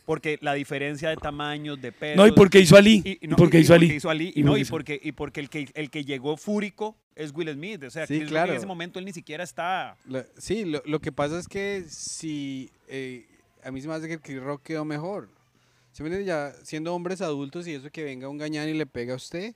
Porque 0.05 0.39
la 0.43 0.55
diferencia 0.55 1.09
de 1.11 1.17
tamaños, 1.17 1.81
de 1.81 1.93
peso. 1.93 2.17
No, 2.17 2.27
y 2.27 2.33
porque 2.33 2.61
hizo 2.61 2.77
Ali. 2.77 3.03
y, 3.05 3.19
Y, 3.25 3.29
no, 3.29 3.37
porque 3.37 3.59
y- 3.59 3.63
hizo 3.63 3.75
Ali. 3.75 3.93
hizo 3.95 4.11
Ali, 4.11 4.33
Y 4.35 4.41
y, 4.41 4.43
no, 4.43 4.53
porque 4.53 4.61
y 4.61 4.65
porque, 4.71 5.01
y 5.03 5.13
porque 5.13 5.41
el 5.41 5.49
que, 5.51 5.69
el 5.75 5.91
que 5.91 6.05
llegó 6.05 6.37
fúrico 6.37 6.97
es 7.15 7.33
Will 7.35 7.51
Smith. 7.53 7.85
O 7.85 7.91
sea, 7.91 8.07
Sí, 8.07 8.21
claro. 8.27 8.53
en 8.53 8.59
ese 8.59 8.67
momento 8.67 8.99
él 8.99 9.05
ni 9.05 9.13
siquiera 9.13 9.45
está. 9.45 9.97
la- 10.09 10.27
sí, 10.37 10.65
lo, 10.65 10.83
lo 10.87 11.01
que 11.01 11.13
pasa 11.13 11.39
es 11.39 11.47
que 11.49 11.85
si 11.89 12.71
eh, 12.89 13.27
a 13.63 13.71
mí 13.71 13.81
se 13.81 13.89
me 13.89 13.95
hace 13.95 14.09
que 14.09 14.19
Chris 14.19 14.41
Rock 14.43 14.63
quedó 14.63 14.85
mejor. 14.85 15.29
¿Se 15.93 16.03
me? 16.03 16.25
Ya 16.25 16.53
siendo 16.65 16.93
hombres 16.95 17.21
adultos 17.21 17.67
y 17.69 17.73
eso 17.75 17.89
que 17.91 18.03
venga 18.03 18.29
un 18.29 18.37
gañán 18.39 18.69
y 18.69 18.75
le 18.75 18.85
pega 18.87 19.13
a 19.13 19.17
usted. 19.17 19.55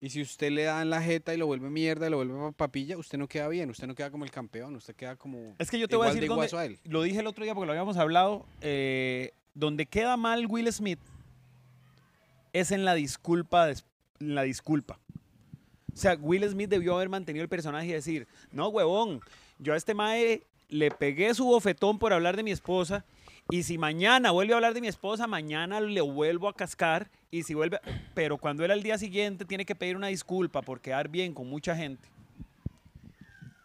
Y 0.00 0.10
si 0.10 0.20
usted 0.20 0.50
le 0.50 0.64
da 0.64 0.82
en 0.82 0.90
la 0.90 1.00
jeta 1.00 1.32
y 1.32 1.38
lo 1.38 1.46
vuelve 1.46 1.70
mierda 1.70 2.06
y 2.06 2.10
lo 2.10 2.16
vuelve 2.18 2.34
pa- 2.34 2.52
papilla, 2.52 2.98
usted 2.98 3.16
no 3.16 3.26
queda 3.26 3.48
bien, 3.48 3.70
usted 3.70 3.86
no 3.86 3.94
queda 3.94 4.10
como 4.10 4.24
el 4.24 4.30
campeón, 4.30 4.74
usted 4.76 4.94
queda 4.94 5.16
como 5.16 5.54
Es 5.58 5.70
que 5.70 5.78
yo 5.78 5.88
te 5.88 5.96
voy 5.96 6.06
a 6.06 6.10
de 6.10 6.16
decir 6.16 6.28
dónde, 6.28 6.48
a 6.56 6.64
él. 6.66 6.78
lo 6.84 7.02
dije 7.02 7.20
el 7.20 7.26
otro 7.26 7.44
día 7.44 7.54
porque 7.54 7.66
lo 7.66 7.72
habíamos 7.72 7.96
hablado, 7.96 8.44
eh, 8.60 9.32
donde 9.54 9.86
queda 9.86 10.16
mal 10.16 10.46
Will 10.46 10.70
Smith 10.72 11.00
es 12.52 12.70
en 12.70 12.84
la 12.84 12.94
disculpa, 12.94 13.70
en 13.70 14.34
la 14.34 14.42
disculpa. 14.42 14.98
O 15.92 15.96
sea, 15.96 16.14
Will 16.20 16.48
Smith 16.48 16.68
debió 16.68 16.94
haber 16.96 17.08
mantenido 17.08 17.42
el 17.42 17.48
personaje 17.48 17.86
y 17.86 17.92
decir, 17.92 18.26
no, 18.50 18.68
huevón, 18.68 19.20
yo 19.58 19.72
a 19.72 19.76
este 19.76 19.94
mae 19.94 20.42
le 20.68 20.90
pegué 20.90 21.34
su 21.34 21.44
bofetón 21.44 21.98
por 21.98 22.12
hablar 22.12 22.36
de 22.36 22.42
mi 22.42 22.50
esposa 22.50 23.04
y 23.50 23.62
si 23.62 23.78
mañana 23.78 24.30
vuelve 24.30 24.54
a 24.54 24.56
hablar 24.56 24.74
de 24.74 24.80
mi 24.80 24.88
esposa, 24.88 25.26
mañana 25.26 25.80
le 25.80 26.00
vuelvo 26.00 26.48
a 26.48 26.54
cascar 26.54 27.10
y 27.30 27.42
si 27.42 27.54
vuelve, 27.54 27.78
pero 28.14 28.38
cuando 28.38 28.64
él 28.64 28.70
al 28.70 28.82
día 28.82 28.98
siguiente 28.98 29.44
tiene 29.44 29.64
que 29.64 29.74
pedir 29.74 29.96
una 29.96 30.06
disculpa 30.08 30.62
por 30.62 30.80
quedar 30.80 31.08
bien 31.08 31.34
con 31.34 31.48
mucha 31.48 31.76
gente, 31.76 32.08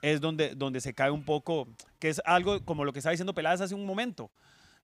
es 0.01 0.21
donde, 0.21 0.53
donde 0.55 0.81
se 0.81 0.93
cae 0.93 1.11
un 1.11 1.23
poco, 1.23 1.67
que 1.97 2.09
es 2.09 2.21
algo 2.25 2.63
como 2.65 2.85
lo 2.85 2.93
que 2.93 2.99
estaba 2.99 3.11
diciendo 3.11 3.33
Peladas 3.33 3.61
hace 3.61 3.75
un 3.75 3.85
momento. 3.85 4.29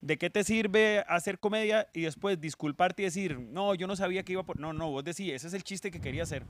¿De 0.06 0.18
qué 0.20 0.30
te 0.30 0.44
sirve 0.44 1.04
hacer 1.08 1.40
comedia 1.40 1.88
y 1.92 2.02
después 2.02 2.40
disculparte 2.40 3.02
y 3.02 3.06
decir, 3.06 3.40
no, 3.40 3.74
yo 3.74 3.88
no 3.88 3.96
sabía 3.96 4.22
que 4.22 4.34
iba 4.34 4.44
por... 4.44 4.60
No, 4.60 4.72
no, 4.72 4.92
vos 4.92 5.04
decís, 5.04 5.32
ese 5.34 5.48
es 5.48 5.54
el 5.56 5.64
chiste 5.64 5.90
que 5.90 6.00
quería 6.00 6.22
hacer. 6.22 6.44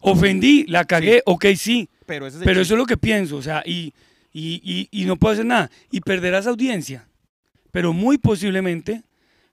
Ofendí, 0.00 0.64
la 0.66 0.86
cagué, 0.86 1.22
ok, 1.26 1.44
sí. 1.56 1.90
Pero 2.06 2.26
ese 2.26 2.38
es 2.38 2.44
Pero 2.44 2.62
eso 2.62 2.72
es 2.72 2.78
lo 2.78 2.86
que 2.86 2.96
pienso, 2.96 3.36
o 3.36 3.42
sea, 3.42 3.62
y, 3.66 3.92
y, 4.32 4.62
y- 4.64 4.88
y 4.90 5.04
no 5.04 5.16
puedo 5.16 5.34
hacer 5.34 5.44
nada. 5.44 5.70
Y 5.90 6.00
perderás 6.00 6.46
audiencia. 6.46 7.06
Pero 7.70 7.92
muy 7.92 8.16
posiblemente 8.16 9.02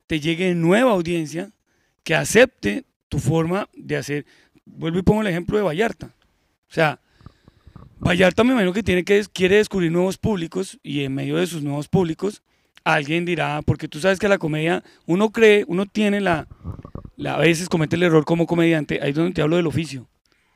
te 0.07 0.21
llegue 0.21 0.55
nueva 0.55 0.91
audiencia 0.91 1.51
que 2.05 2.15
acepte 2.15 2.85
tu 3.09 3.19
forma 3.19 3.67
de 3.75 3.97
hacer. 3.97 4.25
Vuelvo 4.63 4.99
y 4.99 5.03
pongo 5.03 5.19
el 5.19 5.27
ejemplo 5.27 5.57
de 5.57 5.63
Vallarta. 5.63 6.15
O 6.69 6.73
sea, 6.73 7.01
Vallarta 7.99 8.45
me 8.45 8.51
imagino 8.53 8.71
que, 8.71 8.83
tiene 8.83 9.03
que 9.03 9.21
quiere 9.33 9.57
descubrir 9.57 9.91
nuevos 9.91 10.17
públicos 10.17 10.79
y 10.81 11.03
en 11.03 11.13
medio 11.13 11.35
de 11.35 11.45
sus 11.47 11.61
nuevos 11.61 11.89
públicos 11.89 12.41
alguien 12.83 13.25
dirá, 13.25 13.61
porque 13.61 13.87
tú 13.87 13.99
sabes 13.99 14.19
que 14.19 14.27
la 14.27 14.37
comedia, 14.37 14.83
uno 15.05 15.31
cree, 15.31 15.63
uno 15.67 15.85
tiene 15.85 16.21
la, 16.21 16.47
la- 17.15 17.35
a 17.35 17.39
veces 17.39 17.69
comete 17.69 17.95
el 17.95 18.03
error 18.03 18.25
como 18.25 18.45
comediante, 18.45 18.99
ahí 19.01 19.09
es 19.11 19.15
donde 19.15 19.33
te 19.33 19.41
hablo 19.41 19.55
del 19.57 19.67
oficio. 19.67 20.07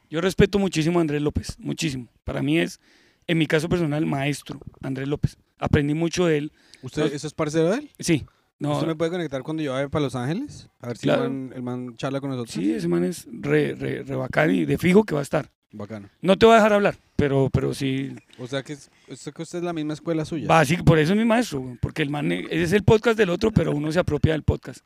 Yo 0.10 0.22
respeto 0.22 0.60
muchísimo 0.60 1.00
a 1.00 1.02
Andrés 1.02 1.22
López, 1.22 1.56
muchísimo. 1.60 2.08
Para 2.24 2.42
mí 2.42 2.60
es, 2.60 2.80
en 3.28 3.38
mi 3.38 3.46
caso 3.46 3.68
personal, 3.68 4.06
maestro 4.06 4.60
Andrés 4.82 5.08
López. 5.08 5.38
Aprendí 5.60 5.94
mucho 5.94 6.26
de 6.26 6.38
él. 6.38 6.52
¿Usted. 6.82 7.12
¿Eso 7.14 7.28
es 7.28 7.34
parcero 7.34 7.72
de 7.72 7.80
él? 7.80 7.92
Sí, 8.00 8.26
no, 8.60 8.74
¿Usted 8.74 8.88
me 8.88 8.96
puede 8.96 9.12
conectar 9.12 9.44
cuando 9.44 9.64
yo 9.64 9.74
vaya 9.74 9.90
para 9.90 10.06
Los 10.06 10.16
Ángeles? 10.16 10.70
A 10.80 10.88
ver 10.88 10.98
si 10.98 11.04
Claro. 11.04 11.26
el, 11.26 11.30
man, 11.32 11.54
el 11.56 11.62
man 11.64 11.96
charla 11.98 12.22
con 12.22 12.30
nosotros. 12.30 12.54
sí, 12.54 12.72
ese 12.74 12.88
man 12.88 13.04
es 13.04 13.28
re, 13.32 13.76
re, 13.76 14.04
re 14.04 14.16
bacán 14.16 14.52
y 14.54 14.66
de 14.66 14.78
fijo 14.78 15.04
que 15.04 15.14
va 15.14 15.20
a 15.22 15.24
estar. 15.24 15.52
Bacano. 15.72 16.10
No 16.22 16.38
te 16.38 16.46
voy 16.46 16.54
a 16.54 16.58
dejar 16.58 16.74
hablar, 16.74 16.96
pero, 17.16 17.50
pero 17.52 17.74
sí, 17.74 18.16
O 18.40 18.48
sea 18.48 18.64
que, 18.64 18.74
es, 18.74 18.90
que 19.08 19.42
usted 19.42 19.60
es 19.60 19.64
la 19.64 19.74
misma 19.74 19.94
escuela 19.94 20.24
suya. 20.26 20.48
así, 20.60 20.78
por 20.78 20.98
eso 20.98 21.14
es 21.14 21.20
mi 21.20 21.26
maestro, 21.26 21.78
porque 21.82 22.02
el 22.02 22.10
man, 22.10 22.32
ese 22.32 22.64
es 22.64 22.74
el 22.74 22.84
podcast 22.84 23.18
del 23.18 23.30
otro, 23.30 23.52
pero 23.52 23.72
uno 23.72 23.92
se 23.92 24.00
apropia 24.00 24.32
del 24.32 24.44
podcast. 24.44 24.86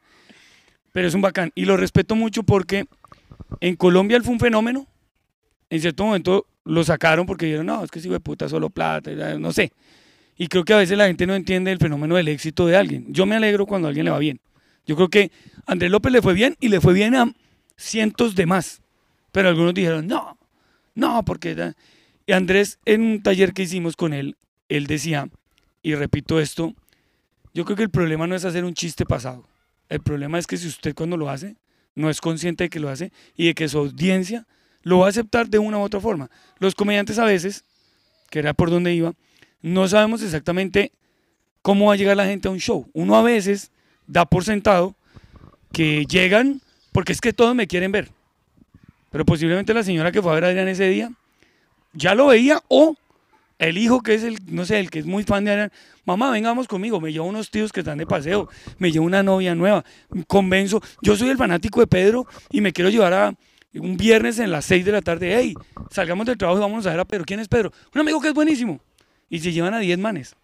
Pero 0.92 1.08
es 1.08 1.14
un 1.14 1.22
bacán 1.22 1.52
y 1.56 1.66
lo 1.66 1.78
respeto 1.78 2.16
mucho 2.16 2.44
porque 2.44 2.86
en 3.60 3.76
Colombia 3.76 4.18
él 4.18 4.24
fue 4.24 4.34
un 4.34 4.40
fenómeno. 4.40 4.88
En 5.70 5.80
cierto 5.80 6.04
momento 6.06 6.48
lo 6.66 6.84
sacaron 6.84 7.26
porque 7.26 7.46
dijeron, 7.46 7.66
no, 7.66 7.84
es 7.84 7.92
que 7.92 8.02
si 8.02 8.10
de 8.10 8.20
puta 8.20 8.50
solo 8.50 8.70
plata, 8.70 9.12
no 9.38 9.54
sé. 9.54 9.72
Y 10.38 10.48
creo 10.48 10.66
que 10.66 10.74
a 10.74 10.78
veces 10.78 10.98
la 10.98 11.08
gente 11.08 11.28
no 11.28 11.36
entiende 11.36 11.72
el 11.72 11.78
fenómeno 11.78 12.16
del 12.16 12.28
éxito 12.28 12.66
de 12.66 12.76
alguien. 12.76 13.06
Yo 13.10 13.26
me 13.26 13.36
alegro 13.36 13.66
cuando 13.66 13.88
a 13.88 13.90
alguien 13.90 14.06
le 14.06 14.12
va 14.12 14.20
bien. 14.20 14.42
Yo 14.86 14.96
creo 14.96 15.10
que 15.10 15.32
a 15.66 15.74
Andrés 15.74 15.92
López 15.92 16.12
le 16.12 16.22
fue 16.22 16.34
bien 16.34 16.58
y 16.60 16.70
le 16.70 16.82
fue 16.82 16.94
bien 16.94 17.16
a 17.16 17.32
cientos 17.78 18.36
de 18.36 18.46
más. 18.46 18.82
Pero 19.32 19.50
algunos 19.50 19.74
dijeron, 19.74 20.08
no, 20.08 20.38
No, 20.96 21.24
porque... 21.24 21.56
da-". 21.56 21.76
Y 22.26 22.34
Andrés, 22.34 22.80
en 22.86 23.02
un 23.02 23.24
taller 23.24 23.54
que 23.54 23.64
hicimos 23.64 23.96
con 23.96 24.14
él, 24.14 24.38
él 24.70 24.88
decía, 24.88 25.30
y 25.82 25.96
repito 25.96 26.39
esto, 26.39 26.74
yo 27.54 27.66
creo 27.66 27.76
que 27.76 27.84
el 27.84 27.89
problema 27.89 28.28
no 28.28 28.36
es 28.36 28.46
hacer 28.46 28.64
un 28.64 28.74
chiste 28.74 29.06
pasado. 29.06 29.48
El 29.89 30.02
problema 30.02 30.39
es 30.39 30.48
que 30.48 30.58
si 30.58 30.68
usted 30.68 30.96
cuando 30.96 31.18
lo 31.18 31.30
hace, 31.30 31.58
no 31.96 32.10
es 32.10 32.22
consciente 32.22 32.66
de 32.66 32.70
que 32.70 32.80
lo 32.80 32.89
hace 32.89 33.12
y 33.36 33.48
de 33.48 33.54
que 33.54 33.68
su 33.68 33.80
audiencia 33.80 34.48
lo 34.84 35.00
va 35.00 35.08
a 35.08 35.10
aceptar 35.10 35.50
de 35.50 35.60
una 35.60 35.78
u 35.78 35.82
otra 35.82 36.00
forma. 36.00 36.30
Los 36.60 36.76
comediantes 36.76 37.20
a 37.20 37.26
veces, 37.26 37.66
que 38.30 38.39
era 38.39 38.54
por 38.54 38.70
donde 38.70 38.94
iba, 38.94 39.14
no 39.62 39.88
sabemos 39.88 40.22
exactamente 40.24 40.94
cómo 41.62 41.88
va 41.88 41.94
a 41.94 41.98
llegar 41.98 42.18
la 42.18 42.26
gente 42.26 42.48
a 42.48 42.52
un 42.52 42.60
show. 42.60 42.89
Uno 42.94 43.16
a 43.16 43.22
veces 43.22 43.72
da 44.08 44.26
por 44.26 44.44
sentado 44.44 44.96
que 45.74 46.06
llegan 46.06 46.62
porque 46.92 47.12
es 47.12 47.22
que 47.22 47.34
todos 47.34 47.56
me 47.56 47.68
quieren 47.68 47.92
ver. 47.92 48.12
Pero 49.12 49.26
posiblemente 49.26 49.74
la 49.74 49.84
señora 49.84 50.12
que 50.12 50.22
fue 50.22 50.32
a 50.32 50.36
ver 50.36 50.45
a 50.45 50.47
Adrián 50.47 50.68
ese 50.68 50.89
día 50.89 51.12
ya 51.93 52.16
lo 52.16 52.28
veía 52.28 52.62
o 52.68 52.95
el 53.59 53.78
hijo 53.78 54.01
que 54.01 54.16
es 54.16 54.24
el, 54.24 54.39
no 54.47 54.66
sé, 54.66 54.80
el 54.80 54.89
que 54.89 54.99
es 54.99 55.05
muy 55.05 55.24
fan 55.24 55.45
de 55.45 55.51
Adrián, 55.51 55.72
mamá, 56.05 56.32
vengamos 56.32 56.68
conmigo, 56.68 56.99
me 56.99 57.14
llevo 57.14 57.28
unos 57.28 57.51
tíos 57.51 57.72
que 57.72 57.82
están 57.82 57.99
de 57.99 58.07
paseo, 58.07 58.49
me 58.80 58.91
llevo 58.91 59.05
una 59.05 59.22
novia 59.22 59.53
nueva, 59.53 59.86
convenzo, 60.28 60.82
yo 61.03 61.16
soy 61.16 61.30
el 61.30 61.38
fanático 61.38 61.80
de 61.80 61.88
Pedro 61.88 62.26
y 62.49 62.62
me 62.62 62.74
quiero 62.74 62.89
llevar 62.89 63.14
a 63.14 63.36
un 63.76 63.97
viernes 63.97 64.39
en 64.39 64.51
las 64.51 64.66
6 64.66 64.84
de 64.86 64.91
la 64.91 65.01
tarde, 65.01 65.36
hey, 65.36 65.53
salgamos 65.91 66.26
del 66.26 66.38
trabajo 66.38 66.59
y 66.59 66.62
vámonos 66.62 66.88
a 66.88 66.91
ver 66.91 66.99
a 67.01 67.05
Pedro, 67.05 67.24
¿quién 67.26 67.39
es 67.39 67.47
Pedro? 67.47 67.72
Un 67.93 68.01
amigo 68.01 68.20
que 68.20 68.30
es 68.30 68.34
buenísimo. 68.34 68.82
Y 69.30 69.39
se 69.39 69.53
llevan 69.53 69.74
a 69.74 69.80
10 69.80 69.97
manes. 69.99 70.36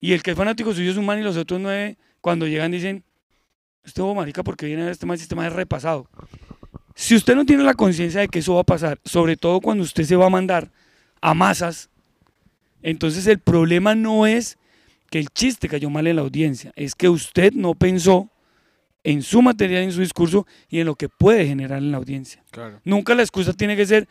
Y 0.00 0.12
el 0.12 0.22
que 0.22 0.30
es 0.30 0.36
fanático 0.36 0.72
suyo 0.72 0.90
es 0.90 0.96
un 0.96 1.04
man 1.04 1.18
y 1.18 1.22
los 1.22 1.36
otros 1.36 1.60
nueve, 1.60 1.98
cuando 2.20 2.46
llegan 2.46 2.70
dicen, 2.70 3.04
este 3.82 4.02
marica 4.02 4.42
porque 4.42 4.66
viene 4.66 4.82
a 4.82 4.90
este 4.90 5.06
man, 5.06 5.18
sistema 5.18 5.46
es 5.46 5.52
repasado. 5.52 6.08
Si 6.94 7.14
usted 7.14 7.34
no 7.34 7.44
tiene 7.44 7.62
la 7.64 7.74
conciencia 7.74 8.20
de 8.20 8.28
que 8.28 8.38
eso 8.38 8.54
va 8.54 8.60
a 8.60 8.64
pasar, 8.64 9.00
sobre 9.04 9.36
todo 9.36 9.60
cuando 9.60 9.82
usted 9.82 10.04
se 10.04 10.16
va 10.16 10.26
a 10.26 10.30
mandar 10.30 10.70
a 11.20 11.34
masas, 11.34 11.90
entonces 12.82 13.26
el 13.26 13.38
problema 13.40 13.94
no 13.94 14.26
es 14.26 14.58
que 15.10 15.18
el 15.18 15.28
chiste 15.28 15.68
cayó 15.68 15.90
mal 15.90 16.06
en 16.06 16.16
la 16.16 16.22
audiencia, 16.22 16.72
es 16.76 16.94
que 16.94 17.08
usted 17.08 17.52
no 17.52 17.74
pensó 17.74 18.30
en 19.02 19.22
su 19.22 19.42
material, 19.42 19.82
en 19.82 19.92
su 19.92 20.00
discurso 20.00 20.46
y 20.68 20.80
en 20.80 20.86
lo 20.86 20.94
que 20.94 21.08
puede 21.08 21.46
generar 21.46 21.78
en 21.78 21.90
la 21.92 21.98
audiencia. 21.98 22.42
Claro. 22.50 22.80
Nunca 22.84 23.14
la 23.14 23.22
excusa 23.22 23.52
tiene 23.52 23.76
que 23.76 23.86
ser, 23.86 24.08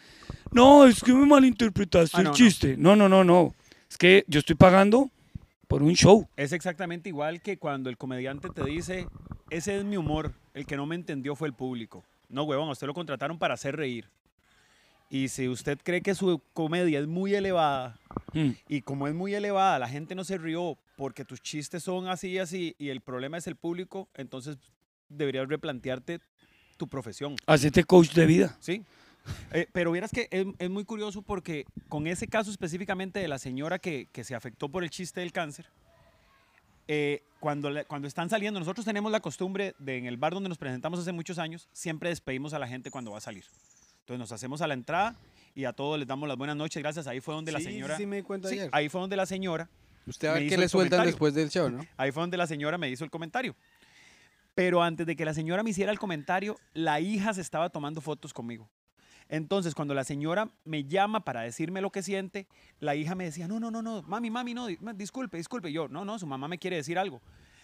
no, 0.52 0.86
es 0.86 1.02
que 1.02 1.14
me 1.14 1.26
malinterpretaste 1.26 2.18
Ah, 2.18 2.20
el 2.20 2.26
no, 2.26 2.30
no. 2.32 2.36
chiste. 2.36 2.76
No, 2.78 2.96
no, 2.96 3.10
no, 3.10 3.24
no. 3.24 3.56
Es 3.90 3.98
que 3.98 4.24
yo 4.28 4.40
estoy 4.40 4.56
pagando 4.56 5.10
por 5.68 5.82
un 5.84 5.94
show. 5.96 6.28
Es 6.36 6.52
exactamente 6.52 7.10
igual 7.10 7.42
que 7.42 7.58
cuando 7.58 7.90
el 7.90 7.98
comediante 7.98 8.50
te 8.50 8.64
dice, 8.66 9.08
ese 9.50 9.78
es 9.80 9.84
mi 9.86 9.98
humor, 9.98 10.34
el 10.54 10.66
que 10.66 10.78
no 10.78 10.86
me 10.86 10.96
entendió 10.96 11.36
fue 11.36 11.48
el 11.48 11.54
público. 11.54 12.04
No, 12.34 12.44
huevón, 12.44 12.70
a 12.70 12.72
usted 12.72 12.88
lo 12.88 12.94
contrataron 12.94 13.38
para 13.38 13.54
hacer 13.54 13.76
reír. 13.76 14.10
Y 15.10 15.28
si 15.28 15.48
usted 15.48 15.78
cree 15.84 16.02
que 16.02 16.16
su 16.16 16.42
comedia 16.54 17.00
es 17.00 17.08
muy 17.08 17.34
elevada, 17.36 18.00
Mm. 18.34 18.50
y 18.68 18.82
como 18.82 19.08
es 19.08 19.14
muy 19.14 19.36
elevada, 19.36 19.78
la 19.78 19.88
gente 19.88 20.16
no 20.16 20.24
se 20.24 20.40
rió 20.40 20.76
porque 20.96 21.24
tus 21.24 21.40
chistes 21.42 21.84
son 21.84 22.08
así 22.08 22.30
y 22.30 22.40
así, 22.40 22.76
y 22.80 22.90
el 22.90 23.02
problema 23.02 23.38
es 23.38 23.46
el 23.46 23.56
público, 23.56 24.10
entonces 24.16 24.58
deberías 25.10 25.48
replantearte 25.48 26.20
tu 26.78 26.88
profesión. 26.88 27.36
Hacete 27.46 27.84
coach 27.84 28.14
de 28.14 28.26
vida. 28.26 28.58
Sí. 28.60 28.84
Eh, 29.52 29.68
pero 29.72 29.92
vieras 29.92 30.10
que 30.12 30.28
es, 30.32 30.48
es 30.58 30.70
muy 30.70 30.84
curioso 30.84 31.22
porque 31.22 31.66
con 31.90 32.08
ese 32.08 32.28
caso 32.28 32.50
específicamente 32.50 33.20
de 33.20 33.28
la 33.28 33.38
señora 33.38 33.78
que, 33.78 34.08
que 34.12 34.24
se 34.24 34.34
afectó 34.34 34.68
por 34.70 34.84
el 34.84 34.90
chiste 34.90 35.20
del 35.22 35.32
cáncer, 35.32 35.68
eh, 36.88 37.24
cuando, 37.40 37.70
le- 37.70 37.86
cuando 37.86 38.08
están 38.08 38.30
saliendo, 38.30 38.60
nosotros 38.60 38.86
tenemos 38.86 39.12
la 39.12 39.20
costumbre 39.20 39.76
de 39.80 39.98
en 39.98 40.06
el 40.06 40.18
bar 40.18 40.34
donde 40.34 40.50
nos 40.50 40.58
presentamos 40.58 41.00
hace 41.00 41.12
muchos 41.12 41.38
años, 41.40 41.68
siempre 41.74 42.10
despedimos 42.10 42.54
a 42.54 42.60
la 42.60 42.68
gente 42.68 42.90
cuando 42.92 43.12
va 43.12 43.18
a 43.18 43.22
salir. 43.22 43.46
Entonces 44.02 44.20
nos 44.20 44.32
hacemos 44.32 44.62
a 44.62 44.68
la 44.68 44.74
entrada 44.74 45.16
y 45.56 45.66
a 45.66 45.74
todos 45.74 45.98
les 46.00 46.08
damos 46.08 46.28
las 46.28 46.38
buenas 46.38 46.56
noches, 46.56 46.82
gracias. 46.82 47.08
Ahí 47.08 47.20
fue 47.22 47.34
donde 47.36 47.52
la 47.52 47.60
Sí, 47.60 47.66
señora... 47.66 47.96
sí 47.98 48.06
me 48.06 48.18
di 48.18 48.22
cuenta 48.24 48.50
Sí, 48.50 48.56
ayer. 48.56 48.70
ahí 48.74 48.90
fue 48.90 49.00
donde 49.02 49.16
la 49.16 49.26
señora 49.26 49.70
Usted 50.06 50.28
a 50.28 50.34
ver 50.34 50.50
qué 50.50 50.58
le 50.58 50.68
sueltan 50.68 51.00
comentario. 51.00 51.12
después 51.12 51.34
del 51.34 51.50
show, 51.50 51.70
¿no? 51.70 51.86
Ahí 51.98 52.12
fue 52.12 52.22
donde 52.24 52.36
la 52.36 52.46
señora 52.48 52.78
me 52.78 52.90
hizo 52.90 53.06
el 53.06 53.10
comentario. 53.10 53.56
Pero 54.56 54.84
antes 54.84 55.08
de 55.08 55.16
que 55.16 55.24
la 55.26 55.34
señora 55.34 55.64
me 55.64 55.70
hiciera 55.70 55.92
el 55.92 55.98
comentario, 56.00 56.58
la 56.74 57.00
hija 57.00 57.34
se 57.34 57.40
estaba 57.42 57.70
tomando 57.70 58.02
fotos 58.02 58.34
conmigo. 58.34 58.70
Entonces, 59.30 59.74
cuando 59.76 59.94
la 59.94 60.04
señora 60.04 60.52
me 60.66 60.84
llama 60.84 61.24
para 61.24 61.42
decirme 61.42 61.82
lo 61.82 61.92
que 61.92 62.04
siente, 62.04 62.48
la 62.80 62.96
hija 62.96 63.16
me 63.16 63.26
decía, 63.26 63.48
no, 63.48 63.60
no, 63.60 63.72
no, 63.72 63.82
no, 63.82 64.02
mami, 64.04 64.30
mami, 64.30 64.54
no, 64.54 64.68
disculpe, 64.96 65.38
disculpe. 65.38 65.70
Y 65.70 65.74
yo, 65.74 65.88
no, 65.88 66.06
no, 66.06 66.20
su 66.20 66.28
mamá 66.28 66.48
me 66.48 66.60
quiere 66.60 66.78
decir 66.78 67.00
algo. 67.00 67.22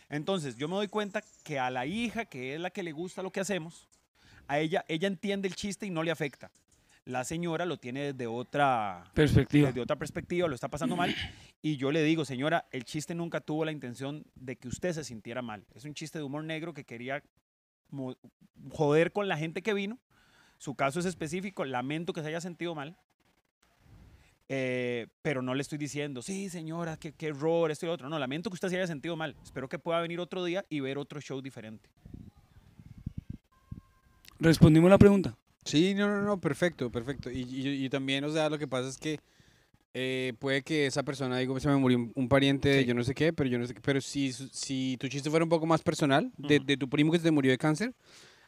Entonces, 0.09 0.55
yo 0.55 0.67
me 0.67 0.75
doy 0.75 0.87
cuenta 0.87 1.23
que 1.43 1.59
a 1.59 1.69
la 1.69 1.85
hija, 1.85 2.25
que 2.25 2.55
es 2.55 2.61
la 2.61 2.71
que 2.71 2.83
le 2.83 2.91
gusta 2.91 3.21
lo 3.21 3.31
que 3.31 3.39
hacemos, 3.39 3.87
a 4.47 4.59
ella, 4.59 4.83
ella 4.87 5.07
entiende 5.07 5.47
el 5.47 5.55
chiste 5.55 5.85
y 5.85 5.91
no 5.91 6.01
le 6.01 6.11
afecta. 6.11 6.49
La 7.05 7.23
señora 7.23 7.65
lo 7.65 7.77
tiene 7.77 8.13
desde 8.13 8.27
otra, 8.27 9.03
Perspectiva. 9.13 9.67
desde 9.67 9.81
otra 9.81 9.95
perspectiva, 9.95 10.47
lo 10.47 10.55
está 10.55 10.67
pasando 10.67 10.95
mal. 10.95 11.15
Y 11.61 11.77
yo 11.77 11.91
le 11.91 12.03
digo, 12.03 12.23
señora, 12.25 12.67
el 12.71 12.85
chiste 12.85 13.15
nunca 13.15 13.41
tuvo 13.41 13.65
la 13.65 13.71
intención 13.71 14.25
de 14.35 14.57
que 14.57 14.67
usted 14.67 14.93
se 14.93 15.03
sintiera 15.03 15.41
mal. 15.41 15.65
Es 15.73 15.85
un 15.85 15.93
chiste 15.93 16.19
de 16.19 16.23
humor 16.23 16.43
negro 16.43 16.73
que 16.73 16.85
quería 16.85 17.23
joder 18.71 19.11
con 19.11 19.27
la 19.27 19.37
gente 19.37 19.61
que 19.61 19.73
vino. 19.73 19.97
Su 20.59 20.75
caso 20.75 20.99
es 20.99 21.05
específico, 21.07 21.65
lamento 21.65 22.13
que 22.13 22.21
se 22.21 22.27
haya 22.27 22.41
sentido 22.41 22.75
mal. 22.75 22.95
Eh, 24.51 25.07
pero 25.21 25.41
no 25.41 25.53
le 25.55 25.61
estoy 25.61 25.77
diciendo, 25.77 26.21
sí, 26.21 26.49
señora, 26.49 26.97
qué, 26.97 27.13
qué 27.13 27.27
error, 27.27 27.71
esto 27.71 27.85
y 27.85 27.87
lo 27.87 27.93
otro. 27.93 28.09
No, 28.09 28.19
lamento 28.19 28.49
que 28.49 28.55
usted 28.55 28.69
se 28.69 28.75
haya 28.77 28.87
sentido 28.87 29.15
mal. 29.15 29.35
Espero 29.43 29.67
que 29.69 29.79
pueda 29.79 30.01
venir 30.01 30.19
otro 30.19 30.43
día 30.43 30.65
y 30.69 30.79
ver 30.81 30.97
otro 30.97 31.21
show 31.21 31.41
diferente. 31.41 31.89
Respondimos 34.39 34.89
la 34.89 34.97
pregunta. 34.97 35.35
Sí, 35.65 35.93
no, 35.93 36.07
no, 36.07 36.21
no, 36.23 36.39
perfecto, 36.39 36.89
perfecto. 36.91 37.29
Y, 37.29 37.41
y- 37.41 37.85
y 37.85 37.89
también, 37.89 38.23
o 38.23 38.29
sea, 38.29 38.49
lo 38.49 38.57
que 38.57 38.67
pasa 38.67 38.89
es 38.89 38.97
que 38.97 39.19
eh, 39.93 40.33
puede 40.39 40.61
que 40.63 40.85
esa 40.87 41.03
persona, 41.03 41.37
digo, 41.37 41.59
se 41.59 41.67
me 41.67 41.75
murió 41.75 41.97
un, 41.97 42.11
un 42.15 42.29
pariente 42.29 42.69
de 42.69 42.85
yo 42.85 42.93
no 42.93 43.03
sé 43.03 43.13
qué, 43.13 43.33
pero 43.33 43.49
yo 43.49 43.59
no 43.59 43.65
sé 43.65 43.73
qué, 43.73 43.81
pero 43.81 43.99
si, 44.01 44.31
si 44.33 44.97
tu 44.99 45.07
chiste 45.07 45.29
fuera 45.29 45.43
un 45.43 45.49
poco 45.49 45.65
más 45.65 45.81
personal, 45.81 46.31
de, 46.37 46.59
de 46.59 46.77
tu 46.77 46.89
primo 46.89 47.11
que 47.11 47.17
se 47.17 47.23
te 47.25 47.31
murió 47.31 47.51
de 47.51 47.57
cáncer, 47.57 47.93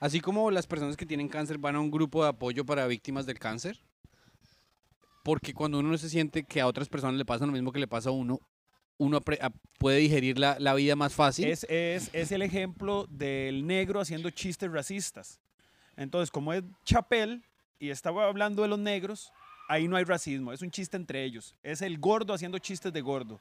así 0.02 0.20
como 0.20 0.52
las 0.52 0.68
personas 0.68 0.98
que 0.98 1.06
tienen 1.06 1.30
cáncer 1.30 1.58
van 1.58 1.78
a 1.78 1.80
un 1.80 1.90
grupo 1.90 2.24
de 2.24 2.30
apoyo 2.30 2.66
para 2.66 2.86
víctimas 2.88 3.26
del 3.26 3.40
cáncer, 3.40 3.80
porque 5.24 5.54
cuando 5.54 5.80
uno 5.80 5.90
no 5.90 5.98
se 5.98 6.10
siente 6.10 6.44
que 6.44 6.60
a 6.60 6.68
otras 6.68 6.90
personas 6.90 7.16
le 7.16 7.24
pasa 7.24 7.46
lo 7.46 7.54
mismo 7.54 7.72
que 7.72 7.80
le 7.80 7.88
pasa 7.88 8.10
a 8.10 8.12
uno, 8.12 8.40
uno 8.98 9.22
puede 9.80 10.00
digerir 10.00 10.38
la, 10.38 10.74
vida 10.74 10.96
más 10.96 11.14
fácil. 11.14 11.48
Es, 11.48 11.66
es 11.70 12.32
el 12.32 12.42
ejemplo 12.42 13.08
del 13.10 13.66
negro 13.66 14.02
haciendo 14.02 14.30
chistes 14.30 14.72
racistas. 14.72 15.40
Entonces, 15.96 16.30
como 16.30 16.52
es 16.54 16.64
Chapel 16.84 17.44
y 17.80 17.90
estaba 17.90 18.26
hablando 18.26 18.64
de 18.64 18.68
los 18.68 18.80
negros, 18.80 19.32
ahí 19.68 19.88
no 19.88 19.96
hay 19.96 20.04
racismo, 20.04 20.52
es 20.52 20.62
un 20.62 20.72
chiste 20.72 20.98
entre 20.98 21.24
ellos. 21.24 21.56
Es 21.64 21.82
el 21.82 21.98
gordo 21.98 22.34
haciendo 22.34 22.58
chistes 22.60 22.92
de 22.92 23.02
gordo. 23.02 23.40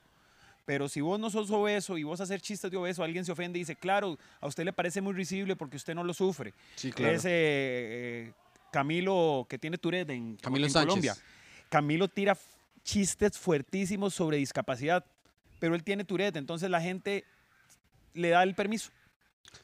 Pero 0.67 0.89
si 0.89 1.01
vos 1.01 1.19
no 1.19 1.31
sos 1.31 1.51
obeso 1.51 1.99
y 1.99 2.05
vos 2.05 2.21
hacer 2.21 2.41
chistes 2.41 2.71
de 2.71 2.77
obeso, 2.77 3.03
alguien 3.03 3.25
se 3.25 3.33
ofende 3.33 3.59
y 3.59 3.63
dice, 3.63 3.77
claro, 3.77 4.19
a 4.41 4.47
usted 4.47 4.65
le 4.65 4.73
parece 4.73 5.01
muy 5.01 5.13
risible 5.15 5.57
porque 5.57 5.77
usted 5.77 5.95
no 5.95 6.05
lo 6.05 6.15
sufre. 6.15 6.55
sí, 6.77 6.93
claro. 6.93 7.15
Ese 7.17 7.29
eh, 7.33 8.33
Camilo 8.71 9.47
que 9.49 9.59
tiene 9.59 9.79
Tourette 9.79 10.11
en, 10.11 10.37
Camilo 10.37 10.67
en. 10.67 10.73
Colombia. 10.73 11.17
Camilo 11.69 12.09
tira 12.09 12.37
chistes 12.85 13.37
fuertísimos 13.39 14.15
sobre 14.15 14.37
discapacidad, 14.37 15.05
pero 15.59 15.75
él 15.75 15.83
tiene 15.83 16.05
Tourette, 16.05 16.37
entonces 16.37 16.71
la 16.71 16.81
gente 16.81 17.25
le 18.15 18.29
da 18.31 18.43
el 18.43 18.55
permiso. 18.55 18.91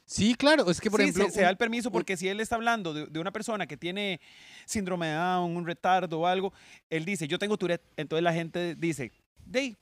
Sí, 0.05 0.35
claro, 0.35 0.69
es 0.71 0.81
que 0.81 0.91
por 0.91 1.01
Sí, 1.01 1.05
ejemplo... 1.05 1.27
se, 1.27 1.31
se 1.33 1.41
da 1.43 1.51
el 1.51 1.57
permiso 1.57 1.89
un- 1.91 1.93
porque 1.93 2.17
si 2.17 2.29
él 2.29 2.41
está 2.41 2.57
hablando 2.57 2.93
de, 2.93 3.07
de 3.07 3.21
una 3.21 3.31
persona 3.31 3.67
que 3.67 3.77
tiene 3.77 4.21
síndrome 4.65 5.07
de 5.09 5.15
Down, 5.15 5.57
un 5.57 5.65
retardo 5.67 6.21
o 6.21 6.27
algo, 6.27 6.53
él 6.91 7.05
dice, 7.05 7.29
yo 7.29 7.39
tengo 7.39 7.57
Tourette, 7.57 7.83
entonces 7.97 8.23
la 8.25 8.33
gente 8.33 8.75
dice, 8.75 9.13
de 9.45 9.77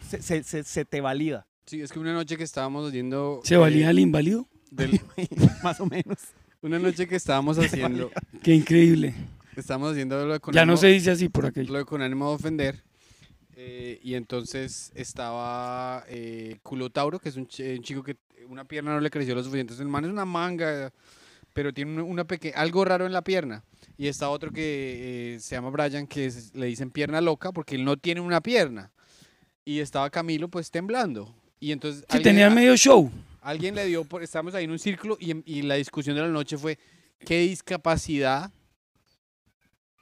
se, 0.00 0.22
se- 0.22 0.42
se- 0.42 0.64
se 0.64 0.84
te 0.84 1.00
valida, 1.00 1.46
Sí, 1.66 1.80
es 1.80 1.90
que 1.90 1.98
una 1.98 2.12
noche 2.12 2.36
que 2.36 2.44
estábamos 2.44 2.88
haciendo... 2.88 3.40
¿Se 3.42 3.54
eh, 3.54 3.58
valía 3.58 3.90
el 3.90 3.98
inválido? 3.98 4.46
del- 4.70 5.00
más 5.64 5.80
o 5.80 5.86
menos. 5.86 6.18
una 6.62 6.78
noche 6.78 7.06
que 7.08 7.16
estábamos 7.16 7.58
haciendo... 7.58 8.10
Qué 8.42 8.54
increíble. 8.54 9.14
Estábamos 9.56 9.92
haciendo 9.92 10.24
lo 10.26 10.34
de 10.34 10.40
con 10.40 10.54
Ya 10.54 10.64
no 10.64 10.74
ánimo- 10.74 10.80
se 10.80 10.86
dice 10.88 11.10
así 11.10 11.28
por 11.28 11.46
aquello. 11.46 11.72
lo 11.72 11.78
de 11.78 11.84
con 11.84 12.02
ánimo 12.02 12.28
de 12.28 12.34
ofender. 12.36 12.82
eh, 13.56 13.98
y 14.02 14.14
entonces 14.14 14.92
estaba 14.94 16.04
eh, 16.08 16.58
Culotauro, 16.62 17.18
que 17.18 17.30
es 17.30 17.36
un, 17.36 17.48
ch- 17.48 17.76
un 17.78 17.82
chico 17.82 18.02
que 18.02 18.16
una 18.48 18.64
pierna 18.64 18.92
no 18.94 19.00
le 19.00 19.10
creció 19.10 19.34
lo 19.34 19.42
suficiente. 19.42 19.72
Entonces, 19.72 19.80
el 19.86 19.90
man 19.90 20.04
es 20.04 20.10
una 20.10 20.24
manga, 20.26 20.92
pero 21.52 21.72
tiene 21.72 21.94
una, 21.94 22.02
una 22.04 22.24
peque- 22.26 22.52
algo 22.54 22.84
raro 22.84 23.06
en 23.06 23.12
la 23.12 23.22
pierna. 23.22 23.64
Y 23.96 24.06
está 24.08 24.28
otro 24.28 24.52
que 24.52 25.34
eh, 25.36 25.40
se 25.40 25.56
llama 25.56 25.70
Brian, 25.70 26.06
que 26.06 26.26
es- 26.26 26.54
le 26.54 26.66
dicen 26.66 26.90
pierna 26.90 27.20
loca 27.20 27.50
porque 27.50 27.74
él 27.76 27.84
no 27.84 27.96
tiene 27.96 28.20
una 28.20 28.40
pierna. 28.40 28.92
Y 29.66 29.80
estaba 29.80 30.08
Camilo 30.08 30.48
pues 30.48 30.70
temblando. 30.70 31.34
Y 31.60 31.72
entonces 31.72 32.04
Si 32.08 32.16
alguien- 32.16 32.34
tenían 32.34 32.52
a- 32.52 32.54
medio 32.54 32.74
show. 32.76 33.10
alguien 33.42 33.74
le 33.74 33.84
dio, 33.84 34.04
por, 34.04 34.22
estábamos 34.22 34.54
ahí 34.54 34.64
en 34.64 34.70
un 34.70 34.78
círculo 34.78 35.18
y, 35.20 35.34
y 35.44 35.62
la 35.62 35.74
discusión 35.74 36.16
de 36.16 36.22
la 36.22 36.28
noche 36.28 36.56
fue, 36.56 36.78
¿qué 37.18 37.40
discapacidad 37.40 38.50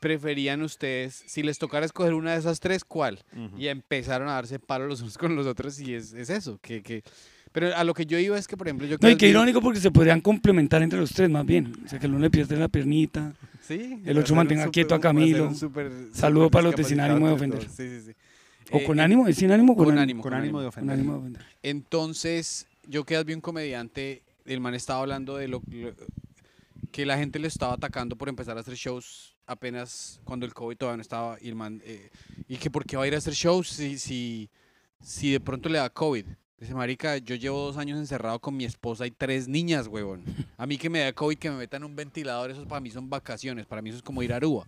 preferían 0.01 0.63
ustedes? 0.63 1.25
Si 1.27 1.43
les 1.43 1.59
tocara 1.59 1.87
escoger 1.87 2.13
una 2.15 2.33
de 2.33 2.39
esas 2.39 2.61
tres, 2.61 2.85
¿cuál? 2.85 3.21
Y 3.57 3.69
empezaron 3.69 4.29
a 4.29 4.33
darse 4.33 4.59
palo 4.59 4.87
los 4.87 5.01
unos 5.01 5.17
con 5.17 5.35
los 5.35 5.47
otros 5.47 5.81
y 5.81 5.95
es, 5.95 6.13
es 6.13 6.29
eso. 6.31 6.59
Que, 6.61 6.83
que... 6.83 7.03
Pero 7.53 7.75
a 7.77 7.85
lo 7.85 7.95
que 7.95 8.05
yo 8.05 8.19
iba 8.19 8.37
es 8.37 8.49
que, 8.49 8.57
por 8.57 8.67
ejemplo, 8.67 8.85
yo... 8.87 8.97
No, 9.01 9.09
y 9.09 9.13
que 9.13 9.19
qué 9.19 9.29
irónico 9.29 9.61
porque 9.63 9.79
se 9.79 9.91
podrían 9.93 10.21
complementar 10.21 10.83
entre 10.83 10.99
los 10.99 11.13
tres 11.13 11.31
más 11.31 11.47
bien. 11.47 11.73
O 11.87 11.89
sea, 11.89 11.99
que 12.01 12.07
el 12.07 12.13
uno 12.13 12.21
le 12.23 12.31
pierde 12.31 12.57
la 12.57 12.69
piernita, 12.69 13.33
Sí. 13.67 14.03
El 14.05 14.19
otro 14.19 14.35
mantenga 14.35 14.69
quieto 14.69 14.95
a 14.95 15.01
Camilo. 15.01 15.51
Saludo 16.13 16.51
para 16.51 16.65
los 16.65 16.77
de 16.77 16.85
Sin 16.85 17.01
Ánimo 17.01 17.29
de 17.29 17.33
Ofender. 17.33 17.63
Sí, 17.63 17.89
sí, 17.89 18.01
sí. 18.09 18.13
¿O 18.73 18.83
con 18.85 18.99
eh, 18.99 19.03
ánimo? 19.03 19.27
¿Es 19.29 19.37
sin 19.37 19.51
ánimo 19.51 19.77
con, 19.77 19.87
Con 19.87 19.99
ánimo? 19.99 20.23
Con 20.23 20.35
ánimo 20.35 20.61
de 20.61 20.67
ofender. 20.67 20.95
ánimo 20.95 21.13
de 21.13 21.19
ofender. 21.19 21.43
Entonces, 21.63 22.67
yo 22.89 23.05
que 23.05 23.23
vi 23.25 23.35
un 23.35 23.41
comediante, 23.41 24.23
el 24.47 24.61
man 24.61 24.75
estaba 24.75 25.01
hablando 25.01 25.37
de 25.37 25.49
lo, 25.49 25.63
lo- 25.71 25.95
que 26.91 27.05
la 27.07 27.19
gente 27.19 27.39
le 27.39 27.49
estaba 27.49 27.75
atacando 27.75 28.17
por 28.17 28.29
empezar 28.29 28.57
a 28.57 28.61
hacer 28.61 28.75
shows 28.75 29.35
apenas 29.47 30.21
cuando 30.25 30.47
el 30.47 30.55
COVID 30.55 30.77
todavía 30.77 30.97
no 30.97 31.03
estaba 31.03 31.37
y 31.41 31.49
el 31.49 31.55
man, 31.55 31.83
eh, 31.85 32.09
y 32.49 32.57
que 32.57 32.71
por 32.71 32.85
qué 32.87 32.97
va 32.97 33.05
a 33.05 33.07
ir 33.07 33.15
a 33.15 33.19
hacer 33.19 33.35
shows 33.35 33.69
si, 33.69 33.99
si, 33.99 34.49
si 35.03 35.31
de 35.33 35.41
pronto 35.41 35.69
le 35.69 35.79
da 35.79 35.91
COVID. 35.91 36.25
Dice, 36.61 36.73
marica, 36.73 37.19
yo 37.19 37.35
llevo 37.35 37.59
dos 37.67 37.77
años 37.77 37.99
encerrado 37.99 38.39
con 38.39 38.57
mi 38.57 38.65
esposa 38.65 39.07
y 39.07 39.11
tres 39.11 39.49
niñas, 39.49 39.87
huevón. 39.89 40.23
A 40.57 40.67
mí 40.67 40.79
que 40.79 40.89
me 40.89 41.01
da 41.01 41.13
COVID, 41.13 41.37
que 41.37 41.51
me 41.51 41.57
metan 41.59 41.85
un 41.85 41.95
ventilador, 41.97 42.51
eso 42.51 42.67
para 42.67 42.81
mí 42.81 42.91
son 42.91 43.11
vacaciones, 43.11 43.67
para 43.67 43.83
mí 43.83 43.91
eso 43.91 43.99
es 43.99 44.03
como 44.03 44.23
ir 44.23 44.33
a 44.33 44.37
Aruba. 44.37 44.65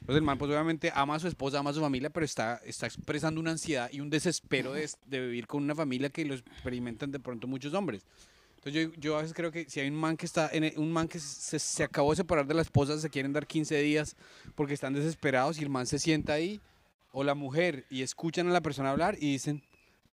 Entonces 0.00 0.16
el 0.16 0.22
man 0.22 0.38
pues 0.38 0.50
obviamente 0.50 0.90
ama 0.94 1.16
a 1.16 1.18
su 1.20 1.28
esposa, 1.28 1.58
ama 1.58 1.70
a 1.70 1.74
su 1.74 1.80
familia, 1.80 2.10
pero 2.10 2.24
está, 2.24 2.60
está 2.64 2.86
expresando 2.86 3.40
una 3.40 3.50
ansiedad 3.50 3.90
y 3.92 4.00
un 4.00 4.08
desespero 4.10 4.72
de, 4.72 4.88
de 5.06 5.20
vivir 5.20 5.46
con 5.46 5.62
una 5.62 5.74
familia 5.74 6.08
que 6.10 6.24
lo 6.24 6.34
experimentan 6.34 7.10
de 7.10 7.20
pronto 7.20 7.46
muchos 7.46 7.74
hombres. 7.74 8.06
Entonces 8.56 8.72
yo, 8.88 8.92
yo 8.98 9.16
a 9.18 9.22
veces 9.22 9.34
creo 9.34 9.52
que 9.52 9.68
si 9.68 9.80
hay 9.80 9.88
un 9.88 9.94
man 9.96 10.16
que 10.16 10.26
está, 10.26 10.48
en 10.52 10.64
el- 10.64 10.78
un 10.78 10.90
man 10.92 11.06
que 11.08 11.18
se, 11.20 11.58
se 11.58 11.84
acabó 11.84 12.10
de 12.10 12.16
separar 12.16 12.46
de 12.46 12.54
la 12.54 12.62
esposa, 12.62 12.98
se 12.98 13.10
quieren 13.10 13.32
dar 13.32 13.46
15 13.46 13.78
días 13.80 14.16
porque 14.54 14.74
están 14.74 14.94
desesperados 14.94 15.58
y 15.58 15.62
el 15.62 15.68
man 15.70 15.86
se 15.86 15.98
sienta 15.98 16.32
ahí, 16.32 16.60
o 17.12 17.22
la 17.24 17.34
mujer, 17.34 17.84
y 17.90 18.02
escuchan 18.02 18.48
a 18.48 18.52
la 18.52 18.60
persona 18.60 18.90
hablar 18.90 19.16
y 19.20 19.30
dicen, 19.32 19.62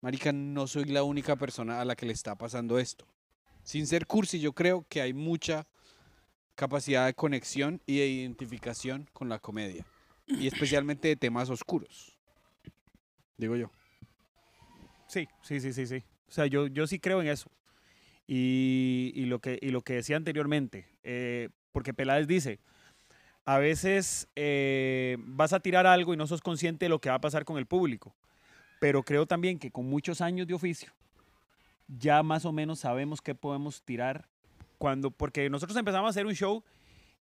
marica, 0.01 0.31
no 0.31 0.67
soy 0.67 0.85
la 0.85 1.03
única 1.03 1.35
persona 1.35 1.81
a 1.81 1.85
la 1.85 1.95
que 1.95 2.05
le 2.05 2.13
está 2.13 2.35
pasando 2.35 2.77
esto. 2.79 3.05
Sin 3.63 3.87
ser 3.87 4.05
cursi, 4.05 4.39
yo 4.39 4.53
creo 4.53 4.85
que 4.87 5.01
hay 5.01 5.13
mucha 5.13 5.65
capacidad 6.55 7.05
de 7.05 7.13
conexión 7.13 7.81
y 7.85 7.99
de 7.99 8.07
identificación 8.07 9.09
con 9.13 9.29
la 9.29 9.39
comedia, 9.39 9.85
y 10.25 10.47
especialmente 10.47 11.09
de 11.09 11.15
temas 11.15 11.49
oscuros. 11.49 12.17
Digo 13.37 13.55
yo. 13.55 13.69
Sí, 15.07 15.27
sí, 15.43 15.59
sí, 15.59 15.73
sí, 15.73 15.85
sí. 15.85 16.03
O 16.27 16.31
sea, 16.31 16.47
yo, 16.47 16.67
yo 16.67 16.87
sí 16.87 16.99
creo 16.99 17.21
en 17.21 17.27
eso. 17.27 17.49
Y, 18.27 19.25
lo, 19.27 19.39
que, 19.39 19.59
y 19.61 19.69
lo 19.69 19.81
que 19.81 19.93
decía 19.93 20.17
anteriormente, 20.17 20.87
eh, 21.03 21.49
porque 21.71 21.93
Peláez 21.93 22.27
dice, 22.27 22.59
a 23.45 23.59
veces 23.59 24.27
eh, 24.35 25.17
vas 25.19 25.53
a 25.53 25.59
tirar 25.59 25.85
algo 25.85 26.13
y 26.13 26.17
no 26.17 26.25
sos 26.25 26.41
consciente 26.41 26.85
de 26.85 26.89
lo 26.89 26.99
que 26.99 27.09
va 27.09 27.15
a 27.15 27.21
pasar 27.21 27.45
con 27.45 27.57
el 27.57 27.67
público. 27.67 28.15
Pero 28.79 29.03
creo 29.03 29.27
también 29.27 29.59
que 29.59 29.71
con 29.71 29.85
muchos 29.85 30.21
años 30.21 30.47
de 30.47 30.55
oficio, 30.55 30.91
ya 31.87 32.23
más 32.23 32.45
o 32.45 32.51
menos 32.51 32.79
sabemos 32.79 33.21
qué 33.21 33.35
podemos 33.35 33.83
tirar 33.83 34.27
cuando, 34.77 35.11
porque 35.11 35.49
nosotros 35.49 35.77
empezamos 35.77 36.07
a 36.07 36.09
hacer 36.11 36.25
un 36.25 36.33
show 36.33 36.63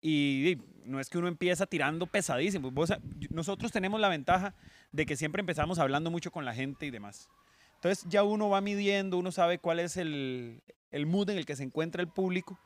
y, 0.01 0.49
y 0.49 0.61
no 0.85 0.99
es 0.99 1.09
que 1.09 1.17
uno 1.17 1.27
empieza 1.27 1.65
tirando 1.65 2.07
pesadísimo. 2.07 2.71
vos 2.71 2.93
nosotros 3.29 3.71
tenemos 3.71 3.99
la 3.99 4.09
ventaja 4.09 4.53
de 4.91 5.05
que 5.05 5.15
siempre 5.15 5.41
empezamos 5.41 5.79
hablando 5.79 6.11
mucho 6.11 6.31
con 6.31 6.45
la 6.45 6.53
gente 6.53 6.85
y 6.85 6.91
demás. 6.91 7.29
Entonces 7.75 8.05
ya 8.09 8.23
uno 8.23 8.49
va 8.49 8.61
midiendo, 8.61 9.17
uno 9.17 9.31
sabe 9.31 9.59
cuál 9.59 9.79
es 9.79 9.97
el, 9.97 10.61
el 10.91 11.05
mood 11.05 11.29
en 11.29 11.37
el 11.37 11.45
que 11.45 11.55
se 11.55 11.63
encuentra 11.63 12.01
el 12.01 12.09
público 12.09 12.59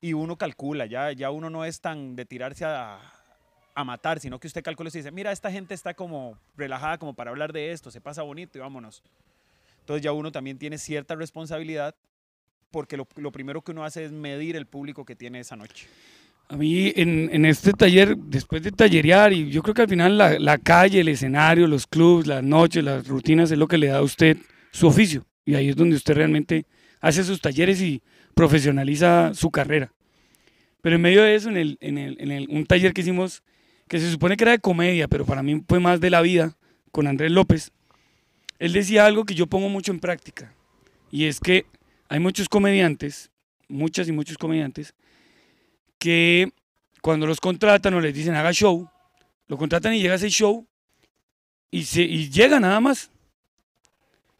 y 0.00 0.12
uno 0.12 0.36
calcula, 0.36 0.86
ya, 0.86 1.12
ya 1.12 1.30
uno 1.30 1.48
no 1.48 1.64
es 1.64 1.80
tan 1.80 2.16
de 2.16 2.26
tirarse 2.26 2.64
a, 2.64 3.00
a 3.74 3.84
matar, 3.84 4.20
sino 4.20 4.38
que 4.38 4.46
usted 4.46 4.62
calcula 4.62 4.88
y 4.88 4.98
dice, 4.98 5.10
mira, 5.10 5.32
esta 5.32 5.50
gente 5.50 5.74
está 5.74 5.94
como 5.94 6.38
relajada 6.56 6.98
como 6.98 7.14
para 7.14 7.30
hablar 7.30 7.52
de 7.52 7.72
esto, 7.72 7.90
se 7.90 8.00
pasa 8.00 8.22
bonito 8.22 8.58
y 8.58 8.60
vámonos. 8.60 9.02
Entonces 9.80 10.02
ya 10.02 10.12
uno 10.12 10.32
también 10.32 10.58
tiene 10.58 10.78
cierta 10.78 11.14
responsabilidad 11.14 11.94
porque 12.70 12.96
lo, 12.96 13.06
lo 13.16 13.32
primero 13.32 13.62
que 13.62 13.72
uno 13.72 13.84
hace 13.84 14.04
es 14.04 14.12
medir 14.12 14.56
el 14.56 14.66
público 14.66 15.04
que 15.04 15.16
tiene 15.16 15.40
esa 15.40 15.56
noche. 15.56 15.86
A 16.48 16.56
mí 16.56 16.92
en, 16.94 17.28
en 17.32 17.44
este 17.44 17.72
taller, 17.72 18.16
después 18.16 18.62
de 18.62 18.70
tallerear, 18.70 19.32
y 19.32 19.50
yo 19.50 19.62
creo 19.62 19.74
que 19.74 19.82
al 19.82 19.88
final 19.88 20.16
la, 20.16 20.38
la 20.38 20.58
calle, 20.58 21.00
el 21.00 21.08
escenario, 21.08 21.66
los 21.66 21.86
clubs, 21.86 22.26
las 22.26 22.42
noches, 22.42 22.84
las 22.84 23.06
rutinas 23.08 23.50
es 23.50 23.58
lo 23.58 23.66
que 23.66 23.78
le 23.78 23.88
da 23.88 23.98
a 23.98 24.02
usted 24.02 24.36
su 24.70 24.86
oficio. 24.86 25.26
Y 25.44 25.54
ahí 25.54 25.68
es 25.70 25.76
donde 25.76 25.96
usted 25.96 26.14
realmente 26.14 26.64
hace 27.00 27.24
sus 27.24 27.40
talleres 27.40 27.80
y 27.80 28.00
profesionaliza 28.34 29.32
su 29.34 29.50
carrera. 29.50 29.92
Pero 30.82 30.96
en 30.96 31.02
medio 31.02 31.22
de 31.22 31.34
eso, 31.34 31.48
en, 31.48 31.56
el, 31.56 31.78
en, 31.80 31.98
el, 31.98 32.16
en 32.20 32.30
el- 32.30 32.46
un 32.48 32.64
taller 32.64 32.92
que 32.92 33.00
hicimos, 33.00 33.42
que 33.88 33.98
se 33.98 34.10
supone 34.10 34.36
que 34.36 34.44
era 34.44 34.52
de 34.52 34.60
comedia, 34.60 35.08
pero 35.08 35.24
para 35.24 35.42
mí 35.42 35.64
fue 35.68 35.80
más 35.80 36.00
de 36.00 36.10
la 36.10 36.20
vida, 36.22 36.56
con 36.92 37.08
Andrés 37.08 37.32
López, 37.32 37.72
él 38.60 38.72
decía 38.72 39.04
algo 39.04 39.24
que 39.24 39.34
yo 39.34 39.48
pongo 39.48 39.68
mucho 39.68 39.90
en 39.90 39.98
práctica. 39.98 40.54
Y 41.10 41.24
es 41.24 41.40
que 41.40 41.66
hay 42.08 42.20
muchos 42.20 42.48
comediantes, 42.48 43.30
muchas 43.68 44.08
y 44.08 44.12
muchos 44.12 44.38
comediantes, 44.38 44.94
que 45.98 46.52
cuando 47.02 47.26
los 47.26 47.40
contratan 47.40 47.94
o 47.94 48.00
les 48.00 48.14
dicen 48.14 48.34
haga 48.34 48.52
show, 48.52 48.88
lo 49.48 49.56
contratan 49.56 49.94
y 49.94 50.00
llega 50.00 50.14
a 50.14 50.16
ese 50.16 50.30
show 50.30 50.66
y, 51.70 51.84
se, 51.84 52.02
y 52.02 52.30
llega 52.30 52.60
nada 52.60 52.80
más. 52.80 53.10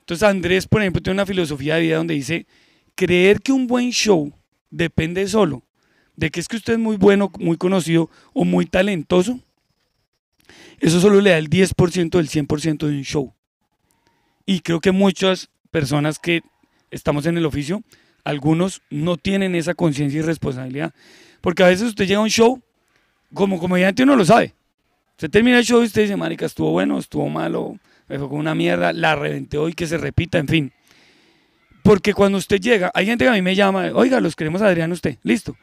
Entonces 0.01 0.29
Andrés, 0.29 0.67
por 0.67 0.81
ejemplo, 0.81 1.03
tiene 1.03 1.15
una 1.15 1.27
filosofía 1.27 1.77
de 1.77 1.83
vida 1.83 1.97
donde 1.97 2.15
dice, 2.15 2.47
creer 2.95 3.41
que 3.41 3.53
un 3.53 3.67
buen 3.67 3.91
show 3.91 4.33
depende 4.71 5.27
solo 5.27 5.67
de 6.17 6.31
que 6.31 6.41
es 6.41 6.49
que 6.49 6.57
usted 6.57 6.75
es 6.75 6.79
muy 6.79 6.97
bueno, 6.97 7.31
muy 7.39 7.57
conocido 7.57 8.11
o 8.33 8.45
muy 8.45 8.67
talentoso, 8.67 9.39
eso 10.81 11.01
solo 11.01 11.21
le 11.21 11.31
da 11.31 11.39
el 11.39 11.49
10% 11.49 12.11
del 12.11 12.29
100% 12.29 12.79
de 12.79 12.97
un 12.97 13.03
show. 13.05 13.35
Y 14.45 14.61
creo 14.61 14.81
que 14.81 14.93
muchas 14.93 15.51
personas 15.71 16.19
que 16.19 16.43
estamos 16.91 17.27
en 17.27 17.37
el 17.37 17.47
oficio, 17.47 17.83
algunos 18.25 18.83
no 18.91 19.17
tienen 19.17 19.55
esa 19.55 19.75
conciencia 19.75 20.19
y 20.19 20.23
responsabilidad. 20.23 20.93
Porque 21.41 21.63
a 21.63 21.69
veces 21.69 21.89
usted 21.89 22.07
llega 22.07 22.19
a 22.19 22.23
un 22.23 22.31
show, 22.31 22.61
como 23.33 23.59
comediante 23.59 24.03
uno 24.03 24.17
lo 24.17 24.25
sabe. 24.25 24.55
Usted 25.13 25.31
termina 25.31 25.59
el 25.59 25.65
show 25.65 25.81
y 25.81 25.87
usted 25.87 26.03
dice, 26.03 26.17
marica, 26.17 26.45
estuvo 26.45 26.73
bueno, 26.73 26.99
estuvo 26.99 27.29
malo, 27.29 27.79
me 28.09 28.19
fue 28.19 28.29
con 28.29 28.39
una 28.39 28.55
mierda, 28.55 28.93
la 28.93 29.15
reventé 29.15 29.59
hoy, 29.59 29.73
que 29.73 29.87
se 29.87 29.97
repita, 29.97 30.39
en 30.39 30.49
fin. 30.49 30.73
Porque 31.83 32.13
cuando 32.13 32.37
usted 32.37 32.61
llega, 32.61 32.91
hay 32.93 33.07
gente 33.07 33.25
que 33.25 33.31
a 33.31 33.35
mí 33.35 33.43
me 33.43 33.55
llama, 33.55 33.93
oiga, 33.95 34.21
los 34.21 34.35
queremos 34.35 34.61
Adrián 34.61 34.93
usted, 34.93 35.19
listo. 35.23 35.57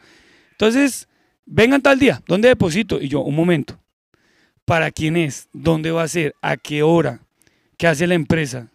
Entonces, 0.52 1.08
vengan 1.46 1.82
tal 1.82 2.00
día, 2.00 2.22
¿dónde 2.28 2.48
deposito? 2.48 3.02
Y 3.02 3.10
yo, 3.10 3.20
un 3.20 3.36
momento, 3.36 3.78
¿para 4.66 4.90
quién 4.90 5.18
es? 5.18 5.50
¿Dónde 5.52 5.92
va 5.92 6.04
a 6.04 6.08
ser? 6.08 6.34
¿A 6.42 6.58
qué 6.58 6.82
hora? 6.82 7.20
¿Qué 7.78 7.88
hace 7.88 8.08
la 8.08 8.14
empresa? 8.14 8.70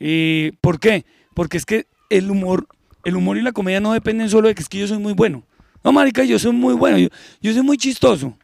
¿Y 0.00 0.52
¿Por 0.60 0.80
qué? 0.80 1.04
Porque 1.38 1.56
es 1.56 1.64
que 1.64 1.86
el 2.10 2.32
humor, 2.32 2.66
el 3.04 3.14
humor 3.14 3.38
y 3.38 3.42
la 3.42 3.52
comedia 3.52 3.78
no 3.78 3.92
dependen 3.92 4.28
solo 4.28 4.48
de 4.48 4.56
que 4.56 4.62
es 4.62 4.68
que 4.68 4.76
yo 4.76 4.88
soy 4.88 4.98
muy 4.98 5.12
bueno. 5.12 5.44
No, 5.84 5.92
marica, 5.92 6.24
yo 6.24 6.36
soy 6.36 6.50
muy 6.50 6.74
bueno, 6.74 6.98
yo, 6.98 7.10
yo 7.40 7.52
soy 7.52 7.62
muy 7.62 7.76
chistoso. 7.76 8.36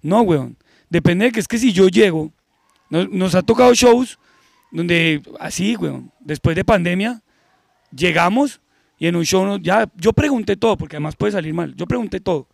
No, 0.00 0.22
weón. 0.22 0.56
Depende 0.90 1.26
de 1.26 1.30
que 1.30 1.38
es 1.38 1.46
que 1.46 1.56
si 1.56 1.72
yo 1.72 1.86
llego, 1.86 2.32
nos, 2.90 3.36
ha 3.36 3.42
tocado 3.42 3.72
shows 3.74 4.18
donde, 4.72 5.22
así, 5.38 5.76
weón, 5.76 6.10
después 6.18 6.56
de 6.56 6.64
pandemia, 6.64 7.22
llegamos 7.94 8.60
y 8.98 9.06
en 9.06 9.14
un 9.14 9.24
show, 9.24 9.60
ya, 9.60 9.88
yo 9.94 10.12
pregunté 10.12 10.56
todo, 10.56 10.76
porque 10.76 10.96
además 10.96 11.14
puede 11.14 11.30
salir 11.30 11.54
mal, 11.54 11.76
yo 11.76 11.86
pregunté 11.86 12.18
todo. 12.18 12.48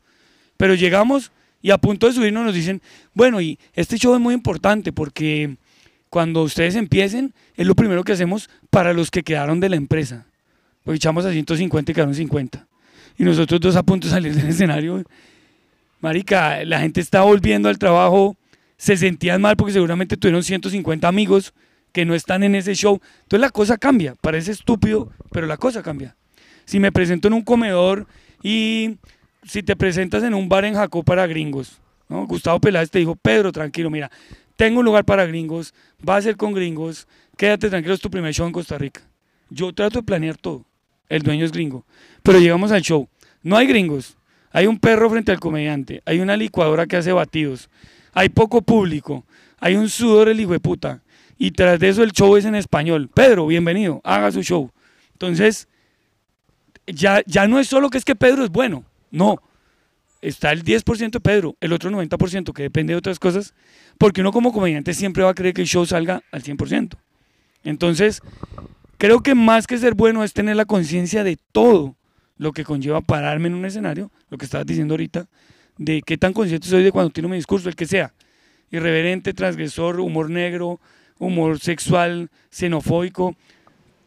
Pero 0.59 0.74
llegamos 0.74 1.32
y 1.62 1.70
a 1.70 1.78
punto 1.78 2.09
de 2.09 2.12
subirnos 2.12 2.45
nos 2.45 2.55
dicen, 2.55 2.82
bueno, 3.14 3.41
y 3.41 3.59
este 3.72 3.97
show 3.97 4.14
es 4.14 4.20
muy 4.20 4.34
importante 4.34 4.93
porque 4.93 5.57
cuando 6.11 6.42
ustedes 6.42 6.74
empiecen, 6.74 7.34
es 7.56 7.66
lo 7.66 7.74
primero 7.74 8.05
que 8.05 8.12
hacemos 8.12 8.48
para 8.70 8.93
los 8.93 9.10
que 9.10 9.22
quedaron 9.22 9.60
de 9.60 9.68
la 9.68 9.76
empresa. 9.76 10.26
Porque 10.85 10.97
echamos 10.97 11.24
a 11.24 11.32
150 11.32 11.90
y 11.90 11.94
quedaron 11.94 12.14
50. 12.14 12.66
Y 13.18 13.24
nosotros 13.24 13.60
dos 13.60 13.76
a 13.76 13.82
punto 13.82 14.06
de 14.06 14.12
salir 14.12 14.35
del 14.35 14.48
escenario. 14.48 15.02
Marica, 16.01 16.64
la 16.64 16.80
gente 16.80 17.01
está 17.01 17.22
volviendo 17.22 17.68
al 17.68 17.78
trabajo, 17.78 18.36
se 18.76 18.97
sentían 18.97 19.40
mal 19.40 19.56
porque 19.56 19.72
seguramente 19.72 20.16
tuvieron 20.16 20.44
150 20.44 21.09
amigos 21.09 21.52
que 21.93 22.05
no 22.05 22.14
están 22.14 22.43
en 22.44 22.55
ese 22.55 22.74
show. 22.74 23.01
Entonces 23.22 23.40
la 23.40 23.51
cosa 23.51 23.76
cambia, 23.76 24.14
parece 24.20 24.52
estúpido, 24.52 25.10
pero 25.32 25.47
la 25.47 25.56
cosa 25.56 25.82
cambia. 25.82 26.16
Si 26.64 26.78
me 26.78 26.93
presento 26.93 27.28
en 27.28 27.35
un 27.35 27.43
comedor 27.43 28.06
y 28.43 28.98
si 29.43 29.62
te 29.62 29.74
presentas 29.74 30.22
en 30.22 30.35
un 30.35 30.48
bar 30.48 30.64
en 30.64 30.74
Jacó 30.74 31.02
para 31.02 31.26
gringos, 31.26 31.80
¿no? 32.09 32.26
Gustavo 32.26 32.60
Peláez 32.60 32.90
te 32.90 32.98
dijo, 32.98 33.16
Pedro, 33.16 33.52
tranquilo, 33.52 33.90
mira, 33.90 34.10
tengo 34.59 34.80
un 34.80 34.85
lugar 34.85 35.05
para 35.05 35.24
gringos, 35.24 35.72
va 36.06 36.16
a 36.16 36.22
ser 36.22 36.36
con 36.36 36.52
gringos, 36.52 37.06
quédate 37.36 37.70
tranquilo, 37.70 37.94
es 37.94 38.01
tu 38.01 38.10
primer 38.10 38.35
show 38.35 38.44
en 38.44 38.52
Costa 38.52 38.76
Rica. 38.76 39.01
Yo 39.51 39.72
trato 39.72 40.01
de 40.01 40.02
planear 40.02 40.36
todo, 40.36 40.66
el 41.09 41.22
dueño 41.22 41.44
es 41.44 41.52
gringo, 41.52 41.86
pero 42.24 42.40
llegamos 42.40 42.72
al 42.72 42.82
show, 42.82 43.09
no 43.40 43.56
hay 43.56 43.68
gringos, 43.68 44.16
hay 44.51 44.66
un 44.66 44.80
perro 44.80 45.09
frente 45.10 45.30
al 45.30 45.39
comediante, 45.39 46.02
hay 46.05 46.18
una 46.18 46.36
licuadora 46.36 46.89
que 46.89 46.97
hace 46.97 47.12
batidos, 47.12 47.70
hay 48.12 48.30
poco 48.30 48.60
público, 48.60 49.24
hay 49.60 49.76
un 49.76 49.89
sudor 49.89 50.28
el 50.28 50.40
hijo 50.40 50.51
de 50.51 50.60
puta, 50.60 51.05
y 51.39 51.52
tras 51.52 51.78
de 51.78 51.90
eso 51.90 52.02
el 52.02 52.10
show 52.10 52.36
es 52.36 52.44
en 52.44 52.56
español. 52.56 53.09
Pedro, 53.14 53.47
bienvenido, 53.47 54.01
haga 54.02 54.32
su 54.32 54.43
show. 54.43 54.72
Entonces, 55.12 55.68
ya, 56.85 57.22
ya 57.26 57.47
no 57.47 57.60
es 57.60 57.68
solo 57.68 57.90
que 57.90 57.98
es 57.98 58.05
que 58.05 58.16
Pedro 58.16 58.43
es 58.43 58.51
bueno, 58.51 58.85
no. 59.12 59.40
Está 60.20 60.51
el 60.51 60.64
10% 60.64 61.10
de 61.12 61.20
Pedro, 61.20 61.56
el 61.60 61.72
otro 61.72 61.90
90% 61.93 62.52
que 62.52 62.64
depende 62.64 62.93
de 62.93 62.98
otras 62.98 63.20
cosas, 63.20 63.55
porque 63.99 64.20
uno 64.20 64.33
como 64.33 64.53
comediante 64.53 64.95
siempre 64.95 65.25
va 65.25 65.31
a 65.31 65.35
creer 65.35 65.55
que 65.55 65.62
el 65.62 65.66
show 65.66 65.85
salga 65.85 66.23
al 66.31 66.43
100%. 66.43 66.97
Entonces, 67.65 68.23
creo 68.97 69.20
que 69.20 69.35
más 69.35 69.66
que 69.66 69.77
ser 69.77 69.95
bueno 69.95 70.25
es 70.25 70.33
tener 70.33 70.57
la 70.57 70.65
conciencia 70.65 71.25
de 71.25 71.37
todo 71.53 71.97
lo 72.37 72.53
que 72.53 72.65
conlleva 72.65 73.01
pararme 73.01 73.49
en 73.49 73.55
un 73.55 73.65
escenario, 73.65 74.11
lo 74.31 74.39
que 74.39 74.45
estabas 74.45 74.66
diciendo 74.66 74.95
ahorita, 74.95 75.27
de 75.77 76.03
qué 76.03 76.16
tan 76.16 76.33
consciente 76.33 76.69
soy 76.69 76.85
de 76.85 76.93
cuando 76.93 77.11
tiro 77.11 77.29
mi 77.29 77.37
discurso, 77.37 77.69
el 77.69 77.77
que 77.77 77.87
sea. 77.87 78.15
Irreverente, 78.70 79.33
transgresor, 79.35 79.99
humor 80.01 80.31
negro, 80.31 80.81
humor 81.19 81.59
sexual, 81.59 82.31
xenofóbico. 82.51 83.35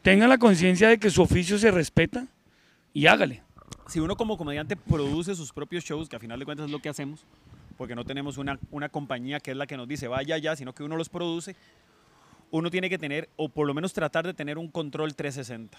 Tenga 0.02 0.28
la 0.28 0.38
conciencia 0.38 0.88
de 0.88 0.98
que 0.98 1.10
su 1.10 1.22
oficio 1.22 1.58
se 1.58 1.72
respeta 1.72 2.28
y 2.94 3.08
hágale. 3.08 3.44
Si 3.88 4.00
uno 4.00 4.16
como 4.16 4.38
comediante 4.38 4.76
produce 4.76 5.36
sus 5.36 5.52
propios 5.52 5.84
shows, 5.84 6.08
que 6.08 6.16
a 6.16 6.20
final 6.20 6.40
de 6.40 6.46
cuentas 6.46 6.68
es 6.68 6.72
lo 6.72 6.80
que 6.80 6.90
hacemos, 6.90 7.26
porque 7.78 7.96
no 7.96 8.06
tenemos 8.06 8.38
una, 8.38 8.60
una 8.70 8.90
compañía 8.90 9.40
que 9.40 9.52
es 9.52 9.58
la 9.58 9.68
que 9.68 9.78
nos 9.78 9.88
dice 9.88 10.08
vaya 10.08 10.38
ya, 10.38 10.56
sino 10.56 10.74
que 10.74 10.84
uno 10.84 10.98
los 10.98 11.10
produce, 11.10 11.56
uno 12.52 12.70
tiene 12.70 12.90
que 12.90 12.98
tener, 12.98 13.30
o 13.38 13.50
por 13.50 13.66
lo 13.66 13.74
menos 13.74 13.94
tratar 13.94 14.26
de 14.26 14.34
tener 14.34 14.58
un 14.58 14.68
control 14.68 15.16
360. 15.16 15.78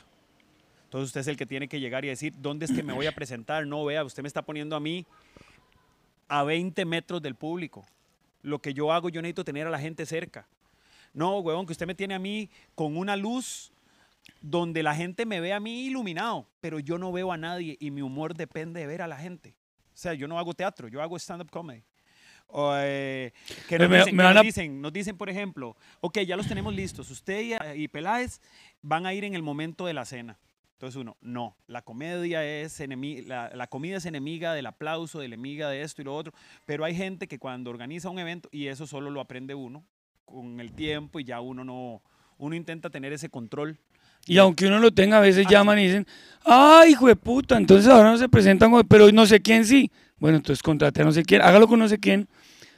Entonces 0.84 1.08
usted 1.08 1.20
es 1.22 1.28
el 1.28 1.36
que 1.36 1.46
tiene 1.46 1.68
que 1.68 1.80
llegar 1.80 2.04
y 2.04 2.08
decir, 2.08 2.34
¿dónde 2.38 2.66
es 2.66 2.72
que 2.72 2.82
me 2.82 2.92
voy 2.92 3.06
a 3.06 3.14
presentar? 3.14 3.66
No, 3.66 3.84
vea, 3.84 4.04
usted 4.04 4.22
me 4.22 4.26
está 4.26 4.42
poniendo 4.42 4.76
a 4.76 4.80
mí 4.80 5.06
a 6.28 6.42
20 6.42 6.84
metros 6.84 7.22
del 7.22 7.34
público. 7.34 7.84
Lo 8.42 8.60
que 8.60 8.74
yo 8.74 8.92
hago, 8.92 9.08
yo 9.08 9.22
necesito 9.22 9.44
tener 9.44 9.66
a 9.66 9.70
la 9.70 9.78
gente 9.78 10.04
cerca. 10.04 10.46
No, 11.14 11.38
huevón, 11.38 11.66
que 11.66 11.72
usted 11.72 11.86
me 11.86 11.94
tiene 11.94 12.14
a 12.14 12.18
mí 12.18 12.50
con 12.74 12.96
una 12.96 13.16
luz 13.16 13.72
donde 14.40 14.82
la 14.82 14.94
gente 14.94 15.26
me 15.26 15.40
ve 15.40 15.52
a 15.52 15.60
mí 15.60 15.86
iluminado, 15.86 16.46
pero 16.60 16.78
yo 16.78 16.98
no 16.98 17.12
veo 17.12 17.32
a 17.32 17.36
nadie 17.36 17.76
y 17.80 17.90
mi 17.90 18.02
humor 18.02 18.34
depende 18.34 18.80
de 18.80 18.86
ver 18.86 19.02
a 19.02 19.08
la 19.08 19.16
gente. 19.16 19.54
O 19.92 19.96
sea, 19.96 20.14
yo 20.14 20.26
no 20.28 20.38
hago 20.38 20.54
teatro, 20.54 20.88
yo 20.88 21.02
hago 21.02 21.16
stand-up 21.18 21.50
comedy. 21.50 21.82
O, 22.54 22.74
eh, 22.76 23.32
que 23.68 23.78
nos, 23.78 23.88
Me- 23.88 23.98
dicen, 23.98 24.16
me 24.16 24.22
que 24.24 24.28
nos 24.28 24.36
a- 24.36 24.42
dicen, 24.42 24.80
nos 24.82 24.92
dicen, 24.92 25.16
por 25.16 25.30
ejemplo, 25.30 25.76
ok, 26.00 26.18
ya 26.20 26.36
los 26.36 26.46
tenemos 26.46 26.74
listos, 26.74 27.10
usted 27.10 27.40
y, 27.76 27.82
y 27.82 27.88
Peláez 27.88 28.40
van 28.82 29.06
a 29.06 29.14
ir 29.14 29.24
en 29.24 29.34
el 29.34 29.42
momento 29.42 29.86
de 29.86 29.94
la 29.94 30.04
cena. 30.04 30.38
Entonces 30.74 31.00
uno, 31.00 31.16
no, 31.20 31.56
la 31.68 31.82
comedia 31.82 32.44
es 32.44 32.80
enemiga, 32.80 33.22
la, 33.26 33.56
la 33.56 33.66
comida 33.68 33.96
es 33.98 34.04
enemiga 34.04 34.52
del 34.52 34.66
aplauso, 34.66 35.20
de 35.20 35.26
enemiga 35.26 35.70
de 35.70 35.80
esto 35.82 36.02
y 36.02 36.04
lo 36.04 36.14
otro, 36.16 36.34
pero 36.66 36.84
hay 36.84 36.94
gente 36.94 37.28
que 37.28 37.38
cuando 37.38 37.70
organiza 37.70 38.10
un 38.10 38.18
evento, 38.18 38.48
y 38.52 38.66
eso 38.66 38.86
solo 38.86 39.08
lo 39.10 39.20
aprende 39.20 39.54
uno 39.54 39.84
con 40.24 40.58
el 40.60 40.72
tiempo 40.72 41.20
y 41.20 41.24
ya 41.24 41.40
uno 41.40 41.62
no, 41.64 42.02
uno 42.36 42.54
intenta 42.56 42.90
tener 42.90 43.12
ese 43.12 43.28
control. 43.28 43.78
Y 44.26 44.38
aunque 44.38 44.66
uno 44.66 44.78
lo 44.78 44.92
tenga, 44.92 45.18
a 45.18 45.20
veces 45.20 45.46
llaman 45.48 45.78
y 45.78 45.86
dicen, 45.86 46.06
¡ay, 46.44 46.92
hijo 46.92 47.06
de 47.08 47.16
puta! 47.16 47.56
Entonces 47.56 47.90
ahora 47.90 48.10
no 48.10 48.18
se 48.18 48.28
presentan, 48.28 48.72
pero 48.88 49.10
no 49.10 49.26
sé 49.26 49.40
quién 49.40 49.64
sí. 49.64 49.90
Bueno, 50.18 50.36
entonces 50.36 50.62
contrate 50.62 51.02
a 51.02 51.04
no 51.04 51.12
sé 51.12 51.24
quién, 51.24 51.42
hágalo 51.42 51.66
con 51.66 51.78
no 51.78 51.88
sé 51.88 51.98
quién. 51.98 52.28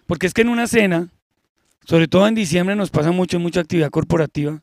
Porque 0.06 0.26
es 0.26 0.34
que 0.34 0.42
en 0.42 0.48
una 0.48 0.66
cena, 0.66 1.08
sobre 1.84 2.08
todo 2.08 2.26
en 2.26 2.34
diciembre, 2.34 2.76
nos 2.76 2.90
pasa 2.90 3.10
mucho, 3.10 3.38
mucha 3.38 3.60
actividad 3.60 3.90
corporativa. 3.90 4.62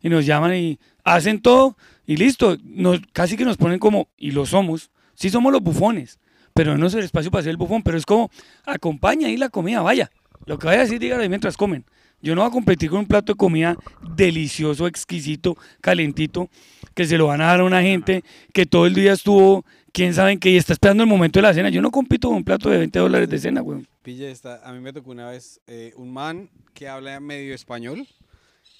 Y 0.00 0.08
nos 0.08 0.26
llaman 0.26 0.54
y 0.54 0.78
hacen 1.02 1.40
todo 1.40 1.76
y 2.06 2.16
listo. 2.16 2.56
Nos, 2.62 3.00
casi 3.12 3.36
que 3.36 3.44
nos 3.44 3.56
ponen 3.56 3.78
como, 3.78 4.08
y 4.16 4.32
lo 4.32 4.46
somos, 4.46 4.90
sí 5.14 5.30
somos 5.30 5.52
los 5.52 5.62
bufones, 5.62 6.18
pero 6.52 6.76
no 6.76 6.86
es 6.86 6.94
el 6.94 7.04
espacio 7.04 7.30
para 7.30 7.42
ser 7.42 7.50
el 7.50 7.56
bufón, 7.56 7.82
pero 7.82 7.96
es 7.96 8.06
como, 8.06 8.30
acompaña 8.64 9.28
ahí 9.28 9.36
la 9.36 9.48
comida, 9.48 9.80
vaya. 9.80 10.10
Lo 10.46 10.58
que 10.58 10.66
vaya 10.66 10.80
a 10.80 10.82
decir, 10.84 10.98
dígalo 10.98 11.22
ahí 11.22 11.28
mientras 11.28 11.56
comen. 11.56 11.84
Yo 12.24 12.34
no 12.34 12.40
voy 12.40 12.48
a 12.48 12.52
competir 12.52 12.88
con 12.88 13.00
un 13.00 13.06
plato 13.06 13.34
de 13.34 13.36
comida 13.36 13.76
delicioso, 14.16 14.86
exquisito, 14.86 15.58
calentito, 15.82 16.48
que 16.94 17.04
se 17.04 17.18
lo 17.18 17.26
van 17.26 17.42
a 17.42 17.48
dar 17.48 17.60
a 17.60 17.64
una 17.64 17.82
gente 17.82 18.24
que 18.54 18.64
todo 18.64 18.86
el 18.86 18.94
día 18.94 19.12
estuvo, 19.12 19.62
quién 19.92 20.14
sabe 20.14 20.38
qué, 20.38 20.48
y 20.48 20.56
está 20.56 20.72
esperando 20.72 21.02
el 21.02 21.08
momento 21.10 21.38
de 21.38 21.42
la 21.42 21.52
cena. 21.52 21.68
Yo 21.68 21.82
no 21.82 21.90
compito 21.90 22.28
con 22.28 22.38
un 22.38 22.44
plato 22.44 22.70
de 22.70 22.78
20 22.78 22.98
dólares 22.98 23.28
de 23.28 23.38
cena, 23.38 23.60
güey. 23.60 23.86
Pilla 24.00 24.30
esta, 24.30 24.66
a 24.66 24.72
mí 24.72 24.80
me 24.80 24.94
tocó 24.94 25.10
una 25.10 25.28
vez 25.28 25.60
eh, 25.66 25.92
un 25.96 26.14
man 26.14 26.48
que 26.72 26.88
habla 26.88 27.20
medio 27.20 27.54
español, 27.54 28.08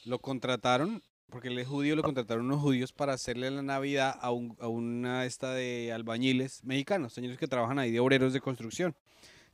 lo 0.06 0.20
contrataron, 0.20 1.02
porque 1.28 1.48
él 1.48 1.58
es 1.58 1.68
judío, 1.68 1.96
lo 1.96 2.02
contrataron 2.02 2.46
unos 2.46 2.62
judíos 2.62 2.94
para 2.94 3.12
hacerle 3.12 3.50
la 3.50 3.60
Navidad 3.60 4.16
a, 4.22 4.28
a 4.28 4.68
una 4.68 5.26
esta 5.26 5.52
de 5.52 5.92
albañiles 5.92 6.64
mexicanos, 6.64 7.12
señores 7.12 7.36
que 7.36 7.46
trabajan 7.46 7.78
ahí 7.78 7.90
de 7.90 8.00
obreros 8.00 8.32
de 8.32 8.40
construcción. 8.40 8.96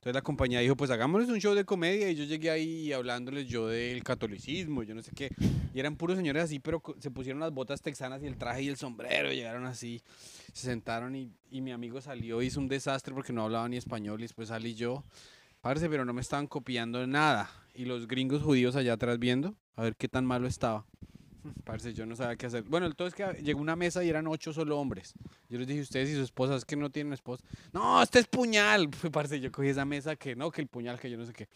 Entonces 0.00 0.14
la 0.14 0.22
compañía 0.22 0.60
dijo, 0.60 0.78
pues 0.78 0.90
hagámosles 0.90 1.28
un 1.28 1.38
show 1.40 1.54
de 1.54 1.66
comedia 1.66 2.10
y 2.10 2.14
yo 2.14 2.24
llegué 2.24 2.50
ahí 2.50 2.90
hablándoles 2.90 3.46
yo 3.46 3.68
del 3.68 4.02
catolicismo, 4.02 4.82
yo 4.82 4.94
no 4.94 5.02
sé 5.02 5.12
qué. 5.14 5.30
Y 5.74 5.78
eran 5.78 5.96
puros 5.96 6.16
señores 6.16 6.44
así, 6.44 6.58
pero 6.58 6.82
se 6.98 7.10
pusieron 7.10 7.38
las 7.38 7.52
botas 7.52 7.82
texanas 7.82 8.22
y 8.22 8.26
el 8.26 8.38
traje 8.38 8.62
y 8.62 8.68
el 8.68 8.78
sombrero, 8.78 9.30
llegaron 9.30 9.66
así, 9.66 10.00
se 10.54 10.68
sentaron 10.68 11.14
y, 11.16 11.30
y 11.50 11.60
mi 11.60 11.70
amigo 11.70 12.00
salió, 12.00 12.40
hizo 12.40 12.60
un 12.60 12.68
desastre 12.68 13.12
porque 13.12 13.34
no 13.34 13.42
hablaba 13.42 13.68
ni 13.68 13.76
español 13.76 14.20
y 14.20 14.22
después 14.22 14.48
salí 14.48 14.74
yo. 14.74 15.04
Parce, 15.60 15.90
pero 15.90 16.06
no 16.06 16.14
me 16.14 16.22
estaban 16.22 16.46
copiando 16.46 17.06
nada. 17.06 17.50
Y 17.74 17.84
los 17.84 18.08
gringos 18.08 18.42
judíos 18.42 18.76
allá 18.76 18.94
atrás 18.94 19.18
viendo, 19.18 19.54
a 19.76 19.82
ver 19.82 19.96
qué 19.96 20.08
tan 20.08 20.24
malo 20.24 20.46
estaba. 20.46 20.86
Parce, 21.64 21.92
yo 21.92 22.06
no 22.06 22.16
sabía 22.16 22.36
qué 22.36 22.46
hacer. 22.46 22.62
Bueno, 22.64 22.86
el 22.86 22.94
todo 22.94 23.08
es 23.08 23.14
que 23.14 23.24
llegó 23.42 23.60
una 23.60 23.76
mesa 23.76 24.02
y 24.04 24.08
eran 24.08 24.26
ocho 24.26 24.52
solo 24.52 24.78
hombres. 24.78 25.14
Yo 25.48 25.58
les 25.58 25.66
dije, 25.66 25.80
ustedes 25.80 26.10
y 26.10 26.14
su 26.14 26.22
esposa, 26.22 26.56
es 26.56 26.64
que 26.64 26.76
no 26.76 26.90
tienen 26.90 27.12
esposa. 27.12 27.44
No, 27.72 28.02
este 28.02 28.18
es 28.18 28.26
puñal. 28.26 28.88
Parce, 29.12 29.40
yo 29.40 29.50
cogí 29.50 29.68
esa 29.68 29.84
mesa 29.84 30.16
que 30.16 30.36
no, 30.36 30.50
que 30.50 30.60
el 30.62 30.68
puñal, 30.68 30.98
que 30.98 31.10
yo 31.10 31.16
no 31.16 31.26
sé 31.26 31.32
qué. 31.32 31.48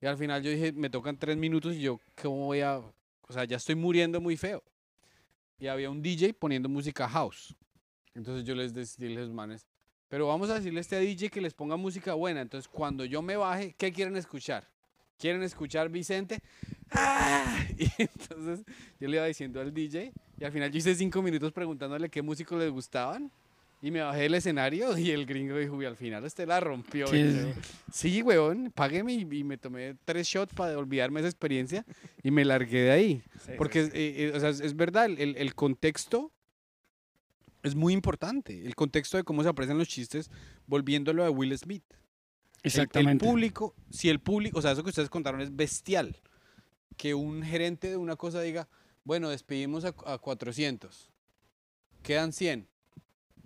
Y 0.00 0.06
al 0.06 0.16
final 0.16 0.42
yo 0.42 0.50
dije, 0.50 0.72
me 0.72 0.90
tocan 0.90 1.16
tres 1.16 1.36
minutos 1.36 1.74
y 1.74 1.80
yo, 1.80 2.00
¿cómo 2.20 2.46
voy 2.46 2.60
a...? 2.60 2.78
O 2.78 3.32
sea, 3.32 3.44
ya 3.44 3.56
estoy 3.56 3.76
muriendo 3.76 4.20
muy 4.20 4.36
feo. 4.36 4.62
Y 5.58 5.68
había 5.68 5.90
un 5.90 6.02
DJ 6.02 6.34
poniendo 6.34 6.68
música 6.68 7.08
house. 7.08 7.54
Entonces 8.14 8.44
yo 8.44 8.54
les 8.54 8.74
decía 8.74 9.22
a 9.22 9.26
manes, 9.28 9.66
pero 10.08 10.26
vamos 10.26 10.50
a 10.50 10.54
decirle 10.54 10.80
a 10.80 10.82
este 10.82 10.98
DJ 10.98 11.30
que 11.30 11.40
les 11.40 11.54
ponga 11.54 11.76
música 11.76 12.14
buena. 12.14 12.40
Entonces, 12.40 12.68
cuando 12.68 13.04
yo 13.04 13.22
me 13.22 13.36
baje, 13.36 13.74
¿qué 13.78 13.92
quieren 13.92 14.16
escuchar? 14.16 14.68
¿Quieren 15.22 15.44
escuchar 15.44 15.88
Vicente? 15.88 16.40
¡Ah! 16.90 17.64
Y 17.78 17.86
entonces 17.96 18.66
yo 18.98 19.06
le 19.06 19.18
iba 19.18 19.24
diciendo 19.24 19.60
al 19.60 19.72
DJ 19.72 20.12
y 20.40 20.44
al 20.44 20.50
final 20.50 20.72
yo 20.72 20.78
hice 20.78 20.96
cinco 20.96 21.22
minutos 21.22 21.52
preguntándole 21.52 22.08
qué 22.08 22.22
músicos 22.22 22.58
les 22.58 22.72
gustaban 22.72 23.30
y 23.80 23.92
me 23.92 24.00
bajé 24.00 24.22
del 24.22 24.34
escenario 24.34 24.98
y 24.98 25.12
el 25.12 25.24
gringo 25.24 25.56
dijo, 25.56 25.80
y 25.80 25.84
al 25.84 25.96
final 25.96 26.24
usted 26.24 26.48
la 26.48 26.58
rompió. 26.58 27.06
Sí, 27.06 27.30
sí. 27.30 27.52
Sí, 27.92 28.22
weón, 28.22 28.72
págueme 28.74 29.12
y, 29.12 29.20
y 29.20 29.44
me 29.44 29.58
tomé 29.58 29.94
tres 30.04 30.26
shots 30.26 30.54
para 30.54 30.76
olvidarme 30.76 31.20
esa 31.20 31.28
experiencia 31.28 31.86
y 32.24 32.32
me 32.32 32.44
largué 32.44 32.82
de 32.82 32.90
ahí. 32.90 33.22
Porque 33.56 33.82
eh, 33.82 33.90
eh, 33.94 34.32
o 34.34 34.40
sea, 34.40 34.48
es, 34.48 34.58
es 34.58 34.74
verdad, 34.74 35.04
el, 35.04 35.36
el 35.36 35.54
contexto 35.54 36.32
es 37.62 37.76
muy 37.76 37.92
importante. 37.92 38.66
El 38.66 38.74
contexto 38.74 39.18
de 39.18 39.22
cómo 39.22 39.44
se 39.44 39.48
aprecian 39.50 39.78
los 39.78 39.86
chistes, 39.86 40.32
volviéndolo 40.66 41.24
a 41.24 41.30
Will 41.30 41.56
Smith. 41.56 41.84
El- 42.62 42.68
Exactamente. 42.68 43.24
El, 43.24 43.30
público, 43.30 43.74
si 43.90 44.08
el 44.08 44.20
público, 44.20 44.58
o 44.58 44.62
sea, 44.62 44.72
eso 44.72 44.82
que 44.82 44.90
ustedes 44.90 45.10
contaron 45.10 45.40
es 45.40 45.54
bestial. 45.54 46.16
Que 46.96 47.14
un 47.14 47.42
gerente 47.42 47.88
de 47.90 47.96
una 47.96 48.16
cosa 48.16 48.40
diga, 48.42 48.68
bueno, 49.04 49.30
despedimos 49.30 49.84
a, 49.84 49.94
a 50.06 50.18
400, 50.18 51.10
quedan 52.02 52.32
100. 52.32 52.68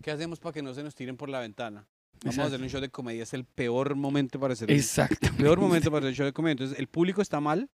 ¿Qué 0.03 0.11
hacemos 0.11 0.39
para 0.41 0.53
que 0.53 0.63
no 0.63 0.75
se 0.75 0.83
nos 0.83 0.95
tiren 0.95 1.17
por 1.17 1.29
la 1.29 1.41
ventana? 1.41 1.87
Vamos 2.23 2.39
a 2.39 2.45
hacer 2.45 2.61
un 2.61 2.69
show 2.69 2.81
de 2.81 2.89
comedia, 2.91 3.23
es 3.23 3.33
el 3.35 3.45
peor 3.45 3.95
momento 3.95 4.41
para 4.41 4.53
hacer 4.55 4.71
Exacto. 4.71 5.29
peor 5.39 5.59
momento 5.61 5.91
para 5.91 6.07
hacer 6.07 6.17
show 6.17 6.27
de 6.27 6.33
comedia. 6.33 6.53
Entonces, 6.53 6.79
el 6.79 6.89
público 6.89 7.23
está 7.23 7.41
mal, 7.41 7.71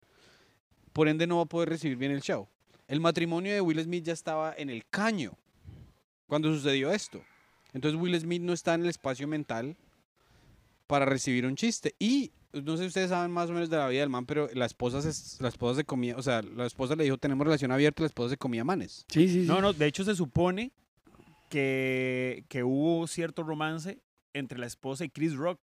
por 0.93 1.09
ende 1.09 1.27
no 1.27 1.37
va 1.37 1.43
a 1.43 1.47
poder 1.47 1.69
recibir 1.69 1.97
bien 1.97 2.11
el 2.12 2.21
show. 2.21 2.49
El 2.89 3.01
matrimonio 3.01 3.53
de 3.53 3.61
Will 3.61 3.81
Smith 3.83 4.05
ya 4.05 4.12
estaba 4.12 4.53
en 4.57 4.69
el 4.71 4.85
caño 4.87 5.39
cuando 6.27 6.53
sucedió 6.53 6.91
esto. 6.93 7.23
Entonces, 7.73 8.01
Will 8.01 8.19
Smith 8.19 8.43
no 8.43 8.53
está 8.53 8.75
en 8.75 8.83
el 8.83 8.89
espacio 8.89 9.29
mental 9.29 9.77
para 10.91 11.05
recibir 11.07 11.47
un 11.47 11.55
chiste. 11.55 11.95
Y 12.01 12.33
no 12.53 12.77
sé 12.77 12.83
si 12.83 12.89
ustedes 12.89 13.11
saben 13.11 13.31
más 13.31 13.49
o 13.49 13.53
menos 13.53 13.71
de 13.71 13.77
la 13.77 13.87
vida 13.87 14.01
del 14.01 14.09
man, 14.11 14.27
pero 14.27 14.49
la 14.55 14.67
esposa 14.67 15.01
se, 15.01 15.41
la 15.41 15.49
esposa 15.49 15.77
se 15.77 15.85
comía, 15.85 16.17
o 16.17 16.23
sea, 16.23 16.43
la 16.43 16.67
esposa 16.67 16.97
le 16.97 17.05
dijo, 17.05 17.17
tenemos 17.17 17.47
relación 17.47 17.71
abierta, 17.71 18.03
la 18.03 18.09
esposa 18.09 18.31
se 18.31 18.37
comía 18.37 18.65
manes. 18.65 19.07
Sí, 19.09 19.29
sí, 19.29 19.43
sí. 19.43 19.47
No, 19.47 19.61
no, 19.61 19.73
de 19.73 19.87
hecho 19.87 20.03
se 20.03 20.17
supone 20.17 20.73
que, 21.49 22.45
que 22.49 22.65
hubo 22.65 23.07
cierto 23.07 23.43
romance 23.45 24.01
entre 24.35 24.59
la 24.59 24.67
esposa 24.67 25.05
y 25.05 25.11
Chris 25.11 25.35
Rock, 25.35 25.61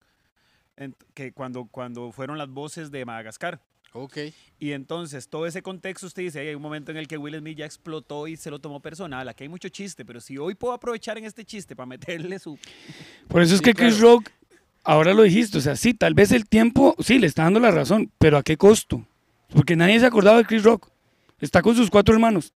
en- 0.78 0.96
que 1.14 1.34
cuando, 1.34 1.66
cuando 1.66 2.12
fueron 2.12 2.38
las 2.38 2.50
voces 2.50 2.90
de 2.90 3.04
Madagascar. 3.06 3.62
Ok. 3.94 4.18
Y 4.60 4.74
entonces, 4.74 5.28
todo 5.30 5.48
ese 5.48 5.62
contexto, 5.62 6.06
usted 6.08 6.22
dice, 6.24 6.40
"Ay, 6.42 6.50
hay 6.50 6.56
un 6.56 6.62
momento 6.62 6.92
en 6.92 6.98
el 6.98 7.08
que 7.08 7.18
Will 7.18 7.38
Smith 7.40 7.58
ya 7.58 7.66
explotó 7.66 8.28
y 8.28 8.36
se 8.38 8.52
lo 8.52 8.60
tomó 8.60 8.80
personal. 8.82 9.28
Aquí 9.30 9.44
hay 9.44 9.50
mucho 9.50 9.70
chiste, 9.70 10.04
pero 10.06 10.20
si 10.20 10.38
hoy 10.38 10.56
puedo 10.56 10.74
aprovechar 10.74 11.18
en 11.18 11.26
este 11.26 11.44
chiste 11.46 11.76
para 11.76 11.88
meterle 11.88 12.38
su... 12.38 12.60
Por 13.28 13.42
eso 13.42 13.54
es 13.56 13.60
Sí, 13.60 13.64
que 13.66 13.74
Chris 13.74 13.96
claro. 13.96 14.16
Rock, 14.18 14.30
ahora 14.88 15.14
lo 15.14 15.24
dijiste, 15.24 15.58
o 15.58 15.62
sea, 15.62 15.76
sí, 15.76 15.94
tal 15.94 16.14
vez 16.14 16.32
el 16.32 16.48
tiempo, 16.48 16.96
sí, 17.00 17.20
le 17.20 17.28
está 17.28 17.44
dando 17.44 17.60
la 17.60 17.72
razón, 17.72 18.10
pero 18.18 18.38
¿a 18.38 18.44
qué 18.44 18.58
costo? 18.58 19.06
Porque 19.54 19.76
nadie 19.76 20.00
se 20.00 20.06
acordaba 20.06 20.38
de 20.38 20.46
Chris 20.46 20.64
Rock. 20.64 20.90
Está 21.40 21.62
con 21.62 21.76
sus 21.76 21.90
cuatro 21.90 22.16
hermanos. 22.16 22.54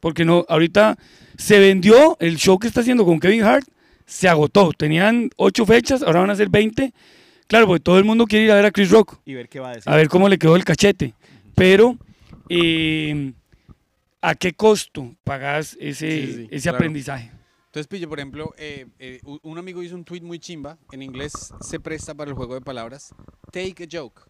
Porque 0.00 0.24
no, 0.24 0.44
ahorita 0.48 0.98
se 1.36 1.58
vendió 1.58 2.16
el 2.18 2.36
show 2.36 2.58
que 2.58 2.66
está 2.66 2.80
haciendo 2.80 3.04
con 3.04 3.20
Kevin 3.20 3.42
Hart, 3.44 3.66
se 4.06 4.28
agotó. 4.28 4.70
Tenían 4.76 5.30
ocho 5.36 5.64
fechas, 5.64 6.02
ahora 6.02 6.20
van 6.20 6.30
a 6.30 6.34
ser 6.36 6.48
20. 6.48 6.92
Claro, 7.46 7.66
porque 7.66 7.80
todo 7.82 7.98
el 7.98 8.04
mundo 8.04 8.26
quiere 8.26 8.46
ir 8.46 8.50
a 8.50 8.56
ver 8.56 8.66
a 8.66 8.70
Chris 8.70 8.90
Rock, 8.90 9.18
Y 9.24 9.34
ver 9.34 9.48
qué 9.48 9.60
va 9.60 9.70
a 9.70 9.74
decir. 9.74 9.90
a 9.92 9.96
ver 9.96 10.08
cómo 10.08 10.28
le 10.28 10.38
quedó 10.38 10.56
el 10.56 10.64
cachete. 10.64 11.14
Pero, 11.54 11.96
eh, 12.48 13.32
¿a 14.20 14.34
qué 14.34 14.52
costo 14.54 15.14
pagas 15.24 15.76
ese, 15.80 16.26
Sí, 16.26 16.32
sí, 16.34 16.48
ese 16.50 16.62
claro. 16.64 16.76
aprendizaje? 16.78 17.30
Entonces, 17.74 17.88
Pillo, 17.88 18.08
por 18.08 18.20
ejemplo, 18.20 18.54
eh, 18.56 18.86
eh, 19.00 19.20
un 19.42 19.58
amigo 19.58 19.82
hizo 19.82 19.96
un 19.96 20.04
tweet 20.04 20.20
muy 20.20 20.38
chimba. 20.38 20.78
En 20.92 21.02
inglés 21.02 21.32
se 21.60 21.80
presta 21.80 22.14
para 22.14 22.30
el 22.30 22.36
juego 22.36 22.54
de 22.54 22.60
palabras. 22.60 23.12
Take 23.50 23.82
a 23.82 23.86
joke. 23.90 24.22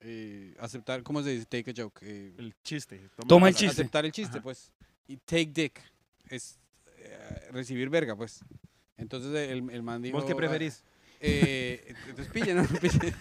Eh, 0.00 0.54
aceptar, 0.60 1.02
¿cómo 1.02 1.22
se 1.22 1.30
dice? 1.30 1.46
Take 1.46 1.70
a 1.70 1.74
joke. 1.74 2.00
Eh, 2.02 2.34
El 2.36 2.54
chiste. 2.62 3.08
Toma 3.26 3.48
el 3.48 3.54
a- 3.54 3.56
chiste. 3.56 3.80
Aceptar 3.80 4.04
el 4.04 4.12
chiste, 4.12 4.36
Ajá. 4.36 4.42
pues. 4.42 4.70
Y 5.08 5.16
take 5.16 5.46
dick. 5.46 5.80
Es 6.28 6.58
eh, 6.98 7.48
recibir 7.50 7.88
verga, 7.88 8.14
pues. 8.14 8.44
Entonces 8.98 9.32
el, 9.48 9.70
el 9.70 9.82
man 9.82 10.02
dijo... 10.02 10.18
¿Vos 10.18 10.26
qué 10.26 10.32
ah, 10.32 10.36
preferís? 10.36 10.84
Eh, 11.20 11.94
entonces 12.10 12.30
pille, 12.30 12.52
¿no? 12.52 12.62
Pille. 12.82 13.14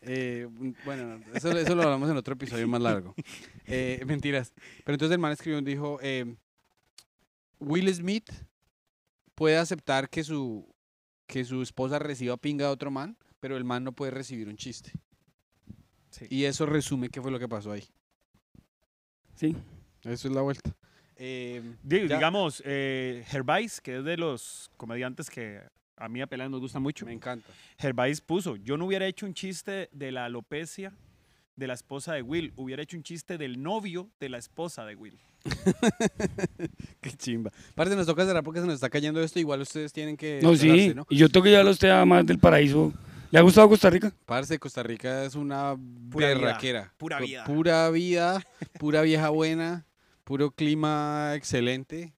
Eh, 0.00 0.48
bueno, 0.86 1.20
eso, 1.34 1.50
eso 1.50 1.74
lo 1.74 1.82
hablamos 1.82 2.08
en 2.08 2.16
otro 2.16 2.32
episodio 2.32 2.66
más 2.66 2.80
largo. 2.80 3.14
Eh, 3.66 4.02
mentiras. 4.06 4.54
Pero 4.82 4.94
entonces 4.94 5.12
el 5.12 5.18
man 5.20 5.32
escribió 5.32 5.58
y 5.58 5.62
dijo, 5.62 5.98
eh, 6.00 6.36
Will 7.58 7.94
Smith 7.94 8.30
puede 9.38 9.56
aceptar 9.56 10.10
que 10.10 10.24
su, 10.24 10.66
que 11.28 11.44
su 11.44 11.62
esposa 11.62 12.00
reciba 12.00 12.36
pinga 12.36 12.66
de 12.66 12.72
otro 12.72 12.90
man, 12.90 13.16
pero 13.38 13.56
el 13.56 13.62
man 13.62 13.84
no 13.84 13.92
puede 13.92 14.10
recibir 14.10 14.48
un 14.48 14.56
chiste. 14.56 14.90
Sí. 16.10 16.26
Y 16.28 16.44
eso 16.44 16.66
resume 16.66 17.08
qué 17.08 17.22
fue 17.22 17.30
lo 17.30 17.38
que 17.38 17.48
pasó 17.48 17.70
ahí. 17.70 17.84
Sí. 19.36 19.54
Eso 20.02 20.26
es 20.26 20.34
la 20.34 20.40
vuelta. 20.40 20.74
Eh, 21.14 21.62
ya. 21.84 21.98
Digamos, 21.98 22.62
eh, 22.66 23.24
Gervais, 23.28 23.80
que 23.80 23.98
es 23.98 24.04
de 24.04 24.16
los 24.16 24.72
comediantes 24.76 25.30
que 25.30 25.60
a 25.96 26.08
mí 26.08 26.20
a 26.20 26.26
Pelé 26.26 26.48
nos 26.48 26.60
gusta 26.60 26.80
mucho, 26.80 27.06
Me 27.06 27.12
encanta. 27.12 27.48
Gervais 27.78 28.20
puso, 28.20 28.56
yo 28.56 28.76
no 28.76 28.86
hubiera 28.86 29.06
hecho 29.06 29.24
un 29.24 29.34
chiste 29.34 29.88
de 29.92 30.10
la 30.10 30.24
alopecia 30.24 30.92
de 31.58 31.66
la 31.66 31.74
esposa 31.74 32.14
de 32.14 32.22
Will, 32.22 32.52
hubiera 32.56 32.82
hecho 32.82 32.96
un 32.96 33.02
chiste 33.02 33.36
del 33.36 33.60
novio 33.62 34.08
de 34.20 34.28
la 34.28 34.38
esposa 34.38 34.84
de 34.86 34.94
Will. 34.94 35.18
Qué 37.00 37.10
chimba. 37.16 37.50
Aparte 37.72 37.96
nos 37.96 38.06
toca 38.06 38.24
cerrar 38.24 38.42
porque 38.42 38.60
se 38.60 38.66
nos 38.66 38.74
está 38.76 38.88
cayendo 38.88 39.20
esto. 39.22 39.38
Igual 39.40 39.60
ustedes 39.62 39.92
tienen 39.92 40.16
que... 40.16 40.40
No, 40.42 40.54
sí. 40.54 40.92
¿no? 40.94 41.06
Y 41.10 41.16
yo 41.16 41.28
tengo 41.28 41.44
que 41.44 41.50
llevarlo 41.50 41.70
a 41.70 41.72
usted 41.72 41.90
a 41.90 42.04
más 42.04 42.24
del 42.26 42.38
paraíso. 42.38 42.92
¿Le 43.30 43.38
ha 43.38 43.42
gustado 43.42 43.68
Costa 43.68 43.90
Rica? 43.90 44.12
Parce, 44.24 44.58
Costa 44.58 44.82
Rica 44.82 45.24
es 45.24 45.34
una 45.34 45.76
Pura 46.10 46.28
vida, 46.28 46.38
berraquera. 46.38 46.94
pura 46.96 47.18
Pu- 47.18 47.26
vida. 47.26 47.44
Pura 47.44 47.90
vida, 47.90 48.46
pura 48.78 49.02
vieja 49.02 49.28
buena, 49.28 49.84
puro 50.24 50.50
clima 50.50 51.32
excelente. 51.34 52.14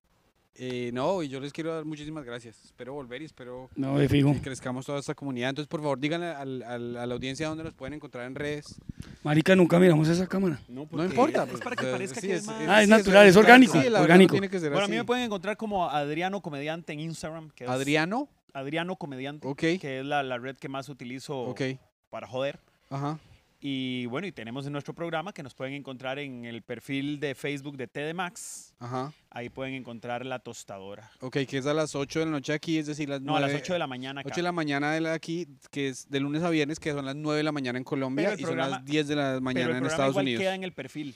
Eh, 0.62 0.90
no, 0.92 1.22
y 1.22 1.28
yo 1.30 1.40
les 1.40 1.54
quiero 1.54 1.74
dar 1.74 1.86
muchísimas 1.86 2.22
gracias. 2.22 2.62
Espero 2.66 2.92
volver 2.92 3.22
y 3.22 3.24
espero 3.24 3.70
No, 3.76 3.96
de 3.98 4.10
fijo. 4.10 4.34
que 4.34 4.42
crezcamos 4.42 4.84
toda 4.84 4.98
esta 5.00 5.14
comunidad. 5.14 5.48
Entonces, 5.48 5.68
por 5.68 5.80
favor, 5.80 5.98
díganle 5.98 6.26
al- 6.26 6.62
al- 6.62 6.96
a 6.98 7.06
la 7.06 7.14
audiencia 7.14 7.48
dónde 7.48 7.64
nos 7.64 7.72
pueden 7.72 7.94
encontrar 7.94 8.26
en 8.26 8.34
redes. 8.34 8.74
Marica, 9.22 9.56
nunca 9.56 9.78
miramos 9.78 10.06
esa 10.08 10.26
cámara. 10.26 10.60
No, 10.68 10.86
No 10.92 11.02
importa. 11.04 11.44
Es 11.44 11.48
pues, 11.48 11.62
para 11.62 11.76
que 11.76 11.80
o 11.82 11.88
sea, 11.88 11.92
parezca 11.92 12.20
sí, 12.20 12.26
que 12.26 12.34
es- 12.34 12.40
es 12.42 12.46
más... 12.46 12.60
Ah, 12.68 12.80
es 12.82 12.88
sí, 12.88 12.90
natural, 12.90 13.26
es 13.26 13.36
orgánico, 13.36 13.72
sí, 13.72 13.78
la 13.78 13.84
verdad 13.84 14.02
orgánico. 14.02 14.32
tiene 14.32 14.50
que 14.50 14.60
ser 14.60 14.68
Bueno, 14.70 14.84
a 14.84 14.88
mí 14.88 14.96
así. 14.96 15.00
me 15.00 15.04
pueden 15.06 15.24
encontrar 15.24 15.56
como 15.56 15.88
Adriano 15.88 16.42
Comediante 16.42 16.92
en 16.92 17.00
Instagram, 17.00 17.50
que 17.52 17.64
es 17.64 17.70
Adriano, 17.70 18.28
Adriano 18.52 18.96
Comediante, 18.96 19.48
ok, 19.48 19.58
que 19.80 20.00
es 20.00 20.04
la, 20.04 20.22
la 20.22 20.36
red 20.36 20.56
que 20.56 20.68
más 20.68 20.90
utilizo 20.90 21.38
ok, 21.38 21.62
para 22.10 22.26
joder. 22.26 22.58
ajá. 22.90 23.18
Y 23.62 24.06
bueno, 24.06 24.26
y 24.26 24.32
tenemos 24.32 24.64
en 24.66 24.72
nuestro 24.72 24.94
programa 24.94 25.34
que 25.34 25.42
nos 25.42 25.52
pueden 25.54 25.74
encontrar 25.74 26.18
en 26.18 26.46
el 26.46 26.62
perfil 26.62 27.20
de 27.20 27.34
Facebook 27.34 27.76
de 27.76 27.86
TD 27.88 28.14
Max. 28.14 28.72
Ajá, 28.78 29.12
Ahí 29.28 29.50
pueden 29.50 29.74
encontrar 29.74 30.24
la 30.24 30.38
tostadora. 30.38 31.10
ok, 31.20 31.36
que 31.46 31.58
es 31.58 31.66
a 31.66 31.74
las 31.74 31.94
8 31.94 32.20
de 32.20 32.24
la 32.24 32.30
noche 32.32 32.54
aquí, 32.54 32.78
es 32.78 32.86
decir, 32.86 33.08
las 33.10 33.20
No, 33.20 33.36
a 33.36 33.40
las 33.40 33.50
9 33.50 33.60
8 33.62 33.72
de 33.74 33.78
la 33.78 33.86
mañana. 33.86 34.20
acá. 34.22 34.28
8 34.30 34.36
de 34.36 34.42
la 34.42 34.52
mañana 34.52 34.92
de 34.92 35.02
la 35.02 35.12
aquí, 35.12 35.46
que 35.70 35.88
es 35.88 36.08
de 36.08 36.20
lunes 36.20 36.42
a 36.42 36.48
viernes, 36.48 36.80
que 36.80 36.90
son 36.92 37.04
las 37.04 37.14
9 37.16 37.36
de 37.36 37.42
la 37.44 37.52
mañana 37.52 37.76
en 37.78 37.84
Colombia 37.84 38.30
Pero 38.30 38.40
y 38.40 38.44
son 38.44 38.56
las 38.56 38.82
10 38.84 39.08
de 39.08 39.16
la 39.16 39.22
Pero 39.32 39.40
mañana 39.42 39.70
el 39.72 39.76
en 39.76 39.86
Estados 39.86 40.12
igual 40.12 40.24
Unidos. 40.24 40.40
queda 40.40 40.54
en 40.54 40.64
el 40.64 40.72
perfil. 40.72 41.14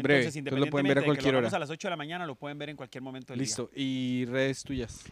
Breve, 0.00 0.20
Entonces, 0.20 0.36
entonces 0.36 0.60
lo 0.64 0.70
pueden 0.70 0.86
ver 0.88 0.98
a 0.98 1.00
independientemente 1.00 1.00
de 1.00 1.02
que 1.02 1.06
cualquier 1.06 1.32
lo 1.34 1.38
hagamos 1.40 1.52
hora. 1.52 1.56
a 1.56 1.60
las 1.60 1.70
8 1.70 1.88
de 1.88 1.90
la 1.90 1.96
mañana, 1.96 2.26
lo 2.26 2.34
pueden 2.36 2.56
ver 2.56 2.70
en 2.70 2.76
cualquier 2.76 3.02
momento 3.02 3.32
del 3.34 3.40
día. 3.40 3.44
Listo, 3.46 3.70
y 3.74 4.24
redes 4.24 4.62
tuyas. 4.62 5.04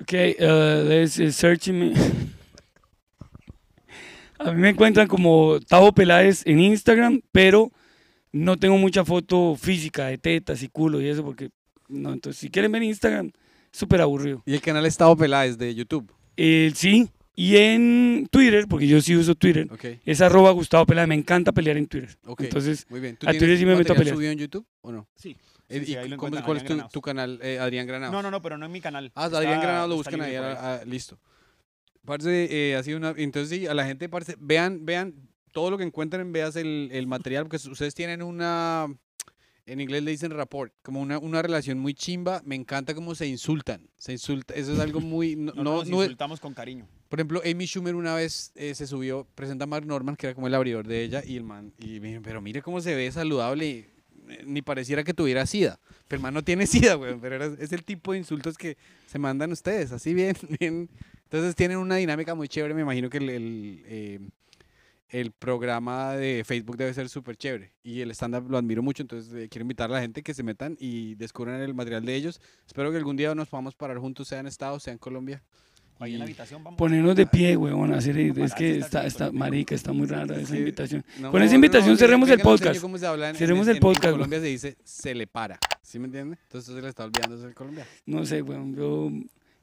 Ok, 0.00 0.12
uh, 0.12 0.88
let's 0.88 1.18
uh, 1.18 1.32
search 1.32 1.68
me. 1.70 1.92
A 4.38 4.52
mí 4.52 4.60
me 4.60 4.70
encuentran 4.70 5.08
como 5.08 5.58
Tavo 5.60 5.92
Peláez 5.92 6.42
en 6.46 6.60
Instagram, 6.60 7.20
pero 7.32 7.70
no 8.32 8.56
tengo 8.56 8.76
mucha 8.78 9.04
foto 9.04 9.56
física 9.56 10.06
de 10.06 10.18
tetas 10.18 10.62
y 10.62 10.68
culo 10.68 11.00
y 11.00 11.08
eso 11.08 11.24
porque 11.24 11.50
no, 11.88 12.12
entonces 12.12 12.38
si 12.40 12.50
quieren 12.50 12.70
ver 12.72 12.82
Instagram, 12.82 13.32
súper 13.72 14.00
aburrido. 14.00 14.42
Y 14.46 14.54
el 14.54 14.60
canal 14.60 14.86
Estado 14.86 15.16
Peláez 15.16 15.56
de 15.58 15.74
YouTube. 15.74 16.12
Eh, 16.36 16.70
sí, 16.74 17.08
y 17.34 17.56
en 17.56 18.28
Twitter, 18.30 18.66
porque 18.68 18.86
yo 18.86 19.00
sí 19.00 19.16
uso 19.16 19.34
Twitter, 19.34 19.68
Ok, 19.72 19.84
es 20.04 20.20
arroba 20.20 20.50
Gustavo 20.52 20.86
Peláez, 20.86 21.08
me 21.08 21.14
encanta 21.14 21.52
pelear 21.52 21.76
en 21.76 21.86
Twitter. 21.86 22.16
ok. 22.24 22.42
Entonces, 22.42 22.86
muy 22.90 23.00
bien. 23.00 23.16
¿Tú 23.16 23.26
a 23.28 23.32
Twitter 23.32 23.58
sí 23.58 23.64
me 23.66 23.74
meto 23.76 23.92
a 23.92 23.96
pelear. 23.96 24.14
subido 24.16 24.32
en 24.32 24.38
YouTube 24.38 24.66
o 24.82 24.92
no? 24.92 25.08
Sí. 25.16 25.36
Eh, 25.70 25.80
sí, 25.80 25.86
sí, 25.86 25.92
¿y 25.92 26.16
cómo- 26.16 26.42
¿Cuál 26.42 26.56
es 26.58 26.64
tu, 26.90 27.00
canal? 27.02 27.38
Eh, 27.42 27.58
Adrián 27.58 27.86
Granados. 27.86 28.12
No, 28.12 28.22
no, 28.22 28.30
no, 28.30 28.40
pero 28.40 28.56
no 28.56 28.64
en 28.66 28.72
mi 28.72 28.80
canal. 28.80 29.12
Ah, 29.14 29.26
Está- 29.26 29.38
Adrián 29.38 29.60
Granados 29.60 29.88
lo 29.90 29.96
buscan 29.96 30.20
ahí. 30.22 30.34
ah, 30.36 30.56
ah, 30.58 30.84
listo. 30.86 31.18
Parce, 32.08 32.48
eh, 32.50 32.74
ha 32.74 32.82
sido 32.82 32.96
una. 32.96 33.14
Entonces, 33.16 33.50
sí, 33.58 33.66
a 33.66 33.74
la 33.74 33.84
gente, 33.84 34.08
parce, 34.08 34.34
vean, 34.40 34.86
vean 34.86 35.14
todo 35.52 35.70
lo 35.70 35.76
que 35.76 35.84
encuentren, 35.84 36.32
veas 36.32 36.56
el, 36.56 36.88
el 36.90 37.06
material, 37.06 37.44
porque 37.46 37.58
ustedes 37.68 37.94
tienen 37.94 38.22
una. 38.22 38.86
En 39.66 39.82
inglés 39.82 40.02
le 40.02 40.10
dicen 40.12 40.30
rapport, 40.30 40.72
como 40.82 41.02
una, 41.02 41.18
una 41.18 41.42
relación 41.42 41.78
muy 41.78 41.92
chimba. 41.92 42.40
Me 42.46 42.54
encanta 42.54 42.94
cómo 42.94 43.14
se 43.14 43.26
insultan. 43.26 43.86
Se 43.98 44.12
insulta. 44.12 44.54
Eso 44.54 44.72
es 44.72 44.78
algo 44.80 45.00
muy. 45.00 45.36
No, 45.36 45.52
No, 45.56 45.62
no- 45.62 45.74
nos 45.80 45.88
no 45.90 46.02
insultamos 46.02 46.40
con 46.40 46.54
cariño. 46.54 46.88
por 47.10 47.18
ejemplo, 47.20 47.42
Amy 47.44 47.66
Schumer 47.66 47.94
una 47.94 48.14
vez 48.14 48.52
eh, 48.54 48.74
se 48.74 48.86
subió, 48.86 49.26
presenta 49.34 49.64
a 49.64 49.66
Mark 49.66 49.84
Norman, 49.84 50.16
que 50.16 50.28
era 50.28 50.34
como 50.34 50.46
el 50.46 50.54
abridor 50.54 50.86
de 50.88 51.02
ella, 51.04 51.22
y 51.22 51.36
el 51.36 51.44
man, 51.44 51.74
y 51.78 52.00
me 52.00 52.08
dijo, 52.08 52.22
pero 52.24 52.40
mire 52.40 52.62
cómo 52.62 52.80
se 52.80 52.94
ve 52.94 53.12
saludable, 53.12 53.66
y, 53.66 53.86
eh, 54.30 54.42
ni 54.46 54.62
pareciera 54.62 55.04
que 55.04 55.12
tuviera 55.12 55.44
sida. 55.44 55.78
Pero 56.08 56.16
el 56.16 56.22
man 56.22 56.32
no 56.32 56.42
tiene 56.42 56.66
sida, 56.90 56.94
güey, 56.94 57.18
pero 57.20 57.34
era- 57.36 57.54
es 57.58 57.70
el 57.72 57.84
tipo 57.84 58.12
de 58.12 58.18
insultos 58.18 58.56
que 58.56 58.78
se 59.06 59.18
mandan 59.18 59.52
ustedes, 59.52 59.92
así 59.92 60.14
bien, 60.14 60.34
bien. 60.60 60.88
Entonces 61.30 61.54
tienen 61.54 61.78
una 61.78 61.96
dinámica 61.96 62.34
muy 62.34 62.48
chévere, 62.48 62.72
me 62.74 62.82
imagino 62.82 63.10
que 63.10 63.18
el, 63.18 63.28
el, 63.28 63.82
eh, 63.86 64.20
el 65.10 65.30
programa 65.32 66.14
de 66.14 66.42
Facebook 66.44 66.76
debe 66.76 66.92
ser 66.94 67.08
súper 67.08 67.36
chévere, 67.36 67.72
y 67.82 68.00
el 68.00 68.10
stand-up 68.12 68.50
lo 68.50 68.58
admiro 68.58 68.82
mucho, 68.82 69.02
entonces 69.02 69.32
eh, 69.34 69.48
quiero 69.50 69.62
invitar 69.62 69.90
a 69.90 69.94
la 69.94 70.00
gente 70.00 70.22
que 70.22 70.32
se 70.34 70.42
metan 70.42 70.76
y 70.80 71.14
descubran 71.16 71.60
el 71.60 71.74
material 71.74 72.04
de 72.04 72.14
ellos. 72.14 72.40
Espero 72.66 72.90
que 72.90 72.96
algún 72.98 73.16
día 73.16 73.34
nos 73.34 73.48
podamos 73.48 73.74
parar 73.74 73.98
juntos, 73.98 74.28
sea 74.28 74.40
en 74.40 74.46
Estados, 74.46 74.82
sea 74.82 74.92
en 74.92 74.98
Colombia. 74.98 75.42
Ahí 76.00 76.12
en 76.12 76.20
la 76.20 76.26
habitación 76.26 76.62
vamos. 76.62 76.78
ponernos 76.78 77.16
de 77.16 77.26
pie, 77.26 77.56
huevón, 77.56 77.92
hacer, 77.92 78.16
es 78.18 78.54
que 78.54 78.78
está 78.78 79.04
está, 79.04 79.32
marica, 79.32 79.74
está 79.74 79.92
muy 79.92 80.06
rara 80.06 80.36
esa 80.36 80.52
Sí. 80.52 80.58
invitación. 80.58 81.04
No, 81.18 81.32
Con 81.32 81.42
esa 81.42 81.50
no, 81.52 81.56
invitación 81.56 81.90
no, 81.90 81.98
cerremos 81.98 82.30
el 82.30 82.38
podcast. 82.40 82.80
cómo 82.80 82.96
se 82.98 83.06
habla 83.06 83.30
en- 83.30 83.34
en- 83.34 83.38
Cerremos 83.38 83.66
en- 83.66 83.70
el 83.72 83.76
en 83.78 83.80
podcast, 83.80 84.12
Colombia 84.12 84.38
se 84.38 84.46
dice 84.46 84.76
se 84.84 85.12
le 85.14 85.26
para. 85.26 85.58
¿Sí 85.82 85.98
me 85.98 86.04
entiende? 86.04 86.38
Entonces 86.44 86.72
se 86.72 86.80
le 86.80 86.88
está 86.88 87.04
olvidando 87.04 87.34
eso 87.36 87.48
en 87.48 87.54
Colombia. 87.54 87.84
No 88.06 88.24
sé, 88.24 88.42
weón, 88.42 88.76
yo... 88.76 89.10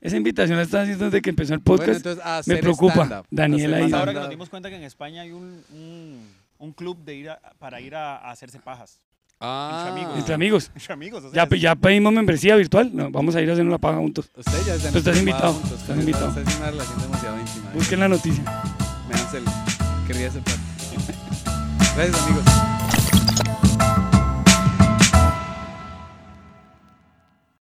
Esa 0.06 0.18
invitación 0.18 0.58
la 0.58 0.64
estaba 0.64 0.84
haciendo 0.84 1.06
desde 1.06 1.22
que 1.22 1.30
empezó 1.32 1.54
el 1.54 1.60
Bueno, 1.60 1.78
podcast. 1.84 1.98
entonces, 1.98 2.24
a 2.26 2.42
me 2.46 2.58
preocupa, 2.58 2.94
stand-up, 3.06 3.26
Daniel 3.32 3.74
hacer 3.74 3.76
ahí. 3.76 3.82
Más 3.82 3.90
stand-up. 3.90 4.00
ahora 4.00 4.14
que 4.14 4.20
nos 4.20 4.30
dimos 4.30 4.50
cuenta 4.50 4.70
que 4.70 4.76
en 4.76 4.84
España 4.84 5.22
hay 5.24 5.32
un, 5.32 5.64
un, 5.74 6.28
un 6.60 6.72
club 6.74 6.98
de 7.04 7.16
ir 7.16 7.30
a- 7.32 7.40
para 7.60 7.82
ir 7.82 7.96
a, 7.96 8.18
a 8.18 8.32
hacerse 8.32 8.60
pajas. 8.60 9.00
Ah, 9.40 9.90
amigos. 9.92 10.14
Entre 10.18 10.34
amigos. 10.34 10.72
Entre 10.76 10.94
amigos, 10.94 11.24
o 11.24 11.30
sea, 11.32 11.36
Ya, 11.36 11.44
es- 11.44 11.50
pe- 11.50 11.60
ya 11.60 11.76
pedimos 11.76 12.14
membresía 12.14 12.56
virtual. 12.56 12.92
No, 12.94 13.10
vamos 13.12 13.36
a 13.36 13.42
ir 13.42 13.50
a 13.50 13.54
hacer 13.54 13.66
una 13.66 13.78
paga 13.80 13.98
juntos. 13.98 14.30
Usted 14.36 14.52
ya 14.66 14.76
está 14.76 14.92
Tú 14.92 14.98
estás 15.00 15.18
embarazada 15.18 15.20
invitado, 15.20 15.54
juntos, 15.54 15.82
estás 15.82 15.98
invitado. 15.98 16.28
Usted 16.30 16.48
es 16.48 16.56
una 16.58 16.72
relación 16.72 17.02
demasiado 17.02 17.40
íntima. 17.40 17.72
Busquen 17.74 18.00
la 18.00 18.08
noticia. 18.08 18.44
Me 19.10 19.16
dan 19.16 19.28
celos. 19.32 19.54
Querría 20.08 20.30
ser 20.32 20.42
parte. 20.44 20.62
Gracias, 21.96 22.24
amigos. 22.24 22.44